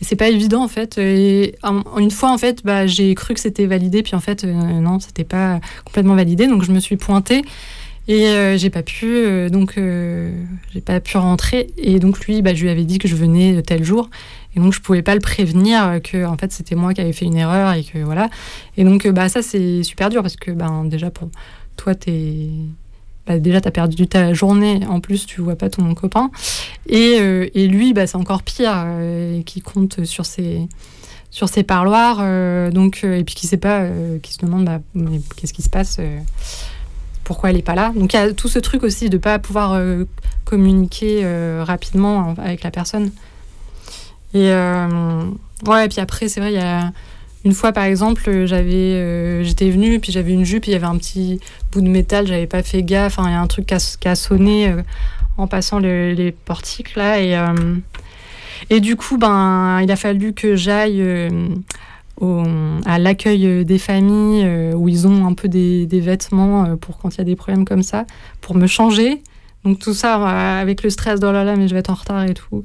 Et 0.00 0.04
c'est 0.04 0.16
pas 0.16 0.28
évident 0.28 0.64
en 0.64 0.68
fait. 0.68 0.98
Et 0.98 1.54
une 1.96 2.10
fois 2.10 2.30
en 2.32 2.38
fait, 2.38 2.64
bah, 2.64 2.86
j'ai 2.86 3.14
cru 3.14 3.34
que 3.34 3.40
c'était 3.40 3.66
validé, 3.66 4.02
puis 4.02 4.16
en 4.16 4.20
fait, 4.20 4.44
non, 4.44 4.98
c'était 4.98 5.24
pas 5.24 5.60
complètement 5.84 6.14
validé. 6.14 6.46
Donc 6.46 6.62
je 6.62 6.72
me 6.72 6.80
suis 6.80 6.96
pointée. 6.96 7.42
Et 8.08 8.26
euh, 8.26 8.56
j'ai 8.58 8.70
pas 8.70 8.82
pu, 8.82 9.06
euh, 9.06 9.48
donc 9.48 9.78
euh, 9.78 10.32
j'ai 10.72 10.80
pas 10.80 11.00
pu 11.00 11.16
rentrer. 11.16 11.68
Et 11.76 11.98
donc 12.00 12.20
lui, 12.26 12.42
bah, 12.42 12.54
je 12.54 12.62
lui 12.62 12.70
avais 12.70 12.84
dit 12.84 12.98
que 12.98 13.06
je 13.06 13.14
venais 13.14 13.62
tel 13.62 13.84
jour. 13.84 14.10
Et 14.56 14.60
donc 14.60 14.72
je 14.72 14.80
pouvais 14.80 15.02
pas 15.02 15.14
le 15.14 15.20
prévenir 15.20 16.00
que 16.02 16.26
en 16.26 16.36
fait 16.36 16.52
c'était 16.52 16.74
moi 16.74 16.92
qui 16.92 17.00
avais 17.00 17.12
fait 17.12 17.24
une 17.24 17.36
erreur 17.36 17.72
et 17.72 17.84
que 17.84 17.98
voilà. 17.98 18.28
Et 18.76 18.84
donc 18.84 19.08
bah 19.08 19.30
ça 19.30 19.40
c'est 19.40 19.82
super 19.82 20.10
dur 20.10 20.20
parce 20.20 20.36
que 20.36 20.50
ben 20.50 20.84
déjà 20.84 21.10
pour 21.10 21.30
toi 21.76 21.94
t'es 21.94 22.50
bah, 23.26 23.38
déjà 23.38 23.62
t'as 23.62 23.70
perdu 23.70 24.06
ta 24.06 24.34
journée. 24.34 24.80
En 24.86 25.00
plus 25.00 25.24
tu 25.24 25.40
vois 25.40 25.56
pas 25.56 25.70
ton 25.70 25.94
copain. 25.94 26.30
Et, 26.86 27.14
et 27.54 27.66
lui 27.66 27.94
bah 27.94 28.06
c'est 28.06 28.18
encore 28.18 28.42
pire 28.42 28.84
qui 29.46 29.62
compte 29.62 30.04
sur 30.04 30.26
ses 30.26 30.68
sur 31.30 31.48
ses 31.48 31.62
parloirs. 31.62 32.18
donc 32.72 33.04
et 33.04 33.24
puis 33.24 33.34
qui 33.34 33.46
sait 33.46 33.56
pas, 33.56 33.86
qui 34.22 34.34
se 34.34 34.38
demande 34.44 34.66
bah, 34.66 34.80
qu'est-ce 35.36 35.54
qui 35.54 35.62
se 35.62 35.70
passe 35.70 35.98
pourquoi 37.24 37.50
elle 37.50 37.56
n'est 37.56 37.62
pas 37.62 37.74
là. 37.74 37.92
Donc 37.94 38.12
il 38.12 38.16
y 38.16 38.18
a 38.18 38.32
tout 38.32 38.48
ce 38.48 38.58
truc 38.58 38.82
aussi 38.82 39.08
de 39.08 39.16
ne 39.16 39.20
pas 39.20 39.38
pouvoir 39.38 39.72
euh, 39.72 40.04
communiquer 40.44 41.22
euh, 41.24 41.64
rapidement 41.66 42.34
avec 42.38 42.62
la 42.62 42.70
personne. 42.70 43.10
Et 44.34 44.50
euh, 44.50 45.24
ouais, 45.66 45.88
puis 45.88 46.00
après, 46.00 46.28
c'est 46.28 46.40
vrai, 46.40 46.58
une 47.44 47.52
fois 47.52 47.72
par 47.72 47.84
exemple, 47.84 48.46
j'avais, 48.46 49.44
j'étais 49.44 49.70
venue, 49.70 50.00
puis 50.00 50.10
j'avais 50.10 50.32
une 50.32 50.44
jupe, 50.44 50.66
il 50.66 50.72
y 50.72 50.74
avait 50.74 50.86
un 50.86 50.96
petit 50.96 51.38
bout 51.70 51.82
de 51.82 51.88
métal, 51.88 52.26
j'avais 52.26 52.46
pas 52.46 52.62
fait 52.62 52.82
gaffe, 52.82 53.18
il 53.18 53.30
y 53.30 53.34
a 53.34 53.40
un 53.40 53.46
truc 53.46 53.66
qui 53.66 54.08
a, 54.08 54.14
sonné 54.14 54.74
en 55.36 55.46
passant 55.46 55.80
le, 55.80 56.12
les 56.12 56.32
portiques 56.32 56.96
là. 56.96 57.20
Et, 57.20 57.38
et 58.70 58.80
du 58.80 58.96
coup, 58.96 59.18
ben, 59.18 59.80
il 59.82 59.90
a 59.92 59.96
fallu 59.96 60.32
que 60.32 60.56
j'aille 60.56 61.04
à 62.20 62.98
l'accueil 62.98 63.64
des 63.64 63.78
familles 63.78 64.44
euh, 64.44 64.72
où 64.74 64.88
ils 64.88 65.06
ont 65.06 65.26
un 65.26 65.34
peu 65.34 65.48
des, 65.48 65.86
vêtements 65.90 66.64
euh, 66.64 66.76
pour 66.76 66.98
quand 66.98 67.14
il 67.14 67.18
y 67.18 67.20
a 67.20 67.24
des 67.24 67.36
problèmes 67.36 67.64
comme 67.64 67.82
ça, 67.82 68.06
pour 68.40 68.54
me 68.54 68.66
changer. 68.66 69.22
Donc 69.64 69.78
tout 69.78 69.94
ça 69.94 70.20
euh, 70.20 70.62
avec 70.62 70.82
le 70.82 70.90
stress 70.90 71.20
de 71.20 71.26
oh 71.26 71.32
là 71.32 71.44
là, 71.44 71.56
mais 71.56 71.68
je 71.68 71.74
vais 71.74 71.80
être 71.80 71.90
en 71.90 71.94
retard 71.94 72.24
et 72.24 72.34
tout. 72.34 72.64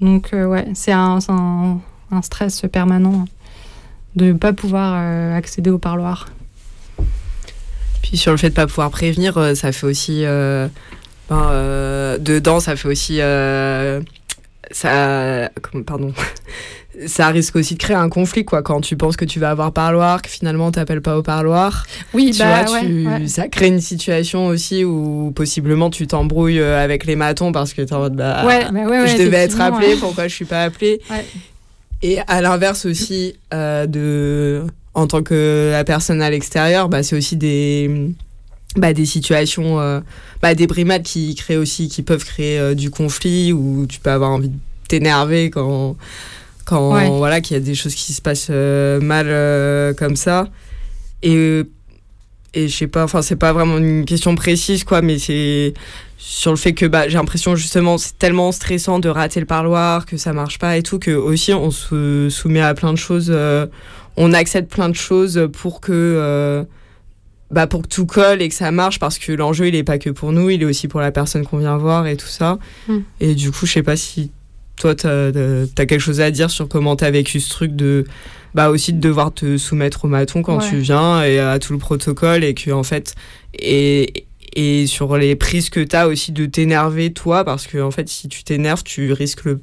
Donc 0.00 0.30
ouais, 0.32 0.68
c'est 0.74 0.92
un, 0.92 1.18
stress 2.22 2.62
permanent 2.70 3.24
de 4.14 4.26
ne 4.26 4.32
pas 4.34 4.52
pouvoir 4.52 4.94
accéder 5.34 5.70
au 5.70 5.78
parloir. 5.78 6.28
Puis 8.02 8.16
sur 8.16 8.30
le 8.30 8.36
fait 8.36 8.48
de 8.48 8.52
ne 8.52 8.56
pas 8.56 8.66
pouvoir 8.66 8.90
prévenir, 8.90 9.34
ça 9.56 9.72
fait 9.72 9.86
aussi... 9.86 10.22
Ben, 11.28 12.18
dedans, 12.18 12.60
ça 12.60 12.76
fait 12.76 12.88
aussi... 12.88 13.20
ça... 14.70 15.50
Pardon. 15.86 16.12
Ça 17.06 17.28
risque 17.28 17.56
aussi 17.56 17.74
de 17.74 17.78
créer 17.78 17.96
un 17.96 18.08
conflit 18.08 18.46
quoi 18.46 18.62
quand 18.62 18.80
tu 18.80 18.96
penses 18.96 19.16
que 19.16 19.26
tu 19.26 19.38
vas 19.38 19.50
avoir 19.50 19.72
parloir 19.72 20.22
que 20.22 20.30
finalement 20.30 20.70
t'appelles 20.70 21.02
pas 21.02 21.18
au 21.18 21.22
parloir. 21.22 21.86
Oui 22.14 22.30
tu 22.32 22.38
bah, 22.38 22.64
vois, 22.64 22.72
ouais, 22.72 22.86
tu, 22.86 23.06
ouais. 23.06 23.28
ça 23.28 23.48
crée 23.48 23.66
une 23.66 23.82
situation 23.82 24.46
aussi 24.46 24.82
où 24.82 25.30
possiblement 25.34 25.90
tu 25.90 26.06
t'embrouilles 26.06 26.58
euh, 26.58 26.82
avec 26.82 27.04
les 27.04 27.14
matons 27.14 27.52
parce 27.52 27.74
que 27.74 27.82
t'es 27.82 27.92
en 27.92 27.98
mode 27.98 28.16
bah, 28.16 28.46
ouais, 28.46 28.64
bah 28.72 28.86
ouais, 28.86 29.08
je 29.08 29.18
devais 29.18 29.36
être 29.38 29.60
appelé 29.60 29.96
pourquoi 29.96 30.26
je 30.26 30.34
suis 30.34 30.46
pas 30.46 30.62
appelé? 30.62 31.02
Et 32.02 32.18
à 32.26 32.40
l'inverse 32.40 32.86
aussi 32.86 33.34
euh, 33.52 33.84
de 33.86 34.64
en 34.94 35.06
tant 35.06 35.22
que 35.22 35.68
la 35.72 35.84
personne 35.84 36.22
à 36.22 36.30
l'extérieur 36.30 36.88
bah, 36.88 37.02
c'est 37.02 37.16
aussi 37.16 37.36
des 37.36 38.14
bah, 38.76 38.92
des 38.92 39.06
situations 39.06 39.80
euh, 39.80 40.00
bah, 40.42 40.54
des 40.54 40.66
brimades 40.66 41.02
qui 41.02 41.34
créent 41.34 41.56
aussi 41.56 41.88
qui 41.88 42.02
peuvent 42.02 42.24
créer 42.24 42.58
euh, 42.58 42.74
du 42.74 42.90
conflit 42.90 43.52
où 43.52 43.86
tu 43.88 44.00
peux 44.00 44.10
avoir 44.10 44.30
envie 44.30 44.48
de 44.50 44.58
t'énerver 44.88 45.50
quand 45.50 45.96
quand 46.64 46.94
Ouais. 46.94 47.08
voilà 47.08 47.40
qu'il 47.40 47.56
y 47.56 47.60
a 47.60 47.62
des 47.62 47.74
choses 47.74 47.94
qui 47.94 48.12
se 48.12 48.20
passent 48.20 48.48
euh, 48.50 49.00
mal 49.00 49.94
comme 49.96 50.16
ça 50.16 50.48
et 51.22 51.62
et 52.54 52.68
je 52.68 52.76
sais 52.76 52.86
pas 52.86 53.04
enfin 53.04 53.22
c'est 53.22 53.36
pas 53.36 53.52
vraiment 53.52 53.78
une 53.78 54.04
question 54.04 54.34
précise 54.34 54.84
quoi 54.84 55.02
mais 55.02 55.18
c'est 55.18 55.74
sur 56.18 56.50
le 56.50 56.56
fait 56.56 56.72
que 56.72 56.86
bah, 56.86 57.08
j'ai 57.08 57.14
l'impression 57.18 57.54
justement 57.56 57.98
c'est 57.98 58.18
tellement 58.18 58.50
stressant 58.52 58.98
de 58.98 59.08
rater 59.08 59.40
le 59.40 59.46
parloir 59.46 60.06
que 60.06 60.16
ça 60.16 60.32
marche 60.32 60.58
pas 60.58 60.76
et 60.76 60.82
tout 60.82 60.98
que 60.98 61.10
aussi 61.12 61.52
on 61.54 61.70
se 61.70 62.28
soumet 62.30 62.60
à 62.62 62.74
plein 62.74 62.92
de 62.92 62.98
choses 62.98 63.32
on 64.16 64.32
accepte 64.32 64.70
plein 64.72 64.88
de 64.88 64.94
choses 64.94 65.48
pour 65.52 65.80
que 65.80 66.64
bah 67.50 67.66
pour 67.66 67.82
que 67.82 67.88
tout 67.88 68.06
colle 68.06 68.42
et 68.42 68.48
que 68.48 68.54
ça 68.54 68.70
marche 68.72 68.98
parce 68.98 69.18
que 69.18 69.32
l'enjeu 69.32 69.68
il 69.68 69.74
est 69.76 69.84
pas 69.84 69.98
que 69.98 70.10
pour 70.10 70.32
nous 70.32 70.50
il 70.50 70.62
est 70.62 70.64
aussi 70.64 70.88
pour 70.88 71.00
la 71.00 71.12
personne 71.12 71.44
qu'on 71.44 71.58
vient 71.58 71.76
voir 71.76 72.06
et 72.06 72.16
tout 72.16 72.26
ça 72.26 72.58
Mm. 72.88 72.98
et 73.20 73.34
du 73.34 73.50
coup 73.52 73.66
je 73.66 73.72
sais 73.72 73.82
pas 73.82 73.96
si 73.96 74.30
toi, 74.76 74.94
tu 74.94 75.06
as, 75.06 75.32
quelque 75.86 75.98
chose 75.98 76.20
à 76.20 76.30
dire 76.30 76.50
sur 76.50 76.68
comment 76.68 76.96
tu 76.96 77.04
as 77.04 77.10
vécu 77.10 77.40
ce 77.40 77.48
truc 77.48 77.74
de. 77.74 78.04
Bah 78.54 78.68
aussi 78.68 78.92
de 78.92 79.00
devoir 79.00 79.32
te 79.32 79.56
soumettre 79.56 80.04
au 80.04 80.08
maton 80.08 80.42
quand 80.42 80.58
Ouais. 80.58 80.68
tu 80.68 80.76
viens 80.76 81.22
et 81.24 81.38
à 81.38 81.58
tout 81.58 81.72
le 81.72 81.78
protocole 81.78 82.44
et 82.44 82.52
que, 82.52 82.70
en 82.70 82.82
fait. 82.82 83.14
Et, 83.58 84.26
et 84.54 84.86
sur 84.86 85.16
les 85.16 85.34
prises 85.34 85.70
que 85.70 85.80
tu 85.80 85.96
as 85.96 86.08
aussi 86.08 86.30
de 86.32 86.44
t'énerver 86.44 87.10
toi, 87.12 87.42
parce 87.42 87.66
que, 87.66 87.78
en 87.78 87.90
fait, 87.90 88.08
si 88.10 88.28
tu 88.28 88.44
t'énerves, 88.44 88.82
tu 88.84 89.12
risques 89.12 89.44
le, 89.44 89.60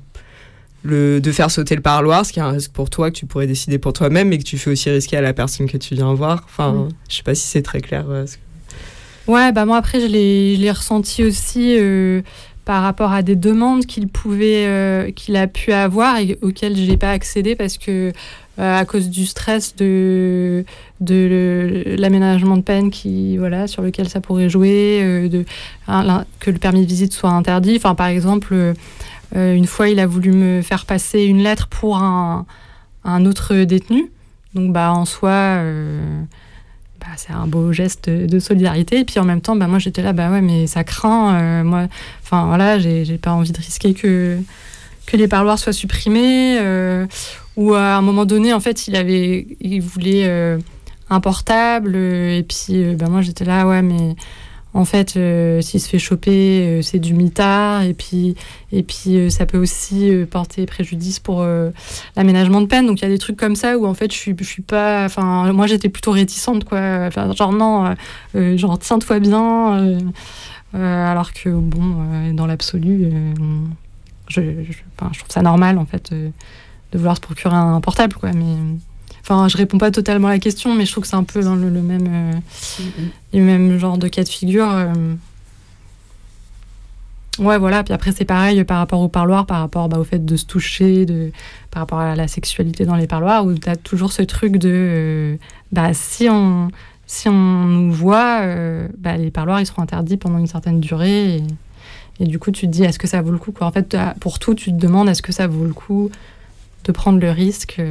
le, 0.84 1.20
de 1.22 1.32
faire 1.32 1.50
sauter 1.50 1.76
le 1.76 1.82
parloir, 1.82 2.26
ce 2.26 2.34
qui 2.34 2.40
est 2.40 2.44
un 2.44 2.50
risque 2.52 2.72
pour 2.72 2.90
toi 2.90 3.10
que 3.10 3.16
tu 3.16 3.26
pourrais 3.26 3.48
décider 3.48 3.78
pour 3.80 3.94
toi-même, 3.94 4.28
mais 4.30 4.38
que 4.38 4.44
tu 4.44 4.58
fais 4.58 4.70
aussi 4.72 4.90
risquer 4.90 5.18
à 5.18 5.22
la 5.22 5.34
personne 5.34 5.68
que 5.70 5.78
tu 5.78 5.96
viens 5.96 6.14
voir. 6.14 6.42
Enfin, 6.46 6.74
Mm. 6.74 6.90
je 7.10 7.16
sais 7.16 7.24
pas 7.24 7.36
si 7.36 7.48
c'est 7.48 7.62
très 7.62 7.82
clair. 7.82 8.06
euh, 8.10 8.26
que- 8.26 9.32
Ouais, 9.32 9.54
bah 9.54 9.66
moi 9.66 9.78
après 9.78 10.02
je 10.02 10.08
l'ai 10.08 10.72
ressenti 10.72 11.24
aussi 11.24 11.78
euh, 11.80 12.22
par 12.66 12.84
rapport 12.84 13.14
à 13.14 13.22
des 13.24 13.38
demandes 13.38 13.86
qu'il 13.86 14.10
pouvait 14.10 14.66
euh, 14.68 15.12
qu'il 15.12 15.38
a 15.38 15.48
pu 15.48 15.72
avoir 15.72 16.18
et 16.20 16.38
auxquelles 16.42 16.76
je 16.76 16.84
n'ai 16.84 16.98
pas 16.98 17.12
accédé 17.12 17.56
parce 17.56 17.78
que 17.78 18.12
à 18.58 18.84
cause 18.86 19.10
du 19.10 19.26
stress 19.26 19.76
de 19.78 20.66
de 21.02 21.96
l'aménagement 21.98 22.58
de 22.58 22.62
peine 22.62 22.92
qui 22.92 23.38
voilà 23.38 23.68
sur 23.68 23.82
lequel 23.82 24.10
ça 24.10 24.20
pourrait 24.22 24.50
jouer 24.50 25.28
de 25.32 25.44
hein, 25.88 26.26
que 26.42 26.52
le 26.52 26.58
permis 26.60 26.82
de 26.84 26.88
visite 26.90 27.14
soit 27.14 27.32
interdit 27.32 27.76
enfin 27.78 27.96
par 27.96 28.08
exemple 28.08 28.74
euh, 29.36 29.38
euh, 29.38 29.54
une 29.56 29.68
fois 29.68 29.90
il 29.90 30.00
a 30.00 30.08
voulu 30.08 30.32
me 30.32 30.62
faire 30.62 30.86
passer 30.86 31.24
une 31.24 31.44
lettre 31.44 31.68
pour 31.68 31.98
un 31.98 32.46
autre 33.26 33.64
détenu 33.64 34.12
donc 34.54 34.72
bah 34.72 34.92
en 34.94 35.06
soi 35.06 35.32
euh, 35.32 36.22
bah, 37.00 37.08
c'est 37.18 37.34
un 37.34 37.48
beau 37.48 37.74
geste 37.74 38.10
de, 38.10 38.40
solidarité. 38.40 39.00
Et 39.00 39.04
puis 39.04 39.20
en 39.20 39.26
même 39.26 39.42
temps, 39.42 39.58
bah, 39.58 39.68
moi 39.68 39.78
j'étais 39.78 40.02
là, 40.02 40.14
bah 40.14 40.32
ouais, 40.32 40.40
mais 40.40 40.68
ça 40.68 40.86
craint. 40.86 41.64
moi, 41.64 41.88
enfin 42.22 42.46
voilà, 42.46 42.80
j'ai 42.80 43.18
pas 43.18 43.34
envie 43.34 43.52
de 43.52 43.58
risquer 43.58 43.94
que 43.94 44.38
que 45.06 45.18
les 45.18 45.28
parloirs 45.28 45.60
soient 45.60 45.74
supprimés. 45.74 46.60
ou 47.58 47.74
à 47.74 47.96
un 47.96 48.02
moment 48.02 48.26
donné, 48.26 48.54
en 48.54 48.62
fait, 48.62 48.88
il 48.88 48.96
avait, 48.96 49.48
il 49.60 49.82
voulait 49.82 50.58
un 51.10 51.20
portable. 51.20 51.96
et 51.98 52.46
puis, 52.48 52.96
bah, 52.96 53.10
moi 53.10 53.22
j'étais 53.22 53.44
là, 53.44 53.68
ouais, 53.68 53.82
mais 53.82 54.16
en 54.74 54.86
fait, 54.86 55.18
euh, 55.18 55.62
s'il 55.62 55.80
se 55.80 55.88
fait 55.88 56.00
choper, 56.00 56.68
euh, 56.68 56.82
c'est 56.82 56.98
du 56.98 57.14
mitard, 57.14 57.84
et 57.84 57.94
puis, 57.94 58.36
et 58.72 58.82
puis 58.82 59.18
euh, 59.18 59.30
ça 59.30 59.46
peut 59.46 59.60
aussi 59.60 60.12
porter 60.32 60.66
préjudice 60.66 61.20
pour 61.20 61.46
l'aménagement 62.16 62.62
de 62.62 62.66
peine. 62.66 62.88
Donc 62.88 63.02
il 63.02 63.04
y 63.04 63.08
a 63.08 63.10
des 63.10 63.20
trucs 63.20 63.38
comme 63.38 63.56
ça 63.56 63.78
où 63.78 63.86
en 63.86 63.94
fait 63.94 64.12
je 64.12 64.18
suis, 64.18 64.62
pas. 64.64 65.06
Enfin, 65.06 65.52
moi 65.54 65.68
j'étais 65.68 65.90
plutôt 65.90 66.12
réticente, 66.12 66.64
quoi. 66.64 66.80
Enfin, 67.08 67.32
genre 67.34 67.54
non, 67.54 67.96
genre 68.34 68.80
tiens-toi 68.80 69.20
bien. 69.20 70.00
alors 70.74 71.34
que 71.34 71.50
bon, 71.50 72.34
dans 72.34 72.48
l'absolu, 72.48 73.12
je, 74.28 74.42
je, 74.42 75.20
trouve 75.20 75.30
ça 75.30 75.42
normal 75.42 75.78
en 75.78 75.86
fait 75.86 76.12
de 76.14 76.98
vouloir 76.98 77.16
se 77.16 77.22
procurer 77.22 77.56
un 77.56 77.80
portable, 77.82 78.16
quoi. 78.16 78.32
Mais 78.34 78.56
Enfin, 79.24 79.48
je 79.48 79.56
réponds 79.56 79.78
pas 79.78 79.90
totalement 79.90 80.28
à 80.28 80.32
la 80.32 80.40
question, 80.40 80.76
mais 80.76 80.86
je 80.86 80.92
trouve 80.92 81.04
que 81.04 81.08
c'est 81.10 81.16
un 81.16 81.24
peu 81.24 81.42
dans 81.42 81.56
le, 81.56 81.70
même, 81.70 82.08
euh, 82.10 82.34
le 83.34 83.40
même 83.40 83.78
genre 83.78 83.98
de 83.98 84.10
cas 84.10 84.24
de 84.24 84.30
figure. 84.30 84.70
Euh. 84.70 85.16
Ouais, 87.40 87.58
voilà. 87.58 87.86
Puis 87.86 87.94
après, 87.94 88.12
c'est 88.12 88.26
pareil 88.26 88.62
par 88.66 88.80
rapport 88.80 89.00
au 89.00 89.08
parloir, 89.08 89.46
par 89.46 89.60
rapport 89.60 89.88
bah, 89.88 89.98
au 89.98 90.04
fait 90.04 90.26
de 90.26 90.36
se 90.36 90.46
toucher, 90.46 91.06
de, 91.06 91.32
par 91.72 91.84
rapport 91.84 92.00
à 92.00 92.16
la 92.16 92.28
sexualité 92.28 92.84
dans 92.84 92.98
les 92.98 93.08
parloirs, 93.08 93.46
où 93.46 93.54
tu 93.54 93.70
as 93.70 93.78
toujours 93.78 94.12
ce 94.12 94.24
truc 94.24 94.58
de 94.58 94.70
euh, 94.70 95.36
bah, 95.72 95.94
si 95.94 96.28
on, 96.30 96.68
si 97.08 97.30
on 97.30 97.64
nous 97.66 97.94
voit, 97.94 98.42
bah, 98.98 99.16
les 99.16 99.32
parloirs 99.32 99.62
ils 99.62 99.66
seront 99.66 99.84
interdits 99.84 100.18
pendant 100.18 100.38
une 100.38 100.48
certaine 100.48 100.82
durée. 100.82 101.42
Et, 102.20 102.26
du 102.26 102.40
coup, 102.40 102.52
tu 102.52 102.68
te 102.68 102.72
dis 102.72 102.84
est-ce 102.84 103.00
que 103.00 103.08
ça 103.08 103.22
vaut 103.22 103.32
le 103.32 103.38
coup. 103.38 103.54
En 103.62 103.72
fait, 103.72 103.96
pour 104.20 104.38
tout, 104.38 104.54
tu 104.54 104.72
te 104.74 104.78
demandes 104.78 105.08
est-ce 105.08 105.22
que 105.22 105.32
ça 105.32 105.48
vaut 105.48 105.64
le 105.64 105.74
coup 105.74 106.12
de 106.84 106.92
prendre 106.92 107.20
le 107.20 107.32
risque 107.32 107.82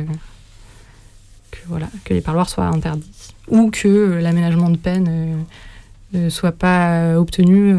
que, 1.52 1.58
voilà, 1.68 1.88
que 2.04 2.12
les 2.14 2.20
parloirs 2.20 2.48
soient 2.48 2.66
interdits 2.66 3.32
ou 3.48 3.70
que 3.70 3.88
euh, 3.88 4.20
l'aménagement 4.20 4.70
de 4.70 4.76
peine 4.76 5.06
euh, 5.08 6.18
ne 6.18 6.28
soit 6.28 6.52
pas 6.52 7.02
euh, 7.02 7.16
obtenu. 7.16 7.76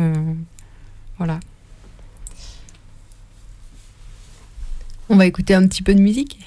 voilà. 1.17 1.39
On 5.09 5.17
va 5.17 5.25
écouter 5.25 5.53
un 5.53 5.67
petit 5.67 5.81
peu 5.83 5.93
de 5.93 5.99
musique. 5.99 6.39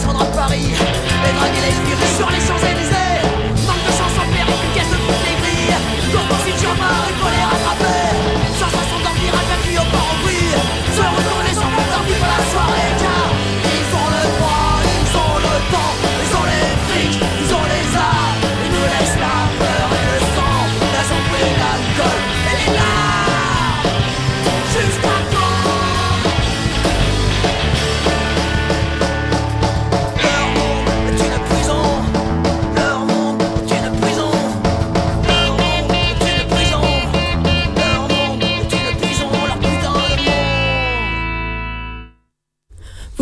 descendre 0.00 0.22
à 0.22 0.26
Paris 0.26 0.64
et 0.64 1.32
draguer 1.38 1.60
les 1.60 1.88
virus 1.88 2.16
sur 2.16 2.30
les 2.30 2.40
Champs-Élysées. 2.40 2.99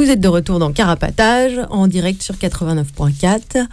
Vous 0.08 0.14
êtes 0.14 0.20
de 0.20 0.28
retour 0.28 0.58
dans 0.58 0.72
Carapatage, 0.72 1.60
en 1.68 1.86
direct 1.86 2.22
sur 2.22 2.34
89.4. 2.36 3.66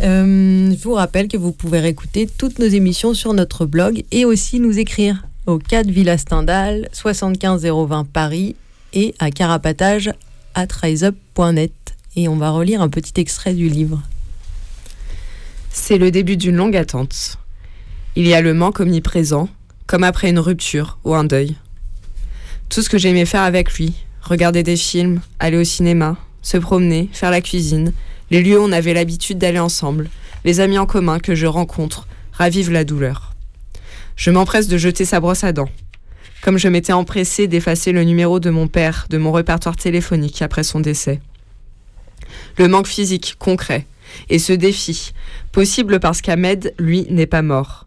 Euh, 0.00 0.74
je 0.74 0.82
vous 0.82 0.94
rappelle 0.94 1.28
que 1.28 1.36
vous 1.36 1.52
pouvez 1.52 1.80
réécouter 1.80 2.26
toutes 2.26 2.58
nos 2.58 2.66
émissions 2.66 3.12
sur 3.12 3.34
notre 3.34 3.66
blog 3.66 4.02
et 4.10 4.24
aussi 4.24 4.58
nous 4.58 4.78
écrire 4.78 5.26
au 5.44 5.58
4 5.58 5.90
Villa 5.90 6.16
Stendhal, 6.16 6.88
75 6.94 7.66
020 7.66 8.06
Paris 8.10 8.56
et 8.94 9.14
à 9.18 9.30
carapatage 9.30 10.10
at 10.54 10.68
riseup.net. 10.80 11.74
Et 12.16 12.26
on 12.26 12.36
va 12.36 12.48
relire 12.48 12.80
un 12.80 12.88
petit 12.88 13.20
extrait 13.20 13.52
du 13.52 13.68
livre. 13.68 14.00
C'est 15.68 15.98
le 15.98 16.10
début 16.10 16.38
d'une 16.38 16.56
longue 16.56 16.74
attente. 16.74 17.36
Il 18.16 18.26
y 18.26 18.32
a 18.32 18.40
le 18.40 18.54
manque 18.54 18.80
omniprésent, 18.80 19.50
comme 19.86 20.04
après 20.04 20.30
une 20.30 20.38
rupture 20.38 20.96
ou 21.04 21.14
un 21.14 21.24
deuil. 21.24 21.54
Tout 22.70 22.80
ce 22.80 22.88
que 22.88 22.96
j'aimais 22.96 23.26
faire 23.26 23.42
avec 23.42 23.74
lui, 23.74 23.92
regarder 24.22 24.62
des 24.62 24.76
films, 24.76 25.20
aller 25.38 25.58
au 25.58 25.64
cinéma, 25.64 26.16
se 26.40 26.56
promener, 26.56 27.10
faire 27.12 27.30
la 27.30 27.40
cuisine, 27.40 27.92
les 28.30 28.42
lieux 28.42 28.58
où 28.58 28.64
on 28.64 28.72
avait 28.72 28.94
l'habitude 28.94 29.38
d'aller 29.38 29.58
ensemble, 29.58 30.08
les 30.44 30.60
amis 30.60 30.78
en 30.78 30.86
commun 30.86 31.18
que 31.18 31.34
je 31.34 31.46
rencontre, 31.46 32.06
ravivent 32.32 32.72
la 32.72 32.84
douleur. 32.84 33.34
Je 34.16 34.30
m'empresse 34.30 34.68
de 34.68 34.78
jeter 34.78 35.04
sa 35.04 35.20
brosse 35.20 35.44
à 35.44 35.52
dents, 35.52 35.68
comme 36.42 36.58
je 36.58 36.68
m'étais 36.68 36.92
empressée 36.92 37.46
d'effacer 37.46 37.92
le 37.92 38.04
numéro 38.04 38.40
de 38.40 38.50
mon 38.50 38.68
père 38.68 39.06
de 39.10 39.18
mon 39.18 39.32
répertoire 39.32 39.76
téléphonique 39.76 40.42
après 40.42 40.64
son 40.64 40.80
décès. 40.80 41.20
Le 42.58 42.68
manque 42.68 42.86
physique, 42.86 43.36
concret. 43.38 43.86
Et 44.28 44.38
ce 44.38 44.52
défi, 44.52 45.12
possible 45.52 46.00
parce 46.00 46.20
qu'Ahmed, 46.20 46.74
lui, 46.78 47.06
n'est 47.10 47.26
pas 47.26 47.42
mort. 47.42 47.86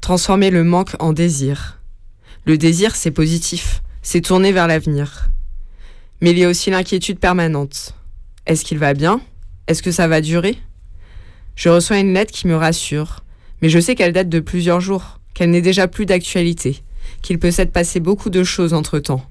Transformer 0.00 0.50
le 0.50 0.64
manque 0.64 0.94
en 0.98 1.12
désir. 1.12 1.78
Le 2.44 2.56
désir, 2.56 2.96
c'est 2.96 3.10
positif, 3.10 3.82
c'est 4.02 4.20
tourner 4.20 4.52
vers 4.52 4.66
l'avenir. 4.66 5.28
Mais 6.20 6.30
il 6.30 6.38
y 6.38 6.44
a 6.44 6.48
aussi 6.48 6.70
l'inquiétude 6.70 7.18
permanente. 7.18 7.94
Est-ce 8.46 8.64
qu'il 8.64 8.78
va 8.78 8.94
bien? 8.94 9.20
Est-ce 9.68 9.82
que 9.82 9.92
ça 9.92 10.08
va 10.08 10.20
durer? 10.20 10.58
Je 11.54 11.68
reçois 11.68 11.98
une 11.98 12.14
lettre 12.14 12.32
qui 12.32 12.46
me 12.46 12.56
rassure, 12.56 13.24
mais 13.62 13.68
je 13.68 13.78
sais 13.78 13.94
qu'elle 13.94 14.12
date 14.12 14.28
de 14.28 14.40
plusieurs 14.40 14.80
jours, 14.80 15.20
qu'elle 15.34 15.50
n'est 15.50 15.60
déjà 15.60 15.88
plus 15.88 16.06
d'actualité, 16.06 16.82
qu'il 17.22 17.38
peut 17.38 17.50
s'être 17.50 17.72
passé 17.72 18.00
beaucoup 18.00 18.30
de 18.30 18.44
choses 18.44 18.74
entre-temps. 18.74 19.24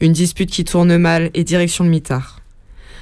Une 0.00 0.12
dispute 0.12 0.50
qui 0.50 0.64
tourne 0.64 0.96
mal 0.98 1.30
et 1.34 1.44
direction 1.44 1.84
le 1.84 1.90
mitard. 1.90 2.40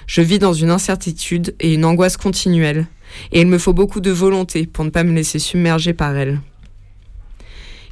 Je 0.07 0.21
vis 0.21 0.39
dans 0.39 0.53
une 0.53 0.71
incertitude 0.71 1.55
et 1.59 1.75
une 1.75 1.85
angoisse 1.85 2.17
continuelle, 2.17 2.87
et 3.33 3.41
il 3.41 3.47
me 3.47 3.59
faut 3.59 3.73
beaucoup 3.73 4.01
de 4.01 4.11
volonté 4.11 4.67
pour 4.67 4.85
ne 4.85 4.91
pas 4.91 5.05
me 5.05 5.13
laisser 5.13 5.39
submerger 5.39 5.95
par 5.95 6.17
elle. 6.17 6.41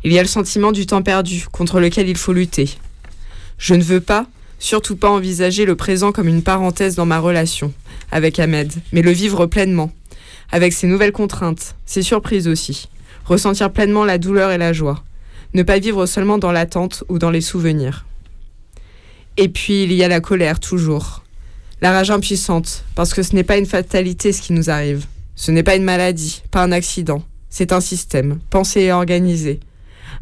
Il 0.05 0.13
y 0.13 0.19
a 0.19 0.23
le 0.23 0.29
sentiment 0.29 0.73
du 0.73 0.87
temps 0.87 1.03
perdu 1.03 1.47
contre 1.51 1.81
lequel 1.81 2.09
il 2.09 2.17
faut 2.17 2.33
lutter. 2.33 2.71
Je 3.59 3.75
ne 3.75 3.83
veux 3.83 4.01
pas, 4.01 4.27
surtout 4.61 4.95
pas 4.95 5.11
envisager 5.11 5.65
le 5.65 5.75
présent 5.75 6.13
comme 6.13 6.29
une 6.29 6.43
parenthèse 6.43 6.95
dans 6.95 7.07
ma 7.07 7.19
relation 7.19 7.73
avec 8.13 8.39
Ahmed, 8.39 8.73
mais 8.93 9.03
le 9.03 9.11
vivre 9.11 9.47
pleinement, 9.47 9.91
avec 10.53 10.73
ses 10.73 10.87
nouvelles 10.87 11.13
contraintes, 11.13 11.75
ses 11.87 12.03
surprises 12.03 12.47
aussi, 12.47 12.89
ressentir 13.25 13.73
pleinement 13.73 14.05
la 14.05 14.19
douleur 14.19 14.53
et 14.53 14.59
la 14.59 14.73
joie, 14.73 15.03
ne 15.55 15.63
pas 15.63 15.79
vivre 15.79 16.07
seulement 16.07 16.39
dans 16.39 16.53
l'attente 16.53 17.03
ou 17.09 17.19
dans 17.19 17.31
les 17.31 17.41
souvenirs. 17.41 18.07
Et 19.37 19.49
puis 19.49 19.85
il 19.85 19.93
y 19.93 20.05
a 20.05 20.09
la 20.09 20.21
colère 20.21 20.61
toujours, 20.61 21.25
la 21.81 21.93
rage 21.93 22.11
impuissante, 22.11 22.85
parce 22.95 23.15
que 23.15 23.23
ce 23.23 23.35
n'est 23.35 23.45
pas 23.45 23.57
une 23.57 23.67
fatalité 23.67 24.33
ce 24.33 24.43
qui 24.43 24.53
nous 24.53 24.69
arrive, 24.69 25.07
ce 25.37 25.51
n'est 25.51 25.63
pas 25.63 25.77
une 25.77 25.85
maladie, 25.85 26.43
pas 26.51 26.63
un 26.63 26.73
accident, 26.73 27.23
c'est 27.49 27.73
un 27.73 27.81
système, 27.81 28.39
pensé 28.51 28.83
et 28.83 28.93
organisé, 28.93 29.61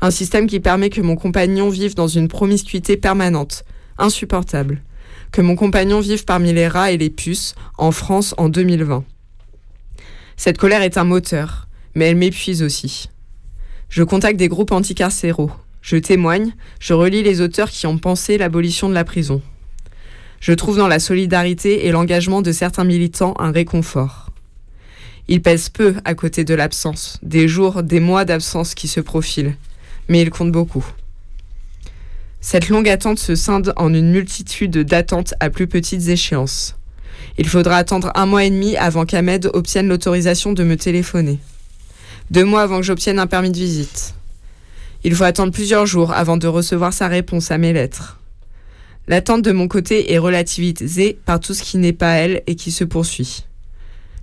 un 0.01 0.13
système 0.13 0.47
qui 0.47 0.61
permet 0.61 0.91
que 0.91 1.01
mon 1.01 1.17
compagnon 1.17 1.71
vive 1.71 1.97
dans 1.97 2.07
une 2.07 2.29
promiscuité 2.29 2.97
permanente, 2.97 3.65
insupportable, 3.99 4.83
que 5.33 5.41
mon 5.41 5.57
compagnon 5.57 6.01
vive 6.01 6.25
parmi 6.25 6.53
les 6.53 6.69
rats 6.69 6.93
et 6.93 6.97
les 6.97 7.11
puces 7.11 7.55
en 7.77 7.93
France 7.93 8.35
en 8.39 8.49
2020. 8.49 9.05
Cette 10.37 10.59
colère 10.59 10.83
est 10.83 10.97
un 10.97 11.05
moteur, 11.05 11.69
mais 11.95 12.07
elle 12.07 12.17
m'épuise 12.17 12.63
aussi. 12.63 13.11
Je 13.89 14.03
contacte 14.03 14.39
des 14.39 14.49
groupes 14.49 14.73
anticarcéraux. 14.73 15.51
Je 15.81 15.97
témoigne, 15.97 16.53
je 16.81 16.93
relis 16.93 17.23
les 17.23 17.41
auteurs 17.41 17.71
qui 17.71 17.87
ont 17.87 17.99
pensé 17.99 18.39
l'abolition 18.39 18.89
de 18.89 18.95
la 18.95 19.05
prison. 19.05 19.41
Je 20.41 20.53
trouve 20.53 20.77
dans 20.77 20.89
la 20.89 21.01
solidarité 21.01 21.87
et 21.87 21.91
l'engagement 21.91 22.43
de 22.43 22.53
certains 22.53 22.85
militants 22.85 23.35
un 23.39 23.51
réconfort. 23.51 24.31
Ils 25.27 25.43
pèsent 25.43 25.69
peu 25.69 25.97
à 26.05 26.15
côté 26.15 26.45
de 26.45 26.55
l'absence, 26.55 27.19
des 27.23 27.49
jours, 27.49 27.83
des 27.83 28.01
mois 28.01 28.25
d'absence 28.25 28.75
qui 28.75 28.89
se 28.89 29.01
profilent, 29.01 29.57
mais 30.09 30.23
ils 30.23 30.31
comptent 30.31 30.53
beaucoup. 30.53 30.87
Cette 32.41 32.69
longue 32.69 32.89
attente 32.89 33.19
se 33.19 33.35
scinde 33.35 33.73
en 33.77 33.93
une 33.93 34.11
multitude 34.11 34.79
d'attentes 34.79 35.35
à 35.41 35.51
plus 35.51 35.67
petites 35.67 36.09
échéances. 36.09 36.77
Il 37.37 37.49
faudra 37.49 37.77
attendre 37.77 38.13
un 38.15 38.27
mois 38.27 38.45
et 38.45 38.51
demi 38.51 38.77
avant 38.77 39.05
qu'Ahmed 39.05 39.51
obtienne 39.55 39.89
l'autorisation 39.89 40.53
de 40.53 40.63
me 40.63 40.77
téléphoner. 40.77 41.39
Deux 42.31 42.45
mois 42.45 42.63
avant 42.63 42.79
que 42.79 42.85
j'obtienne 42.85 43.19
un 43.19 43.27
permis 43.27 43.51
de 43.51 43.57
visite. 43.57 44.15
Il 45.05 45.15
faut 45.15 45.25
attendre 45.25 45.53
plusieurs 45.53 45.87
jours 45.87 46.13
avant 46.13 46.37
de 46.37 46.47
recevoir 46.47 46.93
sa 46.93 47.09
réponse 47.09 47.51
à 47.51 47.59
mes 47.59 47.73
lettres. 47.73 48.19
L'attente 49.09 49.43
de 49.43 49.53
mon 49.53 49.69
côté 49.69 50.13
est 50.13 50.19
relativisée 50.19 51.19
par 51.25 51.41
tout 51.41 51.55
ce 51.55 51.63
qui 51.63 51.79
n'est 51.79 51.93
pas 51.93 52.15
elle 52.15 52.43
et 52.47 52.55
qui 52.55 52.71
se 52.71 52.85
poursuit. 52.85 53.47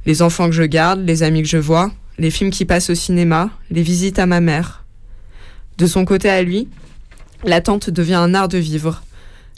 Les 0.06 0.22
enfants 0.22 0.48
que 0.48 0.56
je 0.56 0.64
garde, 0.64 1.06
les 1.06 1.24
amis 1.24 1.42
que 1.42 1.50
je 1.50 1.58
vois, 1.58 1.92
les 2.18 2.30
films 2.30 2.52
qui 2.52 2.66
passent 2.66 2.92
au 2.92 2.96
cinéma, 2.96 3.50
les 3.72 3.82
visites 3.82 4.20
à 4.20 4.26
ma 4.26 4.42
mère. 4.42 4.86
De 5.78 5.88
son 5.88 6.06
côté 6.06 6.30
à 6.30 6.44
lui, 6.44 6.70
l'attente 7.46 7.90
devient 7.90 8.16
un 8.16 8.34
art 8.34 8.48
de 8.48 8.58
vivre, 8.58 9.04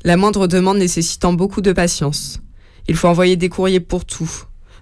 la 0.03 0.17
moindre 0.17 0.47
demande 0.47 0.77
nécessitant 0.77 1.33
beaucoup 1.33 1.61
de 1.61 1.71
patience. 1.71 2.39
Il 2.87 2.95
faut 2.95 3.07
envoyer 3.07 3.35
des 3.35 3.49
courriers 3.49 3.79
pour 3.79 4.05
tout, 4.05 4.31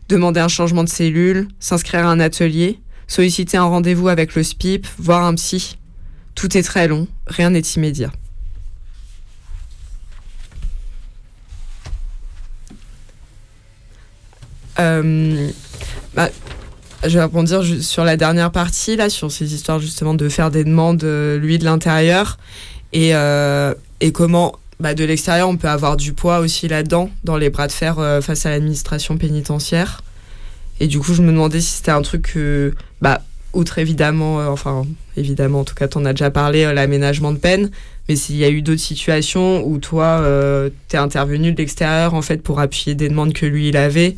demander 0.10 0.40
un 0.40 0.48
changement 0.48 0.84
de 0.84 0.90
cellule, 0.90 1.48
s'inscrire 1.60 2.06
à 2.06 2.12
un 2.12 2.20
atelier, 2.20 2.80
solliciter 3.08 3.58
un 3.58 3.64
rendez-vous 3.64 4.08
avec 4.08 4.36
le 4.36 4.44
SPIP, 4.44 4.86
voir 5.00 5.26
un 5.26 5.36
psy. 5.36 5.78
Tout 6.36 6.58
est 6.58 6.64
très 6.64 6.88
long, 6.88 7.08
rien 7.28 7.52
n'est 7.52 7.60
immédiat. 7.60 8.12
Euh, 14.78 15.50
bah, 16.14 16.30
je 17.04 17.18
vais 17.18 17.24
rebondir 17.24 17.64
sur 17.82 18.04
la 18.04 18.18
dernière 18.18 18.52
partie, 18.52 18.96
là, 18.96 19.10
sur 19.10 19.32
ces 19.32 19.54
histoires 19.54 19.80
justement 19.80 20.14
de 20.14 20.28
faire 20.28 20.52
des 20.52 20.64
demandes, 20.64 21.04
euh, 21.04 21.38
lui, 21.38 21.58
de 21.58 21.64
l'intérieur, 21.64 22.38
et, 22.94 23.16
euh, 23.16 23.74
et 24.02 24.12
comment, 24.12 24.58
bah, 24.80 24.94
de 24.94 25.06
l'extérieur, 25.06 25.48
on 25.48 25.56
peut 25.56 25.70
avoir 25.70 25.96
du 25.96 26.14
poids 26.14 26.40
aussi 26.40 26.68
là-dedans, 26.68 27.10
dans 27.24 27.38
les 27.38 27.50
bras 27.50 27.68
de 27.68 27.72
fer 27.72 27.98
euh, 27.98 28.22
face 28.22 28.46
à 28.46 28.50
l'administration 28.50 29.18
pénitentiaire. 29.18 30.04
Et 30.82 30.88
du 30.88 31.00
coup, 31.00 31.14
je 31.14 31.22
me 31.22 31.32
demandais 31.32 31.62
si 31.62 31.78
c'était 31.78 31.92
un 31.92 32.02
truc 32.02 32.34
que, 32.34 32.74
bah, 33.02 33.22
outre 33.54 33.80
évidemment, 33.80 34.42
euh, 34.42 34.48
enfin, 34.48 34.86
évidemment, 35.16 35.62
en 35.62 35.64
tout 35.64 35.76
cas, 35.76 35.88
tu 35.88 35.98
en 35.98 36.04
as 36.04 36.12
déjà 36.12 36.30
parlé, 36.30 36.72
l'aménagement 36.74 37.32
de 37.32 37.38
peine, 37.38 37.72
mais 38.10 38.18
s'il 38.18 38.36
y 38.36 38.44
a 38.44 38.50
eu 38.50 38.62
d'autres 38.62 38.82
situations 38.82 39.66
où 39.66 39.78
toi, 39.78 40.20
euh, 40.22 40.70
tu 40.90 40.98
es 40.98 41.00
intervenu 41.00 41.54
de 41.54 41.58
l'extérieur, 41.58 42.14
en 42.14 42.22
fait, 42.22 42.44
pour 42.44 42.60
appuyer 42.60 42.96
des 42.96 43.08
demandes 43.08 43.32
que 43.32 43.46
lui, 43.46 43.70
il 43.70 43.78
avait. 43.78 44.16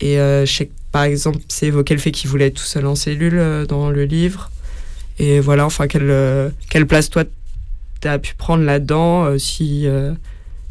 Et 0.00 0.16
je 0.16 0.52
sais 0.52 0.66
que, 0.66 0.72
par 0.90 1.04
exemple, 1.04 1.38
c'est 1.46 1.66
évoqué 1.66 1.94
le 1.94 2.00
fait 2.00 2.10
qu'il 2.10 2.28
voulait 2.28 2.48
être 2.48 2.56
tout 2.56 2.64
seul 2.64 2.86
en 2.86 2.96
cellule 2.96 3.66
dans 3.68 3.88
le 3.88 4.04
livre. 4.04 4.50
Et 5.20 5.38
voilà, 5.38 5.64
enfin, 5.64 5.86
quelle, 5.86 6.52
quelle 6.68 6.88
place 6.88 7.08
toi, 7.08 7.22
tu 8.02 8.08
as 8.08 8.18
pu 8.18 8.34
prendre 8.34 8.64
là-dedans, 8.64 9.24
euh, 9.24 9.38
si, 9.38 9.86
euh, 9.86 10.12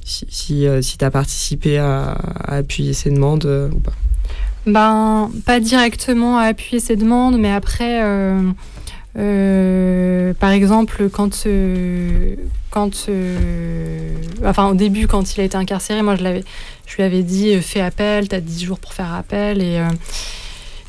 si, 0.03 0.27
si, 0.29 0.67
euh, 0.67 0.81
si 0.81 0.97
tu 0.97 1.05
as 1.05 1.11
participé 1.11 1.77
à, 1.77 2.17
appuyer 2.45 2.93
ces 2.93 3.09
demandes 3.09 3.45
ou 3.73 3.79
pas. 3.79 3.93
Ben, 4.67 5.31
pas 5.45 5.59
directement 5.59 6.37
à 6.37 6.43
appuyer 6.43 6.79
ces 6.79 6.95
demandes, 6.95 7.39
mais 7.39 7.51
après, 7.51 7.99
par 9.15 10.51
exemple, 10.51 11.09
quand, 11.09 11.47
quand 12.69 13.09
enfin, 14.45 14.67
au 14.67 14.75
début, 14.75 15.07
quand 15.07 15.35
il 15.35 15.41
a 15.41 15.43
été 15.45 15.57
incarcéré, 15.57 16.03
moi, 16.03 16.15
je, 16.15 16.23
l'avais, 16.23 16.43
je 16.85 16.95
lui 16.97 17.03
avais 17.03 17.23
dit 17.23 17.59
fais 17.61 17.81
appel, 17.81 18.29
tu 18.29 18.35
as 18.35 18.41
10 18.41 18.65
jours 18.65 18.79
pour 18.79 18.93
faire 18.93 19.13
appel. 19.13 19.61
Et, 19.63 19.81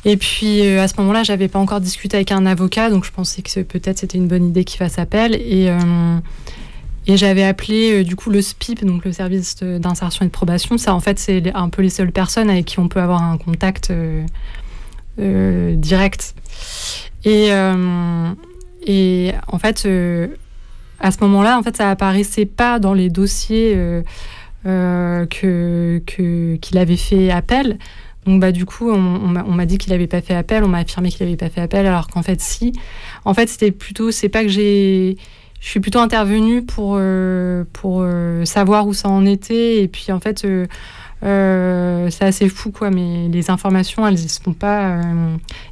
et 0.05 0.17
puis, 0.17 0.61
euh, 0.65 0.81
à 0.81 0.87
ce 0.87 0.95
moment-là, 0.99 1.23
j'avais 1.23 1.47
pas 1.47 1.59
encore 1.59 1.79
discuté 1.81 2.17
avec 2.17 2.31
un 2.31 2.45
avocat, 2.45 2.89
donc 2.89 3.05
je 3.05 3.11
pensais 3.11 3.41
que 3.41 3.61
peut-être 3.61 3.99
c'était 3.99 4.17
une 4.17 4.27
bonne 4.27 4.45
idée 4.47 4.63
qu'il 4.63 4.77
fasse 4.77 4.99
appel. 4.99 5.35
Et. 5.35 5.69
euh, 5.69 6.17
et 7.05 7.17
j'avais 7.17 7.43
appelé 7.43 7.99
euh, 7.99 8.03
du 8.05 8.15
coup 8.15 8.29
le 8.29 8.41
SPIP, 8.41 8.85
donc 8.85 9.03
le 9.03 9.11
service 9.11 9.57
d'insertion 9.61 10.23
et 10.23 10.27
de 10.29 10.31
probation. 10.31 10.77
Ça, 10.77 10.95
en 10.95 11.01
fait, 11.01 11.19
c'est 11.19 11.53
un 11.53 11.67
peu 11.67 11.81
les 11.81 11.89
seules 11.89 12.13
personnes 12.13 12.49
avec 12.49 12.63
qui 12.63 12.79
on 12.79 12.87
peut 12.87 13.01
avoir 13.01 13.21
un 13.21 13.37
contact 13.37 13.91
direct. 15.17 16.33
Et, 17.25 17.49
et 18.87 19.31
en 19.47 19.59
fait, 19.59 19.87
à 20.99 21.11
ce 21.11 21.17
moment-là, 21.21 21.59
en 21.59 21.63
fait, 21.63 21.75
ça 21.75 21.89
apparaissait 21.89 22.45
pas 22.45 22.79
dans 22.79 22.93
les 22.93 23.09
dossiers 23.09 23.73
euh, 24.65 25.25
que- 25.25 26.01
qu'il 26.61 26.77
avait 26.77 26.95
fait 26.95 27.31
appel. 27.31 27.77
Donc 28.25 28.39
bah 28.39 28.51
du 28.51 28.65
coup, 28.65 28.89
on, 28.89 28.99
m'a- 28.99 29.65
dit 29.65 29.77
qu'il 29.77 29.91
avait 29.93 30.07
pas 30.07 30.21
fait 30.21 30.35
appel, 30.35 30.63
on 30.63 30.67
m'a 30.69 30.79
affirmé 30.79 31.09
qu'il 31.09 31.25
avait 31.25 31.35
pas 31.35 31.49
fait 31.49 31.61
appel, 31.61 31.85
alors 31.85 32.07
qu'en 32.07 32.23
fait 32.23 32.39
si. 32.41 32.73
En 33.25 33.33
fait, 33.33 33.49
c'était 33.49 33.71
plutôt, 33.71 34.11
c'est 34.11 34.29
pas 34.29 34.43
que 34.43 34.49
j'ai 34.49 35.17
je 35.63 35.69
suis 35.69 35.79
plutôt 35.79 35.99
intervenue 35.99 36.61
pour, 36.61 36.97
euh, 36.99 37.63
pour 37.71 38.01
euh, 38.01 38.43
savoir 38.43 38.85
où 38.85 38.93
ça 38.93 39.07
en 39.07 39.25
était. 39.25 39.81
Et 39.81 39.87
puis, 39.87 40.11
en 40.11 40.19
fait, 40.19 40.43
euh, 40.43 42.09
c'est 42.11 42.25
assez 42.25 42.49
fou, 42.49 42.71
quoi. 42.71 42.89
Mais 42.89 43.29
les 43.29 43.49
informations, 43.49 44.05
elles 44.05 44.21
ne 44.21 44.27
sont 44.27 44.51
pas 44.51 44.99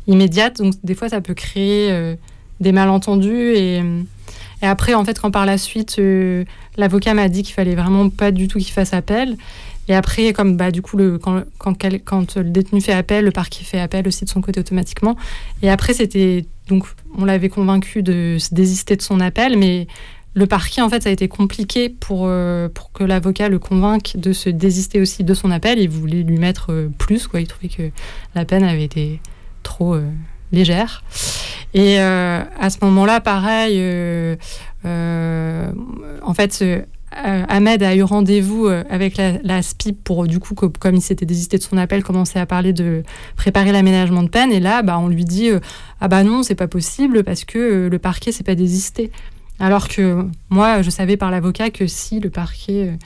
immédiates. 0.07 0.59
Donc, 0.59 0.75
des 0.81 0.95
fois, 0.95 1.09
ça 1.09 1.19
peut 1.19 1.33
créer 1.33 2.15
des 2.61 2.71
malentendus. 2.71 3.51
Et, 3.53 3.79
et 4.61 4.65
après, 4.65 4.93
en 4.93 5.03
fait, 5.03 5.19
quand 5.19 5.29
par 5.29 5.45
la 5.45 5.57
suite, 5.57 5.99
l'avocat 6.77 7.13
m'a 7.13 7.27
dit 7.27 7.43
qu'il 7.43 7.53
fallait 7.53 7.75
vraiment 7.75 8.07
pas 8.07 8.31
du 8.31 8.47
tout 8.47 8.59
qu'il 8.59 8.71
fasse 8.71 8.93
appel. 8.93 9.35
Et 9.87 9.95
après, 9.95 10.31
comme 10.33 10.57
bah, 10.57 10.71
du 10.71 10.81
coup, 10.81 10.97
le, 10.97 11.17
quand, 11.17 11.43
quand, 11.57 11.75
quand 12.05 12.35
le 12.37 12.49
détenu 12.49 12.81
fait 12.81 12.93
appel, 12.93 13.25
le 13.25 13.31
parquet 13.31 13.63
fait 13.63 13.79
appel 13.79 14.07
aussi 14.07 14.25
de 14.25 14.29
son 14.29 14.41
côté 14.41 14.59
automatiquement. 14.59 15.15
Et 15.61 15.69
après, 15.69 15.93
c'était. 15.93 16.45
Donc, 16.67 16.85
on 17.17 17.25
l'avait 17.25 17.49
convaincu 17.49 18.03
de 18.03 18.37
se 18.39 18.53
désister 18.53 18.95
de 18.95 19.01
son 19.01 19.19
appel, 19.19 19.57
mais 19.57 19.87
le 20.33 20.45
parquet, 20.45 20.81
en 20.81 20.89
fait, 20.89 21.03
ça 21.03 21.09
a 21.09 21.11
été 21.11 21.27
compliqué 21.27 21.89
pour, 21.89 22.23
euh, 22.25 22.69
pour 22.69 22.91
que 22.93 23.03
l'avocat 23.03 23.49
le 23.49 23.59
convainque 23.59 24.13
de 24.15 24.31
se 24.31 24.49
désister 24.49 25.01
aussi 25.01 25.23
de 25.25 25.33
son 25.33 25.51
appel. 25.51 25.79
Il 25.79 25.89
voulait 25.89 26.23
lui 26.23 26.37
mettre 26.37 26.71
euh, 26.71 26.89
plus, 26.97 27.27
quoi. 27.27 27.41
Il 27.41 27.47
trouvait 27.47 27.67
que 27.67 27.89
la 28.33 28.45
peine 28.45 28.63
avait 28.63 28.85
été 28.85 29.19
trop 29.61 29.95
euh, 29.95 30.09
légère. 30.53 31.03
Et 31.73 31.99
à 31.99 32.69
ce 32.69 32.77
moment-là, 32.81 33.21
pareil, 33.21 33.79
en 34.83 36.33
fait, 36.33 36.65
Ahmed 37.13 37.83
a 37.83 37.95
eu 37.95 38.03
rendez-vous 38.03 38.67
avec 38.67 39.17
la, 39.17 39.33
la, 39.43 39.61
SPIP 39.61 40.01
pour, 40.03 40.27
du 40.27 40.39
coup, 40.39 40.55
comme 40.55 40.95
il 40.95 41.01
s'était 41.01 41.25
désisté 41.25 41.57
de 41.57 41.63
son 41.63 41.77
appel, 41.77 42.03
commencer 42.03 42.39
à 42.39 42.45
parler 42.45 42.71
de 42.71 43.03
préparer 43.35 43.71
l'aménagement 43.71 44.23
de 44.23 44.29
peine. 44.29 44.51
Et 44.51 44.61
là, 44.61 44.81
bah, 44.81 44.97
on 44.97 45.09
lui 45.09 45.25
dit 45.25 45.49
Ah 45.99 46.07
bah 46.07 46.23
non, 46.23 46.41
c'est 46.41 46.55
pas 46.55 46.67
possible 46.67 47.23
parce 47.23 47.43
que 47.43 47.89
le 47.91 47.99
parquet 47.99 48.31
s'est 48.31 48.43
pas 48.43 48.55
désisté. 48.55 49.11
Alors 49.59 49.89
que 49.89 50.25
moi, 50.49 50.81
je 50.81 50.89
savais 50.89 51.17
par 51.17 51.31
l'avocat 51.31 51.69
que 51.69 51.85
si 51.85 52.19
le 52.19 52.29
parquet 52.29 52.97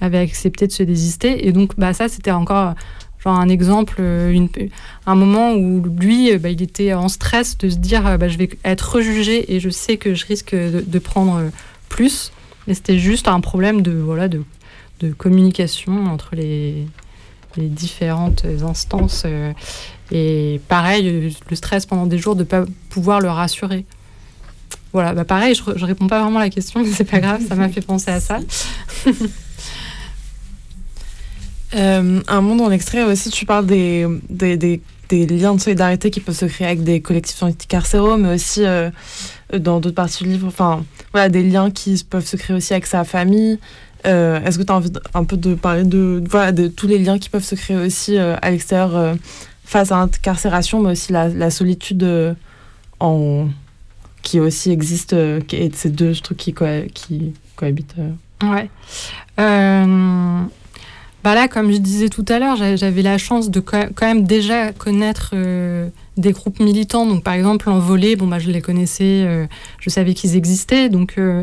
avait 0.00 0.18
accepté 0.18 0.66
de 0.66 0.72
se 0.72 0.82
désister. 0.82 1.46
Et 1.46 1.52
donc, 1.52 1.72
bah, 1.76 1.92
ça, 1.92 2.08
c'était 2.08 2.30
encore 2.30 2.74
genre 3.18 3.38
un 3.38 3.48
exemple, 3.48 4.00
un 4.00 5.14
moment 5.14 5.52
où 5.54 5.82
lui, 5.98 6.36
bah, 6.38 6.50
il 6.50 6.62
était 6.62 6.94
en 6.94 7.08
stress 7.08 7.58
de 7.58 7.68
se 7.68 7.76
dire 7.76 8.18
je 8.28 8.38
vais 8.38 8.50
être 8.64 8.94
rejugé 8.94 9.54
et 9.54 9.60
je 9.60 9.70
sais 9.70 9.96
que 9.96 10.14
je 10.14 10.26
risque 10.26 10.54
de 10.54 10.98
prendre 10.98 11.42
plus. 11.88 12.32
C'était 12.74 12.98
juste 12.98 13.28
un 13.28 13.40
problème 13.40 13.82
de, 13.82 13.92
voilà, 13.92 14.28
de, 14.28 14.42
de 15.00 15.12
communication 15.12 16.06
entre 16.06 16.34
les, 16.34 16.86
les, 17.56 17.68
différentes 17.68 18.44
instances. 18.62 19.26
et 20.12 20.60
pareil, 20.68 21.34
le 21.48 21.56
stress 21.56 21.86
pendant 21.86 22.06
des 22.06 22.18
jours 22.18 22.34
de 22.34 22.40
ne 22.40 22.48
pas 22.48 22.64
pouvoir 22.90 23.20
le 23.20 23.30
rassurer. 23.30 23.84
Voilà, 24.92 25.12
bah 25.12 25.24
pareil, 25.24 25.54
je, 25.54 25.62
je 25.76 25.84
réponds 25.84 26.06
pas 26.06 26.22
vraiment 26.22 26.38
à 26.38 26.44
la 26.44 26.50
question, 26.50 26.82
mais 26.82 26.90
c'est 26.90 27.04
pas 27.04 27.20
grave, 27.20 27.42
ça 27.46 27.54
m'a 27.54 27.68
fait 27.68 27.82
penser 27.82 28.10
à 28.10 28.20
ça. 28.20 28.40
Euh, 31.74 32.22
un 32.26 32.40
monde 32.40 32.58
dans 32.58 32.68
l'extrait 32.68 33.02
aussi, 33.02 33.28
tu 33.28 33.44
parles 33.44 33.66
des, 33.66 34.06
des, 34.30 34.56
des, 34.56 34.80
des, 35.10 35.26
liens 35.26 35.54
de 35.54 35.60
solidarité 35.60 36.10
qui 36.10 36.20
peuvent 36.20 36.34
se 36.34 36.46
créer 36.46 36.66
avec 36.66 36.82
des 36.82 37.02
collectifs 37.02 37.42
anticarcéraux, 37.42 38.16
mais 38.16 38.34
aussi 38.34 38.64
euh, 38.64 38.90
dans 39.56 39.80
d'autres 39.80 39.94
parties 39.94 40.24
du 40.24 40.30
livre, 40.30 40.46
enfin, 40.48 40.84
voilà, 41.12 41.28
des 41.28 41.42
liens 41.42 41.70
qui 41.70 42.04
peuvent 42.08 42.26
se 42.26 42.36
créer 42.36 42.56
aussi 42.56 42.72
avec 42.72 42.86
sa 42.86 43.04
famille. 43.04 43.58
Euh, 44.06 44.40
Est-ce 44.44 44.58
que 44.58 44.62
tu 44.62 44.72
as 44.72 44.76
envie 44.76 44.92
un 45.14 45.24
peu 45.24 45.36
de 45.36 45.54
parler 45.54 45.84
de, 45.84 46.22
voilà, 46.28 46.52
de 46.52 46.68
tous 46.68 46.86
les 46.86 46.98
liens 46.98 47.18
qui 47.18 47.28
peuvent 47.28 47.44
se 47.44 47.54
créer 47.54 47.76
aussi 47.76 48.16
euh, 48.16 48.36
à 48.42 48.50
l'extérieur 48.50 48.96
euh, 48.96 49.14
face 49.64 49.90
à 49.90 49.96
l'incarcération, 49.98 50.80
mais 50.80 50.92
aussi 50.92 51.12
la, 51.12 51.50
solitude 51.50 52.02
euh, 52.02 52.34
en, 53.00 53.48
qui 54.22 54.40
aussi 54.40 54.70
existe, 54.70 55.12
et 55.14 55.70
ces 55.74 55.90
deux 55.90 56.14
trucs 56.14 56.38
qui, 56.38 56.54
qui 56.94 57.34
cohabitent 57.56 57.96
Ouais. 58.42 58.70
Bah 61.24 61.34
là, 61.34 61.48
comme 61.48 61.72
je 61.72 61.78
disais 61.78 62.08
tout 62.08 62.24
à 62.28 62.38
l'heure, 62.38 62.56
j'avais 62.56 63.02
la 63.02 63.18
chance 63.18 63.50
de 63.50 63.60
quand 63.60 63.88
même 64.02 64.24
déjà 64.24 64.72
connaître 64.72 65.32
euh, 65.34 65.88
des 66.16 66.32
groupes 66.32 66.60
militants. 66.60 67.06
Donc, 67.06 67.24
par 67.24 67.34
exemple, 67.34 67.68
en 67.68 67.80
bon, 67.80 68.26
bah, 68.28 68.38
je 68.38 68.50
les 68.50 68.60
connaissais, 68.60 69.24
euh, 69.26 69.46
je 69.80 69.90
savais 69.90 70.14
qu'ils 70.14 70.36
existaient. 70.36 70.88
Donc, 70.88 71.14
euh, 71.18 71.42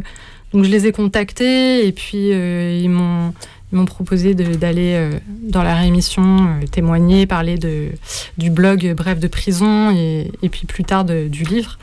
donc, 0.54 0.64
je 0.64 0.70
les 0.70 0.88
ai 0.88 0.92
contactés 0.92 1.86
et 1.86 1.92
puis 1.92 2.30
ils 2.30 2.90
m'ont. 2.90 3.34
M'ont 3.72 3.86
proposé 3.86 4.36
d'aller 4.36 5.10
dans 5.42 5.64
la 5.64 5.76
réémission 5.76 6.48
témoigner, 6.72 7.26
parler 7.26 7.58
de, 7.58 7.90
du 8.38 8.50
blog 8.50 8.94
Bref 8.96 9.20
de 9.20 9.28
prison 9.28 9.92
et, 9.92 10.32
et 10.44 10.50
puis 10.50 10.66
plus 10.66 10.86
tard 10.86 11.04
du 11.04 11.44
livre. 11.44 11.78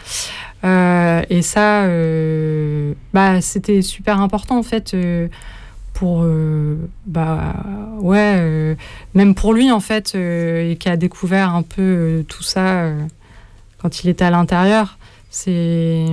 Et 0.62 1.42
ça, 1.42 1.86
bah, 3.12 3.40
c'était 3.42 3.82
super 3.82 4.20
important 4.20 4.58
en 4.58 4.62
fait 4.62 4.96
pour, 6.02 6.22
euh, 6.24 6.74
bah, 7.06 7.54
ouais, 8.00 8.76
même 9.14 9.36
pour 9.36 9.54
lui 9.54 9.70
en 9.70 9.78
fait, 9.78 10.16
et 10.16 10.76
qui 10.80 10.88
a 10.88 10.96
découvert 10.96 11.54
un 11.54 11.62
peu 11.62 12.24
tout 12.26 12.42
ça 12.42 12.90
quand 13.78 14.02
il 14.02 14.10
était 14.10 14.24
à 14.24 14.30
l'intérieur. 14.30 14.98
C'est 15.30 16.04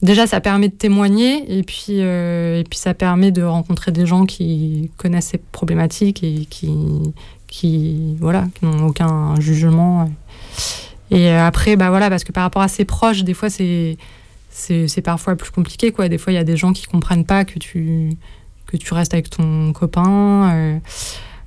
déjà 0.00 0.26
ça 0.26 0.40
permet 0.40 0.68
de 0.68 0.74
témoigner 0.74 1.58
et 1.58 1.62
puis 1.62 1.98
et 1.98 2.64
puis 2.70 2.78
ça 2.78 2.94
permet 2.94 3.32
de 3.32 3.42
rencontrer 3.42 3.92
des 3.92 4.06
gens 4.06 4.24
qui 4.24 4.90
connaissent 4.96 5.28
ces 5.28 5.38
problématiques 5.52 6.24
et 6.24 6.46
qui 6.46 6.72
qui 7.46 8.16
voilà 8.18 8.46
qui 8.54 8.64
n'ont 8.64 8.86
aucun 8.86 9.38
jugement. 9.40 10.08
Et 11.10 11.28
après, 11.28 11.76
bah 11.76 11.90
voilà, 11.90 12.08
parce 12.08 12.24
que 12.24 12.32
par 12.32 12.44
rapport 12.44 12.62
à 12.62 12.68
ses 12.68 12.86
proches, 12.86 13.24
des 13.24 13.34
fois, 13.34 13.50
c'est, 13.50 13.98
c'est, 14.54 15.02
parfois 15.02 15.34
plus 15.34 15.50
compliqué, 15.50 15.90
quoi. 15.90 16.08
Des 16.08 16.16
fois, 16.16 16.32
il 16.32 16.36
y 16.36 16.38
a 16.38 16.44
des 16.44 16.56
gens 16.56 16.72
qui 16.72 16.86
comprennent 16.86 17.24
pas 17.24 17.44
que 17.44 17.58
tu, 17.58 18.16
que 18.66 18.76
tu 18.76 18.94
restes 18.94 19.12
avec 19.12 19.28
ton 19.28 19.72
copain, 19.72 20.52
euh, 20.54 20.78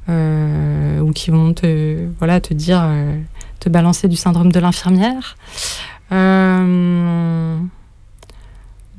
euh, 0.09 0.99
ou 0.99 1.13
qui 1.13 1.31
vont 1.31 1.53
te, 1.53 2.05
voilà, 2.19 2.41
te 2.41 2.53
dire, 2.53 2.81
euh, 2.83 3.17
te 3.59 3.69
balancer 3.69 4.09
du 4.09 4.17
syndrome 4.17 4.51
de 4.51 4.59
l'infirmière. 4.59 5.37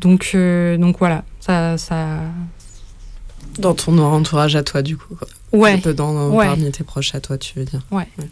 donc, 0.01 0.37
donc 0.79 0.99
voilà, 0.99 1.25
ça, 1.41 1.77
ça. 1.77 2.21
Dans 3.59 3.75
ton 3.75 3.99
entourage 3.99 4.57
à 4.57 4.63
toi, 4.63 4.83
du 4.83 4.97
coup. 4.97 5.17
Quoi. 5.17 5.29
Ouais. 5.53 5.79
Dans, 5.95 6.31
ouais. 6.31 6.47
Parmi 6.47 6.71
tes 6.71 6.85
proches 6.85 7.15
à 7.15 7.21
toi, 7.21 7.37
tu 7.37 7.59
veux 7.59 7.65
dire. 7.65 7.83
Ouais. 7.91 8.09
ouais. 8.19 8.29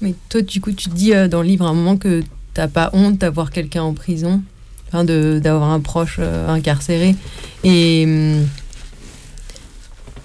Mais 0.00 0.14
toi, 0.28 0.40
du 0.42 0.60
coup, 0.60 0.72
tu 0.72 0.88
dis 0.88 1.14
euh, 1.14 1.28
dans 1.28 1.42
le 1.42 1.48
livre 1.48 1.66
à 1.66 1.68
un 1.68 1.74
moment 1.74 1.96
que 1.96 2.24
t'as 2.54 2.68
pas 2.68 2.90
honte 2.92 3.18
d'avoir 3.18 3.50
quelqu'un 3.50 3.82
en 3.82 3.94
prison, 3.94 4.42
enfin 4.88 5.04
d'avoir 5.04 5.70
un 5.70 5.80
proche 5.80 6.16
euh, 6.18 6.48
incarcéré. 6.48 7.14
Et, 7.64 8.06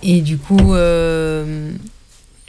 et 0.03 0.21
du 0.21 0.37
coup, 0.37 0.73
euh, 0.73 1.71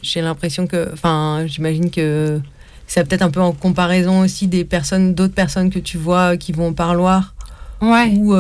j'ai 0.03 0.21
l'impression 0.21 0.67
que, 0.67 0.91
enfin, 0.93 1.45
j'imagine 1.47 1.91
que 1.91 2.41
c'est 2.87 3.07
peut-être 3.07 3.23
un 3.23 3.31
peu 3.31 3.41
en 3.41 3.53
comparaison 3.53 4.21
aussi 4.21 4.47
des 4.47 4.65
personnes, 4.65 5.15
d'autres 5.15 5.35
personnes 5.35 5.71
que 5.71 5.79
tu 5.79 5.99
vois 5.99 6.37
qui 6.37 6.53
vont 6.53 6.69
au 6.69 6.73
parloir. 6.73 7.35
Ouais. 7.83 8.15
Ou, 8.17 8.35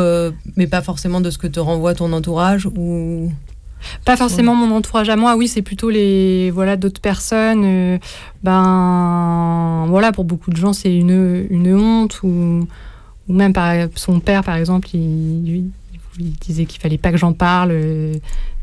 mais 0.56 0.66
pas 0.66 0.82
forcément 0.82 1.20
de 1.20 1.30
ce 1.30 1.38
que 1.38 1.46
te 1.46 1.60
renvoie 1.60 1.94
ton 1.94 2.12
entourage 2.12 2.66
ou. 2.66 3.30
Pas 4.04 4.16
forcément 4.16 4.54
mon 4.54 4.74
entourage 4.74 5.08
à 5.08 5.16
moi, 5.16 5.36
oui, 5.36 5.48
c'est 5.48 5.62
plutôt 5.62 5.90
les 5.90 6.50
voilà 6.50 6.76
d'autres 6.76 7.00
personnes. 7.00 7.62
Euh, 7.64 7.98
ben 8.42 9.86
voilà, 9.88 10.12
pour 10.12 10.24
beaucoup 10.24 10.50
de 10.50 10.56
gens, 10.56 10.72
c'est 10.72 10.94
une, 10.94 11.46
une 11.50 11.74
honte 11.74 12.22
ou, 12.22 12.66
ou 13.28 13.32
même 13.32 13.52
par 13.52 13.74
son 13.94 14.20
père, 14.20 14.42
par 14.44 14.56
exemple, 14.56 14.88
il, 14.94 15.70
il 16.18 16.32
disait 16.40 16.64
qu'il 16.64 16.80
fallait 16.80 16.98
pas 16.98 17.10
que 17.10 17.18
j'en 17.18 17.32
parle 17.32 17.70
euh, 17.72 18.14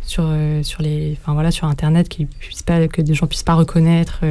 sur 0.02 0.26
euh, 0.28 0.64
sur 0.64 0.82
les, 0.82 1.18
enfin 1.22 1.34
voilà, 1.34 1.52
sur 1.52 1.68
Internet, 1.68 2.10
qu'il 2.10 2.28
puisse 2.28 2.64
pas 2.64 2.88
que 2.88 3.02
des 3.02 3.14
gens 3.14 3.28
puissent 3.28 3.44
pas 3.44 3.56
reconnaître. 3.56 4.22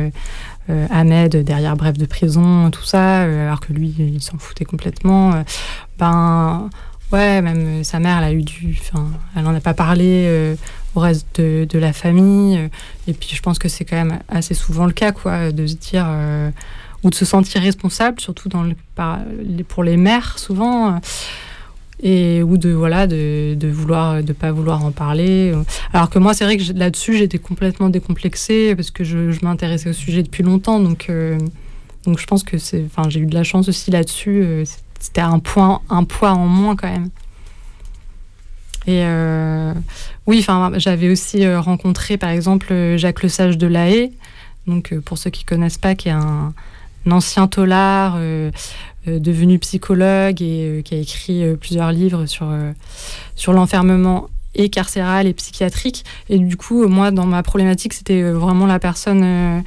Ahmed 0.91 1.37
derrière 1.37 1.77
Bref 1.77 1.99
de 1.99 2.07
prison, 2.07 2.71
tout 2.71 2.85
ça, 2.85 3.23
alors 3.23 3.61
que 3.61 3.73
lui, 3.73 3.95
il 3.99 4.23
s'en 4.23 4.39
foutait 4.39 4.65
complètement. 4.65 5.43
ben, 5.99 6.71
Ouais, 7.13 7.43
même 7.43 7.85
sa 7.85 7.99
mère, 7.99 8.19
elle 8.19 8.25
a 8.25 8.33
eu 8.33 8.43
du. 8.43 8.79
Enfin, 8.81 9.07
elle 9.37 9.43
n'en 9.43 9.55
a 9.55 9.61
pas 9.61 9.75
parlé 9.75 10.25
euh, 10.27 10.55
au 10.95 11.01
reste 11.01 11.41
de, 11.41 11.67
de, 11.69 11.79
la 11.79 11.93
famille. 11.93 12.71
Et 13.07 13.13
puis, 13.13 13.31
je 13.35 13.43
pense 13.43 13.59
que 13.59 13.69
c'est 13.69 13.85
quand 13.85 13.97
même 13.97 14.19
assez 14.29 14.55
souvent 14.55 14.87
le 14.87 14.93
cas, 14.93 15.13
quoi, 15.13 15.53
de 15.53 15.67
se 15.67 15.75
dire. 15.75 16.07
Euh, 16.09 16.51
ou 17.05 17.11
de 17.11 17.15
se 17.17 17.25
sentir 17.25 17.61
responsable, 17.61 18.21
surtout 18.21 18.49
dans 18.49 18.63
le, 18.63 18.77
pour 19.65 19.83
les 19.83 19.97
mères, 19.97 20.39
souvent. 20.39 21.01
Et, 22.01 22.43
ou 22.43 22.57
de 22.57 22.71
voilà 22.71 23.07
de, 23.07 23.55
de 23.55 23.69
vouloir 23.69 24.25
de 24.25 24.33
pas 24.33 24.51
vouloir 24.51 24.85
en 24.85 24.91
parler 24.91 25.55
alors 25.93 26.11
que 26.11 26.19
moi 26.19 26.35
c'est 26.35 26.43
vrai 26.43 26.57
que 26.57 26.73
là-dessus 26.73 27.17
j'étais 27.17 27.39
complètement 27.39 27.91
décomplexée 27.91 28.75
parce 28.75 28.91
que 28.91 29.05
je, 29.05 29.39
m'intéressais 29.45 29.91
au 29.91 29.93
sujet 29.93 30.25
depuis 30.25 30.43
longtemps 30.43 30.81
donc 30.81 31.07
euh, 31.11 31.39
donc 32.05 32.19
je 32.19 32.27
pense 32.27 32.43
que 32.43 32.59
c'est 32.59 32.83
enfin 32.85 33.09
j'ai 33.09 33.21
eu 33.21 33.27
de 33.27 33.35
la 33.35 33.45
chance 33.45 33.69
aussi 33.69 33.93
là-dessus 33.93 34.43
euh, 34.43 34.65
c'était 35.03 35.21
un 35.21 35.43
un 35.91 36.05
poids 36.05 36.31
en 36.31 36.47
moins 36.47 36.77
quand 36.77 36.89
même. 36.89 37.11
Et 38.87 39.03
euh, 39.05 39.75
oui 40.27 40.39
enfin 40.39 40.73
j'avais 40.77 41.09
aussi 41.09 41.45
euh, 41.45 41.61
rencontré 41.61 42.17
par 42.17 42.31
exemple 42.31 42.97
Jacques 42.97 43.23
Le 43.25 43.29
Sage 43.29 43.59
de 43.59 43.67
La 43.67 43.91
Haye. 43.91 44.13
Donc 44.69 44.93
euh, 44.93 45.01
pour 45.01 45.19
ceux 45.19 45.31
qui 45.31 45.45
connaissent 45.45 45.79
pas 45.79 45.97
qui 45.97 46.09
est 46.09 46.13
un, 46.13 46.55
ancien 47.11 47.49
tolard 47.49 48.15
euh, 48.17 48.53
devenu 49.05 49.59
psychologue 49.59 50.41
et 50.41 50.83
qui 50.85 50.95
a 50.95 50.99
écrit 50.99 51.45
plusieurs 51.57 51.91
livres 51.91 52.27
sur 52.27 52.49
sur 53.35 53.53
l'enfermement 53.53 54.29
et 54.55 54.69
carcéral 54.69 55.27
et 55.27 55.33
psychiatrique. 55.33 56.05
Et 56.29 56.39
du 56.39 56.57
coup 56.57 56.87
moi 56.87 57.11
dans 57.11 57.27
ma 57.27 57.43
problématique 57.43 57.93
c'était 57.93 58.23
vraiment 58.23 58.67
la 58.67 58.79
personne 58.79 59.65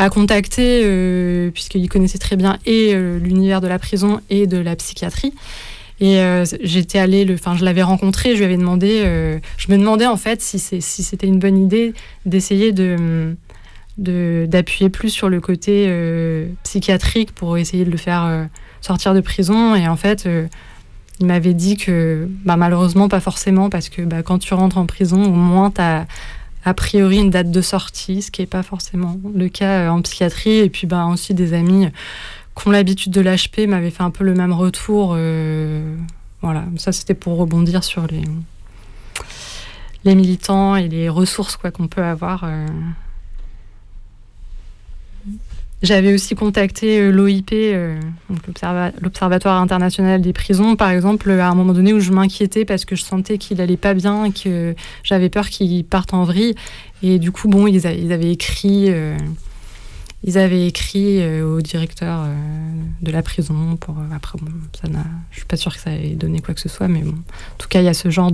à 0.00 0.08
contacter, 0.08 0.80
euh, 0.84 1.50
puisqu'il 1.50 1.86
connaissait 1.90 2.16
très 2.16 2.36
bien 2.36 2.58
et 2.64 2.92
euh, 2.94 3.18
l'univers 3.18 3.60
de 3.60 3.68
la 3.68 3.78
prison 3.78 4.20
et 4.30 4.46
de 4.46 4.56
la 4.56 4.74
psychiatrie. 4.74 5.34
Et 6.00 6.20
euh, 6.20 6.46
j'étais 6.62 6.98
allée, 6.98 7.26
le, 7.26 7.34
enfin, 7.34 7.54
je 7.54 7.66
l'avais 7.66 7.82
rencontré, 7.82 8.32
je 8.32 8.38
lui 8.38 8.46
avais 8.46 8.56
demandé, 8.56 9.02
je 9.58 9.70
me 9.70 9.76
demandais 9.76 10.06
en 10.06 10.16
fait 10.16 10.40
si 10.40 10.58
c'était 10.58 10.80
si 10.80 11.16
une 11.22 11.38
bonne 11.38 11.58
idée 11.58 11.92
d'essayer 12.24 12.72
de 12.72 13.36
d'appuyer 13.98 14.88
plus 14.88 15.10
sur 15.10 15.28
le 15.28 15.42
côté 15.42 15.92
psychiatrique 16.62 17.32
pour 17.32 17.58
essayer 17.58 17.84
de 17.84 17.90
le 17.90 17.98
faire 17.98 18.48
sortir 18.80 19.12
de 19.12 19.20
prison. 19.20 19.74
Et 19.74 19.86
en 19.86 19.96
fait, 19.96 20.26
il 21.18 21.26
m'avait 21.26 21.52
dit 21.52 21.76
que 21.76 22.26
bah, 22.46 22.56
malheureusement, 22.56 23.10
pas 23.10 23.20
forcément, 23.20 23.68
parce 23.68 23.90
que 23.90 24.00
bah, 24.00 24.22
quand 24.22 24.38
tu 24.38 24.54
rentres 24.54 24.78
en 24.78 24.86
prison, 24.86 25.22
au 25.22 25.28
moins, 25.28 25.70
tu 25.70 25.82
as 25.82 26.06
a 26.64 26.74
priori 26.74 27.18
une 27.18 27.30
date 27.30 27.50
de 27.50 27.60
sortie, 27.62 28.22
ce 28.22 28.30
qui 28.30 28.42
n'est 28.42 28.46
pas 28.46 28.62
forcément 28.62 29.18
le 29.34 29.48
cas 29.48 29.90
en 29.90 30.02
psychiatrie. 30.02 30.58
Et 30.58 30.70
puis 30.70 30.86
ben, 30.86 31.06
aussi 31.08 31.34
des 31.34 31.52
amis 31.54 31.88
qui 32.56 32.68
ont 32.68 32.70
l'habitude 32.70 33.12
de 33.12 33.20
l'HP 33.20 33.66
m'avaient 33.68 33.90
fait 33.90 34.02
un 34.02 34.10
peu 34.10 34.24
le 34.24 34.34
même 34.34 34.52
retour. 34.52 35.14
Euh, 35.16 35.96
voilà, 36.42 36.64
ça 36.76 36.92
c'était 36.92 37.14
pour 37.14 37.36
rebondir 37.38 37.84
sur 37.84 38.06
les, 38.06 38.24
les 40.04 40.14
militants 40.14 40.76
et 40.76 40.88
les 40.88 41.08
ressources 41.08 41.56
quoi 41.56 41.70
qu'on 41.70 41.88
peut 41.88 42.02
avoir. 42.04 42.44
euh. 42.44 42.66
J'avais 45.82 46.12
aussi 46.12 46.34
contacté 46.34 47.00
euh, 47.00 47.10
l'OIP, 47.10 47.52
euh, 47.52 47.98
l'Observa- 48.46 48.92
l'Observatoire 49.00 49.62
international 49.62 50.20
des 50.20 50.34
prisons, 50.34 50.76
par 50.76 50.90
exemple, 50.90 51.30
à 51.30 51.48
un 51.48 51.54
moment 51.54 51.72
donné 51.72 51.94
où 51.94 52.00
je 52.00 52.12
m'inquiétais 52.12 52.66
parce 52.66 52.84
que 52.84 52.96
je 52.96 53.02
sentais 53.02 53.38
qu'il 53.38 53.62
allait 53.62 53.78
pas 53.78 53.94
bien, 53.94 54.30
que 54.30 54.74
j'avais 55.02 55.30
peur 55.30 55.48
qu'il 55.48 55.84
parte 55.86 56.12
en 56.12 56.24
vrille. 56.24 56.54
Et 57.02 57.18
du 57.18 57.32
coup, 57.32 57.48
bon, 57.48 57.66
ils, 57.66 57.86
avaient 57.86 58.30
écrit, 58.30 58.90
euh, 58.90 59.16
ils 60.22 60.36
avaient 60.36 60.66
écrit 60.66 61.22
euh, 61.22 61.46
au 61.56 61.62
directeur 61.62 62.24
euh, 62.24 62.34
de 63.00 63.10
la 63.10 63.22
prison 63.22 63.78
euh, 63.88 63.92
après, 64.14 64.38
bon, 64.38 64.52
ça 64.78 64.86
je 65.30 65.36
suis 65.36 65.46
pas 65.46 65.56
sûre 65.56 65.74
que 65.74 65.80
ça 65.80 65.94
ait 65.94 66.14
donné 66.14 66.40
quoi 66.40 66.52
que 66.52 66.60
ce 66.60 66.68
soit, 66.68 66.88
mais 66.88 67.00
bon, 67.00 67.12
en 67.12 67.56
tout 67.56 67.68
cas, 67.68 67.80
il 67.80 67.86
y 67.86 67.88
a 67.88 67.94
ce 67.94 68.10
genre 68.10 68.32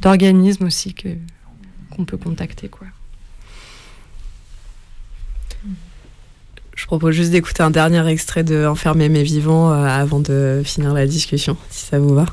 d'organisme 0.00 0.64
aussi 0.64 0.94
que 0.94 1.10
qu'on 1.90 2.04
peut 2.04 2.16
contacter, 2.16 2.66
quoi. 2.68 2.88
Je 6.76 6.86
propose 6.86 7.14
juste 7.14 7.30
d'écouter 7.30 7.62
un 7.62 7.70
dernier 7.70 8.06
extrait 8.08 8.42
de 8.42 8.66
Enfermer 8.66 9.08
mes 9.08 9.22
vivants 9.22 9.70
euh, 9.70 9.86
avant 9.86 10.20
de 10.20 10.62
finir 10.64 10.92
la 10.92 11.06
discussion, 11.06 11.56
si 11.70 11.86
ça 11.86 11.98
vous 11.98 12.14
va. 12.14 12.26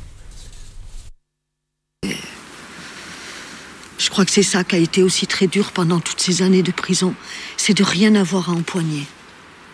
Je 3.97 4.09
crois 4.09 4.25
que 4.25 4.31
c'est 4.31 4.43
ça 4.43 4.63
qui 4.63 4.75
a 4.75 4.79
été 4.79 5.03
aussi 5.03 5.27
très 5.27 5.47
dur 5.47 5.71
pendant 5.71 5.99
toutes 5.99 6.19
ces 6.19 6.41
années 6.41 6.63
de 6.63 6.71
prison. 6.71 7.13
C'est 7.55 7.77
de 7.77 7.83
rien 7.83 8.15
avoir 8.15 8.49
à 8.49 8.53
empoigner. 8.53 9.05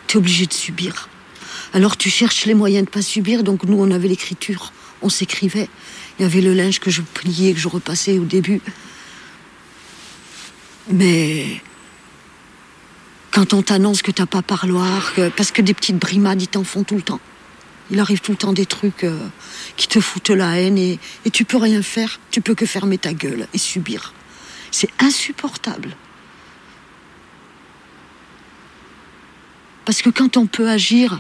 Tu 0.08 0.18
es 0.18 0.20
obligé 0.20 0.46
de 0.46 0.54
subir. 0.54 1.10
Alors 1.74 1.96
tu 1.96 2.10
cherches 2.10 2.46
les 2.46 2.54
moyens 2.54 2.86
de 2.86 2.92
pas 2.92 3.02
subir. 3.02 3.44
Donc 3.44 3.64
nous, 3.64 3.82
on 3.82 3.90
avait 3.90 4.10
l'écriture. 4.10 4.74
On 5.02 5.10
s'écrivait. 5.10 5.70
Il 6.20 6.24
y 6.24 6.26
avait 6.26 6.42
le 6.42 6.54
linge 6.54 6.80
que 6.80 6.92
je 6.92 7.02
pliais, 7.02 7.54
que 7.54 7.60
je 7.60 7.70
repassais 7.70 8.20
au 8.20 8.26
début. 8.26 8.62
Mais 10.92 11.62
quand 13.38 13.54
on 13.54 13.62
t'annonce 13.62 14.02
que 14.02 14.10
t'as 14.10 14.26
pas 14.26 14.42
parloir, 14.42 15.14
parce 15.36 15.52
que 15.52 15.62
des 15.62 15.76
petites 15.76 16.00
brimades, 16.00 16.42
ils 16.42 16.48
t'en 16.48 16.64
font 16.64 16.84
tout 16.84 16.96
le 16.96 17.04
temps. 17.04 17.20
Il 17.92 18.00
arrive 18.00 18.20
tout 18.20 18.32
le 18.32 18.38
temps 18.38 18.52
des 18.52 18.66
trucs 18.66 19.04
euh, 19.04 19.16
qui 19.76 19.88
te 19.88 20.00
foutent 20.00 20.32
la 20.32 20.60
haine 20.60 20.80
et, 20.80 21.00
tu 21.32 21.46
peux 21.46 21.58
rien 21.58 21.84
faire. 21.84 22.20
Tu 22.32 22.42
peux 22.42 22.56
que 22.56 22.66
fermer 22.66 22.98
ta 22.98 23.14
gueule 23.14 23.48
et 23.54 23.60
subir. 23.60 24.16
C'est 24.72 24.90
insupportable. 24.98 25.96
Parce 29.86 30.02
que 30.02 30.10
quand 30.10 30.36
on 30.36 30.48
peut 30.48 30.68
agir, 30.68 31.20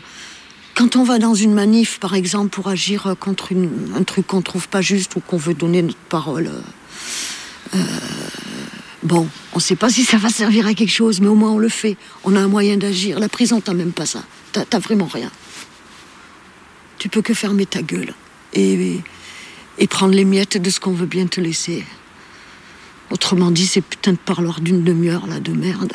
quand 0.73 0.95
on 0.95 1.03
va 1.03 1.19
dans 1.19 1.35
une 1.35 1.53
manif, 1.53 1.99
par 1.99 2.15
exemple, 2.15 2.49
pour 2.49 2.67
agir 2.67 3.13
contre 3.19 3.49
un 3.95 4.01
truc 4.01 4.25
qu'on 4.25 4.41
trouve 4.41 4.67
pas 4.69 4.81
juste 4.81 5.15
ou 5.17 5.19
qu'on 5.19 5.37
veut 5.37 5.53
donner 5.53 5.83
notre 5.83 5.97
parole, 5.97 6.47
euh, 6.47 7.75
euh, 7.75 7.79
bon, 9.03 9.27
on 9.53 9.59
sait 9.59 9.75
pas 9.75 9.89
si 9.89 10.03
ça 10.03 10.17
va 10.17 10.29
servir 10.29 10.67
à 10.67 10.73
quelque 10.73 10.91
chose, 10.91 11.21
mais 11.21 11.27
au 11.27 11.35
moins 11.35 11.51
on 11.51 11.57
le 11.57 11.69
fait. 11.69 11.97
On 12.23 12.35
a 12.35 12.39
un 12.39 12.47
moyen 12.47 12.77
d'agir. 12.77 13.19
La 13.19 13.29
prison, 13.29 13.61
t'as 13.61 13.73
même 13.73 13.91
pas 13.91 14.05
ça. 14.05 14.23
T'as 14.51 14.79
vraiment 14.79 15.05
rien. 15.05 15.31
Tu 16.97 17.09
peux 17.09 17.21
que 17.21 17.33
fermer 17.33 17.65
ta 17.65 17.81
gueule 17.81 18.13
et, 18.53 19.01
et 19.77 19.87
prendre 19.87 20.13
les 20.13 20.25
miettes 20.25 20.57
de 20.57 20.69
ce 20.69 20.79
qu'on 20.79 20.93
veut 20.93 21.05
bien 21.05 21.27
te 21.27 21.39
laisser. 21.39 21.85
Autrement 23.11 23.51
dit, 23.51 23.67
c'est 23.67 23.81
putain 23.81 24.13
de 24.13 24.17
parloir 24.17 24.61
d'une 24.61 24.83
demi-heure 24.83 25.27
là 25.27 25.39
de 25.39 25.51
merde 25.53 25.93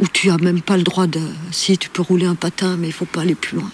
où 0.00 0.06
tu 0.06 0.30
as 0.30 0.36
même 0.38 0.60
pas 0.60 0.76
le 0.76 0.82
droit 0.82 1.06
de. 1.06 1.20
Si 1.50 1.76
tu 1.78 1.88
peux 1.88 2.02
rouler 2.02 2.26
un 2.26 2.34
patin, 2.34 2.76
mais 2.76 2.88
il 2.88 2.92
faut 2.92 3.06
pas 3.06 3.22
aller 3.22 3.34
plus 3.34 3.58
loin. 3.58 3.70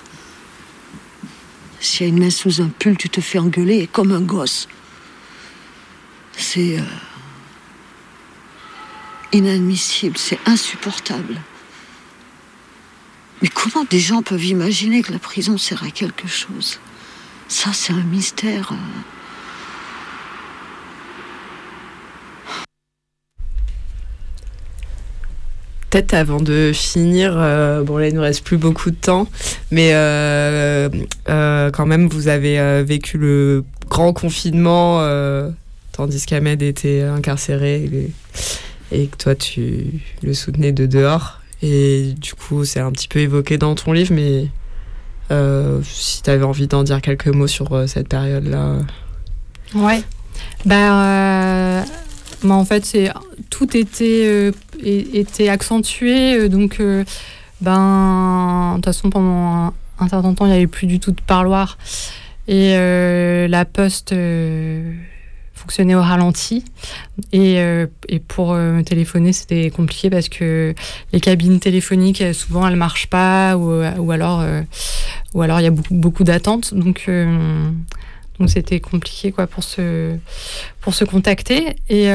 S'il 1.80 2.06
y 2.06 2.10
a 2.10 2.12
une 2.12 2.20
main 2.20 2.30
sous 2.30 2.62
un 2.62 2.68
pull, 2.68 2.96
tu 2.96 3.08
te 3.08 3.20
fais 3.20 3.38
engueuler 3.38 3.88
comme 3.90 4.12
un 4.12 4.20
gosse. 4.20 4.68
C'est 6.36 6.78
euh, 6.78 6.82
inadmissible, 9.32 10.16
c'est 10.18 10.38
insupportable. 10.46 11.40
Mais 13.42 13.48
comment 13.48 13.84
des 13.90 13.98
gens 13.98 14.22
peuvent 14.22 14.44
imaginer 14.44 15.02
que 15.02 15.12
la 15.12 15.18
prison 15.18 15.58
sert 15.58 15.82
à 15.82 15.90
quelque 15.90 16.28
chose? 16.28 16.78
Ça, 17.48 17.70
c'est 17.72 17.92
un 17.92 18.02
mystère. 18.04 18.72
Peut-être 25.90 26.14
avant 26.14 26.40
de 26.40 26.72
finir, 26.72 27.34
euh, 27.36 27.82
bon 27.82 27.98
là 27.98 28.08
il 28.08 28.14
nous 28.14 28.22
reste 28.22 28.42
plus 28.44 28.56
beaucoup 28.56 28.90
de 28.90 28.96
temps, 28.96 29.28
mais 29.70 29.90
euh, 29.92 30.88
euh, 31.28 31.70
quand 31.70 31.84
même 31.84 32.08
vous 32.08 32.28
avez 32.28 32.82
vécu 32.82 33.18
le 33.18 33.62
grand 33.90 34.14
confinement 34.14 35.06
tandis 35.92 36.24
qu'Ahmed 36.24 36.62
était 36.62 37.02
incarcéré 37.02 38.10
et 38.92 39.06
que 39.06 39.16
toi 39.16 39.34
tu 39.34 40.00
le 40.22 40.34
soutenais 40.34 40.72
de 40.72 40.86
dehors. 40.86 41.40
Et 41.62 42.14
du 42.20 42.34
coup 42.34 42.64
c'est 42.64 42.80
un 42.80 42.90
petit 42.92 43.08
peu 43.08 43.20
évoqué 43.20 43.58
dans 43.58 43.74
ton 43.74 43.92
livre, 43.92 44.12
mais 44.14 44.48
euh, 45.32 45.80
si 45.84 46.22
tu 46.22 46.30
avais 46.30 46.44
envie 46.44 46.66
d'en 46.66 46.82
dire 46.82 47.00
quelques 47.00 47.28
mots 47.28 47.46
sur 47.46 47.72
euh, 47.72 47.86
cette 47.86 48.08
période-là. 48.08 48.78
Ouais. 49.74 50.02
Bah, 50.66 51.04
euh, 51.06 51.82
bah, 52.42 52.54
en 52.54 52.64
fait, 52.64 52.84
c'est 52.84 53.10
tout 53.48 53.76
était 53.76 54.52
était 54.84 55.48
accentué, 55.48 56.48
donc 56.48 56.82
ben 57.60 58.72
de 58.72 58.76
toute 58.76 58.84
façon 58.86 59.10
pendant 59.10 59.72
un, 59.98 60.08
certain 60.08 60.34
temps, 60.34 60.46
il 60.46 60.50
n'y 60.50 60.56
avait 60.56 60.66
plus 60.66 60.86
du 60.86 60.98
tout 60.98 61.12
de 61.12 61.20
parloir 61.20 61.78
et 62.48 62.74
la 63.48 63.64
poste 63.64 64.12
fonctionnait 65.62 65.94
au 65.94 66.02
ralenti. 66.02 66.64
Et, 67.32 67.58
euh, 67.58 67.86
et 68.08 68.18
pour 68.18 68.52
euh, 68.52 68.82
téléphoner, 68.82 69.32
c'était 69.32 69.70
compliqué 69.70 70.10
parce 70.10 70.28
que 70.28 70.74
les 71.12 71.20
cabines 71.20 71.60
téléphoniques 71.60 72.20
euh, 72.20 72.32
souvent 72.32 72.66
elles 72.66 72.76
marchent 72.76 73.06
pas 73.06 73.56
ou, 73.56 73.82
ou 73.98 74.10
alors 74.10 74.44
ou 75.34 75.42
alors 75.42 75.60
il 75.60 75.64
y 75.64 75.66
a 75.66 75.70
beaucoup, 75.70 75.94
beaucoup 75.94 76.24
d'attentes. 76.24 76.74
Donc 76.74 77.08
donc 78.38 78.50
c'était 78.50 78.80
compliqué 78.80 79.30
quoi 79.30 79.46
pour 79.46 79.62
se 79.62 80.16
pour 80.80 80.94
se 80.94 81.04
contacter. 81.04 81.76
Et 81.88 82.08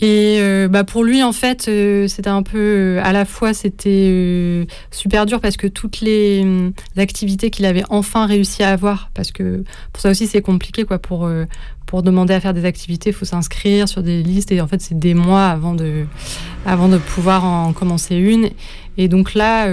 et 0.00 0.38
euh, 0.40 0.68
bah 0.68 0.84
pour 0.84 1.02
lui 1.02 1.24
en 1.24 1.32
fait 1.32 1.66
euh, 1.66 2.06
c'était 2.06 2.30
un 2.30 2.44
peu 2.44 2.58
euh, 2.58 3.00
à 3.02 3.12
la 3.12 3.24
fois 3.24 3.52
c'était 3.52 4.64
super 4.92 5.26
dur 5.26 5.40
parce 5.40 5.56
que 5.56 5.66
toutes 5.66 6.00
les, 6.00 6.42
hum, 6.42 6.72
activités 6.96 7.50
qu'il 7.50 7.64
avait 7.64 7.82
enfin 7.88 8.26
réussi 8.26 8.62
à 8.62 8.70
avoir 8.70 9.10
parce 9.14 9.32
que 9.32 9.64
pour 9.92 10.00
ça 10.00 10.10
aussi 10.10 10.28
c'est 10.28 10.40
compliqué 10.40 10.84
quoi 10.84 11.00
pour 11.00 11.28
pour 11.86 12.02
demander 12.02 12.32
à 12.34 12.40
faire 12.40 12.54
des 12.54 12.64
activités 12.64 13.10
il 13.10 13.12
faut 13.12 13.24
s'inscrire 13.24 13.88
sur 13.88 14.02
des 14.02 14.22
listes. 14.22 14.52
Et 14.52 14.60
en 14.60 14.68
fait 14.68 14.80
c'est 14.80 14.98
des 14.98 15.14
mois 15.14 15.46
avant 15.46 15.74
de 15.74 16.04
avant 16.64 16.88
de 16.88 16.98
pouvoir 16.98 17.44
en 17.44 17.72
commencer 17.72 18.14
une. 18.14 18.50
Et 18.98 19.08
donc 19.08 19.34
là 19.34 19.66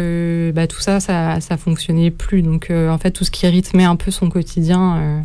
bah, 0.53 0.65
tout 0.65 0.80
ça 0.80 0.99
ça 0.99 1.39
ça 1.39 1.57
fonctionnait 1.57 2.10
plus. 2.10 2.41
Donc 2.41 2.72
en 2.72 2.97
fait 2.97 3.11
tout 3.11 3.26
ce 3.26 3.31
qui 3.31 3.45
rythmait 3.45 3.84
un 3.84 3.95
peu 3.95 4.10
son 4.10 4.30
quotidien 4.30 5.23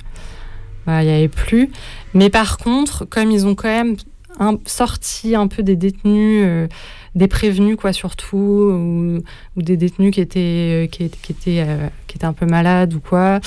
bah, 0.86 1.02
il 1.02 1.06
n'y 1.06 1.14
avait 1.14 1.28
plus. 1.28 1.70
Mais 2.12 2.28
par 2.28 2.58
contre 2.58 3.06
comme 3.06 3.30
ils 3.30 3.46
ont 3.46 3.54
quand 3.54 3.68
même 3.68 3.96
un, 4.38 4.58
sorti 4.66 5.34
un 5.34 5.48
peu 5.48 5.62
des 5.62 5.76
détenus, 5.76 6.42
euh, 6.46 6.68
des 7.14 7.28
prévenus 7.28 7.76
quoi 7.76 7.92
surtout, 7.92 8.36
ou, 8.36 9.22
des 9.62 9.76
détenus 9.76 10.14
qui 10.14 10.20
étaient, 10.20 10.84
euh, 10.84 10.86
qui, 10.86 11.10
qui, 11.10 11.60
euh, 11.60 11.88
un 12.22 12.32
peu 12.32 12.46
malades 12.46 12.94
ou 12.94 13.00
quoi, 13.00 13.40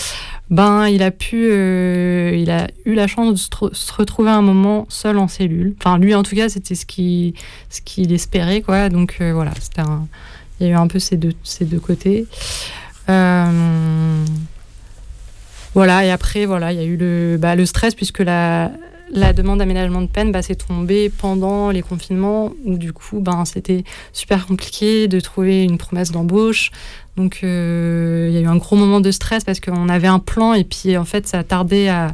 ben 0.50 0.88
il 0.88 1.04
a 1.04 1.12
pu, 1.12 1.46
il 1.46 2.50
a 2.52 2.68
eu 2.86 2.94
la 2.94 3.08
chance 3.08 3.32
de 3.32 3.38
se, 3.38 3.50
tro- 3.50 3.74
se 3.74 3.94
retrouver 3.94 4.32
un 4.32 4.42
moment 4.42 4.86
seul 4.90 5.18
en 5.18 5.28
cellule. 5.28 5.76
Enfin 5.80 5.98
lui 5.98 6.16
en 6.16 6.24
tout 6.24 6.36
cas 6.36 6.50
c'était 6.50 6.76
ce 6.76 6.86
qu'il 6.86 7.34
ce 7.70 7.82
espérait 8.14 8.62
quoi. 8.62 8.90
Donc 8.90 9.18
voilà, 9.20 9.52
un, 9.82 10.08
il 10.60 10.68
y 10.68 10.70
a 10.70 10.74
eu 10.74 10.76
un 10.76 10.88
peu 10.88 11.00
ces 11.00 11.18
deux, 11.18 11.34
ces 11.44 11.66
deux 11.66 11.80
côtés. 11.80 12.26
Voilà, 15.76 16.06
et 16.06 16.12
après, 16.12 16.46
voilà, 16.46 16.72
il 16.72 16.78
y 16.78 16.82
a 16.82 16.86
eu 16.86 16.98
le, 16.98 17.38
bah, 17.40 17.56
le 17.56 17.66
stress 17.66 17.96
puisque 17.96 18.20
la, 18.20 18.72
la 19.14 19.34
demande 19.34 19.60
d'aménagement 19.60 20.02
de 20.02 20.07
peine 20.07 20.31
bah, 20.31 20.41
s'est 20.41 20.56
tombée 20.56 21.10
pendant 21.10 21.69
les 21.69 21.81
confinements 21.81 22.52
où 22.65 22.77
du 22.77 22.94
coup, 22.94 23.19
ben, 23.19 23.45
c'était 23.45 23.84
super 24.11 24.45
compliqué 24.45 25.07
de 25.07 25.19
trouver 25.19 25.64
une 25.64 25.77
promesse 25.77 26.11
d'embauche. 26.11 26.72
Donc, 27.15 27.41
euh, 27.44 28.27
il 28.30 28.35
y 28.35 28.38
a 28.38 28.41
eu 28.41 28.48
un 28.48 28.56
gros 28.57 28.76
moment 28.76 28.99
de 28.99 29.11
stress 29.11 29.44
parce 29.44 29.60
qu'on 29.60 29.90
avait 29.90 30.07
un 30.07 30.19
plan 30.19 30.53
et 30.53 30.64
puis 30.64 30.98
en 30.98 31.06
fait, 31.06 31.27
ça 31.27 31.44
tardait 31.44 31.90
à, 31.90 32.14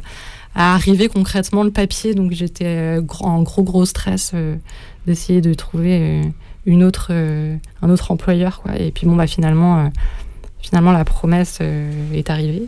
à 0.54 0.74
arriver 0.74 1.08
concrètement 1.08 1.62
le 1.62 1.70
papier. 1.70 2.14
Donc, 2.14 2.32
j'étais 2.32 2.66
euh, 2.66 3.02
en 3.20 3.42
gros, 3.42 3.62
gros 3.62 3.86
stress 3.86 4.32
euh, 4.34 4.56
d'essayer 5.06 5.40
de 5.40 5.54
trouver 5.54 6.22
une 6.66 6.84
autre, 6.84 7.12
un 7.12 7.90
autre 7.90 8.10
employeur. 8.10 8.62
Et 8.78 8.90
puis, 8.90 9.06
bon, 9.06 9.16
bah, 9.16 9.26
finalement, 9.26 9.90
finalement, 10.60 10.92
la 10.92 11.06
promesse 11.06 11.60
est 12.12 12.28
arrivée. 12.28 12.66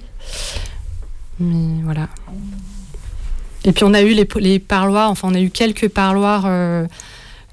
Mais 1.39 1.83
voilà. 1.85 2.09
Et 3.65 3.73
puis 3.73 3.85
on 3.85 3.95
a 3.95 4.03
eu 4.03 4.15
les, 4.15 4.59
parloirs, 4.59 5.11
enfin 5.11 5.29
on 5.31 5.35
a 5.35 5.41
eu 5.41 5.51
quelques 5.51 5.89
parloirs 5.89 6.45
euh, 6.47 6.87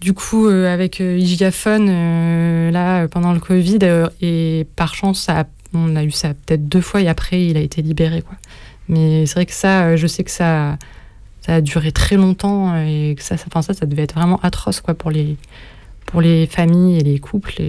du 0.01 0.13
coup 0.13 0.47
euh, 0.47 0.73
avec 0.73 1.01
euh, 1.01 1.17
Hygiaphone 1.17 1.87
euh, 1.89 2.71
là 2.71 3.07
pendant 3.07 3.33
le 3.33 3.39
Covid 3.39 3.79
et 4.21 4.65
par 4.75 4.95
chance 4.95 5.21
ça 5.21 5.45
On 5.73 5.95
a 5.95 6.03
eu 6.03 6.11
ça 6.11 6.29
peut-être 6.29 6.67
deux 6.67 6.81
fois 6.81 7.01
et 7.01 7.07
après, 7.07 7.45
il 7.45 7.57
a 7.57 7.59
été 7.59 7.81
libéré. 7.81 8.21
Quoi. 8.21 8.35
Mais 8.87 9.25
c'est 9.25 9.35
vrai 9.35 9.45
que 9.45 9.53
ça, 9.53 9.95
je 9.95 10.07
sais 10.07 10.23
que 10.23 10.31
ça, 10.31 10.77
ça 11.41 11.55
a 11.55 11.61
duré 11.61 11.91
très 11.91 12.15
longtemps 12.15 12.75
et 12.81 13.15
que 13.15 13.23
ça, 13.23 13.37
ça, 13.37 13.45
ça, 13.61 13.73
ça 13.73 13.85
devait 13.85 14.03
être 14.03 14.15
vraiment 14.15 14.39
atroce 14.41 14.81
quoi, 14.81 14.95
pour, 14.95 15.11
les, 15.11 15.37
pour 16.07 16.21
les 16.21 16.47
familles 16.47 16.97
et 16.97 17.03
les 17.03 17.19
couples. 17.19 17.61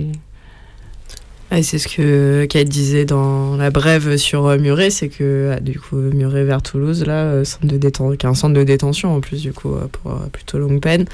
C'est 1.63 1.79
ce 1.79 1.89
que 1.89 2.45
Kate 2.45 2.69
disait 2.69 3.05
dans 3.05 3.57
la 3.57 3.71
brève 3.71 4.17
sur 4.17 4.57
Muret, 4.59 4.91
c'est 4.91 5.09
que 5.09 5.55
ah, 5.57 5.61
du 5.61 5.79
coup 5.79 5.97
Muret 5.97 6.45
vers 6.45 6.63
Toulouse, 6.63 7.05
là, 7.05 7.45
centre 7.45 7.67
de 7.67 7.77
détention, 7.77 8.17
qui 8.17 8.27
est 8.27 8.29
un 8.29 8.35
centre 8.35 8.55
de 8.55 8.63
détention 8.63 9.15
en 9.17 9.21
plus 9.21 9.43
du 9.43 9.53
coup 9.53 9.75
pour 9.93 10.15
plutôt 10.33 10.59
longue 10.59 10.81
peine. 10.81 11.07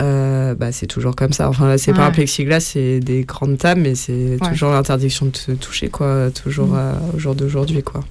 Euh, 0.00 0.54
bah, 0.54 0.72
c'est 0.72 0.86
toujours 0.86 1.14
comme 1.14 1.32
ça. 1.32 1.48
Enfin, 1.48 1.68
là, 1.68 1.78
c'est 1.78 1.92
pas 1.92 2.06
un 2.06 2.10
plexiglas, 2.10 2.60
c'est 2.60 3.00
des 3.00 3.24
grandes 3.24 3.58
tables, 3.58 3.82
mais 3.82 3.94
c'est 3.94 4.38
toujours 4.48 4.70
l'interdiction 4.70 5.26
de 5.26 5.36
se 5.36 5.52
toucher, 5.52 5.88
quoi, 5.88 6.30
toujours 6.30 6.68
mm. 6.68 7.00
au 7.14 7.18
jour 7.18 7.34
d'aujourd'hui, 7.34 7.82
quoi. 7.82 8.04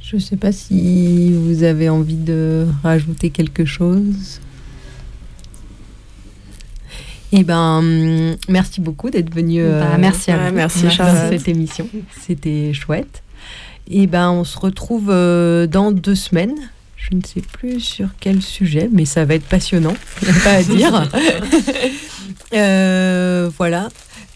Je 0.00 0.18
sais 0.18 0.36
pas 0.36 0.52
si 0.52 1.32
vous 1.32 1.62
avez 1.62 1.88
envie 1.88 2.16
de 2.16 2.66
rajouter 2.82 3.30
quelque 3.30 3.64
chose. 3.64 4.40
Eh 7.32 7.44
ben, 7.44 8.36
merci 8.48 8.80
beaucoup 8.80 9.10
d'être 9.10 9.34
venu. 9.34 9.62
Bah, 9.62 9.96
merci 9.98 10.30
à 10.30 10.36
vous. 10.36 10.54
Merci, 10.54 10.86
cette 11.30 11.48
émission. 11.48 11.88
C'était 12.20 12.72
chouette. 12.74 13.22
Et 13.90 14.02
eh 14.02 14.06
ben, 14.06 14.30
on 14.30 14.44
se 14.44 14.58
retrouve 14.58 15.08
euh, 15.10 15.66
dans 15.66 15.90
deux 15.90 16.14
semaines 16.14 16.54
je 17.10 17.16
ne 17.16 17.22
sais 17.22 17.40
plus 17.40 17.80
sur 17.80 18.08
quel 18.20 18.42
sujet, 18.42 18.88
mais 18.92 19.04
ça 19.04 19.24
va 19.24 19.34
être 19.34 19.46
passionnant, 19.46 19.94
pas 20.44 20.52
à 20.52 20.62
dire. 20.62 21.08
Euh, 22.54 23.50
voilà. 23.56 23.88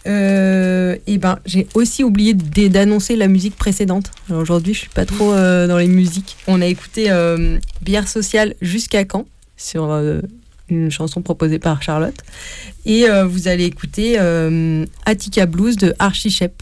Euh, 0.07 0.97
et 1.05 1.19
ben, 1.19 1.37
j'ai 1.45 1.67
aussi 1.75 2.03
oublié 2.03 2.33
d'annoncer 2.33 3.15
la 3.15 3.27
musique 3.27 3.55
précédente. 3.55 4.09
Aujourd'hui, 4.31 4.73
je 4.73 4.79
suis 4.79 4.89
pas 4.89 5.05
trop 5.05 5.33
euh, 5.33 5.67
dans 5.67 5.77
les 5.77 5.87
musiques. 5.87 6.35
On 6.47 6.59
a 6.61 6.65
écouté 6.65 7.11
Bière 7.81 8.07
sociale 8.07 8.55
jusqu'à 8.59 9.05
quand 9.05 9.25
sur 9.55 9.87
une 10.69 10.91
chanson 10.91 11.21
proposée 11.21 11.59
par 11.59 11.81
Charlotte. 11.81 12.17
Et 12.85 13.05
vous 13.25 13.47
allez 13.47 13.65
écouter 13.65 14.17
Attica 15.05 15.45
Blues 15.45 15.75
de 15.77 15.93
Archie 15.99 16.29
Shep. 16.29 16.61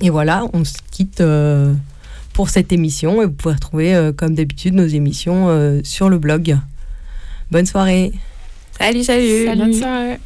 Et 0.00 0.10
voilà, 0.10 0.46
on 0.52 0.64
se 0.64 0.74
quitte 0.90 1.22
pour 2.34 2.50
cette 2.50 2.72
émission 2.72 3.22
et 3.22 3.26
vous 3.26 3.32
pouvez 3.32 3.54
retrouver 3.54 3.94
euh, 3.94 4.12
comme 4.12 4.34
d'habitude 4.34 4.74
nos 4.74 4.86
émissions 4.86 5.48
euh, 5.48 5.80
sur 5.84 6.10
le 6.10 6.18
blog. 6.18 6.58
Bonne 7.50 7.64
soirée. 7.64 8.12
Salut, 8.78 9.04
salut. 9.04 9.46
salut. 9.46 9.60
Bonne 9.60 9.72
soirée. 9.72 10.18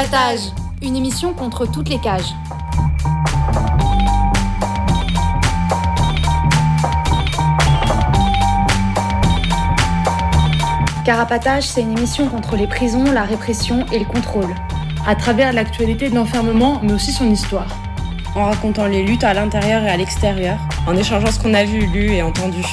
Carapatage, 0.00 0.52
une 0.80 0.96
émission 0.96 1.34
contre 1.34 1.66
toutes 1.66 1.90
les 1.90 1.98
cages. 1.98 2.32
Carapatage, 11.04 11.64
c'est 11.64 11.82
une 11.82 11.98
émission 11.98 12.28
contre 12.28 12.56
les 12.56 12.66
prisons, 12.66 13.12
la 13.12 13.24
répression 13.24 13.84
et 13.92 13.98
le 13.98 14.06
contrôle. 14.06 14.54
À 15.06 15.14
travers 15.16 15.52
l'actualité 15.52 16.08
de 16.08 16.14
l'enfermement, 16.14 16.80
mais 16.82 16.94
aussi 16.94 17.12
son 17.12 17.28
histoire. 17.30 17.68
En 18.34 18.46
racontant 18.46 18.86
les 18.86 19.02
luttes 19.02 19.24
à 19.24 19.34
l'intérieur 19.34 19.82
et 19.82 19.90
à 19.90 19.98
l'extérieur. 19.98 20.56
En 20.86 20.96
échangeant 20.96 21.30
ce 21.30 21.38
qu'on 21.38 21.52
a 21.52 21.64
vu, 21.64 21.84
lu 21.88 22.12
et 22.12 22.22
entendu. 22.22 22.64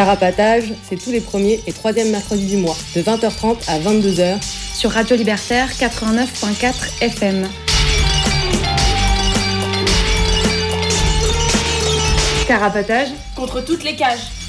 Carapatage, 0.00 0.72
c'est 0.88 0.96
tous 0.96 1.10
les 1.10 1.20
premiers 1.20 1.60
et 1.66 1.74
troisièmes 1.74 2.10
mercredis 2.10 2.46
du 2.46 2.56
mois, 2.56 2.74
de 2.96 3.02
20h30 3.02 3.68
à 3.68 3.78
22h. 3.78 4.42
Sur 4.74 4.92
Radio 4.92 5.14
Libertaire 5.14 5.68
89.4 5.72 7.02
FM. 7.02 7.46
Carapatage 12.48 13.08
contre 13.36 13.62
toutes 13.62 13.84
les 13.84 13.94
cages. 13.94 14.39